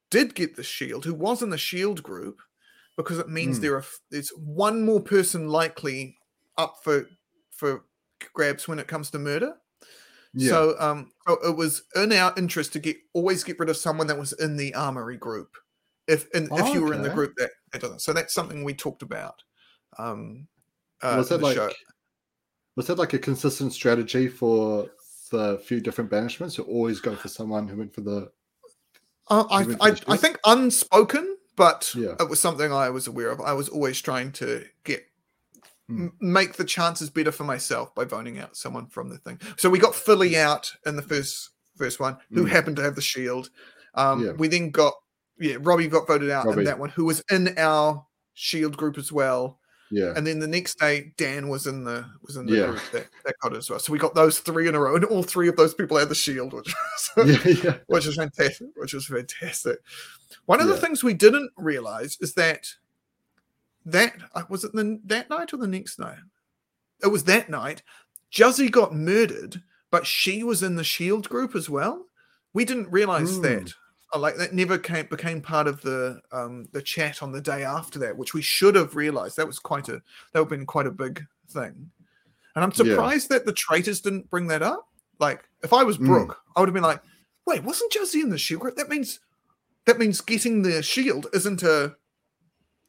did 0.09 0.35
get 0.35 0.55
the 0.55 0.63
shield, 0.63 1.03
who 1.05 1.13
was 1.13 1.41
in 1.41 1.49
the 1.49 1.57
shield 1.57 2.01
group, 2.01 2.39
because 2.95 3.19
it 3.19 3.29
means 3.29 3.57
Hmm. 3.57 3.61
there 3.63 3.75
are 3.75 3.85
there's 4.09 4.29
one 4.29 4.85
more 4.85 5.01
person 5.01 5.49
likely 5.49 6.17
up 6.57 6.77
for 6.83 7.09
for 7.51 7.83
grabs 8.33 8.67
when 8.67 8.79
it 8.79 8.87
comes 8.87 9.09
to 9.11 9.19
murder. 9.19 9.57
yeah 10.33 10.49
So 10.49 10.75
um 10.79 11.11
so 11.27 11.37
it 11.47 11.55
was 11.57 11.83
in 11.95 12.11
our 12.13 12.33
interest 12.37 12.73
to 12.73 12.79
get 12.79 12.97
always 13.13 13.43
get 13.43 13.59
rid 13.59 13.69
of 13.69 13.77
someone 13.77 14.07
that 14.07 14.17
was 14.19 14.33
in 14.33 14.55
the 14.57 14.73
armory 14.75 15.17
group. 15.17 15.57
If 16.07 16.27
and 16.33 16.49
if 16.53 16.73
you 16.73 16.81
were 16.83 16.93
in 16.93 17.01
the 17.01 17.09
group 17.09 17.33
that, 17.37 17.51
that 17.71 17.81
doesn't. 17.81 18.01
So 18.01 18.13
that's 18.13 18.33
something 18.33 18.63
we 18.63 18.73
talked 18.73 19.01
about. 19.01 19.43
Um 19.97 20.47
uh, 21.01 21.15
was 21.17 21.29
that 21.29 21.41
like 21.41 21.55
show. 21.55 21.71
was 22.75 22.87
that 22.87 22.97
like 22.97 23.13
a 23.13 23.19
consistent 23.19 23.73
strategy 23.73 24.27
for 24.27 24.89
the 25.31 25.59
few 25.65 25.79
different 25.81 26.09
banishments 26.09 26.55
to 26.55 26.63
always 26.63 26.99
go 26.99 27.15
for 27.15 27.27
someone 27.27 27.67
who 27.67 27.77
went 27.77 27.93
for 27.93 28.01
the 28.01 28.31
Uh, 29.29 29.43
I, 29.49 29.63
for 29.63 29.77
I, 29.81 29.91
the 29.91 30.03
I 30.07 30.17
think 30.17 30.39
unspoken, 30.45 31.37
but 31.57 31.93
Yeah. 31.95 32.15
it 32.19 32.29
was 32.29 32.39
something 32.39 32.71
I 32.71 32.89
was 32.89 33.07
aware 33.07 33.29
of. 33.29 33.41
I 33.41 33.53
was 33.53 33.67
always 33.69 34.01
trying 34.01 34.31
to 34.33 34.65
get 34.83 35.03
Hmm. 35.89 36.07
make 36.19 36.53
the 36.53 36.65
chances 36.65 37.09
better 37.09 37.31
for 37.31 37.45
myself 37.45 37.95
by 37.95 38.03
voting 38.03 38.39
out 38.39 38.57
someone 38.57 38.87
from 38.87 39.07
the 39.09 39.17
thing. 39.19 39.39
So 39.57 39.69
we 39.69 39.79
got 39.79 39.95
Philly 39.95 40.37
out 40.37 40.69
in 40.85 40.95
the 40.97 41.01
first 41.01 41.51
first 41.77 41.99
one, 41.99 42.17
who 42.33 42.43
Mm. 42.45 42.49
happened 42.49 42.75
to 42.77 42.83
have 42.83 42.95
the 42.95 43.01
shield. 43.01 43.49
Um, 43.93 44.25
Yeah. 44.25 44.31
We 44.33 44.47
then 44.49 44.71
got 44.71 44.95
yeah, 45.39 45.57
Robbie 45.59 45.87
got 45.87 46.07
voted 46.07 46.29
out 46.29 46.45
Robbie. 46.45 46.59
in 46.59 46.65
that 46.65 46.79
one, 46.79 46.89
who 46.89 47.05
was 47.05 47.23
in 47.31 47.57
our 47.57 48.05
shield 48.33 48.77
group 48.77 48.97
as 48.97 49.11
well. 49.11 49.59
yeah 49.91 50.13
And 50.15 50.25
then 50.27 50.39
the 50.39 50.47
next 50.47 50.79
day, 50.79 51.13
Dan 51.17 51.47
was 51.49 51.65
in 51.67 51.83
the 51.83 52.05
was 52.21 52.35
in 52.37 52.45
the 52.45 52.53
Yeah. 52.55 52.65
group 52.67 52.81
that, 52.91 53.07
that 53.25 53.35
got 53.41 53.53
it 53.53 53.57
as 53.57 53.69
well. 53.69 53.79
So 53.79 53.91
we 53.93 53.99
got 53.99 54.15
those 54.15 54.39
three 54.39 54.67
in 54.67 54.75
a 54.75 54.79
row, 54.79 54.95
and 54.95 55.05
all 55.05 55.23
three 55.23 55.47
of 55.47 55.55
those 55.55 55.73
people 55.73 55.97
had 55.97 56.09
the 56.09 56.15
shield, 56.15 56.53
which 56.53 56.73
was 57.15 57.27
yeah 57.45 57.53
yeah 57.63 57.77
which 57.87 58.05
was 58.05 58.15
fantastic. 58.15 58.67
Which 58.75 58.93
was 58.93 59.05
fantastic. 59.07 59.79
One 60.45 60.59
of 60.61 60.67
the 60.67 60.77
things 60.77 61.03
we 61.03 61.13
didn't 61.13 61.51
realize 61.57 62.17
is 62.21 62.33
that 62.33 62.67
that 63.85 64.13
uh, 64.35 64.43
was 64.49 64.63
it 64.63 64.73
the, 64.73 64.99
that 65.05 65.29
night 65.29 65.53
or 65.53 65.57
the 65.57 65.67
next 65.67 65.99
night? 65.99 66.17
It 67.03 67.07
was 67.07 67.23
that 67.25 67.49
night. 67.49 67.83
Juzzy 68.33 68.69
got 68.69 68.93
murdered, 68.93 69.61
but 69.91 70.05
she 70.05 70.43
was 70.43 70.61
in 70.63 70.75
the 70.75 70.83
Shield 70.83 71.29
group 71.29 71.55
as 71.55 71.69
well. 71.69 72.05
We 72.53 72.65
didn't 72.65 72.91
realize 72.91 73.37
Mm. 73.39 73.41
that. 73.43 73.73
Like 74.15 74.37
that 74.37 74.53
never 74.53 74.77
came 74.77 75.05
became 75.07 75.41
part 75.41 75.67
of 75.67 75.81
the 75.81 76.21
um 76.31 76.67
the 76.71 76.81
chat 76.81 77.21
on 77.21 77.31
the 77.31 77.41
day 77.41 77.63
after 77.63 77.99
that, 77.99 78.17
which 78.17 78.33
we 78.33 78.41
should 78.41 78.75
have 78.75 78.95
realized. 78.95 79.35
That 79.37 79.47
was 79.47 79.59
quite 79.59 79.89
a 79.89 80.01
that 80.31 80.39
would 80.39 80.45
have 80.45 80.49
been 80.49 80.65
quite 80.65 80.87
a 80.87 80.91
big 80.91 81.25
thing. 81.49 81.91
And 82.55 82.63
I'm 82.63 82.71
Yeah. 82.71 82.93
surprised 82.93 83.29
that 83.29 83.45
the 83.45 83.53
traitors 83.53 84.01
didn't 84.01 84.29
bring 84.29 84.47
that 84.47 84.61
up. 84.61 84.87
Like 85.19 85.43
if 85.63 85.73
I 85.73 85.83
was 85.83 85.97
Mm. 85.97 86.05
Brooke, 86.05 86.37
I 86.55 86.59
would 86.59 86.69
have 86.69 86.73
been 86.73 86.83
like, 86.83 87.01
wait, 87.45 87.63
wasn't 87.63 87.91
Juzzy 87.91 88.21
in 88.21 88.29
the 88.29 88.37
shield 88.37 88.61
group? 88.61 88.75
That 88.77 88.89
means 88.89 89.19
that 89.85 89.99
means 89.99 90.21
getting 90.21 90.61
the 90.61 90.81
shield 90.81 91.27
isn't 91.33 91.63
a 91.63 91.95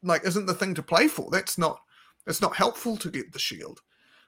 like 0.03 0.25
isn't 0.25 0.47
the 0.47 0.55
thing 0.55 0.75
to 0.75 0.83
play 0.83 1.09
for. 1.09 1.31
That's 1.31 1.59
not 1.59 1.81
it's 2.27 2.41
not 2.41 2.55
helpful 2.57 2.97
to 2.99 3.11
get 3.11 3.33
the 3.33 3.39
shield. 3.39 3.81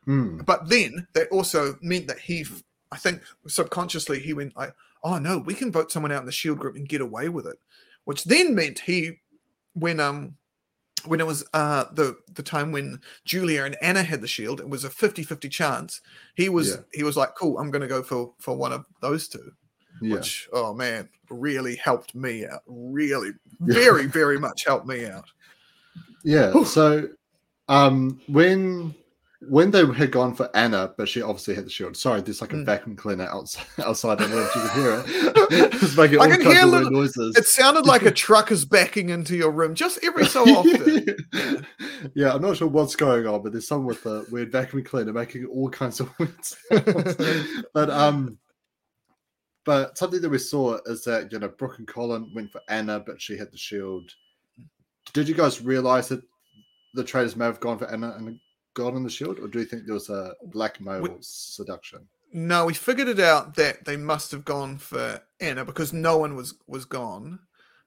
Hmm. 0.07 0.38
But 0.38 0.68
then 0.68 1.07
that 1.12 1.28
also 1.28 1.76
meant 1.82 2.07
that 2.09 2.18
he, 2.18 2.47
I 2.91 2.97
think 2.97 3.22
subconsciously 3.47 4.18
he 4.20 4.32
went 4.32 4.57
like, 4.57 4.74
oh 5.03 5.19
no, 5.19 5.39
we 5.39 5.55
can 5.55 5.73
vote 5.73 5.91
someone 5.93 6.13
out 6.13 6.21
in 6.21 6.27
the 6.27 6.33
shield 6.33 6.59
group 6.59 6.77
and 6.77 6.89
get 6.89 7.01
away 7.01 7.29
with 7.29 7.47
it, 7.47 7.59
which 8.05 8.25
then 8.25 8.55
meant 8.55 8.81
he, 8.81 9.19
when 9.75 10.01
um, 10.01 10.37
when 11.07 11.21
it 11.21 11.27
was 11.27 11.45
uh 11.55 11.85
the 11.95 12.17
the 12.35 12.43
time 12.43 12.73
when 12.73 13.01
Julia 13.25 13.65
and 13.65 13.77
Anna 13.81 14.03
had 14.03 14.21
the 14.21 14.29
shield, 14.29 14.61
it 14.61 14.69
was 14.69 14.85
a 14.85 14.91
50-50 14.91 15.51
chance. 15.51 16.01
He 16.35 16.49
was 16.49 16.71
Yeah. 16.71 16.77
he 16.93 17.03
was 17.03 17.17
like, 17.17 17.35
cool, 17.35 17.59
I'm 17.59 17.71
gonna 17.71 17.87
go 17.89 18.03
for 18.03 18.35
for 18.39 18.55
one 18.57 18.73
of 18.73 18.85
those 19.01 19.27
two, 19.29 19.53
Yeah. 20.03 20.17
which 20.17 20.49
oh 20.53 20.75
man, 20.75 21.09
really 21.31 21.77
helped 21.77 22.15
me 22.15 22.47
out. 22.47 22.63
Really, 22.67 23.31
very 23.61 24.07
very 24.07 24.39
much 24.39 24.65
helped 24.67 24.87
me 24.87 25.07
out. 25.07 25.25
Yeah. 26.23 26.51
Whew. 26.53 26.67
So, 26.67 27.09
um, 27.69 28.21
when 28.27 28.95
when 29.49 29.70
they 29.70 29.86
had 29.95 30.11
gone 30.12 30.34
for 30.34 30.55
Anna, 30.55 30.93
but 30.99 31.09
she 31.09 31.22
obviously 31.22 31.55
had 31.55 31.64
the 31.64 31.70
shield. 31.70 31.97
Sorry, 31.97 32.20
there's 32.20 32.43
like 32.43 32.53
a 32.53 32.57
Mm. 32.57 32.66
vacuum 32.66 32.95
cleaner 32.97 33.24
outside. 33.24 33.64
Outside, 33.86 34.20
I 34.20 34.22
don't 34.26 34.30
know 34.32 34.38
if 34.43 34.55
you 34.55 34.61
can 34.61 34.80
hear 34.82 34.93
it. 34.93 35.74
it's 35.82 35.97
making 35.97 36.18
I 36.20 36.24
all 36.24 36.30
can 36.30 36.43
kinds 36.43 36.55
hear 36.55 36.64
of 36.64 36.70
little- 36.70 36.91
noises. 36.91 37.36
It 37.36 37.47
sounded 37.47 37.86
like 37.86 38.03
a 38.03 38.11
truck 38.26 38.53
is 38.53 38.66
backing 38.66 39.09
into 39.09 39.36
your 39.36 39.51
room 39.51 39.74
just 39.74 39.99
every 40.05 40.26
so 40.26 40.43
often. 40.45 41.07
yeah, 42.14 42.34
I'm 42.34 42.43
not 42.43 42.59
sure 42.59 42.68
what's 42.68 42.95
going 42.97 43.26
on, 43.26 43.43
but 43.43 43.53
there's 43.53 43.66
someone 43.66 43.86
with 43.86 44.05
a 44.05 44.26
weird 44.30 44.53
vacuum 44.53 44.84
cleaner 44.84 45.12
making 45.14 45.47
all 45.47 45.70
kinds 45.70 46.01
of 46.01 46.11
weird 46.18 46.45
sounds. 46.45 47.62
but 47.72 47.88
um, 47.88 48.36
but 49.64 49.97
something 49.97 50.20
that 50.20 50.28
we 50.28 50.38
saw 50.38 50.78
is 50.86 51.03
that 51.05 51.32
you 51.32 51.38
know 51.38 51.49
Brooke 51.49 51.78
and 51.78 51.88
Colin 51.88 52.30
went 52.34 52.53
for 52.53 52.61
Anna, 52.68 53.01
but 53.01 53.20
she 53.22 53.38
had 53.38 53.51
the 53.53 53.59
shield. 53.59 54.11
Did 55.14 55.28
you 55.28 55.34
guys 55.34 55.62
realize 55.62 56.09
that 56.09 56.20
the 56.95 57.05
traitors 57.05 57.36
may 57.36 57.47
have 57.47 57.61
gone 57.61 57.78
for 57.78 57.91
Anna 57.91 58.14
and 58.18 58.38
gotten 58.81 59.03
the 59.03 59.11
shield, 59.11 59.39
or 59.39 59.49
do 59.49 59.59
you 59.59 59.64
think 59.64 59.85
there 59.85 59.95
was 59.95 60.11
a 60.11 60.35
blackmail 60.45 61.03
We- 61.03 61.11
seduction? 61.20 62.09
No, 62.33 62.66
we 62.66 62.74
figured 62.74 63.09
it 63.09 63.18
out 63.18 63.57
that 63.57 63.85
they 63.85 63.97
must 63.97 64.31
have 64.31 64.45
gone 64.45 64.78
for 64.78 65.20
Anna 65.41 65.64
because 65.64 65.93
no 65.93 66.16
one 66.16 66.37
was 66.37 66.55
was 66.66 66.85
gone. 66.85 67.41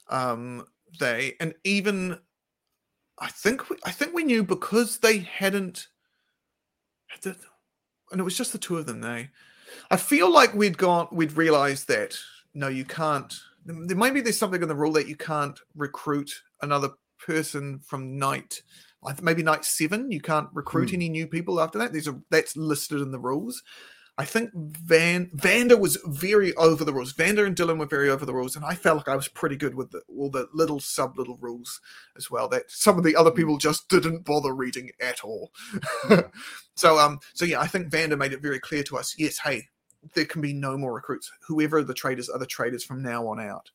Um, 0.09 0.65
they 0.99 1.35
and 1.39 1.55
even 1.63 2.19
I 3.19 3.29
think 3.29 3.69
we, 3.69 3.77
I 3.85 3.91
think 3.91 4.13
we 4.13 4.23
knew 4.25 4.43
because 4.43 4.97
they 4.97 5.19
hadn't, 5.19 5.87
and 7.23 8.19
it 8.19 8.23
was 8.23 8.37
just 8.37 8.51
the 8.51 8.57
two 8.57 8.77
of 8.77 8.85
them. 8.85 8.99
They, 8.99 9.29
I 9.89 9.95
feel 9.97 10.29
like 10.31 10.53
we'd 10.53 10.77
gone, 10.77 11.07
we'd 11.11 11.37
realized 11.37 11.87
that 11.87 12.17
no, 12.53 12.67
you 12.67 12.85
can't. 12.85 13.33
There 13.65 13.95
maybe 13.95 14.19
there's 14.19 14.37
something 14.37 14.61
in 14.61 14.67
the 14.67 14.75
rule 14.75 14.91
that 14.93 15.07
you 15.07 15.15
can't 15.15 15.57
recruit 15.75 16.31
another 16.61 16.89
person 17.17 17.79
from 17.79 18.17
night. 18.19 18.61
Maybe 19.21 19.43
night 19.43 19.65
seven, 19.65 20.11
you 20.11 20.21
can't 20.21 20.49
recruit 20.53 20.89
Hmm. 20.89 20.95
any 20.95 21.09
new 21.09 21.27
people 21.27 21.59
after 21.59 21.77
that. 21.79 21.91
There's 21.91 22.07
a 22.07 22.19
that's 22.29 22.55
listed 22.57 23.01
in 23.01 23.11
the 23.11 23.19
rules. 23.19 23.63
I 24.15 24.25
think 24.25 24.51
Van 24.53 25.31
Vanda 25.33 25.75
was 25.75 25.97
very 26.05 26.53
over 26.53 26.85
the 26.85 26.93
rules. 26.93 27.13
Vanda 27.13 27.45
and 27.45 27.55
Dylan 27.55 27.79
were 27.79 27.87
very 27.87 28.11
over 28.11 28.27
the 28.27 28.33
rules, 28.33 28.55
and 28.55 28.63
I 28.63 28.75
felt 28.75 28.97
like 28.97 29.07
I 29.09 29.15
was 29.15 29.27
pretty 29.27 29.55
good 29.55 29.73
with 29.73 29.89
the, 29.89 30.01
all 30.07 30.29
the 30.29 30.47
little 30.53 30.79
sub 30.79 31.17
little 31.17 31.37
rules 31.37 31.81
as 32.15 32.29
well. 32.29 32.47
That 32.47 32.69
some 32.69 32.99
of 32.99 33.03
the 33.03 33.15
other 33.15 33.31
people 33.31 33.57
just 33.57 33.89
didn't 33.89 34.23
bother 34.23 34.53
reading 34.53 34.91
at 35.01 35.23
all. 35.23 35.51
so 36.75 36.99
um, 36.99 37.19
so 37.33 37.43
yeah, 37.45 37.59
I 37.59 37.67
think 37.67 37.89
Vanda 37.89 38.15
made 38.15 38.33
it 38.33 38.41
very 38.41 38.59
clear 38.59 38.83
to 38.83 38.97
us. 38.97 39.15
Yes, 39.17 39.39
hey, 39.39 39.67
there 40.13 40.25
can 40.25 40.41
be 40.41 40.53
no 40.53 40.77
more 40.77 40.93
recruits. 40.93 41.31
Whoever 41.47 41.83
the 41.83 41.93
traitors 41.95 42.29
are 42.29 42.39
the 42.39 42.45
traitors 42.45 42.83
from 42.83 43.01
now 43.01 43.27
on 43.27 43.39
out. 43.39 43.71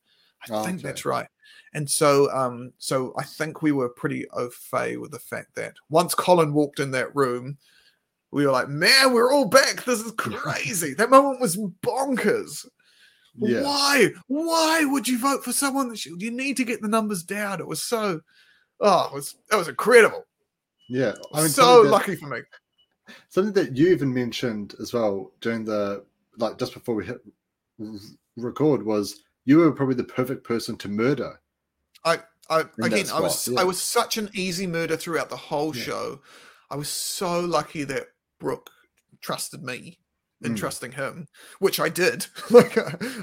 I 0.48 0.54
Oh, 0.54 0.64
think 0.64 0.78
okay. 0.78 0.88
that's 0.88 1.04
right. 1.04 1.26
And 1.74 1.88
so 1.88 2.30
um, 2.30 2.72
so 2.78 3.12
I 3.18 3.24
think 3.24 3.62
we 3.62 3.72
were 3.72 3.88
pretty 3.88 4.26
au 4.30 4.50
fait 4.50 4.96
with 4.96 5.10
the 5.10 5.18
fact 5.18 5.54
that 5.56 5.74
once 5.90 6.14
Colin 6.14 6.52
walked 6.54 6.80
in 6.80 6.90
that 6.92 7.14
room 7.14 7.58
we 8.30 8.44
were 8.44 8.52
like, 8.52 8.68
man, 8.68 9.14
we're 9.14 9.32
all 9.32 9.48
back. 9.48 9.84
This 9.84 10.00
is 10.00 10.12
crazy. 10.18 10.92
that 10.94 11.08
moment 11.08 11.40
was 11.40 11.56
bonkers. 11.56 12.66
Yeah. 13.36 13.62
Why? 13.62 14.08
Why 14.26 14.84
would 14.84 15.08
you 15.08 15.18
vote 15.18 15.42
for 15.42 15.52
someone 15.52 15.88
that 15.88 16.04
you, 16.04 16.14
you 16.20 16.30
need 16.30 16.56
to 16.58 16.64
get 16.64 16.82
the 16.82 16.88
numbers 16.88 17.22
down? 17.22 17.58
It 17.60 17.66
was 17.66 17.82
so, 17.82 18.20
oh, 18.80 19.06
it 19.06 19.14
was 19.14 19.36
that 19.50 19.56
was 19.56 19.68
incredible. 19.68 20.26
Yeah, 20.90 21.12
I 21.32 21.40
mean, 21.40 21.48
so 21.48 21.84
that- 21.84 21.90
lucky 21.90 22.16
for 22.16 22.26
me. 22.26 22.40
Something 23.30 23.54
that 23.54 23.74
you 23.76 23.88
even 23.88 24.12
mentioned 24.12 24.74
as 24.80 24.92
well 24.92 25.32
during 25.40 25.64
the 25.64 26.04
like 26.36 26.58
just 26.58 26.74
before 26.74 26.94
we 26.96 27.06
hit 27.06 27.20
record 28.36 28.82
was 28.82 29.20
you 29.48 29.56
were 29.56 29.72
probably 29.72 29.94
the 29.94 30.04
perfect 30.04 30.44
person 30.44 30.76
to 30.76 30.88
murder. 30.90 31.40
I 32.04 32.18
that 32.50 32.70
again, 32.82 33.06
I 33.12 33.20
was 33.20 33.48
yeah. 33.48 33.60
I 33.60 33.64
was 33.64 33.80
such 33.80 34.18
an 34.18 34.28
easy 34.34 34.66
murder 34.66 34.96
throughout 34.96 35.30
the 35.30 35.36
whole 35.36 35.74
Yeah. 35.74 35.82
show. 35.82 36.20
I 36.70 36.76
was 36.76 36.88
so 36.90 37.40
lucky 37.40 37.84
that 37.84 38.08
Brooke 38.38 38.70
trusted 39.22 39.62
me 39.62 39.98
in 40.42 40.54
Mm. 40.54 40.58
trusting 40.58 40.92
him, 40.92 41.28
which 41.60 41.80
I 41.80 41.88
did. 41.88 42.26
like 42.50 42.76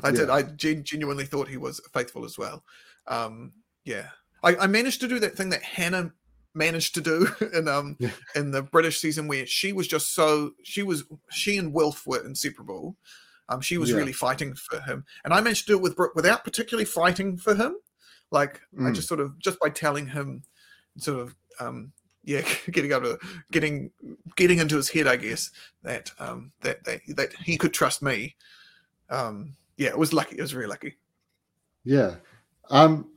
I 0.03 0.11
did. 0.11 0.27
Yeah. 0.27 0.33
I 0.33 0.41
gen- 0.43 0.83
genuinely 0.83 1.25
thought 1.25 1.47
he 1.47 1.57
was 1.57 1.79
faithful 1.93 2.25
as 2.25 2.37
well. 2.37 2.63
Um, 3.07 3.53
yeah, 3.83 4.09
I, 4.43 4.55
I 4.55 4.67
managed 4.67 5.01
to 5.01 5.07
do 5.07 5.19
that 5.19 5.35
thing 5.35 5.49
that 5.49 5.61
Hannah 5.63 6.11
managed 6.55 6.95
to 6.95 7.01
do 7.01 7.27
in 7.53 7.67
um 7.67 7.97
Yeah. 7.99 8.11
in 8.35 8.49
the 8.51 8.63
British 8.63 8.99
season 8.99 9.27
where 9.27 9.45
she 9.45 9.73
was 9.73 9.87
just 9.87 10.13
so 10.15 10.51
she 10.63 10.81
was 10.81 11.03
she 11.31 11.57
and 11.57 11.71
Wilf 11.71 12.05
were 12.07 12.25
inseparable. 12.25 12.95
Um, 13.49 13.61
she 13.61 13.77
was 13.77 13.91
Yeah. 13.91 13.97
really 13.97 14.13
fighting 14.13 14.55
for 14.55 14.79
him, 14.81 15.05
and 15.23 15.33
I 15.33 15.41
managed 15.41 15.67
to 15.67 15.73
do 15.73 15.77
it 15.77 15.81
with 15.81 15.95
Brooke 15.95 16.15
without 16.15 16.43
particularly 16.43 16.85
fighting 16.85 17.37
for 17.37 17.55
him. 17.55 17.75
Like 18.31 18.61
I 18.79 18.83
Mm. 18.89 18.95
just 18.95 19.07
sort 19.07 19.19
of 19.19 19.37
just 19.39 19.59
by 19.59 19.69
telling 19.69 20.07
him, 20.07 20.43
sort 20.97 21.19
of 21.19 21.35
um 21.59 21.91
yeah, 22.23 22.41
getting 22.71 22.91
up 22.91 23.03
to 23.03 23.19
getting 23.51 23.91
getting 24.35 24.57
into 24.59 24.77
his 24.77 24.89
head, 24.89 25.05
I 25.07 25.15
guess 25.17 25.51
that 25.83 26.11
um 26.19 26.51
that 26.61 26.83
that, 26.85 27.01
that 27.15 27.33
he 27.33 27.57
could 27.57 27.73
trust 27.73 28.01
me. 28.01 28.35
Um, 29.09 29.55
yeah, 29.77 29.89
it 29.89 29.97
was 29.97 30.11
lucky. 30.13 30.37
It 30.37 30.41
was 30.41 30.55
really 30.55 30.69
lucky. 30.69 30.97
Yeah. 31.83 32.15
Um 32.71 33.11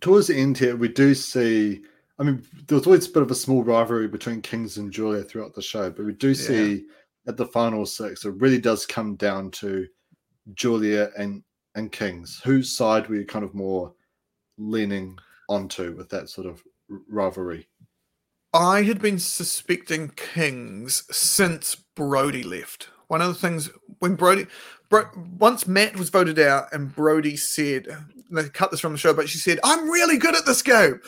towards 0.00 0.28
the 0.28 0.36
end 0.36 0.56
here, 0.58 0.76
we 0.76 0.88
do 0.88 1.14
see 1.14 1.82
I 2.18 2.22
mean, 2.22 2.42
there 2.66 2.78
was 2.78 2.86
always 2.86 3.06
a 3.06 3.10
bit 3.12 3.22
of 3.22 3.30
a 3.30 3.34
small 3.34 3.62
rivalry 3.62 4.08
between 4.08 4.40
Kings 4.40 4.78
and 4.78 4.90
Julia 4.90 5.22
throughout 5.22 5.52
the 5.54 5.60
show, 5.60 5.90
but 5.90 6.06
we 6.06 6.14
do 6.14 6.34
see 6.34 6.86
at 7.26 7.36
the 7.36 7.46
final 7.46 7.86
six, 7.86 8.24
it 8.24 8.34
really 8.34 8.60
does 8.60 8.86
come 8.86 9.16
down 9.16 9.50
to 9.52 9.86
Julia 10.54 11.10
and 11.18 11.42
and 11.74 11.92
Kings. 11.92 12.40
Whose 12.44 12.72
side 12.72 13.08
were 13.08 13.16
you 13.16 13.26
kind 13.26 13.44
of 13.44 13.54
more 13.54 13.92
leaning 14.58 15.18
onto 15.48 15.94
with 15.94 16.08
that 16.10 16.28
sort 16.28 16.46
of 16.46 16.62
rivalry? 17.08 17.68
I 18.52 18.82
had 18.82 19.00
been 19.00 19.18
suspecting 19.18 20.08
Kings 20.16 21.04
since 21.14 21.74
Brodie 21.94 22.42
left. 22.42 22.88
One 23.08 23.22
of 23.22 23.28
the 23.28 23.34
things 23.34 23.70
when 24.00 24.14
Brodie, 24.16 24.46
Bro, 24.88 25.04
once 25.38 25.66
Matt 25.66 25.96
was 25.96 26.10
voted 26.10 26.38
out 26.38 26.72
and 26.72 26.94
Brodie 26.94 27.36
said, 27.36 27.86
they 28.30 28.48
cut 28.48 28.70
this 28.72 28.80
from 28.80 28.92
the 28.92 28.98
show, 28.98 29.14
but 29.14 29.28
she 29.28 29.38
said, 29.38 29.60
I'm 29.62 29.88
really 29.88 30.16
good 30.16 30.34
at 30.34 30.44
this 30.46 30.62
game. 30.62 31.00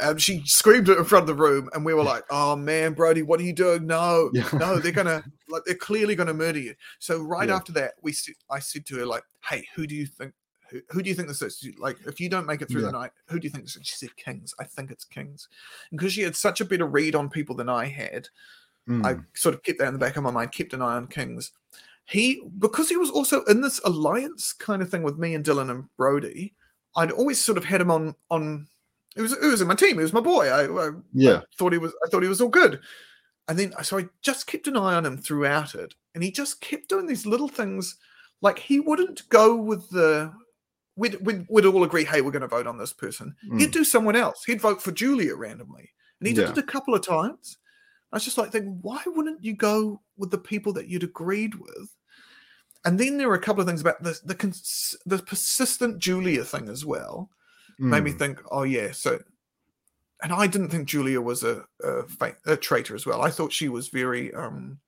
Um, 0.00 0.16
she 0.16 0.42
screamed 0.46 0.88
it 0.88 0.96
in 0.96 1.04
front 1.04 1.24
of 1.24 1.26
the 1.26 1.42
room, 1.42 1.68
and 1.74 1.84
we 1.84 1.92
were 1.92 2.02
like, 2.02 2.24
oh 2.30 2.56
man, 2.56 2.94
Brodie, 2.94 3.22
what 3.22 3.38
are 3.40 3.44
you 3.44 3.52
doing? 3.52 3.86
No, 3.86 4.30
Yeah. 4.32 4.48
no, 4.54 4.78
they're 4.78 4.92
gonna, 4.92 5.22
like, 5.48 5.62
they're 5.66 5.74
clearly 5.74 6.14
gonna 6.14 6.32
murder 6.34 6.58
you. 6.58 6.74
So 6.98 7.20
right 7.20 7.48
Yeah. 7.48 7.56
after 7.56 7.72
that, 7.72 7.92
we, 8.00 8.12
said, 8.12 8.34
I 8.50 8.58
said 8.60 8.86
to 8.86 8.96
her, 8.96 9.06
like, 9.06 9.24
hey, 9.48 9.66
who 9.74 9.86
do 9.86 9.94
you 9.94 10.06
think? 10.06 10.32
Who, 10.70 10.80
who 10.88 11.02
do 11.02 11.10
you 11.10 11.14
think 11.14 11.28
this 11.28 11.42
is? 11.42 11.68
Like, 11.78 11.98
if 12.06 12.18
you 12.18 12.30
don't 12.30 12.46
make 12.46 12.62
it 12.62 12.70
through 12.70 12.80
Yeah. 12.80 12.86
the 12.86 12.92
night, 12.98 13.10
who 13.28 13.38
do 13.38 13.46
you 13.46 13.50
think 13.50 13.64
this 13.64 13.76
is? 13.76 13.86
She 13.86 13.96
said 13.96 14.16
Kings. 14.16 14.54
I 14.58 14.64
think 14.64 14.90
it's 14.90 15.04
Kings 15.04 15.48
because 15.90 16.14
she 16.14 16.22
had 16.22 16.34
such 16.34 16.62
a 16.62 16.64
better 16.64 16.86
read 16.86 17.14
on 17.14 17.28
people 17.28 17.54
than 17.54 17.68
I 17.68 17.84
had, 17.84 18.28
I 18.88 19.14
Mm, 19.14 19.24
sort 19.34 19.54
of 19.54 19.62
kept 19.62 19.78
that 19.78 19.86
in 19.88 19.94
the 19.94 19.98
back 19.98 20.16
of 20.16 20.22
my 20.22 20.30
mind, 20.30 20.52
kept 20.52 20.74
an 20.74 20.82
eye 20.82 20.94
on 20.96 21.06
Kings. 21.06 21.52
He, 22.06 22.42
because 22.58 22.90
he 22.90 22.96
was 22.98 23.10
also 23.10 23.42
in 23.44 23.62
this 23.62 23.80
alliance 23.84 24.52
kind 24.52 24.82
of 24.82 24.90
thing 24.90 25.02
with 25.02 25.16
me 25.18 25.34
and 25.34 25.42
Dylan 25.44 25.70
and 25.70 25.84
Brodie, 25.96 26.52
I'd 26.96 27.10
always 27.10 27.40
sort 27.40 27.56
of 27.56 27.64
had 27.64 27.80
him 27.80 27.90
on 27.90 28.14
on. 28.30 28.66
It 29.16 29.22
was 29.22 29.32
it 29.32 29.46
was 29.46 29.60
in 29.62 29.68
my 29.68 29.74
team. 29.74 29.96
He 29.96 30.02
was 30.02 30.12
my 30.12 30.20
boy. 30.20 30.48
I, 30.48 30.66
I 30.88 30.90
yeah. 31.14 31.40
thought 31.58 31.72
he 31.72 31.78
was. 31.78 31.92
I 32.04 32.08
thought 32.10 32.22
he 32.22 32.28
was 32.28 32.40
all 32.42 32.48
good. 32.48 32.80
And 33.48 33.58
then 33.58 33.72
so 33.82 33.98
I 33.98 34.06
just 34.22 34.46
kept 34.46 34.66
an 34.66 34.76
eye 34.76 34.94
on 34.94 35.06
him 35.06 35.16
throughout 35.16 35.74
it, 35.74 35.94
and 36.14 36.22
he 36.22 36.30
just 36.30 36.60
kept 36.60 36.88
doing 36.88 37.06
these 37.06 37.24
little 37.26 37.48
things. 37.48 37.96
Like 38.42 38.58
he 38.58 38.80
wouldn't 38.80 39.26
go 39.30 39.56
with 39.56 39.88
the. 39.90 40.30
We'd, 40.96 41.16
we'd, 41.26 41.44
we'd 41.50 41.66
all 41.66 41.82
agree, 41.82 42.04
hey, 42.04 42.20
we're 42.20 42.30
going 42.30 42.42
to 42.42 42.46
vote 42.46 42.68
on 42.68 42.78
this 42.78 42.92
person. 42.92 43.34
Mm. 43.50 43.58
He'd 43.60 43.72
do 43.72 43.82
someone 43.82 44.14
else. 44.14 44.44
He'd 44.44 44.60
vote 44.60 44.80
for 44.80 44.92
Julia 44.92 45.34
randomly. 45.34 45.90
and 46.20 46.28
he 46.28 46.32
did 46.34 46.42
Yeah. 46.42 46.50
it 46.52 46.58
a 46.58 46.62
couple 46.62 46.94
of 46.94 47.04
times. 47.04 47.58
I 48.14 48.16
was 48.16 48.24
just 48.24 48.38
like 48.38 48.52
thinking, 48.52 48.78
why 48.80 49.02
wouldn't 49.06 49.42
you 49.42 49.54
go 49.54 50.00
with 50.16 50.30
the 50.30 50.38
people 50.38 50.72
that 50.74 50.86
you'd 50.86 51.02
agreed 51.02 51.56
with? 51.56 51.96
And 52.84 52.96
then 52.96 53.18
there 53.18 53.26
were 53.26 53.34
a 53.34 53.40
couple 53.40 53.60
of 53.60 53.66
things 53.66 53.80
about 53.80 54.00
the 54.04 54.16
the, 54.24 54.36
cons- 54.36 54.96
the 55.04 55.18
persistent 55.18 55.98
Julia 55.98 56.44
thing 56.44 56.68
as 56.68 56.84
well 56.86 57.28
made 57.80 58.04
me 58.04 58.12
Mm. 58.12 58.18
think, 58.20 58.40
oh 58.52 58.62
yeah, 58.62 58.92
so. 58.92 59.18
And 60.22 60.32
I 60.32 60.46
didn't 60.46 60.68
think 60.70 60.86
Julia 60.88 61.20
was 61.20 61.42
a 61.42 61.64
a, 61.82 62.04
fa- 62.04 62.36
a 62.46 62.56
traitor 62.56 62.94
as 62.94 63.04
well. 63.04 63.20
I 63.20 63.30
thought 63.30 63.52
she 63.52 63.68
was 63.68 63.88
very 63.88 64.32
um, 64.32 64.78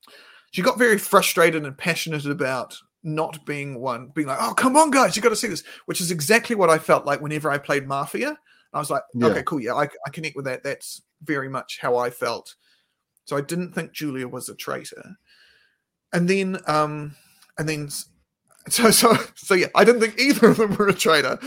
she 0.53 0.63
got 0.63 0.79
very 0.79 0.97
frustrated 0.97 1.67
and 1.67 1.77
passionate 1.77 2.27
about 2.27 2.79
not 3.03 3.45
being 3.45 3.81
one, 3.81 4.09
being 4.15 4.29
like, 4.29 4.39
oh 4.41 4.55
come 4.55 4.77
on 4.77 4.93
guys, 4.93 5.17
you 5.17 5.23
got 5.23 5.31
to 5.31 5.37
see 5.37 5.49
this, 5.49 5.65
which 5.87 6.01
is 6.01 6.13
exactly 6.13 6.55
what 6.55 6.71
I 6.71 6.79
felt 6.79 7.07
like 7.07 7.21
whenever 7.21 7.51
I 7.51 7.59
played 7.59 7.89
Mafia. 7.89 8.39
I 8.73 8.79
was 8.79 8.89
like, 8.91 9.03
Yeah. 9.15 9.27
okay, 9.29 9.43
cool, 9.43 9.61
yeah, 9.61 9.75
I, 9.75 9.89
I 10.07 10.11
connect 10.11 10.37
with 10.37 10.45
that. 10.45 10.63
That's 10.63 11.03
very 11.25 11.49
much 11.49 11.79
how 11.81 11.97
I 11.97 12.11
felt. 12.11 12.55
So 13.27 13.37
I 13.37 13.41
didn't 13.43 13.73
think 13.73 13.93
Julia 13.93 14.27
was 14.27 14.49
a 14.49 14.55
traitor. 14.55 15.17
And 16.13 16.29
then, 16.29 16.59
um, 16.67 17.15
and 17.59 17.69
then, 17.69 17.91
so 18.69 18.91
so 18.91 19.17
so 19.35 19.55
yeah, 19.55 19.67
I 19.75 19.85
didn't 19.85 20.01
think 20.01 20.19
either 20.19 20.49
of 20.49 20.57
them 20.57 20.75
were 20.77 20.89
a 20.89 20.95
traitor. 20.95 21.39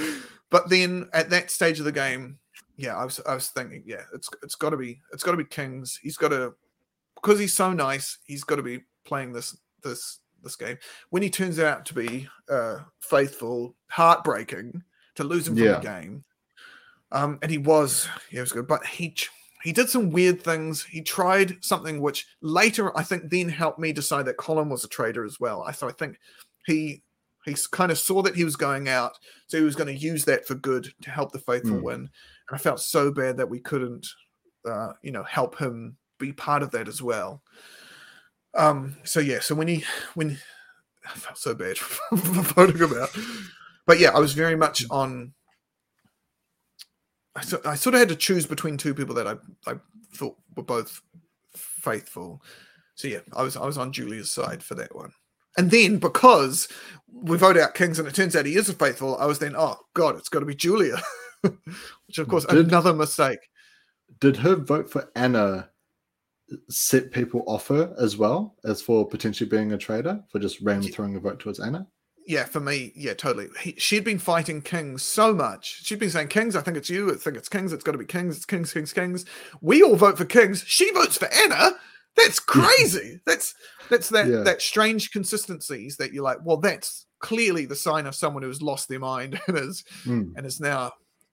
But 0.52 0.70
then 0.70 1.10
at 1.14 1.30
that 1.32 1.52
stage 1.52 1.80
of 1.80 1.86
the 1.86 1.92
game, 1.92 2.38
yeah, 2.76 2.96
I 2.96 3.04
was 3.06 3.20
I 3.28 3.34
was 3.34 3.48
thinking, 3.50 3.84
yeah, 3.86 4.04
it's 4.14 4.30
it's 4.44 4.56
got 4.56 4.70
to 4.72 4.78
be 4.78 5.00
it's 5.14 5.24
got 5.24 5.32
to 5.32 5.38
be 5.38 5.44
Kings. 5.46 6.00
He's 6.02 6.18
got 6.18 6.30
to 6.30 6.54
because 7.16 7.40
he's 7.40 7.54
so 7.54 7.74
nice. 7.74 8.18
He's 8.26 8.44
got 8.44 8.56
to 8.58 8.64
be 8.64 8.82
playing 9.06 9.34
this 9.34 9.58
this 9.84 10.20
this 10.44 10.56
game. 10.56 10.78
When 11.10 11.22
he 11.22 11.30
turns 11.30 11.60
out 11.60 11.86
to 11.88 11.94
be 11.94 12.28
uh, 12.50 12.80
faithful, 13.02 13.76
heartbreaking 13.88 14.84
to 15.16 15.24
lose 15.24 15.48
him 15.48 15.56
from 15.56 15.64
Yeah. 15.66 15.74
the 15.80 15.82
game. 15.82 16.24
Um, 17.12 17.40
and 17.42 17.52
he 17.52 17.58
was 17.58 18.08
he 18.30 18.40
was 18.40 18.52
good, 18.52 18.68
but 18.68 18.86
he 18.86 19.16
he 19.64 19.74
did 19.74 19.90
some 19.90 20.10
weird 20.10 20.42
things. 20.42 20.84
He 20.84 21.02
tried 21.02 21.58
something 21.64 22.02
which 22.02 22.28
later 22.42 22.98
I 22.98 23.04
think 23.04 23.30
then 23.30 23.50
helped 23.50 23.80
me 23.80 23.92
decide 23.92 24.26
that 24.26 24.38
Colin 24.38 24.70
was 24.70 24.84
a 24.84 24.88
traitor 24.88 25.26
as 25.26 25.40
well. 25.40 25.64
I 25.68 25.72
so 25.72 25.88
I 25.88 25.92
think 25.92 26.18
he 26.66 27.04
he 27.46 27.56
kind 27.72 27.92
of 27.92 27.98
saw 27.98 28.22
that 28.22 28.36
he 28.36 28.44
was 28.44 28.56
going 28.56 28.88
out, 28.90 29.14
so 29.48 29.58
he 29.58 29.64
was 29.64 29.76
going 29.76 29.88
to 29.94 30.02
use 30.02 30.26
that 30.26 30.46
for 30.46 30.56
good 30.56 30.94
to 31.02 31.10
help 31.10 31.32
the 31.32 31.40
faithful 31.40 31.78
Mm. 31.78 31.84
win. 31.84 31.96
And 31.96 32.10
I 32.54 32.58
felt 32.58 32.80
so 32.82 33.12
bad 33.12 33.38
that 33.38 33.50
we 33.50 33.60
couldn't, 33.60 34.08
uh, 34.70 34.94
you 35.02 35.12
know, 35.12 35.24
help 35.24 35.58
him 35.58 35.98
be 36.20 36.34
part 36.34 36.64
of 36.64 36.72
that 36.72 36.88
as 36.88 37.02
well. 37.02 37.42
Um. 38.56 38.96
So 39.04 39.20
yeah. 39.20 39.40
So 39.40 39.56
when 39.56 39.68
he 39.68 39.84
when 40.16 40.38
I 41.06 41.12
felt 41.18 41.38
so 41.38 41.54
bad 41.54 41.78
for 41.78 42.16
voting 42.18 42.78
him 42.78 42.94
out, 43.02 43.10
but 43.86 44.00
yeah, 44.00 44.12
I 44.16 44.20
was 44.20 44.34
very 44.34 44.56
much 44.56 44.86
on. 44.90 45.34
I, 47.36 47.42
so, 47.42 47.62
I 47.66 47.76
sort 47.76 47.96
of 47.96 48.00
had 48.00 48.10
to 48.10 48.16
choose 48.16 48.46
between 48.46 48.78
two 48.78 48.94
people 48.94 49.16
that 49.16 49.28
I 49.28 49.36
I 49.70 49.76
thought 50.14 50.38
were 50.56 50.64
both 50.64 51.02
faithful. 51.54 52.42
So 52.96 53.08
yeah, 53.08 53.20
I 53.34 53.44
was 53.44 53.56
I 53.56 53.66
was 53.66 53.78
on 53.78 53.94
Julia's 53.94 54.32
side 54.32 54.64
for 54.64 54.76
that 54.76 54.96
one. 54.96 55.12
And 55.58 55.72
then 55.72 55.98
because 55.98 56.68
we 57.12 57.38
vote 57.38 57.58
out 57.58 57.74
Kings 57.74 58.00
and 58.00 58.08
it 58.08 58.16
turns 58.16 58.36
out 58.36 58.46
he 58.46 58.56
is 58.56 58.70
a 58.70 58.74
faithful, 58.74 59.18
I 59.18 59.26
was 59.26 59.40
then, 59.40 59.56
oh 59.58 59.78
God, 59.94 60.16
it's 60.16 60.30
got 60.30 60.40
to 60.40 60.46
be 60.46 60.56
Julia. 60.56 61.02
Which 61.42 62.18
of 62.18 62.28
course 62.28 62.46
Did- 62.46 62.68
another 62.68 62.94
mistake. 62.94 63.40
Did 64.20 64.36
her 64.38 64.56
vote 64.56 64.90
for 64.90 65.10
Anna 65.16 65.70
set 66.70 67.12
people 67.12 67.44
off 67.48 67.68
her 67.68 67.94
as 68.00 68.18
well 68.18 68.56
as 68.64 68.82
for 68.82 69.08
potentially 69.08 69.50
being 69.50 69.72
a 69.72 69.78
traitor 69.78 70.22
for 70.32 70.40
just 70.40 70.60
randomly 70.62 70.92
throwing 70.92 71.16
a 71.16 71.20
vote 71.20 71.40
towards 71.40 71.60
Anna? 71.60 71.88
Yeah, 72.30 72.46
for 72.46 72.60
me, 72.60 72.94
yeah, 72.96 73.16
totally. 73.16 73.48
He, 73.60 73.74
she'd 73.80 74.04
been 74.04 74.20
fighting 74.20 74.62
Kings 74.62 75.02
so 75.02 75.34
much. 75.34 75.84
She'd 75.84 75.98
been 75.98 76.12
saying, 76.12 76.28
Kings, 76.28 76.56
I 76.56 76.62
think 76.62 76.78
it's 76.78 76.88
you. 76.88 77.12
I 77.12 77.16
think 77.16 77.36
it's 77.36 77.50
Kings. 77.50 77.74
It's 77.74 77.84
got 77.84 77.94
to 77.94 77.98
be 77.98 78.06
Kings. 78.06 78.38
It's 78.38 78.46
Kings, 78.46 78.72
Kings, 78.72 78.94
Kings. 78.94 79.26
We 79.62 79.82
all 79.82 79.96
vote 79.96 80.16
for 80.16 80.26
Kings. 80.26 80.64
She 80.68 80.92
votes 80.92 81.18
for 81.18 81.28
Anna. 81.34 81.72
That's 82.16 82.40
crazy. 82.56 83.20
that's 83.26 83.56
that's 83.90 84.10
that 84.10 84.28
Yeah. 84.28 84.42
that 84.44 84.62
strange 84.62 85.10
consistencies 85.10 85.98
that 85.98 86.14
you're 86.14 86.24
like, 86.24 86.38
well, 86.44 86.58
that's 86.58 87.08
clearly 87.18 87.66
the 87.66 87.76
sign 87.76 88.06
of 88.06 88.14
someone 88.14 88.44
who's 88.44 88.62
lost 88.62 88.90
their 88.90 89.00
mind 89.00 89.42
and 89.48 89.58
is 89.58 89.84
Mm. 90.06 90.34
and 90.38 90.46
is 90.46 90.60
now 90.60 90.92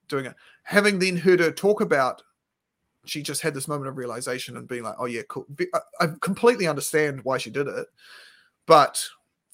doing 0.09 0.25
it. 0.25 0.35
Having 0.63 0.99
then 1.01 1.19
heard 1.19 1.41
her 1.41 1.51
talk 1.53 1.83
about, 1.83 2.23
she 3.05 3.23
just 3.23 3.43
had 3.43 3.53
this 3.53 3.69
moment 3.69 3.89
of 3.91 3.99
realization 3.99 4.57
and 4.57 4.67
being 4.67 4.83
like, 4.83 4.97
oh 4.99 5.05
yeah, 5.05 5.23
cool. 5.29 5.45
I, 5.75 5.81
I 6.01 6.07
completely 6.23 6.67
understand 6.67 7.21
why 7.23 7.37
she 7.37 7.51
did 7.51 7.67
it, 7.69 7.87
but 8.65 9.05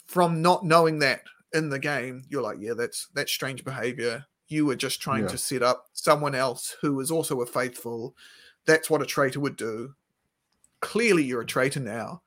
from 0.06 0.40
not 0.42 0.64
knowing 0.64 0.98
that 1.00 1.22
in 1.54 1.68
the 1.68 1.78
game, 1.78 2.24
you're 2.28 2.42
like, 2.42 2.58
yeah, 2.60 2.74
that's 2.74 3.08
that's 3.14 3.32
strange 3.32 3.64
behavior. 3.64 4.24
You 4.48 4.66
were 4.66 4.76
just 4.76 5.00
trying 5.00 5.22
Yeah. 5.24 5.28
to 5.30 5.38
set 5.38 5.62
up 5.62 5.86
someone 5.92 6.34
else 6.34 6.76
who 6.80 7.00
is 7.00 7.10
also 7.10 7.40
a 7.40 7.46
faithful. 7.46 8.14
That's 8.66 8.90
what 8.90 9.02
a 9.02 9.06
traitor 9.06 9.40
would 9.40 9.56
do. 9.56 9.94
Clearly, 10.80 11.24
you're 11.24 11.40
a 11.42 11.46
traitor 11.46 11.80
now. 11.80 12.22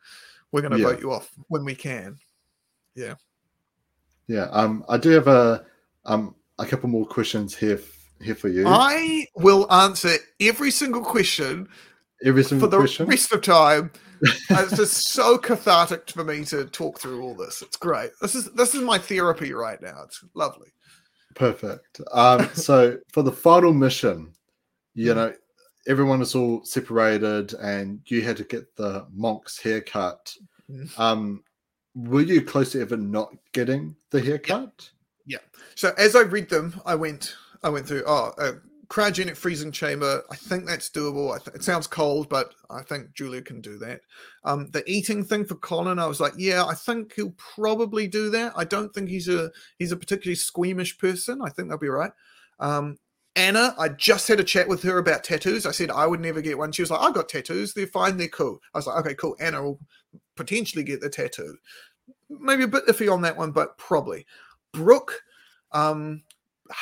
We're 0.52 0.62
going 0.62 0.72
to 0.74 0.80
Yeah. 0.80 0.88
vote 0.88 1.02
you 1.02 1.12
off 1.12 1.30
when 1.50 1.66
we 1.66 1.76
can. 1.76 2.18
Yeah. 2.96 3.16
Yeah. 4.28 4.48
Um, 4.52 4.84
I 4.90 4.98
do 4.98 5.10
have 5.12 5.28
a 5.28 5.66
um 6.06 6.36
a 6.58 6.66
couple 6.66 6.90
more 6.90 7.06
questions 7.06 7.56
here 7.56 7.80
here 8.22 8.36
for 8.36 8.48
you. 8.48 8.64
I 8.68 9.28
will 9.36 9.72
answer 9.72 10.14
every 10.40 10.72
single 10.72 11.02
question 11.04 11.68
Every 12.24 12.44
for 12.44 12.56
the 12.68 12.78
question. 12.78 13.08
rest 13.08 13.32
of 13.34 13.42
time. 13.42 13.92
it's 14.50 14.76
just 14.78 15.08
so 15.10 15.38
cathartic 15.38 16.10
for 16.10 16.24
me 16.24 16.44
to 16.46 16.66
talk 16.66 17.00
through 17.00 17.22
all 17.22 17.36
this. 17.36 17.62
It's 17.62 17.78
great. 17.78 18.12
This 18.22 18.36
is 18.36 18.52
this 18.54 18.76
is 18.76 18.82
my 18.82 18.98
therapy 18.98 19.54
right 19.54 19.82
now. 19.82 20.02
It's 20.04 20.24
lovely. 20.34 20.70
Perfect. 21.36 22.02
Um, 22.12 22.50
so 22.54 22.98
for 23.12 23.24
the 23.24 23.32
final 23.32 23.74
mission, 23.74 24.34
you 24.94 25.12
Mhm. 25.12 25.16
know, 25.16 25.34
everyone 25.88 26.22
is 26.22 26.36
all 26.36 26.64
separated, 26.64 27.54
and 27.56 28.00
you 28.06 28.22
had 28.22 28.38
to 28.38 28.44
get 28.44 28.76
the 28.76 29.06
monk's 29.14 29.60
haircut. 29.60 30.34
Mhm. 30.70 31.00
Um, 31.00 31.44
were 31.96 32.22
you 32.22 32.42
close 32.42 32.72
to 32.74 32.82
ever 32.82 32.98
not 32.98 33.34
getting 33.54 33.96
the 34.10 34.22
haircut? 34.22 34.90
Yeah. 35.26 35.40
So 35.76 35.94
as 35.98 36.16
I 36.16 36.22
read 36.22 36.50
them, 36.50 36.80
I 36.86 36.96
went 36.96 37.36
I 37.64 37.70
went 37.70 37.88
through 37.88 38.04
oh 38.06 38.34
uh, 38.38 38.54
cryogenic 38.88 39.36
freezing 39.36 39.72
chamber. 39.72 40.24
I 40.32 40.36
think 40.36 40.66
that's 40.66 40.90
doable. 40.90 41.32
Th- 41.44 41.56
it 41.56 41.64
sounds 41.64 41.88
cold, 41.88 42.30
but 42.30 42.54
I 42.70 42.82
think 42.82 43.14
Julia 43.14 43.42
can 43.42 43.62
do 43.62 43.78
that. 43.80 44.02
Um, 44.44 44.70
the 44.72 44.84
eating 44.90 45.24
thing 45.24 45.46
for 45.46 45.56
Colin, 45.56 46.00
I 46.00 46.08
was 46.08 46.20
like, 46.20 46.34
yeah, 46.38 46.66
I 46.66 46.74
think 46.74 47.14
he'll 47.14 47.36
probably 47.38 48.08
do 48.08 48.30
that. 48.32 48.54
I 48.56 48.64
don't 48.64 48.94
think 48.94 49.10
he's 49.10 49.28
a 49.28 49.52
he's 49.80 49.92
a 49.92 49.98
particularly 49.98 50.36
squeamish 50.36 50.98
person. 50.98 51.42
I 51.44 51.50
think 51.50 51.68
that'll 51.68 51.80
be 51.80 51.88
right. 51.88 52.12
Um, 52.60 52.98
Anna, 53.36 53.76
I 53.78 53.90
just 53.90 54.28
had 54.28 54.40
a 54.40 54.46
chat 54.46 54.68
with 54.68 54.82
her 54.84 54.98
about 54.98 55.24
tattoos. 55.24 55.66
I 55.66 55.72
said 55.72 55.92
I 55.92 56.08
would 56.08 56.22
never 56.22 56.42
get 56.42 56.58
one. 56.58 56.72
She 56.72 56.82
was 56.82 56.92
like, 56.92 57.02
I 57.02 57.12
got 57.12 57.28
tattoos. 57.28 57.74
They're 57.74 57.88
fine. 57.88 58.18
They're 58.18 58.30
cool. 58.30 58.62
I 58.74 58.78
was 58.78 58.88
like, 58.88 58.98
okay, 59.00 59.16
cool. 59.16 59.36
Anna 59.40 59.62
will 59.62 59.80
potentially 60.38 60.84
get 60.84 61.02
the 61.02 61.10
tattoo. 61.10 61.58
Maybe 62.30 62.64
a 62.64 62.68
bit 62.68 62.88
iffy 62.88 63.12
on 63.12 63.22
that 63.24 63.36
one, 63.36 63.52
but 63.52 63.78
probably. 63.78 64.26
Brooke 64.72 65.22
um, 65.74 66.24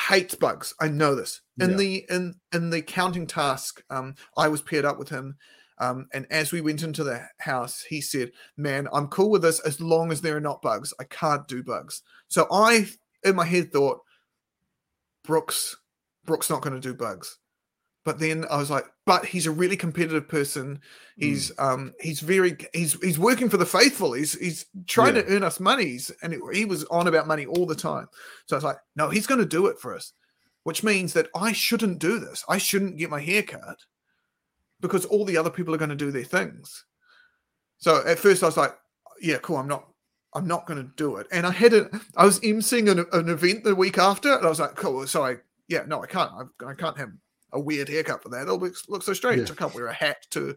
hates 0.07 0.35
bugs. 0.35 0.73
I 0.79 0.87
know 0.87 1.15
this. 1.15 1.41
In 1.59 1.71
Yeah. 1.71 1.77
the 1.77 2.05
in 2.09 2.35
in 2.51 2.69
the 2.69 2.81
counting 2.81 3.27
task, 3.27 3.83
um, 3.89 4.15
I 4.37 4.47
was 4.47 4.61
paired 4.61 4.85
up 4.85 4.97
with 4.97 5.09
him. 5.09 5.37
Um, 5.79 6.07
and 6.13 6.27
as 6.31 6.51
we 6.51 6.61
went 6.61 6.83
into 6.83 7.03
the 7.03 7.27
house, 7.39 7.81
he 7.81 7.99
said, 7.99 8.31
Man, 8.55 8.87
I'm 8.93 9.07
cool 9.07 9.31
with 9.31 9.41
this 9.41 9.59
as 9.61 9.81
long 9.81 10.11
as 10.11 10.21
there 10.21 10.37
are 10.37 10.41
not 10.41 10.61
bugs. 10.61 10.93
I 10.99 11.03
can't 11.05 11.47
do 11.47 11.63
bugs. 11.63 12.03
So 12.27 12.47
I, 12.51 12.87
in 13.23 13.35
my 13.35 13.45
head, 13.45 13.71
thought, 13.73 13.99
Brooks, 15.23 15.75
Brooks 16.25 16.49
not 16.49 16.61
going 16.61 16.79
to 16.79 16.79
do 16.79 16.93
bugs. 16.93 17.39
But 18.05 18.19
then 18.19 18.45
I 18.49 18.57
was 18.57 18.69
like, 18.69 18.85
but 19.05 19.25
he's 19.25 19.47
a 19.47 19.51
really 19.51 19.77
competitive 19.77 20.27
person. 20.27 20.81
He's 21.17 21.51
um 21.57 21.93
he's 22.01 22.19
very 22.19 22.57
he's 22.73 22.93
he's 23.01 23.19
working 23.19 23.49
for 23.49 23.57
the 23.57 23.65
faithful. 23.65 24.13
He's 24.13 24.33
he's 24.33 24.65
trying 24.87 25.13
to 25.15 25.25
earn 25.27 25.43
us 25.43 25.59
monies, 25.59 26.11
and 26.21 26.33
it, 26.33 26.41
he 26.53 26.65
was 26.65 26.83
on 26.85 27.07
about 27.07 27.27
money 27.27 27.45
all 27.45 27.65
the 27.65 27.75
time. 27.75 28.07
So 28.45 28.55
I 28.55 28.57
was 28.57 28.63
like, 28.63 28.77
no, 28.95 29.09
he's 29.09 29.27
going 29.27 29.39
to 29.39 29.45
do 29.45 29.67
it 29.67 29.79
for 29.79 29.95
us, 29.95 30.11
which 30.63 30.83
means 30.83 31.13
that 31.13 31.29
I 31.33 31.53
shouldn't 31.53 31.99
do 31.99 32.19
this. 32.19 32.43
I 32.49 32.57
shouldn't 32.57 32.97
get 32.97 33.09
my 33.09 33.21
hair 33.21 33.43
cut 33.43 33.79
because 34.81 35.05
all 35.05 35.23
the 35.23 35.37
other 35.37 35.49
people 35.49 35.73
are 35.73 35.79
going 35.79 35.89
to 35.89 35.95
do 35.95 36.11
their 36.11 36.23
things. 36.23 36.85
So 37.77 38.05
at 38.05 38.19
first 38.19 38.43
I 38.43 38.47
was 38.47 38.57
like, 38.57 38.75
yeah, 39.21 39.37
cool. 39.37 39.57
I'm 39.57 39.67
not. 39.67 39.87
I'm 40.35 40.47
not 40.47 40.65
going 40.65 40.83
to 40.83 40.91
do 40.95 41.17
it. 41.17 41.27
And 41.31 41.45
I 41.45 41.51
had 41.51 41.73
a. 41.73 41.89
I 42.17 42.25
was 42.25 42.39
emceeing 42.41 42.89
an, 42.91 43.05
an 43.13 43.29
event 43.29 43.63
the 43.63 43.75
week 43.75 43.97
after, 43.97 44.33
and 44.35 44.45
I 44.45 44.49
was 44.49 44.59
like, 44.59 44.75
cool. 44.75 45.05
So 45.07 45.23
I, 45.23 45.37
yeah, 45.67 45.83
no, 45.87 46.01
I 46.01 46.07
can't. 46.07 46.31
I, 46.31 46.71
I 46.71 46.73
can't 46.73 46.97
have 46.97 47.11
a 47.53 47.59
weird 47.59 47.87
haircut 47.89 48.21
for 48.21 48.29
that. 48.29 48.41
It'll 48.43 48.57
look, 48.59 48.75
look 48.89 49.03
so 49.03 49.13
strange. 49.13 49.47
Yeah. 49.49 49.53
I 49.53 49.55
can't 49.55 49.73
wear 49.75 49.87
a 49.87 49.93
hat 49.93 50.25
to. 50.31 50.55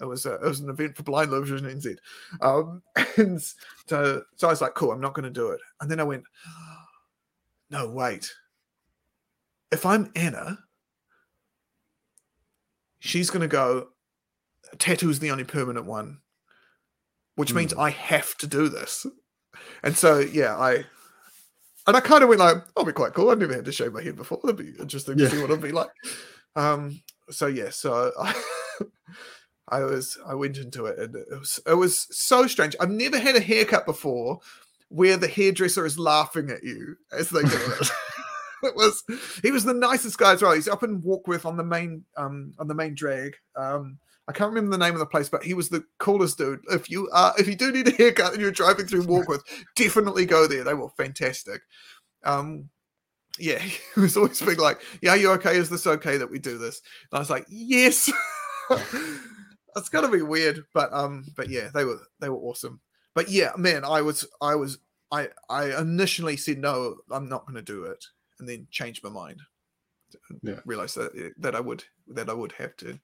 It 0.00 0.04
was 0.04 0.26
a, 0.26 0.34
it 0.34 0.42
was 0.42 0.60
an 0.60 0.68
event 0.68 0.96
for 0.96 1.04
Blind 1.04 1.30
Low 1.30 1.42
Vision 1.42 1.64
NZ, 1.66 1.96
um, 2.40 2.82
and 3.16 3.40
so 3.86 4.22
so 4.36 4.48
I 4.48 4.50
was 4.50 4.60
like, 4.60 4.74
cool. 4.74 4.90
I'm 4.92 5.00
not 5.00 5.14
going 5.14 5.24
to 5.24 5.30
do 5.30 5.50
it. 5.50 5.60
And 5.80 5.90
then 5.90 6.00
I 6.00 6.04
went, 6.04 6.24
no, 7.70 7.88
wait. 7.88 8.32
If 9.70 9.86
I'm 9.86 10.10
Anna, 10.16 10.58
she's 13.00 13.30
going 13.30 13.42
to 13.42 13.48
go. 13.48 13.88
Tattoo's 14.78 15.18
the 15.18 15.30
only 15.30 15.44
permanent 15.44 15.86
one, 15.86 16.18
which 17.36 17.52
means 17.52 17.72
Hmm. 17.72 17.80
I 17.80 17.90
have 17.90 18.34
to 18.38 18.46
do 18.46 18.68
this. 18.68 19.06
And 19.82 19.96
so 19.96 20.18
yeah, 20.18 20.56
I 20.56 20.84
and 21.86 21.96
I 21.96 22.00
kind 22.00 22.22
of 22.22 22.28
went 22.28 22.40
like, 22.40 22.56
"I'll 22.76 22.84
be 22.84 22.92
quite 22.92 23.12
cool." 23.12 23.30
I've 23.30 23.38
never 23.38 23.54
had 23.54 23.66
to 23.66 23.72
shave 23.72 23.92
my 23.92 24.02
head 24.02 24.16
before. 24.16 24.40
That'd 24.42 24.56
be 24.56 24.80
interesting 24.80 25.16
to 25.18 25.24
Yeah. 25.24 25.28
see 25.30 25.40
what 25.40 25.50
it'd 25.50 25.62
be 25.62 25.72
like. 25.72 25.90
Um. 26.56 27.02
So 27.30 27.46
yeah. 27.46 27.70
So 27.70 28.12
I, 28.20 28.42
I 29.68 29.84
was 29.84 30.18
I 30.26 30.34
went 30.34 30.58
into 30.58 30.86
it 30.86 30.98
and 30.98 31.14
it 31.14 31.38
was 31.38 31.60
it 31.66 31.74
was 31.74 32.06
so 32.10 32.46
strange. 32.46 32.76
I've 32.80 32.90
never 32.90 33.18
had 33.18 33.36
a 33.36 33.40
haircut 33.40 33.86
before 33.86 34.40
where 34.88 35.16
the 35.16 35.28
hairdresser 35.28 35.86
is 35.86 35.98
laughing 35.98 36.50
at 36.50 36.62
you 36.62 36.96
as 37.12 37.30
they 37.30 37.42
do 37.42 37.48
it. 37.80 37.90
it 38.62 38.76
was 38.76 39.02
he 39.42 39.50
was 39.50 39.64
the 39.64 39.74
nicest 39.74 40.18
guy 40.18 40.32
as 40.32 40.42
well. 40.42 40.52
He's 40.52 40.68
up 40.68 40.82
in 40.82 41.02
Warkworth 41.02 41.44
on 41.44 41.56
the 41.56 41.64
main 41.64 42.04
um 42.16 42.52
on 42.58 42.68
the 42.68 42.74
main 42.74 42.94
drag. 42.94 43.34
Um 43.56 43.98
I 44.28 44.32
can't 44.32 44.50
remember 44.50 44.70
the 44.70 44.84
name 44.84 44.94
of 44.94 45.00
the 45.00 45.06
place, 45.06 45.28
but 45.28 45.42
he 45.42 45.52
was 45.52 45.68
the 45.68 45.84
coolest 45.98 46.38
dude. 46.38 46.60
If 46.70 46.88
you 46.88 47.08
are 47.12 47.34
if 47.38 47.48
you 47.48 47.56
do 47.56 47.72
need 47.72 47.88
a 47.88 47.92
haircut 47.92 48.32
and 48.32 48.40
you're 48.40 48.52
driving 48.52 48.86
through 48.86 49.06
Warkworth, 49.06 49.42
definitely 49.74 50.26
go 50.26 50.46
there. 50.46 50.64
They 50.64 50.74
were 50.74 50.90
fantastic. 50.90 51.62
Um 52.24 52.68
yeah, 53.38 53.58
he 53.94 54.00
was 54.00 54.16
always 54.16 54.40
being 54.40 54.58
like, 54.58 54.80
Yeah, 55.00 55.14
you 55.14 55.30
okay? 55.32 55.56
Is 55.56 55.68
this 55.70 55.86
okay 55.86 56.16
that 56.16 56.30
we 56.30 56.38
do 56.38 56.58
this? 56.58 56.82
And 57.10 57.18
I 57.18 57.20
was 57.20 57.30
like, 57.30 57.46
Yes. 57.48 58.10
it's 59.76 59.88
gonna 59.88 60.10
be 60.10 60.22
weird, 60.22 60.64
but 60.74 60.92
um, 60.92 61.26
but 61.36 61.48
yeah, 61.48 61.68
they 61.74 61.84
were 61.84 62.00
they 62.20 62.28
were 62.28 62.36
awesome. 62.36 62.80
But 63.14 63.28
yeah, 63.28 63.52
man, 63.56 63.84
I 63.84 64.02
was 64.02 64.26
I 64.40 64.54
was 64.54 64.78
I 65.10 65.28
I 65.48 65.78
initially 65.78 66.36
said 66.36 66.58
no, 66.58 66.96
I'm 67.10 67.28
not 67.28 67.46
gonna 67.46 67.62
do 67.62 67.84
it, 67.84 68.04
and 68.38 68.48
then 68.48 68.66
changed 68.70 69.04
my 69.04 69.10
mind. 69.10 69.40
Yeah. 70.42 70.60
Realized 70.64 70.96
that 70.96 71.32
that 71.38 71.54
I 71.54 71.60
would 71.60 71.84
that 72.08 72.28
I 72.28 72.34
would 72.34 72.52
have 72.52 72.76
to. 72.78 72.98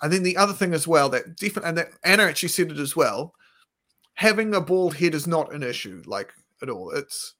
And 0.00 0.12
then 0.12 0.22
the 0.22 0.36
other 0.36 0.52
thing 0.52 0.74
as 0.74 0.86
well 0.86 1.08
that 1.10 1.36
definitely 1.36 1.68
and 1.68 1.78
that 1.78 1.90
Anna 2.04 2.24
actually 2.24 2.50
said 2.50 2.70
it 2.70 2.78
as 2.78 2.96
well. 2.96 3.34
Having 4.14 4.54
a 4.54 4.60
bald 4.60 4.96
head 4.96 5.14
is 5.14 5.28
not 5.28 5.52
an 5.54 5.62
issue, 5.62 6.02
like 6.06 6.32
at 6.60 6.68
all. 6.68 6.90
It's 6.90 7.34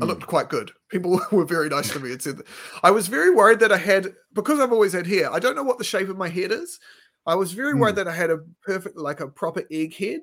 I 0.00 0.04
Mm. 0.04 0.08
looked 0.08 0.26
quite 0.26 0.48
good. 0.48 0.70
People 0.88 1.20
were 1.32 1.44
very 1.44 1.68
nice 1.68 1.90
to 1.92 2.00
me 2.00 2.12
and 2.12 2.22
said. 2.22 2.40
I 2.82 2.90
was 2.90 3.08
very 3.08 3.30
worried 3.30 3.60
that 3.60 3.72
I 3.72 3.76
had 3.76 4.14
because 4.32 4.58
I've 4.58 4.72
always 4.72 4.92
had 4.94 5.06
hair. 5.06 5.30
I 5.32 5.38
don't 5.38 5.54
know 5.56 5.62
what 5.62 5.78
the 5.78 5.84
shape 5.84 6.08
of 6.08 6.16
my 6.16 6.28
head 6.28 6.50
is. 6.50 6.78
I 7.26 7.34
was 7.34 7.52
very 7.52 7.74
worried 7.74 7.96
that 7.96 8.08
I 8.08 8.14
had 8.14 8.30
a 8.30 8.38
perfect, 8.62 8.96
like 8.96 9.20
a 9.20 9.28
proper 9.28 9.62
egg 9.70 9.94
head. 9.94 10.22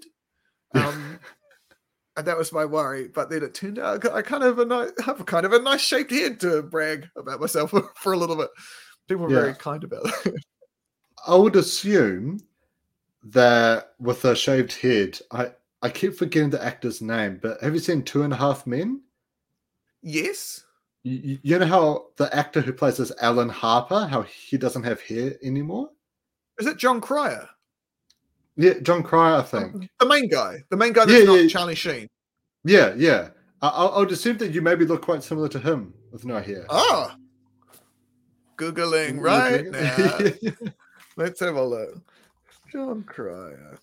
Um, 0.74 1.20
and 2.18 2.26
that 2.28 2.38
was 2.38 2.52
my 2.52 2.66
worry. 2.66 3.08
But 3.08 3.30
then 3.30 3.44
it 3.44 3.54
turned 3.54 3.80
out 3.80 4.06
I 4.12 4.22
kind 4.22 4.44
of 4.44 4.60
a 4.60 4.66
nice, 4.66 4.92
have 5.06 5.22
a 5.22 5.24
kind 5.24 5.46
of 5.46 5.54
a 5.54 5.60
nice 5.62 5.82
shaped 5.82 6.12
head 6.12 6.40
to 6.42 6.62
brag 6.64 7.08
about 7.16 7.40
myself 7.40 7.72
for 7.96 8.14
a 8.14 8.18
little 8.18 8.36
bit. 8.36 8.50
People 9.08 9.26
were 9.26 9.32
Yeah. 9.34 9.42
very 9.42 9.54
kind 9.54 9.84
about 9.84 10.08
it. 10.26 10.34
I 11.28 11.36
would 11.36 11.56
assume 11.56 12.40
that 13.24 13.94
with 14.00 14.26
a 14.26 14.36
shaved 14.36 14.74
head, 14.74 15.20
I 15.32 15.52
I 15.82 15.90
keep 15.90 16.16
forgetting 16.16 16.50
the 16.50 16.64
actor's 16.64 17.02
name, 17.02 17.40
but 17.42 17.62
have 17.62 17.74
you 17.74 17.80
seen 17.80 18.04
Two 18.04 18.24
and 18.24 18.34
a 18.34 18.36
Half 18.36 18.68
Men? 18.68 19.02
Yes. 20.02 20.64
You, 21.04 21.40
you 21.42 21.60
know 21.60 21.66
how 21.66 22.08
the 22.18 22.34
actor 22.36 22.62
who 22.62 22.74
plays 22.74 23.00
as 23.00 23.12
Alan 23.22 23.50
Harper, 23.50 24.08
how 24.08 24.24
he 24.24 24.58
doesn't 24.58 24.84
have 24.84 25.02
hair 25.02 25.34
anymore? 25.42 25.90
Is 26.60 26.68
it 26.68 26.78
Jon 26.78 27.00
Cryer? 27.00 27.48
Yeah, 28.58 28.74
Jon 28.82 29.04
Cryer, 29.04 29.38
I 29.38 29.42
think. 29.44 29.90
The 30.00 30.06
main 30.06 30.28
guy. 30.28 30.58
The 30.70 30.76
main 30.76 30.92
guy 30.92 31.06
that's 31.06 31.20
Yeah, 31.20 31.26
not 31.26 31.36
yeah. 31.36 31.48
Charlie 31.48 31.76
Sheen. 31.76 32.10
Yeah, 32.66 32.94
yeah. 32.98 33.30
I, 33.62 33.70
I, 33.70 33.86
I 33.86 34.00
would 34.00 34.12
assume 34.12 34.38
that 34.40 34.52
you 34.52 34.62
maybe 34.62 34.86
look 34.86 35.02
quite 35.02 35.24
similar 35.24 35.48
to 35.50 35.60
him 35.60 35.94
with 36.12 36.26
no 36.26 36.42
hair. 36.42 36.66
Ah. 36.70 37.16
Googling 38.58 39.22
right 39.22 39.66
now. 39.66 40.70
Let's 41.16 41.40
have 41.40 41.56
a 41.56 41.64
look. 41.64 41.96
Jon 42.72 43.04
Cryer. 43.04 43.80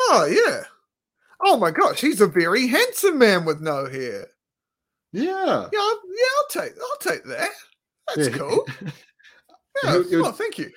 Oh 0.00 0.26
yeah. 0.26 0.62
Oh 1.44 1.56
my 1.58 1.70
gosh, 1.70 2.00
he's 2.00 2.20
a 2.20 2.26
very 2.26 2.66
handsome 2.66 3.18
man 3.18 3.44
with 3.44 3.60
no 3.60 3.86
hair. 3.86 4.26
yeah. 5.12 5.68
Yeah, 5.72 5.78
I'll, 5.78 6.00
yeah, 6.06 6.32
I'll 6.38 6.48
take 6.48 6.72
I'll 6.80 6.98
take 7.12 7.24
that. 7.24 7.50
That's 8.16 8.28
Yeah. 8.30 8.36
cool. 8.36 8.66
Yeah. 9.82 10.02
Oh, 10.24 10.30
thank 10.30 10.56
you. 10.56 10.70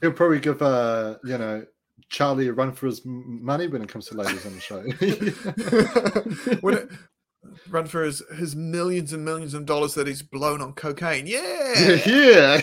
He'll 0.00 0.12
probably 0.12 0.38
give 0.38 0.62
uh, 0.62 1.16
you 1.24 1.36
know, 1.38 1.66
Charlie 2.08 2.46
a 2.46 2.52
run 2.52 2.70
for 2.72 2.86
his 2.86 3.02
money 3.04 3.66
when 3.66 3.82
it 3.82 3.88
comes 3.88 4.06
to 4.06 4.14
ladies 4.16 4.46
on 4.46 4.54
the 4.54 4.60
show. 4.60 4.80
when 6.60 6.74
it, 6.78 6.88
run 7.68 7.86
for 7.86 8.04
his 8.04 8.22
his 8.38 8.54
millions 8.54 9.12
and 9.12 9.24
millions 9.24 9.54
of 9.54 9.66
dollars 9.66 9.94
that 9.94 10.06
he's 10.06 10.22
blown 10.22 10.62
on 10.62 10.72
cocaine. 10.74 11.26
Yeah. 11.26 12.00
yeah. 12.06 12.60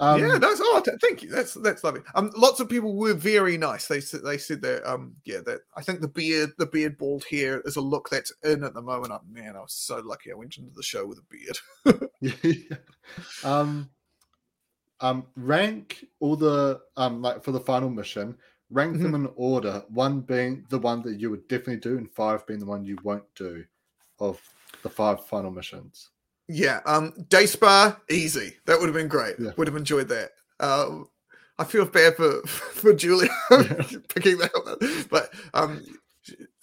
Um, 0.00 0.20
yeah, 0.20 0.38
that's 0.38 0.60
oh, 0.62 0.80
th- 0.84 0.98
thank 1.00 1.22
you. 1.22 1.28
That's 1.28 1.54
that's 1.54 1.82
lovely. 1.82 2.02
Um, 2.14 2.30
lots 2.36 2.60
of 2.60 2.68
people 2.68 2.94
were 2.94 3.14
very 3.14 3.58
nice. 3.58 3.88
They 3.88 4.00
said 4.00 4.22
they 4.22 4.38
said 4.38 4.62
that 4.62 4.88
um, 4.88 5.16
yeah, 5.24 5.40
that 5.46 5.60
I 5.76 5.82
think 5.82 6.00
the 6.00 6.08
beard, 6.08 6.52
the 6.58 6.66
beard 6.66 6.96
bald 6.98 7.24
hair 7.28 7.60
is 7.64 7.76
a 7.76 7.80
look 7.80 8.08
that's 8.08 8.32
in 8.44 8.62
at 8.62 8.74
the 8.74 8.82
moment. 8.82 9.12
Oh, 9.12 9.20
man, 9.28 9.56
I 9.56 9.60
was 9.60 9.72
so 9.72 9.98
lucky. 9.98 10.30
I 10.30 10.36
went 10.36 10.56
into 10.56 10.72
the 10.74 10.82
show 10.82 11.04
with 11.04 11.18
a 11.18 11.22
beard. 11.28 12.10
yeah. 12.20 12.76
Um, 13.42 13.90
um, 15.00 15.26
rank 15.36 16.04
all 16.20 16.36
the 16.36 16.80
um, 16.96 17.20
like 17.20 17.42
for 17.42 17.50
the 17.52 17.60
final 17.60 17.90
mission. 17.90 18.36
Rank 18.70 19.00
them 19.00 19.14
in 19.14 19.30
order. 19.34 19.82
One 19.88 20.20
being 20.20 20.66
the 20.68 20.78
one 20.78 21.02
that 21.02 21.18
you 21.18 21.30
would 21.30 21.48
definitely 21.48 21.78
do, 21.78 21.96
and 21.96 22.12
five 22.12 22.46
being 22.46 22.60
the 22.60 22.66
one 22.66 22.84
you 22.84 22.98
won't 23.02 23.24
do 23.34 23.64
of 24.20 24.40
the 24.82 24.90
five 24.90 25.26
final 25.26 25.50
missions. 25.50 26.10
Yeah, 26.48 26.80
um, 26.86 27.12
day 27.28 27.46
spa, 27.46 27.98
easy. 28.10 28.56
That 28.66 28.78
would 28.80 28.86
have 28.86 28.94
been 28.94 29.08
great. 29.08 29.36
Yeah. 29.38 29.50
Would 29.56 29.66
have 29.68 29.76
enjoyed 29.76 30.08
that. 30.08 30.30
Um, 30.60 31.08
I 31.58 31.64
feel 31.64 31.84
bad 31.84 32.16
for 32.16 32.40
for 32.46 32.92
Julia 32.94 33.28
Yeah. 33.50 33.62
picking 34.08 34.38
that 34.38 34.52
one, 34.64 35.06
but 35.10 35.32
um, 35.54 35.84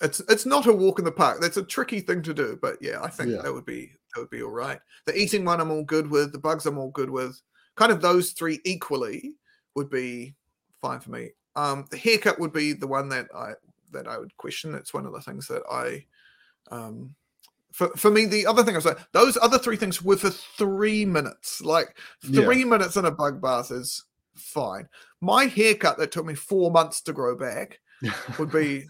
it's 0.01 0.21
it's 0.29 0.45
not 0.45 0.65
a 0.67 0.73
walk 0.73 0.99
in 0.99 1.05
the 1.05 1.11
park. 1.11 1.39
That's 1.41 1.57
a 1.57 1.63
tricky 1.63 1.99
thing 1.99 2.21
to 2.23 2.33
do, 2.33 2.57
but 2.61 2.77
yeah, 2.81 2.99
I 3.01 3.09
think 3.09 3.29
Yeah. 3.29 3.41
that 3.43 3.53
would 3.53 3.65
be 3.65 3.91
that 4.13 4.21
would 4.21 4.29
be 4.29 4.41
all 4.41 4.51
right. 4.51 4.79
The 5.05 5.15
eating 5.17 5.45
one, 5.45 5.61
I'm 5.61 5.71
all 5.71 5.83
good 5.83 6.09
with. 6.09 6.31
The 6.31 6.39
bugs, 6.39 6.65
I'm 6.65 6.77
all 6.77 6.91
good 6.91 7.09
with. 7.09 7.39
Kind 7.75 7.91
of 7.91 8.01
those 8.01 8.31
three 8.31 8.59
equally 8.63 9.33
would 9.75 9.89
be 9.89 10.33
fine 10.81 10.99
for 10.99 11.11
me. 11.11 11.31
Um, 11.55 11.85
the 11.91 11.97
haircut 11.97 12.39
would 12.39 12.53
be 12.53 12.73
the 12.73 12.87
one 12.87 13.09
that 13.09 13.27
I 13.35 13.53
that 13.91 14.07
I 14.07 14.17
would 14.17 14.35
question. 14.37 14.73
It's 14.75 14.93
one 14.93 15.05
of 15.05 15.13
the 15.13 15.21
things 15.21 15.47
that 15.47 15.63
I 15.69 16.05
um 16.71 17.13
for, 17.75 17.89
for 17.97 18.09
me, 18.09 18.25
the 18.25 18.45
other 18.47 18.63
thing 18.63 18.73
I 18.73 18.77
was 18.77 18.85
like, 18.85 18.99
those 19.11 19.37
other 19.41 19.57
three 19.57 19.75
things 19.75 20.01
were 20.01 20.15
for 20.15 20.29
three 20.29 21.03
minutes. 21.05 21.59
Like 21.61 21.97
Yeah. 22.23 22.45
three 22.45 22.63
minutes 22.63 22.95
in 22.95 23.03
a 23.03 23.11
bug 23.11 23.41
bath 23.41 23.69
is 23.69 24.05
fine. 24.35 24.87
My 25.19 25.45
haircut 25.45 25.97
that 25.97 26.11
took 26.13 26.25
me 26.25 26.35
four 26.35 26.71
months 26.71 27.01
to 27.01 27.11
grow 27.13 27.35
back 27.37 27.79
would 28.39 28.49
be 28.51 28.85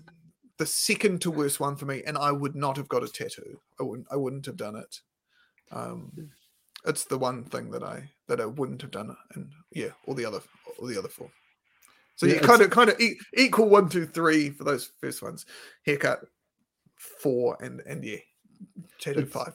the 0.57 0.67
second 0.67 1.21
to 1.21 1.31
worst 1.31 1.59
one 1.59 1.75
for 1.75 1.85
me, 1.85 2.03
and 2.05 2.15
I 2.17 2.31
would 2.31 2.55
not 2.55 2.77
have 2.77 2.87
got 2.87 3.03
a 3.03 3.07
tattoo. 3.07 3.59
I 3.79 3.83
wouldn't. 3.83 4.07
I 4.11 4.15
wouldn't 4.17 4.45
have 4.45 4.55
done 4.57 4.75
it. 4.75 4.99
Um, 5.71 6.11
it's 6.85 7.05
the 7.05 7.17
one 7.17 7.43
thing 7.43 7.71
that 7.71 7.83
I 7.83 8.11
that 8.27 8.39
I 8.39 8.45
wouldn't 8.45 8.81
have 8.83 8.91
done, 8.91 9.15
and 9.33 9.51
yeah, 9.71 9.89
all 10.05 10.13
the 10.13 10.25
other 10.25 10.41
all 10.79 10.87
the 10.87 10.97
other 10.97 11.09
four. 11.09 11.31
So 12.17 12.25
Yeah, 12.27 12.35
you 12.35 12.39
kind 12.41 12.61
of 12.61 12.69
kind 12.69 12.89
of 12.91 12.99
e- 13.01 13.17
equal 13.35 13.67
one, 13.67 13.89
two, 13.89 14.05
three 14.05 14.51
for 14.51 14.63
those 14.63 14.91
first 15.01 15.21
ones. 15.21 15.45
Haircut 15.85 16.19
four, 16.97 17.57
and 17.59 17.81
and 17.81 18.03
yeah, 18.03 18.17
tattoo 18.99 19.19
It's- 19.21 19.33
five. 19.33 19.53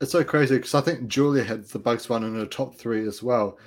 It's 0.00 0.12
so 0.12 0.24
crazy 0.24 0.56
because 0.56 0.74
I 0.74 0.80
think 0.80 1.08
Julia 1.08 1.44
had 1.44 1.64
the 1.66 1.78
Bugs 1.78 2.08
one 2.08 2.24
in 2.24 2.34
her 2.34 2.46
top 2.46 2.74
three 2.74 3.06
as 3.06 3.22
well. 3.22 3.58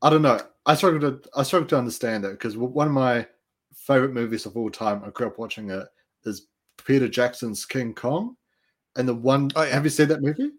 I 0.00 0.08
don't 0.08 0.22
know. 0.22 0.40
I 0.64 0.74
struggle 0.74 1.00
to 1.00 1.20
I 1.36 1.42
struggle 1.42 1.68
to 1.68 1.76
understand 1.78 2.24
it 2.24 2.30
because 2.32 2.56
one 2.56 2.86
of 2.86 2.94
my 2.94 3.26
favorite 3.74 4.14
movies 4.14 4.46
of 4.46 4.56
all 4.56 4.70
time, 4.70 5.02
I 5.04 5.10
grew 5.10 5.26
up 5.26 5.38
watching 5.38 5.70
it, 5.70 5.86
is 6.24 6.46
Peter 6.86 7.08
Jackson's 7.08 7.66
King 7.66 7.92
Kong. 7.94 8.36
And 8.96 9.06
the 9.06 9.14
one 9.14 9.50
Oh, 9.54 9.62
yeah. 9.64 9.74
have 9.74 9.84
you 9.84 9.90
seen 9.90 10.08
that 10.08 10.22
movie? 10.22 10.50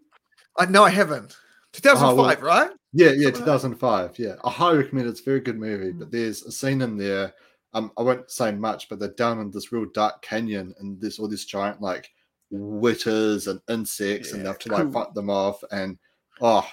I 0.56 0.66
no, 0.66 0.84
I 0.84 0.90
haven't. 0.90 1.36
Two 1.72 1.80
thousand 1.80 2.16
five, 2.16 2.40
right? 2.40 2.70
Yeah, 2.92 3.06
yeah, 3.16 3.24
Something 3.24 3.24
like 3.24 3.34
that. 3.34 3.40
2005. 3.44 4.18
Yeah, 4.20 4.34
I 4.44 4.50
highly 4.50 4.78
recommend 4.78 5.08
it. 5.08 5.10
It's 5.10 5.20
a 5.20 5.24
very 5.24 5.40
good 5.40 5.58
movie. 5.58 5.90
But 5.90 6.12
there's 6.12 6.44
a 6.44 6.52
scene 6.52 6.80
in 6.80 6.96
there. 6.96 7.34
Um, 7.72 7.90
I 7.98 8.02
won't 8.02 8.30
say 8.30 8.52
much, 8.52 8.88
but 8.88 9.00
they're 9.00 9.08
down 9.14 9.40
in 9.40 9.50
this 9.50 9.72
real 9.72 9.86
dark 9.92 10.22
canyon, 10.22 10.72
and 10.78 11.00
there's 11.00 11.18
all 11.18 11.26
this 11.26 11.44
giant 11.44 11.80
like 11.80 12.08
witters 12.54 13.48
and 13.48 13.60
insects, 13.68 14.32
and 14.32 14.42
they 14.42 14.48
have 14.48 14.58
to 14.60 14.72
like 14.72 14.84
cool. 14.84 14.92
fight 14.92 15.14
them 15.14 15.30
off. 15.30 15.62
And 15.70 15.98
oh, 16.40 16.68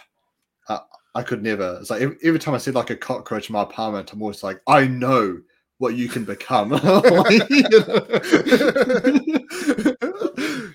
I, 0.69 0.79
I 1.15 1.23
could 1.23 1.43
never. 1.43 1.77
It's 1.81 1.89
like 1.89 2.01
every, 2.01 2.17
every 2.23 2.39
time 2.39 2.53
I 2.53 2.57
see 2.57 2.71
like 2.71 2.89
a 2.89 2.95
cockroach 2.95 3.49
in 3.49 3.53
my 3.53 3.63
apartment, 3.63 4.11
I'm 4.13 4.21
always 4.21 4.43
like, 4.43 4.61
I 4.67 4.87
know 4.87 5.41
what 5.77 5.95
you 5.95 6.07
can 6.07 6.23
become. 6.23 6.69
Like, 6.81 7.49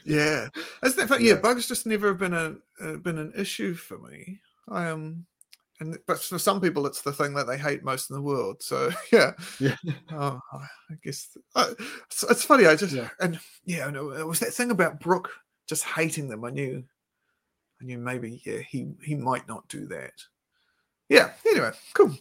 yeah, 0.05 0.49
isn't 0.83 0.99
that 0.99 1.07
funny? 1.09 1.25
Yeah. 1.25 1.35
Yeah. 1.35 1.41
bugs 1.41 1.69
just 1.69 1.87
never 1.87 2.09
have 2.09 2.19
been 2.19 2.35
a 2.35 2.57
uh, 2.81 2.97
been 2.97 3.19
an 3.19 3.33
issue 3.37 3.75
for 3.75 3.99
me. 3.99 4.41
I 4.69 4.89
um, 4.89 5.27
and 5.81 5.99
but 6.07 6.21
for 6.21 6.39
some 6.39 6.61
people, 6.61 6.87
it's 6.87 7.03
the 7.03 7.13
thing 7.13 7.35
that 7.35 7.47
they 7.47 7.59
hate 7.59 7.85
most 7.85 8.11
in 8.11 8.17
the 8.17 8.23
world. 8.23 8.63
So 8.63 8.91
yeah, 9.13 9.33
Yeah. 9.61 9.77
Oh, 10.13 10.41
I 10.91 10.95
guess 11.03 11.37
uh, 11.55 11.73
it's, 12.07 12.23
it's 12.25 12.45
funny. 12.45 12.67
I 12.67 12.77
just 12.77 12.95
Yeah. 12.95 13.09
and 13.21 13.39
yeah, 13.65 13.89
no, 13.91 14.11
it 14.13 14.27
was 14.27 14.41
that 14.41 14.53
thing 14.55 14.71
about 14.71 15.01
Brooke 15.01 15.31
just 15.69 15.85
hating 15.85 16.29
them. 16.29 16.45
I 16.45 16.51
knew, 16.51 16.85
I 17.81 17.85
knew 17.85 17.99
maybe 17.99 18.41
yeah 18.47 18.59
he 18.59 18.89
he 19.03 19.15
might 19.15 19.47
not 19.49 19.67
do 19.69 19.87
that. 19.89 20.13
Yeah. 21.09 21.33
Anyway, 21.47 21.71
cool. 21.95 22.17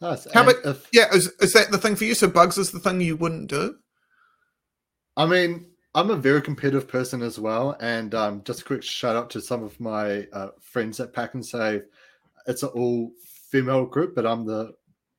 Nice. 0.00 0.26
How 0.32 0.42
And 0.42 0.50
about- 0.50 0.64
if- 0.76 0.88
Yeah, 0.92 1.12
is, 1.14 1.26
is 1.40 1.52
that 1.54 1.70
the 1.70 1.78
thing 1.78 1.96
for 1.96 2.04
you? 2.04 2.14
So 2.14 2.28
bugs 2.28 2.56
is 2.58 2.70
the 2.70 2.78
thing 2.78 3.00
you 3.00 3.16
wouldn't 3.16 3.48
do. 3.50 3.76
I 5.16 5.26
mean, 5.26 5.66
I'm 5.94 6.10
a 6.10 6.16
very 6.16 6.40
competitive 6.40 6.86
person 6.86 7.22
as 7.22 7.38
well, 7.40 7.76
and 7.80 8.14
um, 8.14 8.42
just 8.44 8.60
a 8.60 8.64
quick 8.64 8.84
shout 8.84 9.16
out 9.16 9.30
to 9.30 9.40
some 9.40 9.64
of 9.64 9.78
my 9.80 10.26
uh, 10.32 10.50
friends 10.60 11.00
at 11.00 11.12
Pak'nSave. 11.12 11.82
It's 12.48 12.62
an 12.64 12.70
all 12.70 13.12
female 13.50 13.86
group, 13.86 14.14
but 14.16 14.26
I'm 14.26 14.44
the 14.44 14.72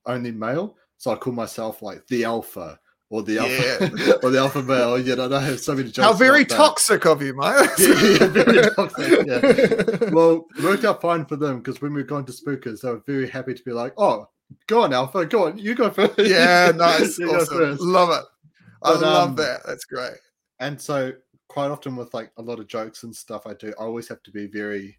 only 0.06 0.32
male, 0.32 0.76
so 0.98 1.12
I 1.12 1.16
call 1.16 1.32
myself 1.34 1.82
like 1.82 2.06
the 2.08 2.26
alpha 2.26 2.80
or 3.12 3.24
the 3.24 3.38
alpha 3.40 3.90
Yeah. 3.98 4.14
or 4.24 4.30
the 4.30 4.40
alpha 4.40 4.62
male. 4.62 5.00
You 5.00 5.16
know, 5.16 5.34
I 5.34 5.40
have 5.42 5.60
so 5.60 5.74
many 5.76 5.90
jokes. 5.92 6.06
How 6.06 6.14
very 6.14 6.44
toxic 6.46 7.06
of 7.06 7.22
you, 7.22 7.36
mate. 7.36 7.70
Yeah, 7.80 7.88
yeah, 7.88 8.28
very 8.28 8.70
toxic, 8.76 9.28
yeah. 9.28 10.10
Well, 10.12 10.46
it 10.58 10.64
worked 10.64 10.86
out 10.86 11.02
fine 11.02 11.26
for 11.26 11.36
them 11.38 11.60
because 11.60 11.82
when 11.82 11.94
we 11.94 12.02
were 12.02 12.08
going 12.08 12.26
to 12.26 12.32
spookers, 12.34 12.82
they 12.82 12.90
were 12.92 13.04
very 13.06 13.30
happy 13.30 13.54
to 13.54 13.64
be 13.64 13.72
like, 13.72 13.94
"Oh, 13.98 14.28
go 14.68 14.82
on, 14.84 14.94
Alpha, 14.94 15.26
go 15.26 15.46
on, 15.46 15.58
you 15.58 15.76
go 15.76 15.90
first." 15.90 16.18
yeah, 16.20 16.72
nice. 16.76 17.20
Awesome. 17.20 17.78
Love 17.80 18.10
it. 18.10 18.26
I 18.84 18.94
But, 18.94 19.02
love 19.02 19.30
um, 19.30 19.36
that. 19.36 19.62
That's 19.66 19.86
great. 19.86 20.18
And 20.60 20.80
so, 20.80 21.14
quite 21.48 21.72
often 21.72 21.96
with 21.96 22.14
like 22.14 22.32
a 22.38 22.42
lot 22.42 22.60
of 22.60 22.68
jokes 22.68 23.04
and 23.04 23.16
stuff 23.16 23.48
I 23.48 23.54
do, 23.54 23.74
I 23.80 23.84
always 23.84 24.08
have 24.10 24.22
to 24.24 24.32
be 24.32 24.48
very 24.48 24.99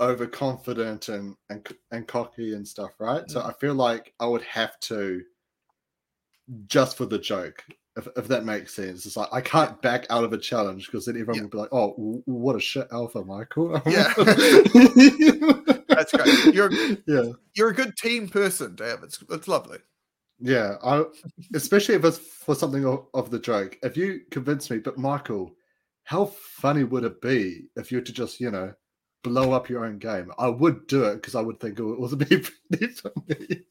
overconfident 0.00 1.08
and 1.08 1.34
and 1.50 1.66
and 1.90 2.06
cocky 2.06 2.54
and 2.54 2.66
stuff, 2.66 2.92
right? 2.98 3.28
So 3.30 3.40
mm. 3.40 3.48
I 3.48 3.52
feel 3.60 3.74
like 3.74 4.14
I 4.20 4.26
would 4.26 4.42
have 4.42 4.78
to 4.80 5.22
just 6.66 6.96
for 6.96 7.06
the 7.06 7.18
joke. 7.18 7.64
If, 7.96 8.06
if 8.16 8.28
that 8.28 8.44
makes 8.44 8.74
sense, 8.74 9.06
it's 9.06 9.16
like 9.16 9.28
I 9.32 9.40
can't 9.40 9.80
back 9.82 10.06
out 10.08 10.22
of 10.22 10.32
a 10.32 10.38
challenge 10.38 10.86
because 10.86 11.06
then 11.06 11.16
everyone 11.16 11.36
Yeah. 11.36 11.42
will 11.42 11.50
be 11.50 11.58
like, 11.58 11.72
"Oh, 11.72 11.90
w- 11.96 12.22
what 12.26 12.54
a 12.56 12.60
shit 12.60 12.86
alpha, 12.92 13.24
Michael." 13.24 13.82
Yeah. 13.86 14.12
That's 15.88 16.12
great. 16.12 16.54
You're 16.54 16.70
yeah, 17.06 17.32
you're 17.54 17.70
a 17.70 17.74
good 17.74 17.96
team 17.96 18.28
person, 18.28 18.76
Dave. 18.76 18.98
It's 19.02 19.22
it's 19.30 19.48
lovely. 19.48 19.78
yeah. 20.38 20.76
I 20.84 21.04
especially 21.54 21.96
if 21.96 22.04
it's 22.04 22.18
for 22.18 22.54
something 22.54 22.84
of, 22.86 23.06
of 23.14 23.30
the 23.32 23.38
joke. 23.40 23.76
If 23.82 23.96
you 23.96 24.20
convince 24.30 24.70
me, 24.70 24.78
but 24.78 24.96
Michael, 24.98 25.50
how 26.04 26.26
funny 26.26 26.84
would 26.84 27.02
it 27.04 27.20
be 27.20 27.64
if 27.76 27.90
you 27.90 27.98
were 27.98 28.04
to 28.04 28.12
just, 28.12 28.38
you 28.40 28.50
know, 28.52 28.72
blow 29.22 29.52
up 29.52 29.68
your 29.68 29.84
own 29.84 29.98
game? 29.98 30.32
I 30.38 30.48
would 30.48 30.86
do 30.86 31.04
it 31.04 31.16
because 31.16 31.34
I 31.34 31.40
would 31.40 31.60
think 31.60 31.78
it 31.78 31.82
was 31.82 32.12
a 32.12 32.16
bit 32.16 32.50
pretty 32.70 32.86
funny. 32.94 33.64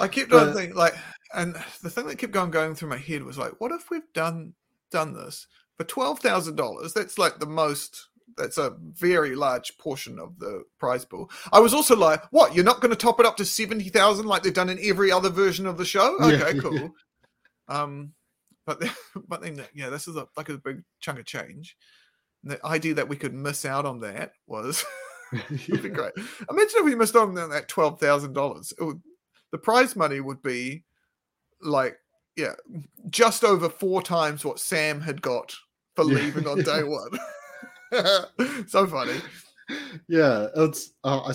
I 0.00 0.08
kept 0.08 0.32
on 0.32 0.54
thinking 0.54 0.76
like, 0.76 0.94
and 1.34 1.54
the 1.82 1.90
thing 1.90 2.06
that 2.06 2.16
kept 2.16 2.32
going 2.32 2.50
going 2.50 2.74
through 2.74 2.88
my 2.88 2.96
head 2.96 3.22
was 3.22 3.38
like, 3.38 3.60
what 3.60 3.72
if 3.72 3.90
we've 3.90 4.12
done 4.14 4.54
done 4.90 5.14
this 5.14 5.46
for 5.76 5.84
twelve 5.84 6.20
thousand 6.20 6.56
dollars? 6.56 6.92
That's 6.94 7.18
like 7.18 7.38
the 7.38 7.46
most. 7.46 8.08
That's 8.36 8.58
a 8.58 8.74
very 8.80 9.34
large 9.34 9.76
portion 9.76 10.18
of 10.18 10.38
the 10.38 10.64
prize 10.78 11.04
pool. 11.04 11.30
I 11.52 11.60
was 11.60 11.74
also 11.74 11.96
like, 11.96 12.22
what? 12.32 12.54
You're 12.54 12.64
not 12.64 12.80
going 12.80 12.90
to 12.90 12.96
top 12.96 13.20
it 13.20 13.26
up 13.26 13.36
to 13.36 13.44
seventy 13.44 13.90
thousand 13.90 14.26
like 14.26 14.42
they've 14.42 14.54
done 14.54 14.70
in 14.70 14.78
every 14.82 15.12
other 15.12 15.28
version 15.28 15.66
of 15.66 15.76
the 15.76 15.84
show? 15.84 16.16
Okay, 16.20 16.54
yeah. 16.54 16.60
cool. 16.60 16.90
Um, 17.68 18.14
but 18.70 18.78
then, 18.80 18.92
but 19.28 19.42
then, 19.42 19.60
yeah, 19.74 19.88
this 19.90 20.06
is 20.06 20.14
a, 20.16 20.28
like 20.36 20.48
a 20.48 20.58
big 20.58 20.82
chunk 21.00 21.18
of 21.18 21.24
change. 21.24 21.76
And 22.44 22.52
the 22.52 22.64
idea 22.64 22.94
that 22.94 23.08
we 23.08 23.16
could 23.16 23.34
miss 23.34 23.64
out 23.64 23.84
on 23.84 24.00
that 24.00 24.32
was 24.46 24.84
It'd 25.50 25.82
be 25.82 25.88
great. 25.88 26.12
Imagine 26.48 26.70
if 26.78 26.84
we 26.84 26.94
missed 26.94 27.16
out 27.16 27.28
on 27.28 27.34
that 27.50 27.68
twelve 27.68 27.98
thousand 28.00 28.32
dollars. 28.32 28.72
The 29.52 29.58
prize 29.58 29.96
money 29.96 30.20
would 30.20 30.40
be 30.42 30.84
like, 31.60 31.98
yeah, 32.36 32.52
just 33.10 33.42
over 33.44 33.68
four 33.68 34.02
times 34.02 34.44
what 34.44 34.60
Sam 34.60 35.00
had 35.00 35.20
got 35.20 35.52
for 35.96 36.04
Yeah. 36.04 36.14
leaving 36.18 36.46
on 36.46 36.62
day 36.62 36.82
one. 36.84 37.10
so 38.68 38.86
funny. 38.86 39.20
yeah, 40.08 40.46
it's. 40.56 40.92
Uh, 41.04 41.20
I, 41.32 41.34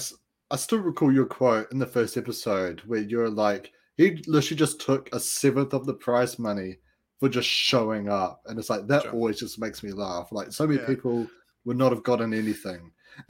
I 0.51 0.55
still 0.57 0.79
recall 0.79 1.11
your 1.11 1.25
quote 1.25 1.71
in 1.73 1.79
the 1.79 1.85
first 1.87 2.15
episode 2.17 2.81
where 2.85 3.01
you're 3.01 3.29
like, 3.29 3.71
he 3.97 4.23
literally 4.27 4.57
just 4.57 4.79
took 4.79 5.09
a 5.13 5.19
seventh 5.19 5.73
of 5.73 5.85
the 5.85 5.93
prize 5.93 6.37
money 6.39 6.77
for 7.19 7.29
just 7.29 7.47
showing 7.47 8.09
up, 8.09 8.41
and 8.45 8.59
it's 8.59 8.69
like 8.69 8.87
that 8.87 9.03
Sure. 9.03 9.11
always 9.13 9.39
just 9.39 9.59
makes 9.59 9.83
me 9.83 9.91
laugh. 9.91 10.31
Like 10.31 10.51
so 10.51 10.67
many 10.67 10.79
Yeah. 10.81 10.87
people 10.87 11.27
would 11.65 11.77
not 11.77 11.91
have 11.91 12.03
gotten 12.03 12.33
anything 12.33 12.91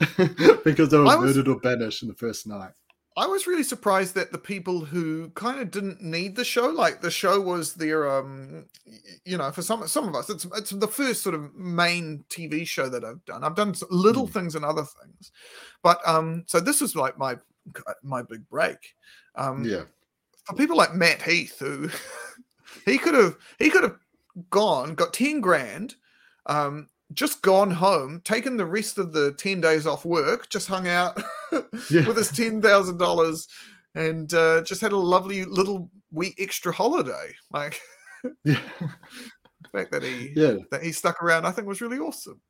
because 0.64 0.88
they 0.90 0.98
were 0.98 1.04
was- 1.04 1.20
murdered 1.20 1.48
or 1.48 1.58
banished 1.60 2.02
in 2.02 2.08
the 2.08 2.14
first 2.14 2.46
night. 2.46 2.72
I 3.18 3.26
was 3.26 3.46
really 3.46 3.62
surprised 3.62 4.14
that 4.16 4.30
the 4.30 4.36
people 4.36 4.84
who 4.84 5.30
kind 5.30 5.58
of 5.58 5.70
didn't 5.70 6.02
need 6.02 6.36
the 6.36 6.44
show, 6.44 6.66
like 6.68 7.00
the 7.00 7.10
show 7.10 7.40
was 7.40 7.72
their, 7.72 8.06
um, 8.12 8.66
you 9.24 9.38
know, 9.38 9.50
for 9.52 9.62
some 9.62 9.88
some 9.88 10.06
of 10.06 10.14
us, 10.14 10.28
it's 10.28 10.44
it's 10.54 10.68
the 10.70 10.86
first 10.86 11.22
sort 11.22 11.34
of 11.34 11.54
main 11.54 12.24
TV 12.28 12.66
show 12.66 12.90
that 12.90 13.04
I've 13.04 13.24
done. 13.24 13.42
I've 13.42 13.54
done 13.54 13.74
little 13.90 14.26
Mm. 14.28 14.32
things 14.34 14.54
and 14.54 14.66
other 14.66 14.84
things, 14.84 15.32
but 15.82 16.06
um, 16.06 16.44
so 16.46 16.60
this 16.60 16.82
was 16.82 16.94
like 16.94 17.16
my 17.16 17.38
my 18.02 18.20
big 18.20 18.46
break. 18.50 18.94
Um, 19.34 19.64
Yeah, 19.64 19.84
for 20.44 20.54
people 20.54 20.76
like 20.76 20.94
Matt 20.94 21.22
Heath, 21.22 21.58
who 21.58 21.88
he 22.84 22.98
could 22.98 23.14
have 23.14 23.36
he 23.58 23.70
could 23.70 23.82
have 23.82 23.96
gone, 24.50 24.94
got 24.94 25.14
10 25.14 25.40
grand, 25.40 25.94
um, 26.46 26.88
just 27.14 27.42
gone 27.42 27.70
home, 27.70 28.20
taken 28.24 28.56
the 28.56 28.66
rest 28.66 28.98
of 28.98 29.12
the 29.12 29.32
10 29.32 29.60
days 29.60 29.86
off 29.86 30.04
work, 30.04 30.48
just 30.48 30.68
hung 30.68 30.88
out 30.88 31.16
Yeah. 31.90 32.06
with 32.06 32.16
his 32.16 32.30
ten 32.30 32.60
thousand 32.60 32.98
dollars 32.98 33.48
and 33.94 34.32
uh, 34.34 34.62
just 34.62 34.80
had 34.80 34.92
a 34.92 34.96
lovely 34.96 35.44
little 35.44 35.90
week 36.12 36.34
extra 36.38 36.72
holiday. 36.72 37.32
Like 37.50 37.80
yeah, 38.44 38.60
the 38.80 39.68
fact 39.72 39.92
that 39.92 40.02
he 40.02 40.32
yeah. 40.36 40.56
that 40.70 40.82
he 40.82 40.92
stuck 40.92 41.22
around, 41.22 41.46
I 41.46 41.50
think 41.50 41.66
was 41.66 41.80
really 41.80 41.98
awesome. 41.98 42.40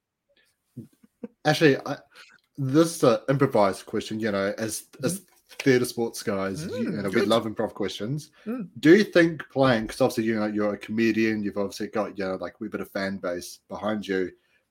Actually, 1.44 1.77
I, 1.86 1.97
this 2.59 2.97
is 2.97 3.05
an 3.05 3.19
improvised 3.28 3.86
question. 3.86 4.19
You 4.19 4.32
know, 4.32 4.55
as 4.59 4.85
as 5.05 5.23
theatre 5.59 5.85
sports 5.85 6.23
guys, 6.23 6.65
you, 6.66 6.77
you 6.77 6.85
Mm, 6.91 7.03
know, 7.03 7.09
we 7.11 7.23
love 7.23 7.45
improv 7.45 7.74
questions. 7.74 8.31
Mm. 8.47 8.69
Do 8.81 8.97
you 8.97 9.05
think 9.05 9.43
playing? 9.51 9.83
Because 9.87 10.01
obviously, 10.01 10.24
you 10.24 10.37
know, 10.39 10.47
you're 10.47 10.74
a 10.74 10.78
comedian. 10.78 11.43
You've 11.43 11.57
obviously 11.59 11.89
got 11.89 12.19
you 12.19 12.24
know 12.24 12.37
like 12.37 12.53
a 12.55 12.57
wee 12.61 12.69
bit 12.69 12.81
of 12.81 12.91
fan 12.91 13.19
base 13.19 13.61
behind 13.69 14.07
you. 14.07 14.31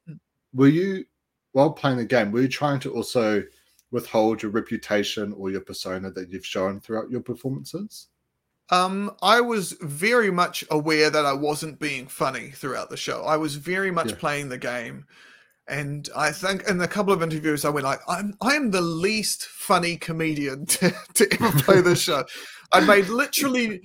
Mm. 0.10 0.20
Were 0.54 0.68
you 0.68 1.06
while 1.54 1.72
playing 1.72 1.98
the 1.98 2.06
game? 2.06 2.32
Were 2.32 2.42
you 2.42 2.48
trying 2.48 2.80
to 2.82 2.94
also 2.94 3.44
withhold 3.92 4.42
your 4.42 4.52
reputation 4.52 5.34
or 5.34 5.50
your 5.52 5.62
persona 5.62 6.12
that 6.12 6.30
you've 6.30 6.46
shown 6.46 6.80
throughout 6.80 7.10
your 7.10 7.22
performances? 7.22 8.08
Um, 8.72 9.12
I 9.22 9.42
was 9.42 9.74
very 9.82 10.32
much 10.32 10.66
aware 10.72 11.10
that 11.12 11.24
I 11.26 11.34
wasn't 11.34 11.80
being 11.80 12.08
funny 12.08 12.50
throughout 12.50 12.90
the 12.90 12.98
show. 12.98 13.22
I 13.24 13.38
was 13.38 13.56
very 13.56 13.92
much 13.92 14.10
Yeah. 14.10 14.16
playing 14.18 14.50
the 14.50 14.58
game. 14.58 15.06
And 15.68 16.10
I 16.16 16.32
think 16.32 16.68
in 16.70 16.80
a 16.82 16.88
couple 16.88 17.12
of 17.12 17.24
interviews 17.24 17.66
I 17.66 17.70
went 17.70 17.86
like, 17.86 18.00
I'm 18.08 18.36
I 18.42 18.56
am 18.56 18.72
the 18.72 18.82
least 18.82 19.46
funny 19.46 19.98
comedian 19.98 20.66
to, 20.68 20.94
to 21.16 21.34
ever 21.34 21.62
play 21.62 21.82
this 21.82 22.02
show. 22.02 22.26
I 22.72 22.82
made 22.82 23.08
literally 23.08 23.82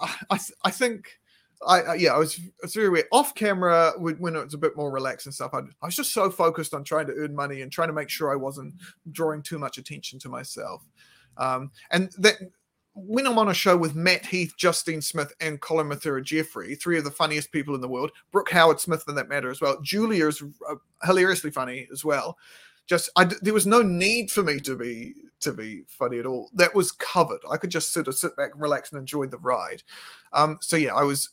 I, 0.00 0.16
I 0.30 0.38
I 0.64 0.70
think 0.70 1.20
I, 1.66 1.80
I 1.82 1.94
yeah, 1.94 2.14
I 2.14 2.18
was, 2.18 2.38
I 2.38 2.50
was 2.62 2.74
very 2.74 2.88
weird. 2.88 3.06
Off 3.12 3.34
camera, 3.34 3.92
when 3.98 4.16
when 4.16 4.36
it 4.36 4.44
was 4.44 4.54
a 4.54 4.58
bit 4.58 4.76
more 4.76 4.90
relaxed 4.90 5.26
and 5.26 5.34
stuff, 5.34 5.52
I, 5.52 5.58
I 5.58 5.86
was 5.86 5.96
just 5.96 6.12
so 6.12 6.30
focused 6.30 6.72
on 6.72 6.84
trying 6.84 7.06
to 7.08 7.14
earn 7.14 7.34
money 7.34 7.60
and 7.60 7.70
trying 7.70 7.88
to 7.88 7.94
make 7.94 8.08
sure 8.08 8.32
I 8.32 8.36
wasn't 8.36 8.74
drawing 9.10 9.42
too 9.42 9.58
much 9.58 9.76
attention 9.76 10.18
to 10.20 10.28
myself. 10.28 10.82
Um, 11.36 11.70
and 11.90 12.10
that 12.18 12.36
when 12.94 13.26
I'm 13.26 13.38
on 13.38 13.48
a 13.48 13.54
show 13.54 13.76
with 13.76 13.94
Matt 13.94 14.26
Heath, 14.26 14.54
Justine 14.56 15.00
Smith, 15.00 15.32
and 15.40 15.60
Colin 15.60 15.88
Mathura-Jeffree, 15.88 16.80
three 16.80 16.98
of 16.98 17.04
the 17.04 17.10
funniest 17.10 17.52
people 17.52 17.74
in 17.74 17.80
the 17.80 17.88
world, 17.88 18.10
Brooke 18.32 18.50
Howard 18.50 18.80
Smith 18.80 19.04
for 19.04 19.12
that 19.12 19.28
matter 19.28 19.50
as 19.50 19.60
well. 19.60 19.80
Julia 19.80 20.26
is 20.26 20.42
uh, 20.68 20.74
hilariously 21.04 21.50
funny 21.50 21.88
as 21.92 22.04
well. 22.04 22.36
Just 22.86 23.10
I 23.16 23.24
there 23.42 23.54
was 23.54 23.66
no 23.66 23.82
need 23.82 24.30
for 24.30 24.42
me 24.42 24.58
to 24.60 24.76
be 24.76 25.14
to 25.40 25.52
be 25.52 25.82
funny 25.86 26.18
at 26.18 26.26
all. 26.26 26.50
That 26.54 26.74
was 26.74 26.90
covered. 26.90 27.40
I 27.48 27.56
could 27.56 27.70
just 27.70 27.92
sort 27.92 28.08
of 28.08 28.16
sit 28.16 28.36
back, 28.36 28.50
relax, 28.56 28.90
and 28.90 28.98
enjoy 28.98 29.26
the 29.26 29.38
ride. 29.38 29.82
Um, 30.32 30.58
so 30.60 30.76
yeah, 30.76 30.94
I 30.94 31.04
was 31.04 31.30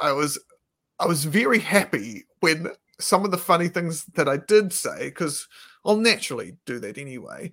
I 0.00 0.12
was 0.12 0.38
I 1.00 1.06
was 1.06 1.24
very 1.24 1.58
happy 1.58 2.26
when 2.40 2.68
some 3.00 3.24
of 3.24 3.32
the 3.32 3.38
funny 3.38 3.66
things 3.66 4.04
that 4.14 4.28
I 4.28 4.36
did 4.36 4.72
say, 4.72 5.06
because 5.06 5.48
I'll 5.84 5.96
naturally 5.96 6.56
do 6.64 6.78
that 6.78 6.96
anyway. 6.96 7.50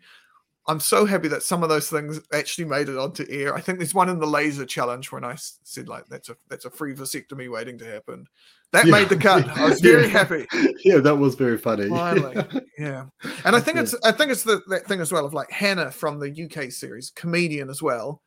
I'm 0.71 0.79
so 0.79 1.05
happy 1.05 1.27
that 1.27 1.43
some 1.43 1.63
of 1.63 1.69
those 1.69 1.89
things 1.89 2.19
actually 2.33 2.65
made 2.65 2.89
it 2.89 2.97
onto 2.97 3.25
air. 3.29 3.53
I 3.55 3.61
think 3.61 3.77
there's 3.79 3.93
one 3.93 4.09
in 4.09 4.19
the 4.19 4.25
laser 4.27 4.65
challenge 4.65 5.11
when 5.11 5.23
I 5.23 5.35
said 5.37 5.87
like 5.87 6.05
that's 6.07 6.29
a 6.29 6.35
that's 6.49 6.65
a 6.65 6.69
free 6.71 6.93
vasectomy 6.95 7.51
waiting 7.51 7.77
to 7.79 7.85
happen. 7.85 8.25
That 8.71 8.85
Yeah. 8.85 8.91
made 8.91 9.09
the 9.09 9.17
cut. 9.17 9.47
I 9.49 9.69
was 9.69 9.81
very 9.81 10.03
Yeah. 10.03 10.07
happy. 10.07 10.47
Yeah, 10.83 10.97
that 10.97 11.17
was 11.17 11.35
very 11.35 11.57
funny. 11.57 11.89
Finally, 11.89 12.43
yeah. 12.79 13.05
And 13.45 13.55
I 13.55 13.59
think 13.59 13.75
Yeah. 13.75 13.83
it's 13.83 13.95
I 14.03 14.11
think 14.11 14.31
it's 14.31 14.43
the 14.43 14.61
that 14.69 14.87
thing 14.87 15.01
as 15.01 15.11
well 15.11 15.25
of 15.25 15.33
like 15.33 15.51
Hannah 15.51 15.91
from 15.91 16.19
the 16.19 16.29
UK 16.45 16.71
series, 16.71 17.11
comedian 17.15 17.69
as 17.69 17.81
well. 17.81 18.21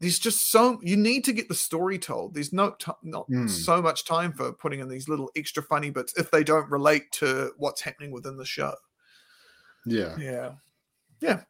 There's 0.00 0.18
just 0.18 0.50
so 0.50 0.80
you 0.82 0.96
need 0.96 1.24
to 1.26 1.32
get 1.32 1.48
the 1.48 1.54
story 1.54 1.98
told. 1.98 2.34
There's 2.34 2.52
no 2.52 2.70
t- 2.72 2.90
not 3.04 3.28
Mm. 3.30 3.48
so 3.48 3.80
much 3.80 4.04
time 4.04 4.32
for 4.32 4.52
putting 4.52 4.80
in 4.80 4.88
these 4.88 5.08
little 5.08 5.30
extra 5.36 5.62
funny 5.62 5.90
bits 5.90 6.12
if 6.16 6.30
they 6.32 6.42
don't 6.42 6.68
relate 6.70 7.12
to 7.20 7.52
what's 7.56 7.82
happening 7.82 8.10
within 8.10 8.36
the 8.36 8.44
show. 8.46 8.74
yeah. 9.86 10.16
Yeah. 10.18 10.52
Yeah, 11.20 11.42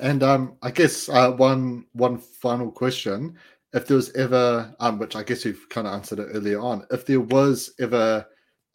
and 0.00 0.22
um, 0.22 0.56
I 0.62 0.70
guess 0.70 1.08
uh, 1.08 1.32
one 1.32 1.86
one 1.92 2.18
final 2.18 2.70
question: 2.70 3.36
If 3.72 3.86
there 3.86 3.96
was 3.96 4.12
ever, 4.14 4.74
um, 4.80 4.98
which 4.98 5.16
I 5.16 5.22
guess 5.22 5.44
you've 5.44 5.68
kind 5.68 5.86
of 5.86 5.94
answered 5.94 6.20
it 6.20 6.28
earlier 6.32 6.60
on, 6.60 6.86
if 6.90 7.06
there 7.06 7.20
was 7.20 7.72
ever 7.80 8.26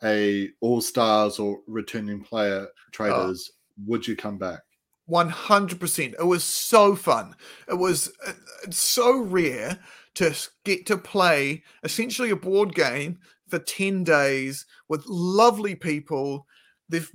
a 0.03 0.49
All 0.59 0.81
Stars 0.81 1.39
or 1.39 1.59
returning 1.67 2.21
player 2.21 2.67
Traitors, 2.91 3.51
would 3.85 4.07
you 4.07 4.15
come 4.15 4.37
back? 4.37 4.61
100%. 5.09 6.13
It 6.13 6.25
was 6.25 6.43
so 6.43 6.95
fun. 6.95 7.35
It 7.67 7.73
was 7.73 8.11
uh, 8.25 8.33
so 8.69 9.19
rare 9.19 9.79
to 10.15 10.35
get 10.63 10.85
to 10.87 10.97
play 10.97 11.63
essentially 11.83 12.29
a 12.29 12.35
board 12.35 12.73
game 12.73 13.19
for 13.47 13.59
10 13.59 14.03
days 14.03 14.65
with 14.87 15.05
lovely 15.07 15.75
people. 15.75 16.47
They've 16.89 17.11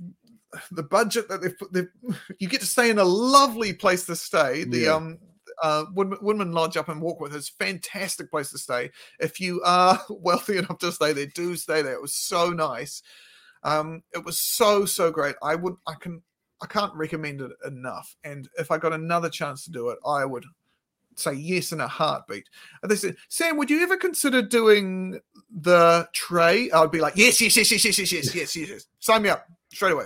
the 0.71 0.83
budget 0.83 1.27
that 1.29 1.41
they've 1.41 1.57
put, 1.57 1.73
they've, 1.73 1.89
you 2.39 2.47
get 2.47 2.61
to 2.61 2.67
stay 2.67 2.89
in 2.89 2.99
a 2.99 3.03
lovely 3.03 3.73
place 3.73 4.05
to 4.05 4.15
stay. 4.15 4.63
The 4.63 4.79
Yeah. 4.79 4.93
um 4.95 5.17
uh 5.63 5.85
Woodman, 5.93 6.19
Woodman 6.21 6.51
Lodge 6.51 6.77
up 6.77 6.89
in 6.89 7.01
Warkworth 7.01 7.33
is 7.35 7.49
a 7.49 7.63
fantastic 7.63 8.29
place 8.29 8.51
to 8.51 8.57
stay. 8.57 8.91
If 9.19 9.39
you 9.39 9.61
are 9.65 9.99
wealthy 10.09 10.57
enough 10.57 10.77
to 10.79 10.91
stay 10.91 11.13
there, 11.13 11.25
do 11.27 11.55
stay 11.55 11.81
there. 11.81 11.93
It 11.93 12.01
was 12.01 12.13
so 12.13 12.49
nice. 12.51 13.01
Um, 13.63 14.03
it 14.13 14.23
was 14.23 14.37
so 14.39 14.85
so 14.85 15.11
great. 15.11 15.35
I 15.41 15.55
would 15.55 15.75
I 15.87 15.95
can 15.95 16.21
I 16.61 16.67
can't 16.67 16.93
recommend 16.95 17.41
it 17.41 17.51
enough. 17.65 18.15
And 18.23 18.47
if 18.57 18.71
I 18.71 18.77
got 18.77 18.93
another 18.93 19.29
chance 19.29 19.63
to 19.65 19.71
do 19.71 19.89
it, 19.89 19.99
I 20.05 20.25
would 20.25 20.45
say 21.15 21.33
yes 21.33 21.71
in 21.71 21.81
a 21.81 21.87
heartbeat. 21.87 22.47
And 22.81 22.91
they 22.91 22.95
said, 22.95 23.15
Sam, 23.29 23.57
would 23.57 23.69
you 23.71 23.81
ever 23.81 23.97
consider 23.97 24.41
doing 24.41 25.19
the 25.51 26.07
tray? 26.13 26.69
I'd 26.71 26.91
be 26.91 26.99
like, 27.01 27.15
yes, 27.15 27.41
yes, 27.41 27.57
yes, 27.57 27.71
yes, 27.71 27.83
yes, 27.85 27.97
yes, 27.97 28.11
yes, 28.11 28.35
yes, 28.35 28.55
yes, 28.55 28.69
yes. 28.69 28.87
Sign 28.99 29.23
me 29.23 29.29
up 29.29 29.47
straight 29.73 29.93
away. 29.93 30.05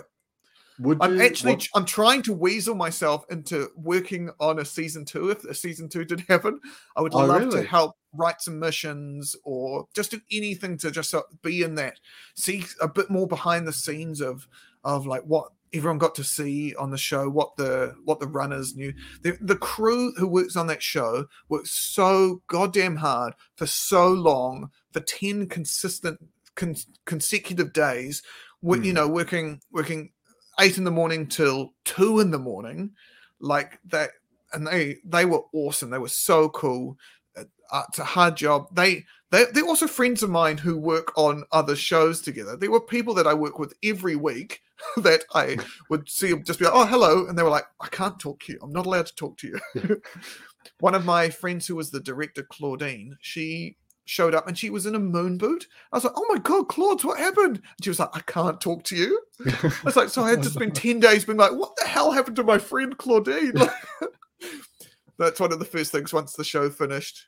Would 0.79 0.97
I'm 1.01 1.17
you- 1.17 1.21
actually 1.23 1.53
what- 1.53 1.67
I'm 1.75 1.85
trying 1.85 2.21
to 2.23 2.33
weasel 2.33 2.75
myself 2.75 3.25
into 3.29 3.69
working 3.75 4.29
on 4.39 4.59
a 4.59 4.65
season 4.65 5.05
two. 5.05 5.29
If 5.29 5.43
a 5.43 5.53
season 5.53 5.89
two 5.89 6.05
did 6.05 6.21
happen, 6.27 6.59
I 6.95 7.01
would 7.01 7.13
Oh, 7.13 7.25
love 7.25 7.41
really? 7.41 7.61
to 7.61 7.67
help 7.67 7.97
write 8.13 8.41
some 8.41 8.59
missions 8.59 9.35
or 9.43 9.87
just 9.93 10.11
do 10.11 10.21
anything 10.31 10.77
to 10.79 10.91
just 10.91 11.13
be 11.41 11.61
in 11.63 11.75
that, 11.75 11.99
see 12.35 12.65
a 12.81 12.87
bit 12.87 13.09
more 13.09 13.27
behind 13.27 13.67
the 13.67 13.73
scenes 13.73 14.21
of 14.21 14.47
of 14.83 15.05
like 15.05 15.21
what 15.23 15.49
everyone 15.73 15.99
got 15.99 16.15
to 16.15 16.23
see 16.23 16.73
on 16.75 16.89
the 16.89 16.97
show, 16.97 17.29
what 17.29 17.55
the 17.57 17.93
what 18.03 18.19
the 18.19 18.27
runners 18.27 18.75
knew. 18.75 18.93
The, 19.21 19.37
the 19.39 19.55
crew 19.55 20.11
who 20.17 20.27
works 20.27 20.55
on 20.55 20.65
that 20.67 20.81
show 20.81 21.27
works 21.47 21.71
so 21.71 22.41
goddamn 22.47 22.95
hard 22.97 23.33
for 23.55 23.67
so 23.67 24.07
long 24.09 24.71
for 24.91 24.99
ten 25.01 25.47
consistent 25.47 26.19
con- 26.55 26.75
consecutive 27.05 27.71
days. 27.73 28.23
You 28.63 28.75
Hmm. 28.75 28.91
know, 28.93 29.07
working 29.07 29.61
working 29.71 30.11
eight 30.59 30.77
in 30.77 30.83
the 30.83 30.91
morning 30.91 31.27
till 31.27 31.73
two 31.85 32.19
in 32.19 32.31
the 32.31 32.39
morning, 32.39 32.91
like 33.39 33.79
that. 33.85 34.11
And 34.53 34.67
they 34.67 34.97
they 35.05 35.25
were 35.25 35.43
awesome. 35.53 35.89
They 35.89 35.97
were 35.97 36.09
so 36.09 36.49
cool. 36.49 36.97
Uh, 37.37 37.43
uh, 37.71 37.83
it's 37.89 37.99
a 37.99 38.03
hard 38.03 38.35
job. 38.35 38.67
They 38.73 39.05
they 39.31 39.45
they're 39.45 39.65
also 39.65 39.87
friends 39.87 40.23
of 40.23 40.29
mine 40.29 40.57
who 40.57 40.77
work 40.77 41.17
on 41.17 41.45
other 41.51 41.75
shows 41.75 42.21
together. 42.21 42.57
There 42.57 42.71
were 42.71 42.81
people 42.81 43.13
that 43.15 43.27
I 43.27 43.33
work 43.33 43.59
with 43.59 43.73
every 43.83 44.15
week 44.15 44.61
that 44.97 45.23
I 45.33 45.57
would 45.89 46.09
see 46.09 46.29
them 46.29 46.43
just 46.43 46.59
be 46.59 46.65
like, 46.65 46.75
"Oh, 46.75 46.85
hello," 46.85 47.27
and 47.27 47.37
they 47.37 47.43
were 47.43 47.49
like, 47.49 47.65
"I 47.79 47.87
can't 47.87 48.19
talk 48.19 48.43
to 48.43 48.53
you. 48.53 48.59
I'm 48.61 48.73
not 48.73 48.85
allowed 48.85 49.07
to 49.07 49.15
talk 49.15 49.37
to 49.37 49.47
you." 49.47 50.01
One 50.79 50.95
of 50.95 51.05
my 51.05 51.29
friends 51.29 51.65
who 51.65 51.75
was 51.75 51.89
the 51.91 51.99
director, 51.99 52.43
Claudine, 52.43 53.17
she 53.21 53.77
showed 54.11 54.35
up 54.35 54.45
and 54.45 54.57
she 54.57 54.69
was 54.69 54.85
in 54.85 54.95
a 54.95 54.99
moon 54.99 55.37
boot. 55.37 55.67
I 55.91 55.97
was 55.97 56.03
like, 56.03 56.13
"Oh 56.15 56.25
my 56.29 56.37
god, 56.37 56.67
Claude, 56.67 57.03
what 57.03 57.17
happened?" 57.17 57.57
And 57.57 57.83
she 57.83 57.89
was 57.89 57.99
like, 57.99 58.09
"I 58.13 58.19
can't 58.21 58.59
talk 58.59 58.83
to 58.85 58.95
you." 58.95 59.21
I 59.45 59.71
was 59.83 59.95
like, 59.95 60.09
so 60.09 60.23
I 60.23 60.31
had 60.31 60.43
to 60.43 60.49
spend 60.49 60.75
10 60.75 60.99
days 60.99 61.25
being 61.25 61.37
like, 61.37 61.53
what 61.53 61.75
the 61.77 61.87
hell 61.87 62.11
happened 62.11 62.35
to 62.37 62.43
my 62.43 62.57
friend 62.57 62.97
Claudine? 62.97 63.53
Like, 63.53 63.71
that's 65.17 65.39
one 65.39 65.51
of 65.51 65.59
the 65.59 65.65
first 65.65 65.91
things 65.91 66.13
once 66.13 66.33
the 66.33 66.43
show 66.43 66.69
finished. 66.69 67.25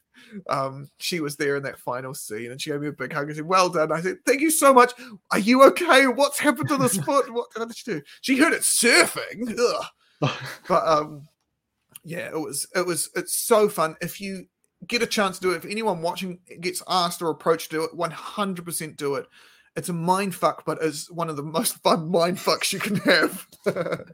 Um, 0.49 0.89
she 0.97 1.19
was 1.19 1.35
there 1.35 1.55
in 1.55 1.63
that 1.63 1.79
final 1.79 2.13
scene 2.13 2.51
and 2.51 2.59
she 2.59 2.71
gave 2.71 2.81
me 2.81 2.87
a 2.87 2.93
big 2.93 3.13
hug 3.13 3.27
and 3.27 3.35
said, 3.35 3.45
Well 3.45 3.69
done. 3.69 3.91
I 3.91 4.01
said, 4.01 4.17
Thank 4.25 4.41
you 4.41 4.51
so 4.51 4.73
much. 4.73 4.93
Are 5.31 5.39
you 5.39 5.63
okay? 5.63 6.07
What's 6.07 6.39
happened 6.39 6.69
to 6.69 6.77
this 6.77 6.97
foot? 7.05 7.31
What 7.31 7.53
did 7.55 7.75
she 7.75 7.91
do? 7.91 8.01
She 8.21 8.37
heard 8.37 8.53
it 8.53 8.61
surfing. 8.61 9.55
But 10.67 10.87
um, 10.87 11.27
yeah, 12.03 12.29
it 12.29 12.39
was 12.39 12.67
it 12.75 12.85
was 12.85 13.09
it's 13.15 13.37
so 13.37 13.69
fun. 13.69 13.95
If 14.01 14.19
you 14.21 14.45
get 14.87 15.01
a 15.01 15.07
chance 15.07 15.37
to 15.37 15.41
do 15.41 15.51
it, 15.51 15.57
if 15.57 15.65
anyone 15.65 16.01
watching 16.01 16.39
gets 16.61 16.81
asked 16.87 17.21
or 17.21 17.29
approached 17.29 17.71
to 17.71 17.77
do 17.77 17.83
it, 17.83 17.97
100% 17.97 18.97
do 18.97 19.15
it. 19.15 19.25
It's 19.75 19.89
a 19.89 19.93
mind 19.93 20.35
fuck, 20.35 20.65
but 20.65 20.77
it's 20.81 21.09
one 21.09 21.29
of 21.29 21.35
the 21.35 21.43
most 21.43 21.75
fun 21.83 22.09
mind 22.11 22.37
fucks 22.37 22.71
you 22.73 22.79
can 22.79 22.97
have. 22.97 23.47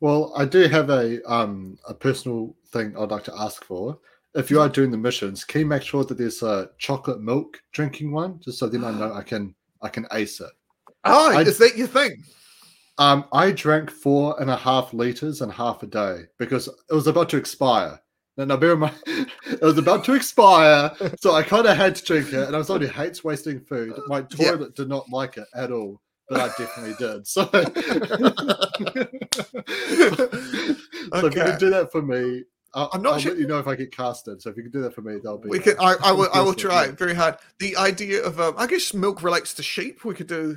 Well, 0.00 0.32
I 0.36 0.44
do 0.46 0.66
have 0.68 0.90
a 0.90 1.22
um 1.30 1.78
a 1.88 1.94
personal 1.94 2.56
thing 2.72 2.94
I'd 2.98 3.10
like 3.10 3.24
to 3.24 3.34
ask 3.38 3.64
for. 3.64 3.98
If 4.34 4.50
you 4.50 4.60
are 4.60 4.68
doing 4.68 4.90
the 4.90 4.96
missions, 4.96 5.44
can 5.44 5.60
you 5.60 5.66
make 5.66 5.82
sure 5.82 6.04
that 6.04 6.16
there's 6.18 6.42
a 6.42 6.70
chocolate 6.78 7.20
milk 7.20 7.60
drinking 7.72 8.10
one, 8.10 8.40
just 8.40 8.58
so 8.58 8.68
then 8.68 8.84
I 8.84 8.90
know 8.90 9.12
I 9.12 9.22
can 9.22 9.54
I 9.82 9.88
can 9.88 10.06
ace 10.12 10.40
it. 10.40 10.50
oh, 11.04 11.36
I- 11.36 11.42
is 11.42 11.58
that 11.58 11.76
your 11.76 11.86
thing? 11.86 12.22
Um, 12.98 13.24
I 13.32 13.50
drank 13.52 13.90
four 13.90 14.40
and 14.40 14.50
a 14.50 14.56
half 14.56 14.92
liters 14.92 15.40
and 15.40 15.50
half 15.52 15.82
a 15.82 15.86
day 15.86 16.22
because 16.38 16.68
it 16.68 16.94
was 16.94 17.06
about 17.06 17.28
to 17.30 17.36
expire. 17.36 18.00
Now, 18.36 18.44
now 18.46 18.56
bear 18.56 18.72
in 18.72 18.78
mind, 18.80 18.94
it 19.06 19.60
was 19.60 19.76
about 19.78 20.04
to 20.04 20.14
expire, 20.14 20.90
so 21.20 21.32
I 21.34 21.42
kind 21.42 21.66
of 21.66 21.76
had 21.76 21.96
to 21.96 22.04
drink 22.04 22.28
it, 22.28 22.46
and 22.46 22.54
I 22.54 22.58
was 22.58 22.70
already 22.70 22.88
hates 22.88 23.22
wasting 23.22 23.60
food. 23.60 23.92
My 24.06 24.24
Yeah. 24.36 24.52
toilet 24.52 24.74
did 24.74 24.88
not 24.88 25.08
like 25.10 25.36
it 25.36 25.46
at 25.54 25.70
all, 25.70 26.00
but 26.28 26.40
I 26.40 26.48
definitely 26.56 26.94
did. 26.98 27.26
So, 27.26 27.44
so 27.52 27.60
if 31.12 31.12
you 31.12 31.28
Okay. 31.28 31.44
can 31.50 31.58
do 31.58 31.70
that 31.70 31.90
for 31.92 32.02
me, 32.02 32.44
I'll, 32.74 32.88
I'm 32.94 33.02
not 33.02 33.14
I'll 33.14 33.18
sure- 33.18 33.32
let 33.32 33.40
you 33.40 33.46
know 33.46 33.58
if 33.58 33.66
I 33.66 33.74
get 33.76 33.94
casted. 33.94 34.40
So 34.40 34.48
if 34.50 34.56
you 34.56 34.62
can 34.62 34.72
do 34.72 34.80
that 34.82 34.94
for 34.94 35.02
me, 35.02 35.16
that'll 35.16 35.38
be. 35.38 35.50
We 35.50 35.58
uh, 35.58 35.62
can. 35.62 35.74
I, 35.78 35.94
I 36.04 36.12
will. 36.12 36.28
I 36.32 36.40
will 36.40 36.54
try 36.54 36.86
yeah. 36.86 36.92
very 36.92 37.14
hard. 37.14 37.36
The 37.58 37.76
idea 37.76 38.22
of, 38.24 38.40
um, 38.40 38.54
I 38.56 38.66
guess, 38.66 38.94
milk 38.94 39.22
relates 39.22 39.52
to 39.54 39.62
sheep. 39.62 40.04
We 40.04 40.14
could 40.14 40.26
do. 40.26 40.56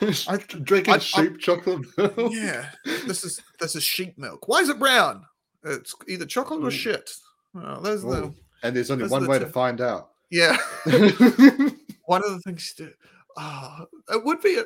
I- 0.00 0.36
drinking 0.62 0.94
I- 0.94 0.96
I- 0.96 1.00
sheep 1.00 1.40
chocolate 1.40 1.86
milk. 1.98 2.32
Yeah, 2.32 2.70
this 3.06 3.24
is 3.24 3.40
this 3.58 3.74
is 3.74 3.82
sheep 3.82 4.16
milk. 4.16 4.46
Why 4.46 4.60
is 4.60 4.68
it 4.68 4.78
brown? 4.78 5.26
It's 5.64 5.94
either 6.08 6.26
chocolate 6.26 6.62
or 6.62 6.70
shit. 6.70 7.10
Well, 7.54 7.80
those 7.80 8.04
are 8.04 8.10
the 8.10 8.34
and 8.62 8.74
there's 8.76 8.90
only 8.90 9.06
one 9.08 9.22
the 9.22 9.28
way 9.28 9.38
two. 9.38 9.44
to 9.46 9.50
find 9.50 9.80
out. 9.80 10.10
yeah. 10.30 10.56
one 12.06 12.24
of 12.24 12.30
the 12.32 12.40
things 12.44 12.74
to 12.74 12.92
oh, 13.36 13.86
it 14.10 14.24
would 14.24 14.40
be 14.42 14.56
a, 14.58 14.64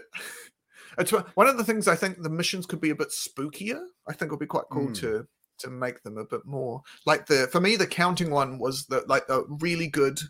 it's 0.99 1.13
one- 1.13 1.25
one 1.35 1.47
of 1.47 1.57
the 1.57 1.65
things 1.65 1.89
I 1.89 1.95
think 1.97 2.23
the 2.23 2.31
missions 2.31 2.67
could 2.67 2.81
be 2.81 2.91
a 2.91 2.95
bit 2.97 3.09
spookier. 3.11 3.81
I 4.09 4.13
think 4.13 4.29
it 4.29 4.31
would 4.31 4.41
be 4.41 4.47
quite 4.47 4.65
cool 4.71 4.89
Mm. 4.89 4.99
to 5.01 5.27
to 5.61 5.71
make 5.71 6.01
them 6.05 6.19
a 6.19 6.25
bit 6.25 6.45
more 6.47 6.81
like 7.05 7.27
the 7.27 7.49
for 7.51 7.61
me 7.61 7.75
the 7.75 7.87
counting 7.87 8.31
one 8.31 8.59
was 8.61 8.87
the 8.87 9.03
like 9.09 9.25
a 9.29 9.43
really 9.61 9.89
good 9.89 10.21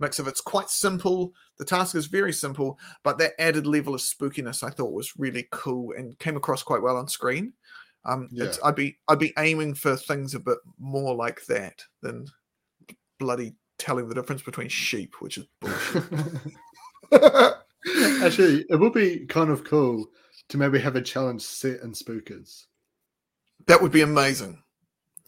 mix 0.00 0.18
of 0.18 0.26
it's 0.26 0.40
quite 0.40 0.68
simple. 0.68 1.32
The 1.58 1.64
task 1.64 1.94
is 1.94 2.06
very 2.06 2.32
simple, 2.32 2.76
but 3.04 3.16
that 3.18 3.40
added 3.40 3.66
level 3.68 3.94
of 3.94 4.00
spookiness 4.00 4.64
I 4.64 4.70
thought 4.70 4.92
was 4.92 5.12
really 5.16 5.46
cool 5.52 5.92
and 5.96 6.18
came 6.18 6.36
across 6.36 6.64
quite 6.64 6.82
well 6.82 6.96
on 6.96 7.06
screen. 7.06 7.52
Um, 8.06 8.28
it's, 8.32 8.58
I'd 8.64 8.74
be 8.74 8.98
I'd 9.08 9.18
be 9.18 9.32
aiming 9.38 9.74
for 9.74 9.96
things 9.96 10.34
a 10.34 10.40
bit 10.40 10.58
more 10.78 11.14
like 11.14 11.44
that 11.46 11.82
than 12.02 12.26
bloody 13.18 13.54
telling 13.78 14.08
the 14.08 14.14
difference 14.14 14.42
between 14.42 14.68
sheep, 14.68 15.14
which 15.20 15.38
is 15.38 15.46
bullshit. 15.60 16.04
Actually, 18.22 18.64
it 18.68 18.78
would 18.78 18.92
be 18.94 19.26
kind 19.26 19.50
of 19.50 19.64
cool 19.64 20.06
to 20.48 20.58
maybe 20.58 20.78
have 20.78 20.96
a 20.96 21.02
challenge 21.02 21.42
set 21.42 21.80
in 21.80 21.92
spookers. 21.92 22.64
that 23.66 23.80
would 23.80 23.92
be 23.92 24.00
amazing. 24.02 24.62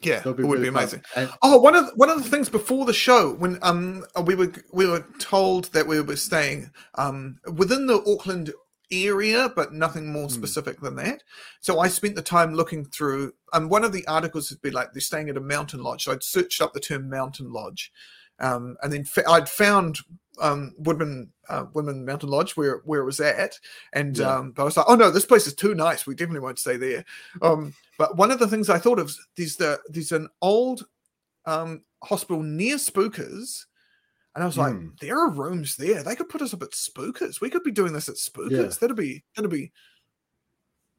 Yeah, 0.02 0.18
it 0.20 0.26
would 0.26 0.38
really 0.38 0.62
be 0.62 0.68
amazing. 0.68 1.02
And 1.16 1.30
Oh, 1.42 1.58
one 1.58 1.74
of 1.74 1.86
the, 1.86 1.92
one 1.94 2.10
of 2.10 2.22
the 2.22 2.28
things 2.28 2.50
before 2.50 2.84
the 2.84 2.92
show 2.92 3.32
when 3.34 3.58
um 3.62 4.04
we 4.24 4.34
were 4.34 4.52
we 4.72 4.86
were 4.86 5.04
told 5.18 5.66
that 5.72 5.86
we 5.86 6.00
were 6.02 6.16
staying 6.16 6.70
um 6.96 7.38
within 7.54 7.86
the 7.86 8.02
Auckland 8.06 8.52
area, 8.90 9.50
but 9.56 9.72
nothing 9.72 10.12
more 10.12 10.24
Hmm. 10.28 10.34
specific 10.34 10.80
than 10.80 10.96
that. 10.96 11.22
So 11.60 11.80
I 11.80 11.88
spent 11.88 12.14
the 12.16 12.22
time 12.22 12.54
looking 12.54 12.84
through. 12.84 13.32
and 13.52 13.70
one 13.70 13.84
of 13.84 13.92
the 13.92 14.06
articles 14.06 14.50
would 14.50 14.60
be 14.60 14.70
like 14.70 14.92
they're 14.92 15.00
staying 15.00 15.28
at 15.30 15.36
a 15.36 15.40
mountain 15.40 15.82
lodge. 15.82 16.04
So 16.04 16.12
I'd 16.12 16.22
searched 16.22 16.60
up 16.60 16.72
the 16.74 16.80
term 16.80 17.08
mountain 17.08 17.52
lodge, 17.52 17.90
um, 18.40 18.76
and 18.82 18.92
then 18.92 19.04
fa- 19.04 19.28
I'd 19.28 19.48
found 19.48 19.98
um 20.38 20.74
Woodman 20.78 21.32
uh, 21.48 21.64
Woodman 21.72 22.04
Mountain 22.04 22.28
Lodge 22.28 22.56
where 22.56 22.82
where 22.84 23.00
it 23.00 23.06
was 23.06 23.20
at, 23.20 23.58
and 23.94 24.18
Yeah. 24.18 24.36
um, 24.36 24.52
I 24.58 24.64
was 24.64 24.76
like, 24.76 24.84
oh 24.88 24.94
no, 24.96 25.10
this 25.10 25.24
place 25.24 25.46
is 25.46 25.54
too 25.54 25.74
nice. 25.74 26.06
We 26.06 26.14
definitely 26.14 26.40
won't 26.40 26.58
stay 26.58 26.76
there. 26.76 27.04
Um, 27.40 27.72
but 27.96 28.16
one 28.16 28.30
of 28.30 28.38
the 28.38 28.48
things 28.48 28.68
I 28.68 28.78
thought 28.78 28.98
of 28.98 29.08
is 29.08 29.26
there's 29.36 29.56
the 29.56 29.80
there's 29.88 30.12
an 30.12 30.28
old 30.42 30.86
um 31.46 31.82
hospital 32.02 32.42
near 32.42 32.76
Spookers. 32.76 33.64
And 34.36 34.42
I 34.42 34.46
was 34.46 34.58
like, 34.58 34.74
Hmm. 34.74 34.88
there 35.00 35.18
are 35.18 35.30
rooms 35.30 35.76
there. 35.76 36.02
They 36.04 36.14
could 36.14 36.28
put 36.28 36.42
us 36.42 36.52
up 36.54 36.62
at 36.62 36.70
Spookers. 36.72 37.40
We 37.40 37.48
could 37.50 37.62
be 37.64 37.72
doing 37.72 37.92
this 37.94 38.08
at 38.08 38.16
Spookers. 38.16 38.50
Yeah. 38.50 38.78
That'd 38.78 38.94
be 38.96 39.24
that'd 39.34 39.50
be 39.50 39.72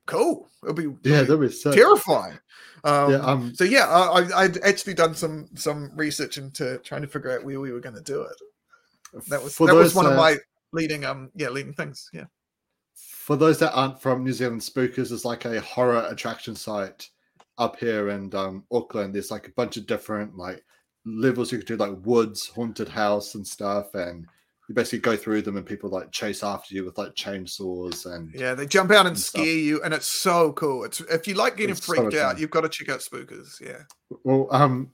cool. 0.07 0.49
It'll 0.63 0.73
be 0.73 0.93
yeah, 1.07 1.21
that'd 1.21 1.39
be 1.39 1.49
so. 1.51 1.71
terrifying. 1.71 2.39
Um, 2.83 3.11
Yeah, 3.11 3.17
um, 3.17 3.53
so 3.55 3.63
yeah, 3.63 3.87
I, 3.87 4.21
I- 4.21 4.41
I'd 4.43 4.57
actually 4.59 4.95
done 4.95 5.13
some 5.13 5.49
some 5.55 5.91
research 5.95 6.37
into 6.37 6.79
trying 6.79 7.01
to 7.03 7.07
figure 7.07 7.31
out 7.31 7.45
where 7.45 7.59
we 7.59 7.71
were 7.71 7.79
going 7.79 7.95
to 7.95 8.01
do 8.01 8.21
it. 8.23 8.35
That 9.29 9.41
was 9.43 9.55
that 9.57 9.73
was 9.75 9.95
one 9.95 10.05
of 10.05 10.13
uh, 10.13 10.17
my 10.17 10.37
leading 10.73 11.05
um 11.05 11.31
yeah 11.35 11.49
leading 11.49 11.73
things. 11.73 12.09
Yeah. 12.13 12.25
For 12.95 13.35
those 13.35 13.59
that 13.59 13.73
aren't 13.73 14.01
from 14.01 14.23
New 14.23 14.33
Zealand, 14.33 14.61
Spookers 14.61 15.11
is 15.11 15.25
like 15.25 15.45
a 15.45 15.61
horror 15.61 16.07
attraction 16.09 16.55
site 16.55 17.09
up 17.57 17.77
here 17.77 18.09
in 18.09 18.33
um, 18.33 18.63
Auckland. 18.71 19.13
There's 19.13 19.31
like 19.31 19.47
a 19.47 19.51
bunch 19.51 19.77
of 19.77 19.85
different 19.85 20.35
like 20.37 20.63
levels 21.07 21.51
you 21.51 21.57
could 21.57 21.67
do, 21.67 21.77
like 21.77 21.95
woods, 22.03 22.47
haunted 22.47 22.89
house, 22.89 23.35
and 23.35 23.45
stuff. 23.47 23.93
And 23.95 24.25
you 24.67 24.75
basically 24.75 24.99
go 24.99 25.15
through 25.15 25.41
them, 25.43 25.57
and 25.57 25.65
people 25.65 25.89
like 25.89 26.11
chase 26.11 26.43
after 26.43 26.75
you 26.75 26.83
with 26.85 26.97
like 26.97 27.15
chainsaws 27.15 28.05
and 28.05 28.33
Yeah, 28.33 28.53
they 28.53 28.65
jump 28.65 28.91
out 28.91 29.05
and 29.05 29.09
and 29.09 29.17
stuff. 29.17 29.41
scare 29.41 29.53
you, 29.55 29.81
and 29.83 29.93
it's 29.93 30.21
so 30.21 30.51
cool. 30.53 30.83
It's 30.83 30.99
if 31.01 31.27
you 31.27 31.35
like 31.35 31.55
getting 31.57 31.71
It's 31.75 31.85
freaked 31.85 32.03
much 32.05 32.15
out, 32.15 32.39
you've 32.39 32.49
got 32.51 32.61
to 32.61 32.69
check 32.69 32.89
out 32.89 32.99
Spookers. 32.99 33.59
Yeah. 33.61 33.83
Well, 34.23 34.47
um, 34.51 34.91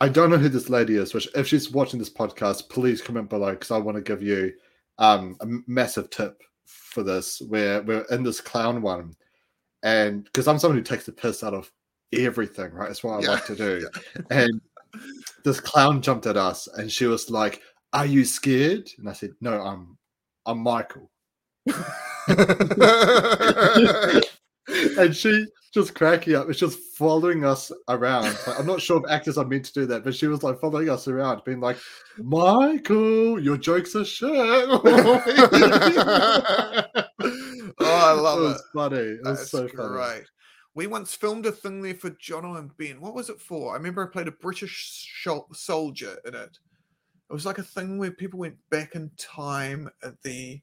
I 0.00 0.08
don't 0.08 0.30
know 0.30 0.36
who 0.38 0.48
this 0.48 0.68
lady 0.68 0.96
is, 0.96 1.14
which 1.14 1.28
if 1.34 1.46
she's 1.46 1.70
watching 1.70 1.98
this 1.98 2.10
podcast, 2.10 2.68
please 2.68 3.00
comment 3.02 3.30
below 3.30 3.52
because 3.52 3.70
I 3.70 3.78
want 3.78 3.96
to 3.96 4.02
give 4.02 4.22
you 4.22 4.52
um 4.98 5.36
a 5.40 5.46
massive 5.66 6.10
tip 6.10 6.42
for 6.66 7.02
this 7.02 7.40
where 7.48 7.82
we're 7.82 8.04
in 8.10 8.22
this 8.22 8.40
clown 8.40 8.82
one, 8.82 9.14
and 9.82 10.24
because 10.24 10.46
I'm 10.46 10.58
someone 10.58 10.76
who 10.78 10.84
takes 10.84 11.06
the 11.06 11.12
piss 11.12 11.42
out 11.42 11.54
of 11.54 11.72
everything, 12.12 12.72
right? 12.72 12.88
That's 12.88 13.02
what 13.02 13.14
I 13.14 13.22
Yeah. 13.22 13.30
like 13.30 13.46
to 13.46 13.56
do. 13.56 13.88
And 14.30 14.60
this 15.44 15.60
clown 15.60 16.02
jumped 16.02 16.26
at 16.26 16.36
us, 16.36 16.68
and 16.76 16.90
she 16.90 17.06
was 17.06 17.30
like, 17.30 17.62
"Are 17.92 18.06
you 18.06 18.24
scared?" 18.24 18.90
And 18.98 19.08
I 19.08 19.12
said, 19.12 19.30
"No, 19.40 19.60
I'm, 19.60 19.96
I'm 20.46 20.58
Michael." 20.58 21.10
and 24.98 25.14
she 25.14 25.46
just 25.72 25.94
cracking 25.94 26.34
up. 26.34 26.48
It's 26.48 26.58
just 26.58 26.78
following 26.96 27.44
us 27.44 27.70
around. 27.88 28.24
Like, 28.46 28.58
I'm 28.58 28.66
not 28.66 28.80
sure 28.80 28.98
if 29.04 29.10
actors 29.10 29.38
are 29.38 29.44
meant 29.44 29.66
to 29.66 29.72
do 29.72 29.86
that, 29.86 30.04
but 30.04 30.14
she 30.14 30.26
was 30.26 30.42
like 30.42 30.60
following 30.60 30.88
us 30.88 31.08
around, 31.08 31.42
being 31.44 31.60
like, 31.60 31.78
"Michael, 32.18 33.40
your 33.40 33.56
jokes 33.56 33.94
are 33.94 34.04
shit." 34.04 34.30
oh, 34.32 34.80
I 37.80 38.12
love 38.12 38.40
it. 38.40 38.42
was 38.42 38.56
it. 38.56 38.62
funny. 38.74 38.96
It 38.96 39.20
was 39.24 39.38
That's 39.38 39.50
so 39.50 39.68
funny. 39.68 39.88
great. 39.88 40.24
We 40.78 40.86
once 40.86 41.12
filmed 41.12 41.44
a 41.44 41.50
thing 41.50 41.82
there 41.82 41.92
for 41.92 42.10
Jono 42.10 42.56
and 42.56 42.70
Ben. 42.76 43.00
What 43.00 43.12
was 43.12 43.28
it 43.28 43.40
for? 43.40 43.72
I 43.72 43.78
remember 43.78 44.06
I 44.06 44.12
played 44.12 44.28
a 44.28 44.30
British 44.30 45.12
shol- 45.26 45.52
soldier 45.52 46.18
in 46.24 46.36
it. 46.36 46.60
It 47.28 47.32
was 47.32 47.44
like 47.44 47.58
a 47.58 47.64
thing 47.64 47.98
where 47.98 48.12
people 48.12 48.38
went 48.38 48.54
back 48.70 48.94
in 48.94 49.10
time 49.16 49.90
at 50.04 50.22
the 50.22 50.60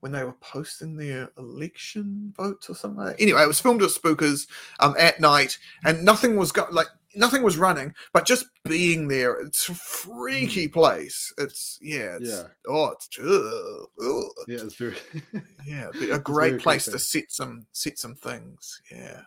when 0.00 0.12
they 0.12 0.22
were 0.22 0.34
posting 0.34 0.98
their 0.98 1.30
election 1.38 2.34
votes 2.36 2.68
or 2.68 2.74
something. 2.74 3.02
Like 3.02 3.16
that. 3.16 3.22
Anyway, 3.22 3.42
it 3.42 3.48
was 3.48 3.58
filmed 3.58 3.80
at 3.80 3.88
Spookers 3.88 4.48
um, 4.80 4.94
at 4.98 5.18
night, 5.18 5.56
and 5.82 6.04
nothing 6.04 6.36
was 6.36 6.52
go- 6.52 6.68
like 6.70 6.88
nothing 7.16 7.42
was 7.42 7.56
running, 7.56 7.94
but 8.12 8.26
just 8.26 8.44
being 8.64 9.08
there, 9.08 9.32
it's 9.40 9.66
a 9.70 9.74
freaky 9.74 10.68
place. 10.68 11.32
It's 11.38 11.78
yeah, 11.80 12.18
it's. 12.20 12.28
Yeah. 12.28 12.42
Oh, 12.68 12.90
it's 12.90 13.08
ugh, 13.18 13.88
ugh. 13.98 14.46
Yeah, 14.46 14.58
it's 14.62 14.74
very. 14.74 14.96
yeah, 15.66 15.88
a 16.12 16.18
great 16.18 16.60
place 16.60 16.84
to 16.84 16.98
set 16.98 17.32
some 17.32 17.66
set 17.72 17.98
some 17.98 18.14
things. 18.14 18.82
Yeah. 18.92 19.22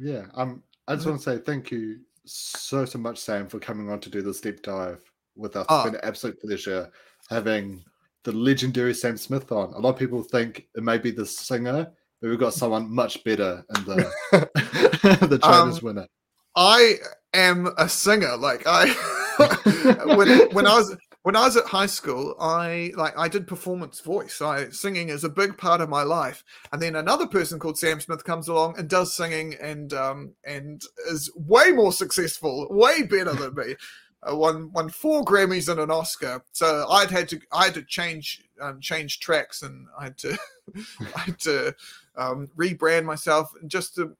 Yeah. 0.00 0.26
Um, 0.34 0.62
I 0.88 0.94
just 0.94 1.06
Mhm. 1.06 1.10
want 1.10 1.22
to 1.22 1.30
say 1.30 1.38
thank 1.38 1.70
you 1.70 2.00
so 2.24 2.84
so 2.84 2.98
much, 2.98 3.18
Sam, 3.18 3.48
for 3.48 3.58
coming 3.60 3.90
on 3.90 4.00
to 4.00 4.10
do 4.10 4.22
this 4.22 4.40
deep 4.40 4.62
dive 4.62 5.00
with 5.36 5.56
us. 5.56 5.66
Ah. 5.68 5.82
It's 5.82 5.90
been 5.90 6.00
an 6.00 6.04
absolute 6.08 6.40
pleasure 6.40 6.90
having 7.28 7.84
the 8.24 8.32
legendary 8.32 8.94
Sam 8.94 9.16
Smith 9.16 9.52
on. 9.52 9.72
A 9.74 9.78
lot 9.78 9.90
of 9.90 9.98
people 9.98 10.22
think 10.22 10.68
it 10.74 10.82
may 10.82 10.98
be 10.98 11.10
the 11.10 11.24
singer, 11.26 11.90
but 12.20 12.28
we've 12.30 12.38
got 12.38 12.54
someone 12.54 12.90
much 12.94 13.22
better 13.24 13.64
in 13.76 13.84
the 13.84 14.12
the 15.28 15.38
traitors 15.38 15.78
Um, 15.78 15.84
winner. 15.84 16.06
I 16.56 16.96
am 17.34 17.68
a 17.78 17.88
singer. 17.88 18.36
Like 18.36 18.62
I, 18.66 18.88
when 20.16 20.50
when 20.54 20.66
I 20.66 20.74
was 20.74 20.96
when 21.22 21.36
I 21.36 21.44
was 21.44 21.56
at 21.56 21.66
high 21.66 21.86
school, 21.86 22.34
I 22.40 22.92
like 22.96 23.16
I 23.18 23.28
did 23.28 23.46
performance 23.46 24.00
voice. 24.00 24.40
I 24.40 24.70
singing 24.70 25.10
is 25.10 25.24
a 25.24 25.28
big 25.28 25.58
part 25.58 25.80
of 25.80 25.88
my 25.88 26.02
life. 26.02 26.42
And 26.72 26.80
then 26.80 26.96
another 26.96 27.26
person 27.26 27.58
called 27.58 27.78
Sam 27.78 28.00
Smith 28.00 28.24
comes 28.24 28.48
along 28.48 28.78
and 28.78 28.88
does 28.88 29.14
singing 29.14 29.54
and 29.60 29.92
um 29.92 30.34
and 30.44 30.82
is 31.10 31.30
way 31.34 31.72
more 31.72 31.92
successful, 31.92 32.66
way 32.70 33.02
better 33.02 33.34
than 33.34 33.54
me. 33.54 33.76
Uh, 34.22 34.36
won 34.36 34.70
won 34.72 34.90
four 34.90 35.24
Grammys 35.24 35.70
and 35.70 35.80
an 35.80 35.90
Oscar. 35.90 36.44
So 36.52 36.86
I'd 36.90 37.10
had 37.10 37.26
to 37.30 37.40
I 37.50 37.64
had 37.64 37.74
to 37.74 37.82
change 37.82 38.42
um, 38.60 38.78
change 38.78 39.18
tracks 39.18 39.62
and 39.62 39.86
I 39.98 40.04
had 40.04 40.18
to 40.18 40.38
I 41.16 41.20
had 41.20 41.38
to 41.38 41.74
um, 42.16 42.48
rebrand 42.54 43.04
myself 43.04 43.50
just 43.66 43.94
to 43.94 44.14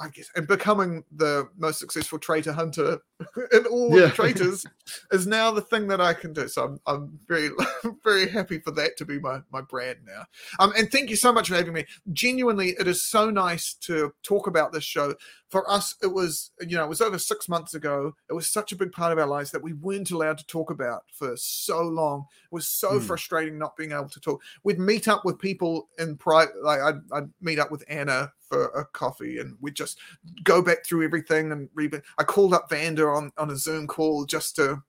I 0.00 0.08
guess 0.08 0.28
and 0.36 0.46
becoming 0.46 1.04
the 1.16 1.48
most 1.56 1.78
successful 1.78 2.18
traitor 2.18 2.52
hunter 2.52 2.98
in 3.52 3.66
all 3.66 3.98
Yeah. 3.98 4.10
traitors 4.10 4.64
is 5.10 5.26
now 5.26 5.50
the 5.50 5.60
thing 5.60 5.86
that 5.88 6.00
I 6.00 6.14
can 6.14 6.32
do. 6.32 6.48
So 6.48 6.64
I'm, 6.64 6.80
I'm 6.86 7.18
very 7.26 7.50
very 8.04 8.28
happy 8.28 8.58
for 8.60 8.70
that 8.72 8.96
to 8.98 9.04
be 9.04 9.18
my 9.18 9.40
my 9.52 9.60
brand 9.60 9.98
now. 10.06 10.24
Um, 10.58 10.72
and 10.76 10.90
thank 10.90 11.10
you 11.10 11.16
so 11.16 11.32
much 11.32 11.48
for 11.48 11.54
having 11.56 11.72
me. 11.72 11.86
Genuinely, 12.12 12.70
it 12.78 12.86
is 12.88 13.02
so 13.02 13.30
nice 13.30 13.74
to 13.74 14.12
talk 14.22 14.46
about 14.46 14.72
this 14.72 14.84
show. 14.84 15.14
For 15.52 15.70
us, 15.70 15.94
it 16.02 16.06
was 16.06 16.50
you 16.66 16.76
know 16.78 16.84
it 16.84 16.88
was 16.88 17.02
over 17.02 17.18
six 17.18 17.46
months 17.46 17.74
ago. 17.74 18.16
It 18.30 18.32
was 18.32 18.48
such 18.48 18.72
a 18.72 18.76
big 18.76 18.90
part 18.90 19.12
of 19.12 19.18
our 19.18 19.26
lives 19.26 19.50
that 19.50 19.62
we 19.62 19.74
weren't 19.74 20.10
allowed 20.10 20.38
to 20.38 20.46
talk 20.46 20.70
about 20.70 21.04
for 21.12 21.36
so 21.36 21.82
long. 21.82 22.24
It 22.50 22.54
was 22.54 22.66
so 22.66 22.98
Hmm. 22.98 23.04
frustrating 23.06 23.58
not 23.58 23.76
being 23.76 23.92
able 23.92 24.08
to 24.08 24.18
talk. 24.20 24.40
We'd 24.64 24.78
meet 24.78 25.08
up 25.08 25.26
with 25.26 25.38
people 25.38 25.90
in 25.98 26.16
private. 26.16 26.54
Like 26.62 26.80
I'd, 26.80 27.00
I'd 27.12 27.30
meet 27.42 27.58
up 27.58 27.70
with 27.70 27.84
Anna 27.86 28.32
for 28.48 28.68
a 28.68 28.86
coffee, 28.86 29.40
and 29.40 29.56
we'd 29.60 29.76
just 29.76 29.98
go 30.42 30.62
back 30.62 30.86
through 30.86 31.04
everything 31.04 31.52
and 31.52 31.68
read. 31.74 32.00
I 32.16 32.24
called 32.24 32.54
up 32.54 32.70
Vanda 32.70 33.04
on 33.06 33.30
on 33.36 33.50
a 33.50 33.56
Zoom 33.56 33.86
call 33.86 34.24
just 34.24 34.56
to 34.56 34.82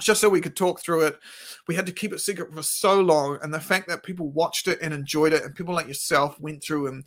just 0.00 0.20
so 0.20 0.28
we 0.28 0.40
could 0.40 0.56
talk 0.56 0.80
through 0.80 1.02
it. 1.02 1.18
We 1.68 1.76
had 1.76 1.86
to 1.86 1.92
keep 1.92 2.12
it 2.12 2.20
secret 2.20 2.52
for 2.52 2.62
so 2.64 3.00
long, 3.00 3.38
and 3.42 3.54
the 3.54 3.60
fact 3.60 3.86
that 3.88 4.02
people 4.02 4.30
watched 4.30 4.66
it 4.66 4.80
and 4.82 4.92
enjoyed 4.92 5.32
it, 5.32 5.44
and 5.44 5.54
people 5.54 5.74
like 5.74 5.86
yourself 5.86 6.40
went 6.40 6.64
through, 6.64 6.88
and 6.88 7.04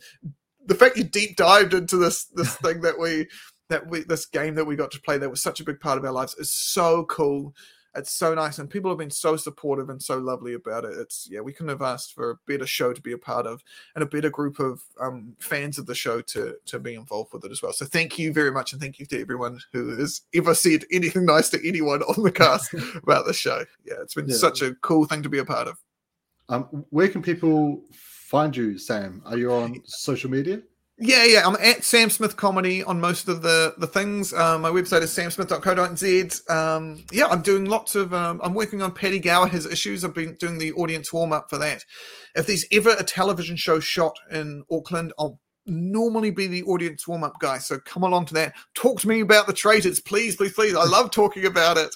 the 0.66 0.74
fact 0.74 0.96
you 0.96 1.04
deep 1.04 1.36
dived 1.36 1.74
into 1.74 1.96
this 1.96 2.24
this 2.26 2.56
thing 2.64 2.80
that 2.82 2.98
we 2.98 3.26
that 3.70 3.86
we 3.88 4.04
this 4.04 4.26
game 4.26 4.54
that 4.54 4.64
we 4.64 4.76
got 4.76 4.90
to 4.92 5.00
play 5.00 5.18
that 5.18 5.30
was 5.30 5.42
such 5.42 5.60
a 5.60 5.64
big 5.64 5.80
part 5.80 5.98
of 5.98 6.04
our 6.04 6.12
lives 6.12 6.34
is 6.34 6.52
so 6.52 7.04
cool. 7.06 7.54
It's 7.96 8.10
so 8.10 8.34
nice, 8.34 8.58
and 8.58 8.68
people 8.68 8.90
have 8.90 8.98
been 8.98 9.08
so 9.08 9.36
supportive 9.36 9.88
and 9.88 10.02
so 10.02 10.18
lovely 10.18 10.54
about 10.54 10.84
it. 10.84 10.98
It's 10.98 11.28
yeah, 11.30 11.38
we 11.40 11.52
couldn't 11.52 11.68
have 11.68 11.80
asked 11.80 12.12
for 12.12 12.30
a 12.30 12.36
better 12.48 12.66
show 12.66 12.92
to 12.92 13.00
be 13.00 13.12
a 13.12 13.18
part 13.18 13.46
of, 13.46 13.62
and 13.94 14.02
a 14.02 14.06
better 14.06 14.30
group 14.30 14.58
of 14.58 14.82
um, 15.00 15.36
fans 15.38 15.78
of 15.78 15.86
the 15.86 15.94
show 15.94 16.20
to 16.20 16.56
to 16.66 16.80
be 16.80 16.94
involved 16.94 17.32
with 17.32 17.44
it 17.44 17.52
as 17.52 17.62
well. 17.62 17.72
So 17.72 17.84
thank 17.86 18.18
you 18.18 18.32
very 18.32 18.50
much, 18.50 18.72
and 18.72 18.82
thank 18.82 18.98
you 18.98 19.06
to 19.06 19.20
everyone 19.20 19.60
who 19.72 19.96
has 19.96 20.22
ever 20.34 20.56
said 20.56 20.84
anything 20.90 21.24
nice 21.24 21.50
to 21.50 21.68
anyone 21.68 22.02
on 22.02 22.24
the 22.24 22.32
cast 22.32 22.74
about 23.04 23.26
the 23.26 23.32
show. 23.32 23.64
Yeah, 23.84 23.94
it's 24.02 24.14
been 24.14 24.28
Yeah. 24.28 24.36
such 24.38 24.60
a 24.60 24.74
cool 24.82 25.04
thing 25.04 25.22
to 25.22 25.28
be 25.28 25.38
a 25.38 25.44
part 25.44 25.68
of. 25.68 25.78
Um, 26.48 26.64
where 26.90 27.08
can 27.08 27.22
people 27.22 27.84
find 28.24 28.56
you, 28.56 28.78
Sam? 28.78 29.22
Are 29.26 29.36
you 29.36 29.52
on 29.52 29.82
social 29.84 30.30
media? 30.30 30.62
Yeah, 30.98 31.24
yeah. 31.24 31.46
I'm 31.46 31.56
at 31.56 31.82
Sam 31.82 32.08
Smith 32.08 32.36
Comedy 32.36 32.84
on 32.84 33.00
most 33.00 33.28
of 33.28 33.42
the 33.42 33.74
the 33.78 33.86
things. 33.86 34.32
Um, 34.32 34.62
my 34.62 34.70
website 34.70 35.02
is 35.02 35.10
samsmith.co.nz. 35.10 36.50
Um, 36.50 37.04
yeah, 37.10 37.26
I'm 37.26 37.42
doing 37.42 37.64
lots 37.64 37.96
of. 37.96 38.14
Um, 38.14 38.40
I'm 38.42 38.54
working 38.54 38.80
on 38.80 38.92
Paddy 38.92 39.18
Gower 39.18 39.48
Has 39.48 39.66
Issues. 39.66 40.04
I've 40.04 40.14
been 40.14 40.34
doing 40.34 40.58
the 40.58 40.72
audience 40.72 41.12
warm 41.12 41.32
up 41.32 41.50
for 41.50 41.58
that. 41.58 41.84
If 42.36 42.46
there's 42.46 42.64
ever 42.70 42.94
a 42.96 43.02
television 43.02 43.56
show 43.56 43.80
shot 43.80 44.16
in 44.30 44.62
Auckland, 44.70 45.12
I'll 45.18 45.40
normally 45.66 46.30
be 46.30 46.46
the 46.46 46.62
audience 46.64 47.06
warm 47.08 47.24
up 47.24 47.38
guy. 47.40 47.58
So 47.58 47.78
come 47.80 48.02
along 48.02 48.26
to 48.26 48.34
that. 48.34 48.54
Talk 48.74 49.00
to 49.00 49.08
me 49.08 49.20
about 49.20 49.46
the 49.46 49.52
traitors, 49.52 50.00
please, 50.00 50.36
please, 50.36 50.52
please. 50.52 50.74
I 50.74 50.84
love 50.84 51.10
talking 51.10 51.46
about 51.46 51.76
it. 51.76 51.94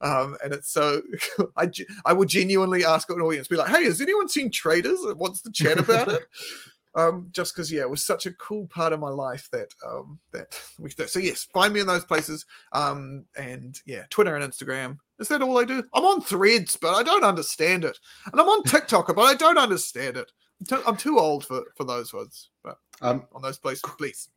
Um, 0.00 0.36
and 0.44 0.52
it's 0.52 0.70
so 0.70 1.02
I, 1.56 1.70
I 2.04 2.12
would 2.12 2.28
genuinely 2.28 2.84
ask 2.84 3.08
an 3.10 3.20
audience, 3.20 3.48
be 3.48 3.56
like, 3.56 3.74
"Hey, 3.74 3.84
has 3.84 4.00
anyone 4.00 4.28
seen 4.28 4.50
Traitors? 4.50 4.98
Wants 5.16 5.40
to 5.42 5.52
chat 5.52 5.78
about 5.78 6.08
it?" 6.08 6.22
um, 6.94 7.28
just 7.32 7.54
because 7.54 7.72
yeah, 7.72 7.82
it 7.82 7.90
was 7.90 8.04
such 8.04 8.26
a 8.26 8.32
cool 8.34 8.66
part 8.68 8.92
of 8.92 9.00
my 9.00 9.08
life 9.08 9.48
that 9.52 9.68
um, 9.86 10.18
that 10.32 10.60
we 10.78 10.90
could 10.90 10.98
do. 10.98 11.06
So 11.06 11.18
yes, 11.18 11.44
find 11.52 11.72
me 11.72 11.80
in 11.80 11.86
those 11.86 12.04
places. 12.04 12.44
Um, 12.72 13.24
and 13.36 13.80
yeah, 13.86 14.04
Twitter 14.10 14.36
and 14.36 14.52
Instagram. 14.52 14.98
Is 15.18 15.28
that 15.28 15.42
all 15.42 15.58
I 15.58 15.64
do? 15.64 15.82
I'm 15.94 16.04
on 16.04 16.20
Threads, 16.20 16.76
but 16.76 16.94
I 16.94 17.02
don't 17.02 17.24
understand 17.24 17.84
it, 17.84 17.98
and 18.30 18.40
I'm 18.40 18.48
on 18.48 18.64
TikTok, 18.64 19.14
but 19.14 19.22
I 19.22 19.34
don't 19.34 19.58
understand 19.58 20.16
it. 20.16 20.30
I'm 20.60 20.66
too, 20.66 20.82
I'm 20.86 20.96
too 20.96 21.18
old 21.18 21.44
for 21.44 21.62
for 21.76 21.84
those 21.84 22.12
ones. 22.12 22.50
But 22.62 22.78
Um, 23.02 23.26
on 23.32 23.42
those 23.42 23.58
places, 23.58 23.82
please. 23.98 24.28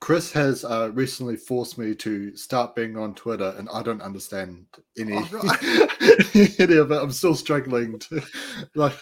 Chris 0.00 0.32
has 0.32 0.64
uh, 0.64 0.90
recently 0.94 1.36
forced 1.36 1.78
me 1.78 1.94
to 1.94 2.34
start 2.34 2.74
being 2.74 2.96
on 2.96 3.14
Twitter, 3.14 3.54
and 3.56 3.68
I 3.72 3.84
don't 3.84 4.02
understand 4.02 4.66
any, 4.98 5.12
Oh, 5.14 5.28
right. 5.30 6.60
any 6.60 6.76
of 6.76 6.90
it. 6.90 7.00
I'm 7.00 7.12
still 7.12 7.36
struggling 7.36 8.00
to 8.00 8.20
like. 8.74 8.94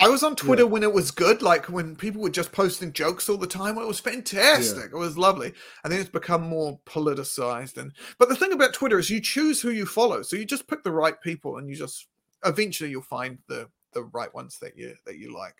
I 0.00 0.08
was 0.08 0.24
on 0.24 0.34
Twitter 0.34 0.66
when 0.66 0.82
it 0.82 0.92
was 0.92 1.12
good, 1.12 1.42
like 1.42 1.66
when 1.66 1.94
people 1.94 2.20
were 2.20 2.28
just 2.28 2.50
posting 2.50 2.92
jokes 2.92 3.28
all 3.28 3.36
the 3.36 3.46
time. 3.46 3.78
It 3.78 3.86
was 3.86 4.00
fantastic. 4.00 4.86
It 4.86 4.96
was 4.96 5.16
lovely. 5.16 5.52
And 5.84 5.92
then 5.92 6.00
it's 6.00 6.10
become 6.10 6.42
more 6.42 6.80
politicized. 6.86 7.76
And 7.76 7.92
but 8.18 8.28
the 8.28 8.34
thing 8.34 8.52
about 8.52 8.74
Twitter 8.74 8.98
is 8.98 9.10
you 9.10 9.20
choose 9.20 9.62
who 9.62 9.70
you 9.70 9.86
follow. 9.86 10.22
So 10.22 10.34
you 10.34 10.44
just 10.44 10.66
pick 10.66 10.82
the 10.82 10.90
right 10.90 11.20
people 11.20 11.58
and 11.58 11.68
you 11.70 11.76
just 11.76 12.08
eventually 12.44 12.90
you'll 12.90 13.02
find 13.02 13.38
the 13.46 13.68
the 13.92 14.02
right 14.02 14.34
ones 14.34 14.58
that 14.60 14.76
you 14.76 14.96
that 15.06 15.18
you 15.18 15.32
like. 15.32 15.54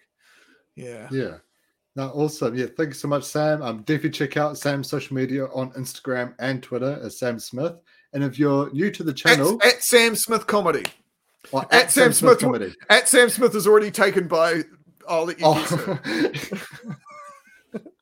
Yeah. 0.74 1.06
Yeah. 1.12 1.36
No, 1.94 2.08
awesome. 2.10 2.54
Yeah, 2.56 2.66
thank 2.76 2.90
you 2.90 2.94
so 2.94 3.08
much, 3.08 3.24
Sam. 3.24 3.60
Um, 3.62 3.78
definitely 3.82 4.10
check 4.10 4.36
out 4.38 4.56
Sam's 4.56 4.88
social 4.88 5.14
media 5.14 5.44
on 5.46 5.72
Instagram 5.72 6.34
and 6.38 6.62
Twitter 6.62 6.98
as 7.02 7.18
Sam 7.18 7.38
Smith. 7.38 7.74
And 8.14 8.24
if 8.24 8.38
you're 8.38 8.72
new 8.72 8.90
to 8.90 9.02
the 9.02 9.12
channel, 9.12 9.60
at 9.62 9.82
Sam 9.82 10.16
Smith 10.16 10.46
Comedy. 10.46 10.84
or 11.52 11.66
at 11.70 11.90
Sam 11.90 12.12
Smith- 12.12 12.38
Comedy. 12.40 12.74
At 12.88 13.08
Sam 13.08 13.28
Smith 13.28 13.54
is 13.54 13.66
already 13.66 13.90
taken 13.90 14.26
by 14.26 14.62
I'll 15.08 15.24
let 15.26 15.38
you. 15.40 15.46
Oh. 15.48 15.98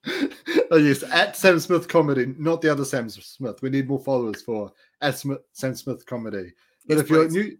oh 0.70 0.76
yes, 0.76 1.02
at 1.04 1.36
Sam 1.36 1.58
Smith 1.60 1.88
Comedy, 1.88 2.34
not 2.38 2.60
the 2.60 2.70
other 2.70 2.84
Sam 2.84 3.08
Smith. 3.08 3.62
We 3.62 3.70
need 3.70 3.88
more 3.88 3.98
followers 4.00 4.42
for 4.42 4.72
at 5.00 5.18
Smith, 5.18 5.38
Sam 5.52 5.74
Smith 5.74 6.04
Comedy. 6.06 6.52
But 6.86 6.94
Yes, 6.96 7.04
if 7.04 7.10
you're 7.10 7.24
please. 7.28 7.34
new, 7.34 7.56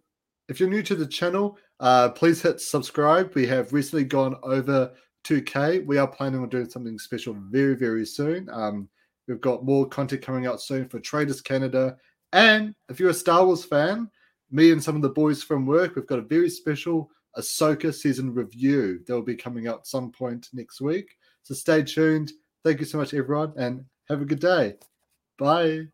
if 0.49 0.59
you're 0.59 0.69
new 0.69 0.83
to 0.83 0.95
the 0.95 1.07
channel, 1.07 1.57
uh, 1.79 2.09
please 2.09 2.41
hit 2.41 2.59
subscribe. 2.61 3.33
We 3.35 3.45
have 3.47 3.73
recently 3.73 4.03
gone 4.03 4.35
over 4.43 4.91
2K. 5.23 5.85
We 5.85 5.97
are 5.97 6.07
planning 6.07 6.41
on 6.41 6.49
doing 6.49 6.69
something 6.69 6.97
special 6.99 7.35
very, 7.49 7.75
very 7.75 8.05
soon. 8.05 8.49
Um, 8.51 8.89
we've 9.27 9.41
got 9.41 9.65
more 9.65 9.87
content 9.87 10.21
coming 10.21 10.47
out 10.47 10.61
soon 10.61 10.87
for 10.87 10.99
Traitors 10.99 11.41
Canada. 11.41 11.97
And 12.33 12.73
if 12.89 12.99
you're 12.99 13.09
a 13.09 13.13
Star 13.13 13.45
Wars 13.45 13.63
fan, 13.63 14.09
me 14.51 14.71
and 14.71 14.83
some 14.83 14.95
of 14.95 15.01
the 15.01 15.09
boys 15.09 15.43
from 15.43 15.65
work, 15.65 15.95
we've 15.95 16.07
got 16.07 16.19
a 16.19 16.23
very 16.23 16.49
special 16.49 17.09
Ahsoka 17.37 17.93
season 17.93 18.33
review 18.33 18.99
that 19.05 19.13
will 19.13 19.21
be 19.21 19.35
coming 19.35 19.67
out 19.67 19.87
some 19.87 20.11
point 20.11 20.49
next 20.53 20.81
week. 20.81 21.15
So 21.43 21.53
stay 21.53 21.83
tuned. 21.83 22.31
Thank 22.63 22.79
you 22.79 22.85
so 22.85 22.97
much, 22.97 23.13
everyone, 23.13 23.53
and 23.57 23.85
have 24.09 24.21
a 24.21 24.25
good 24.25 24.39
day. 24.39 24.75
Bye. 25.37 25.87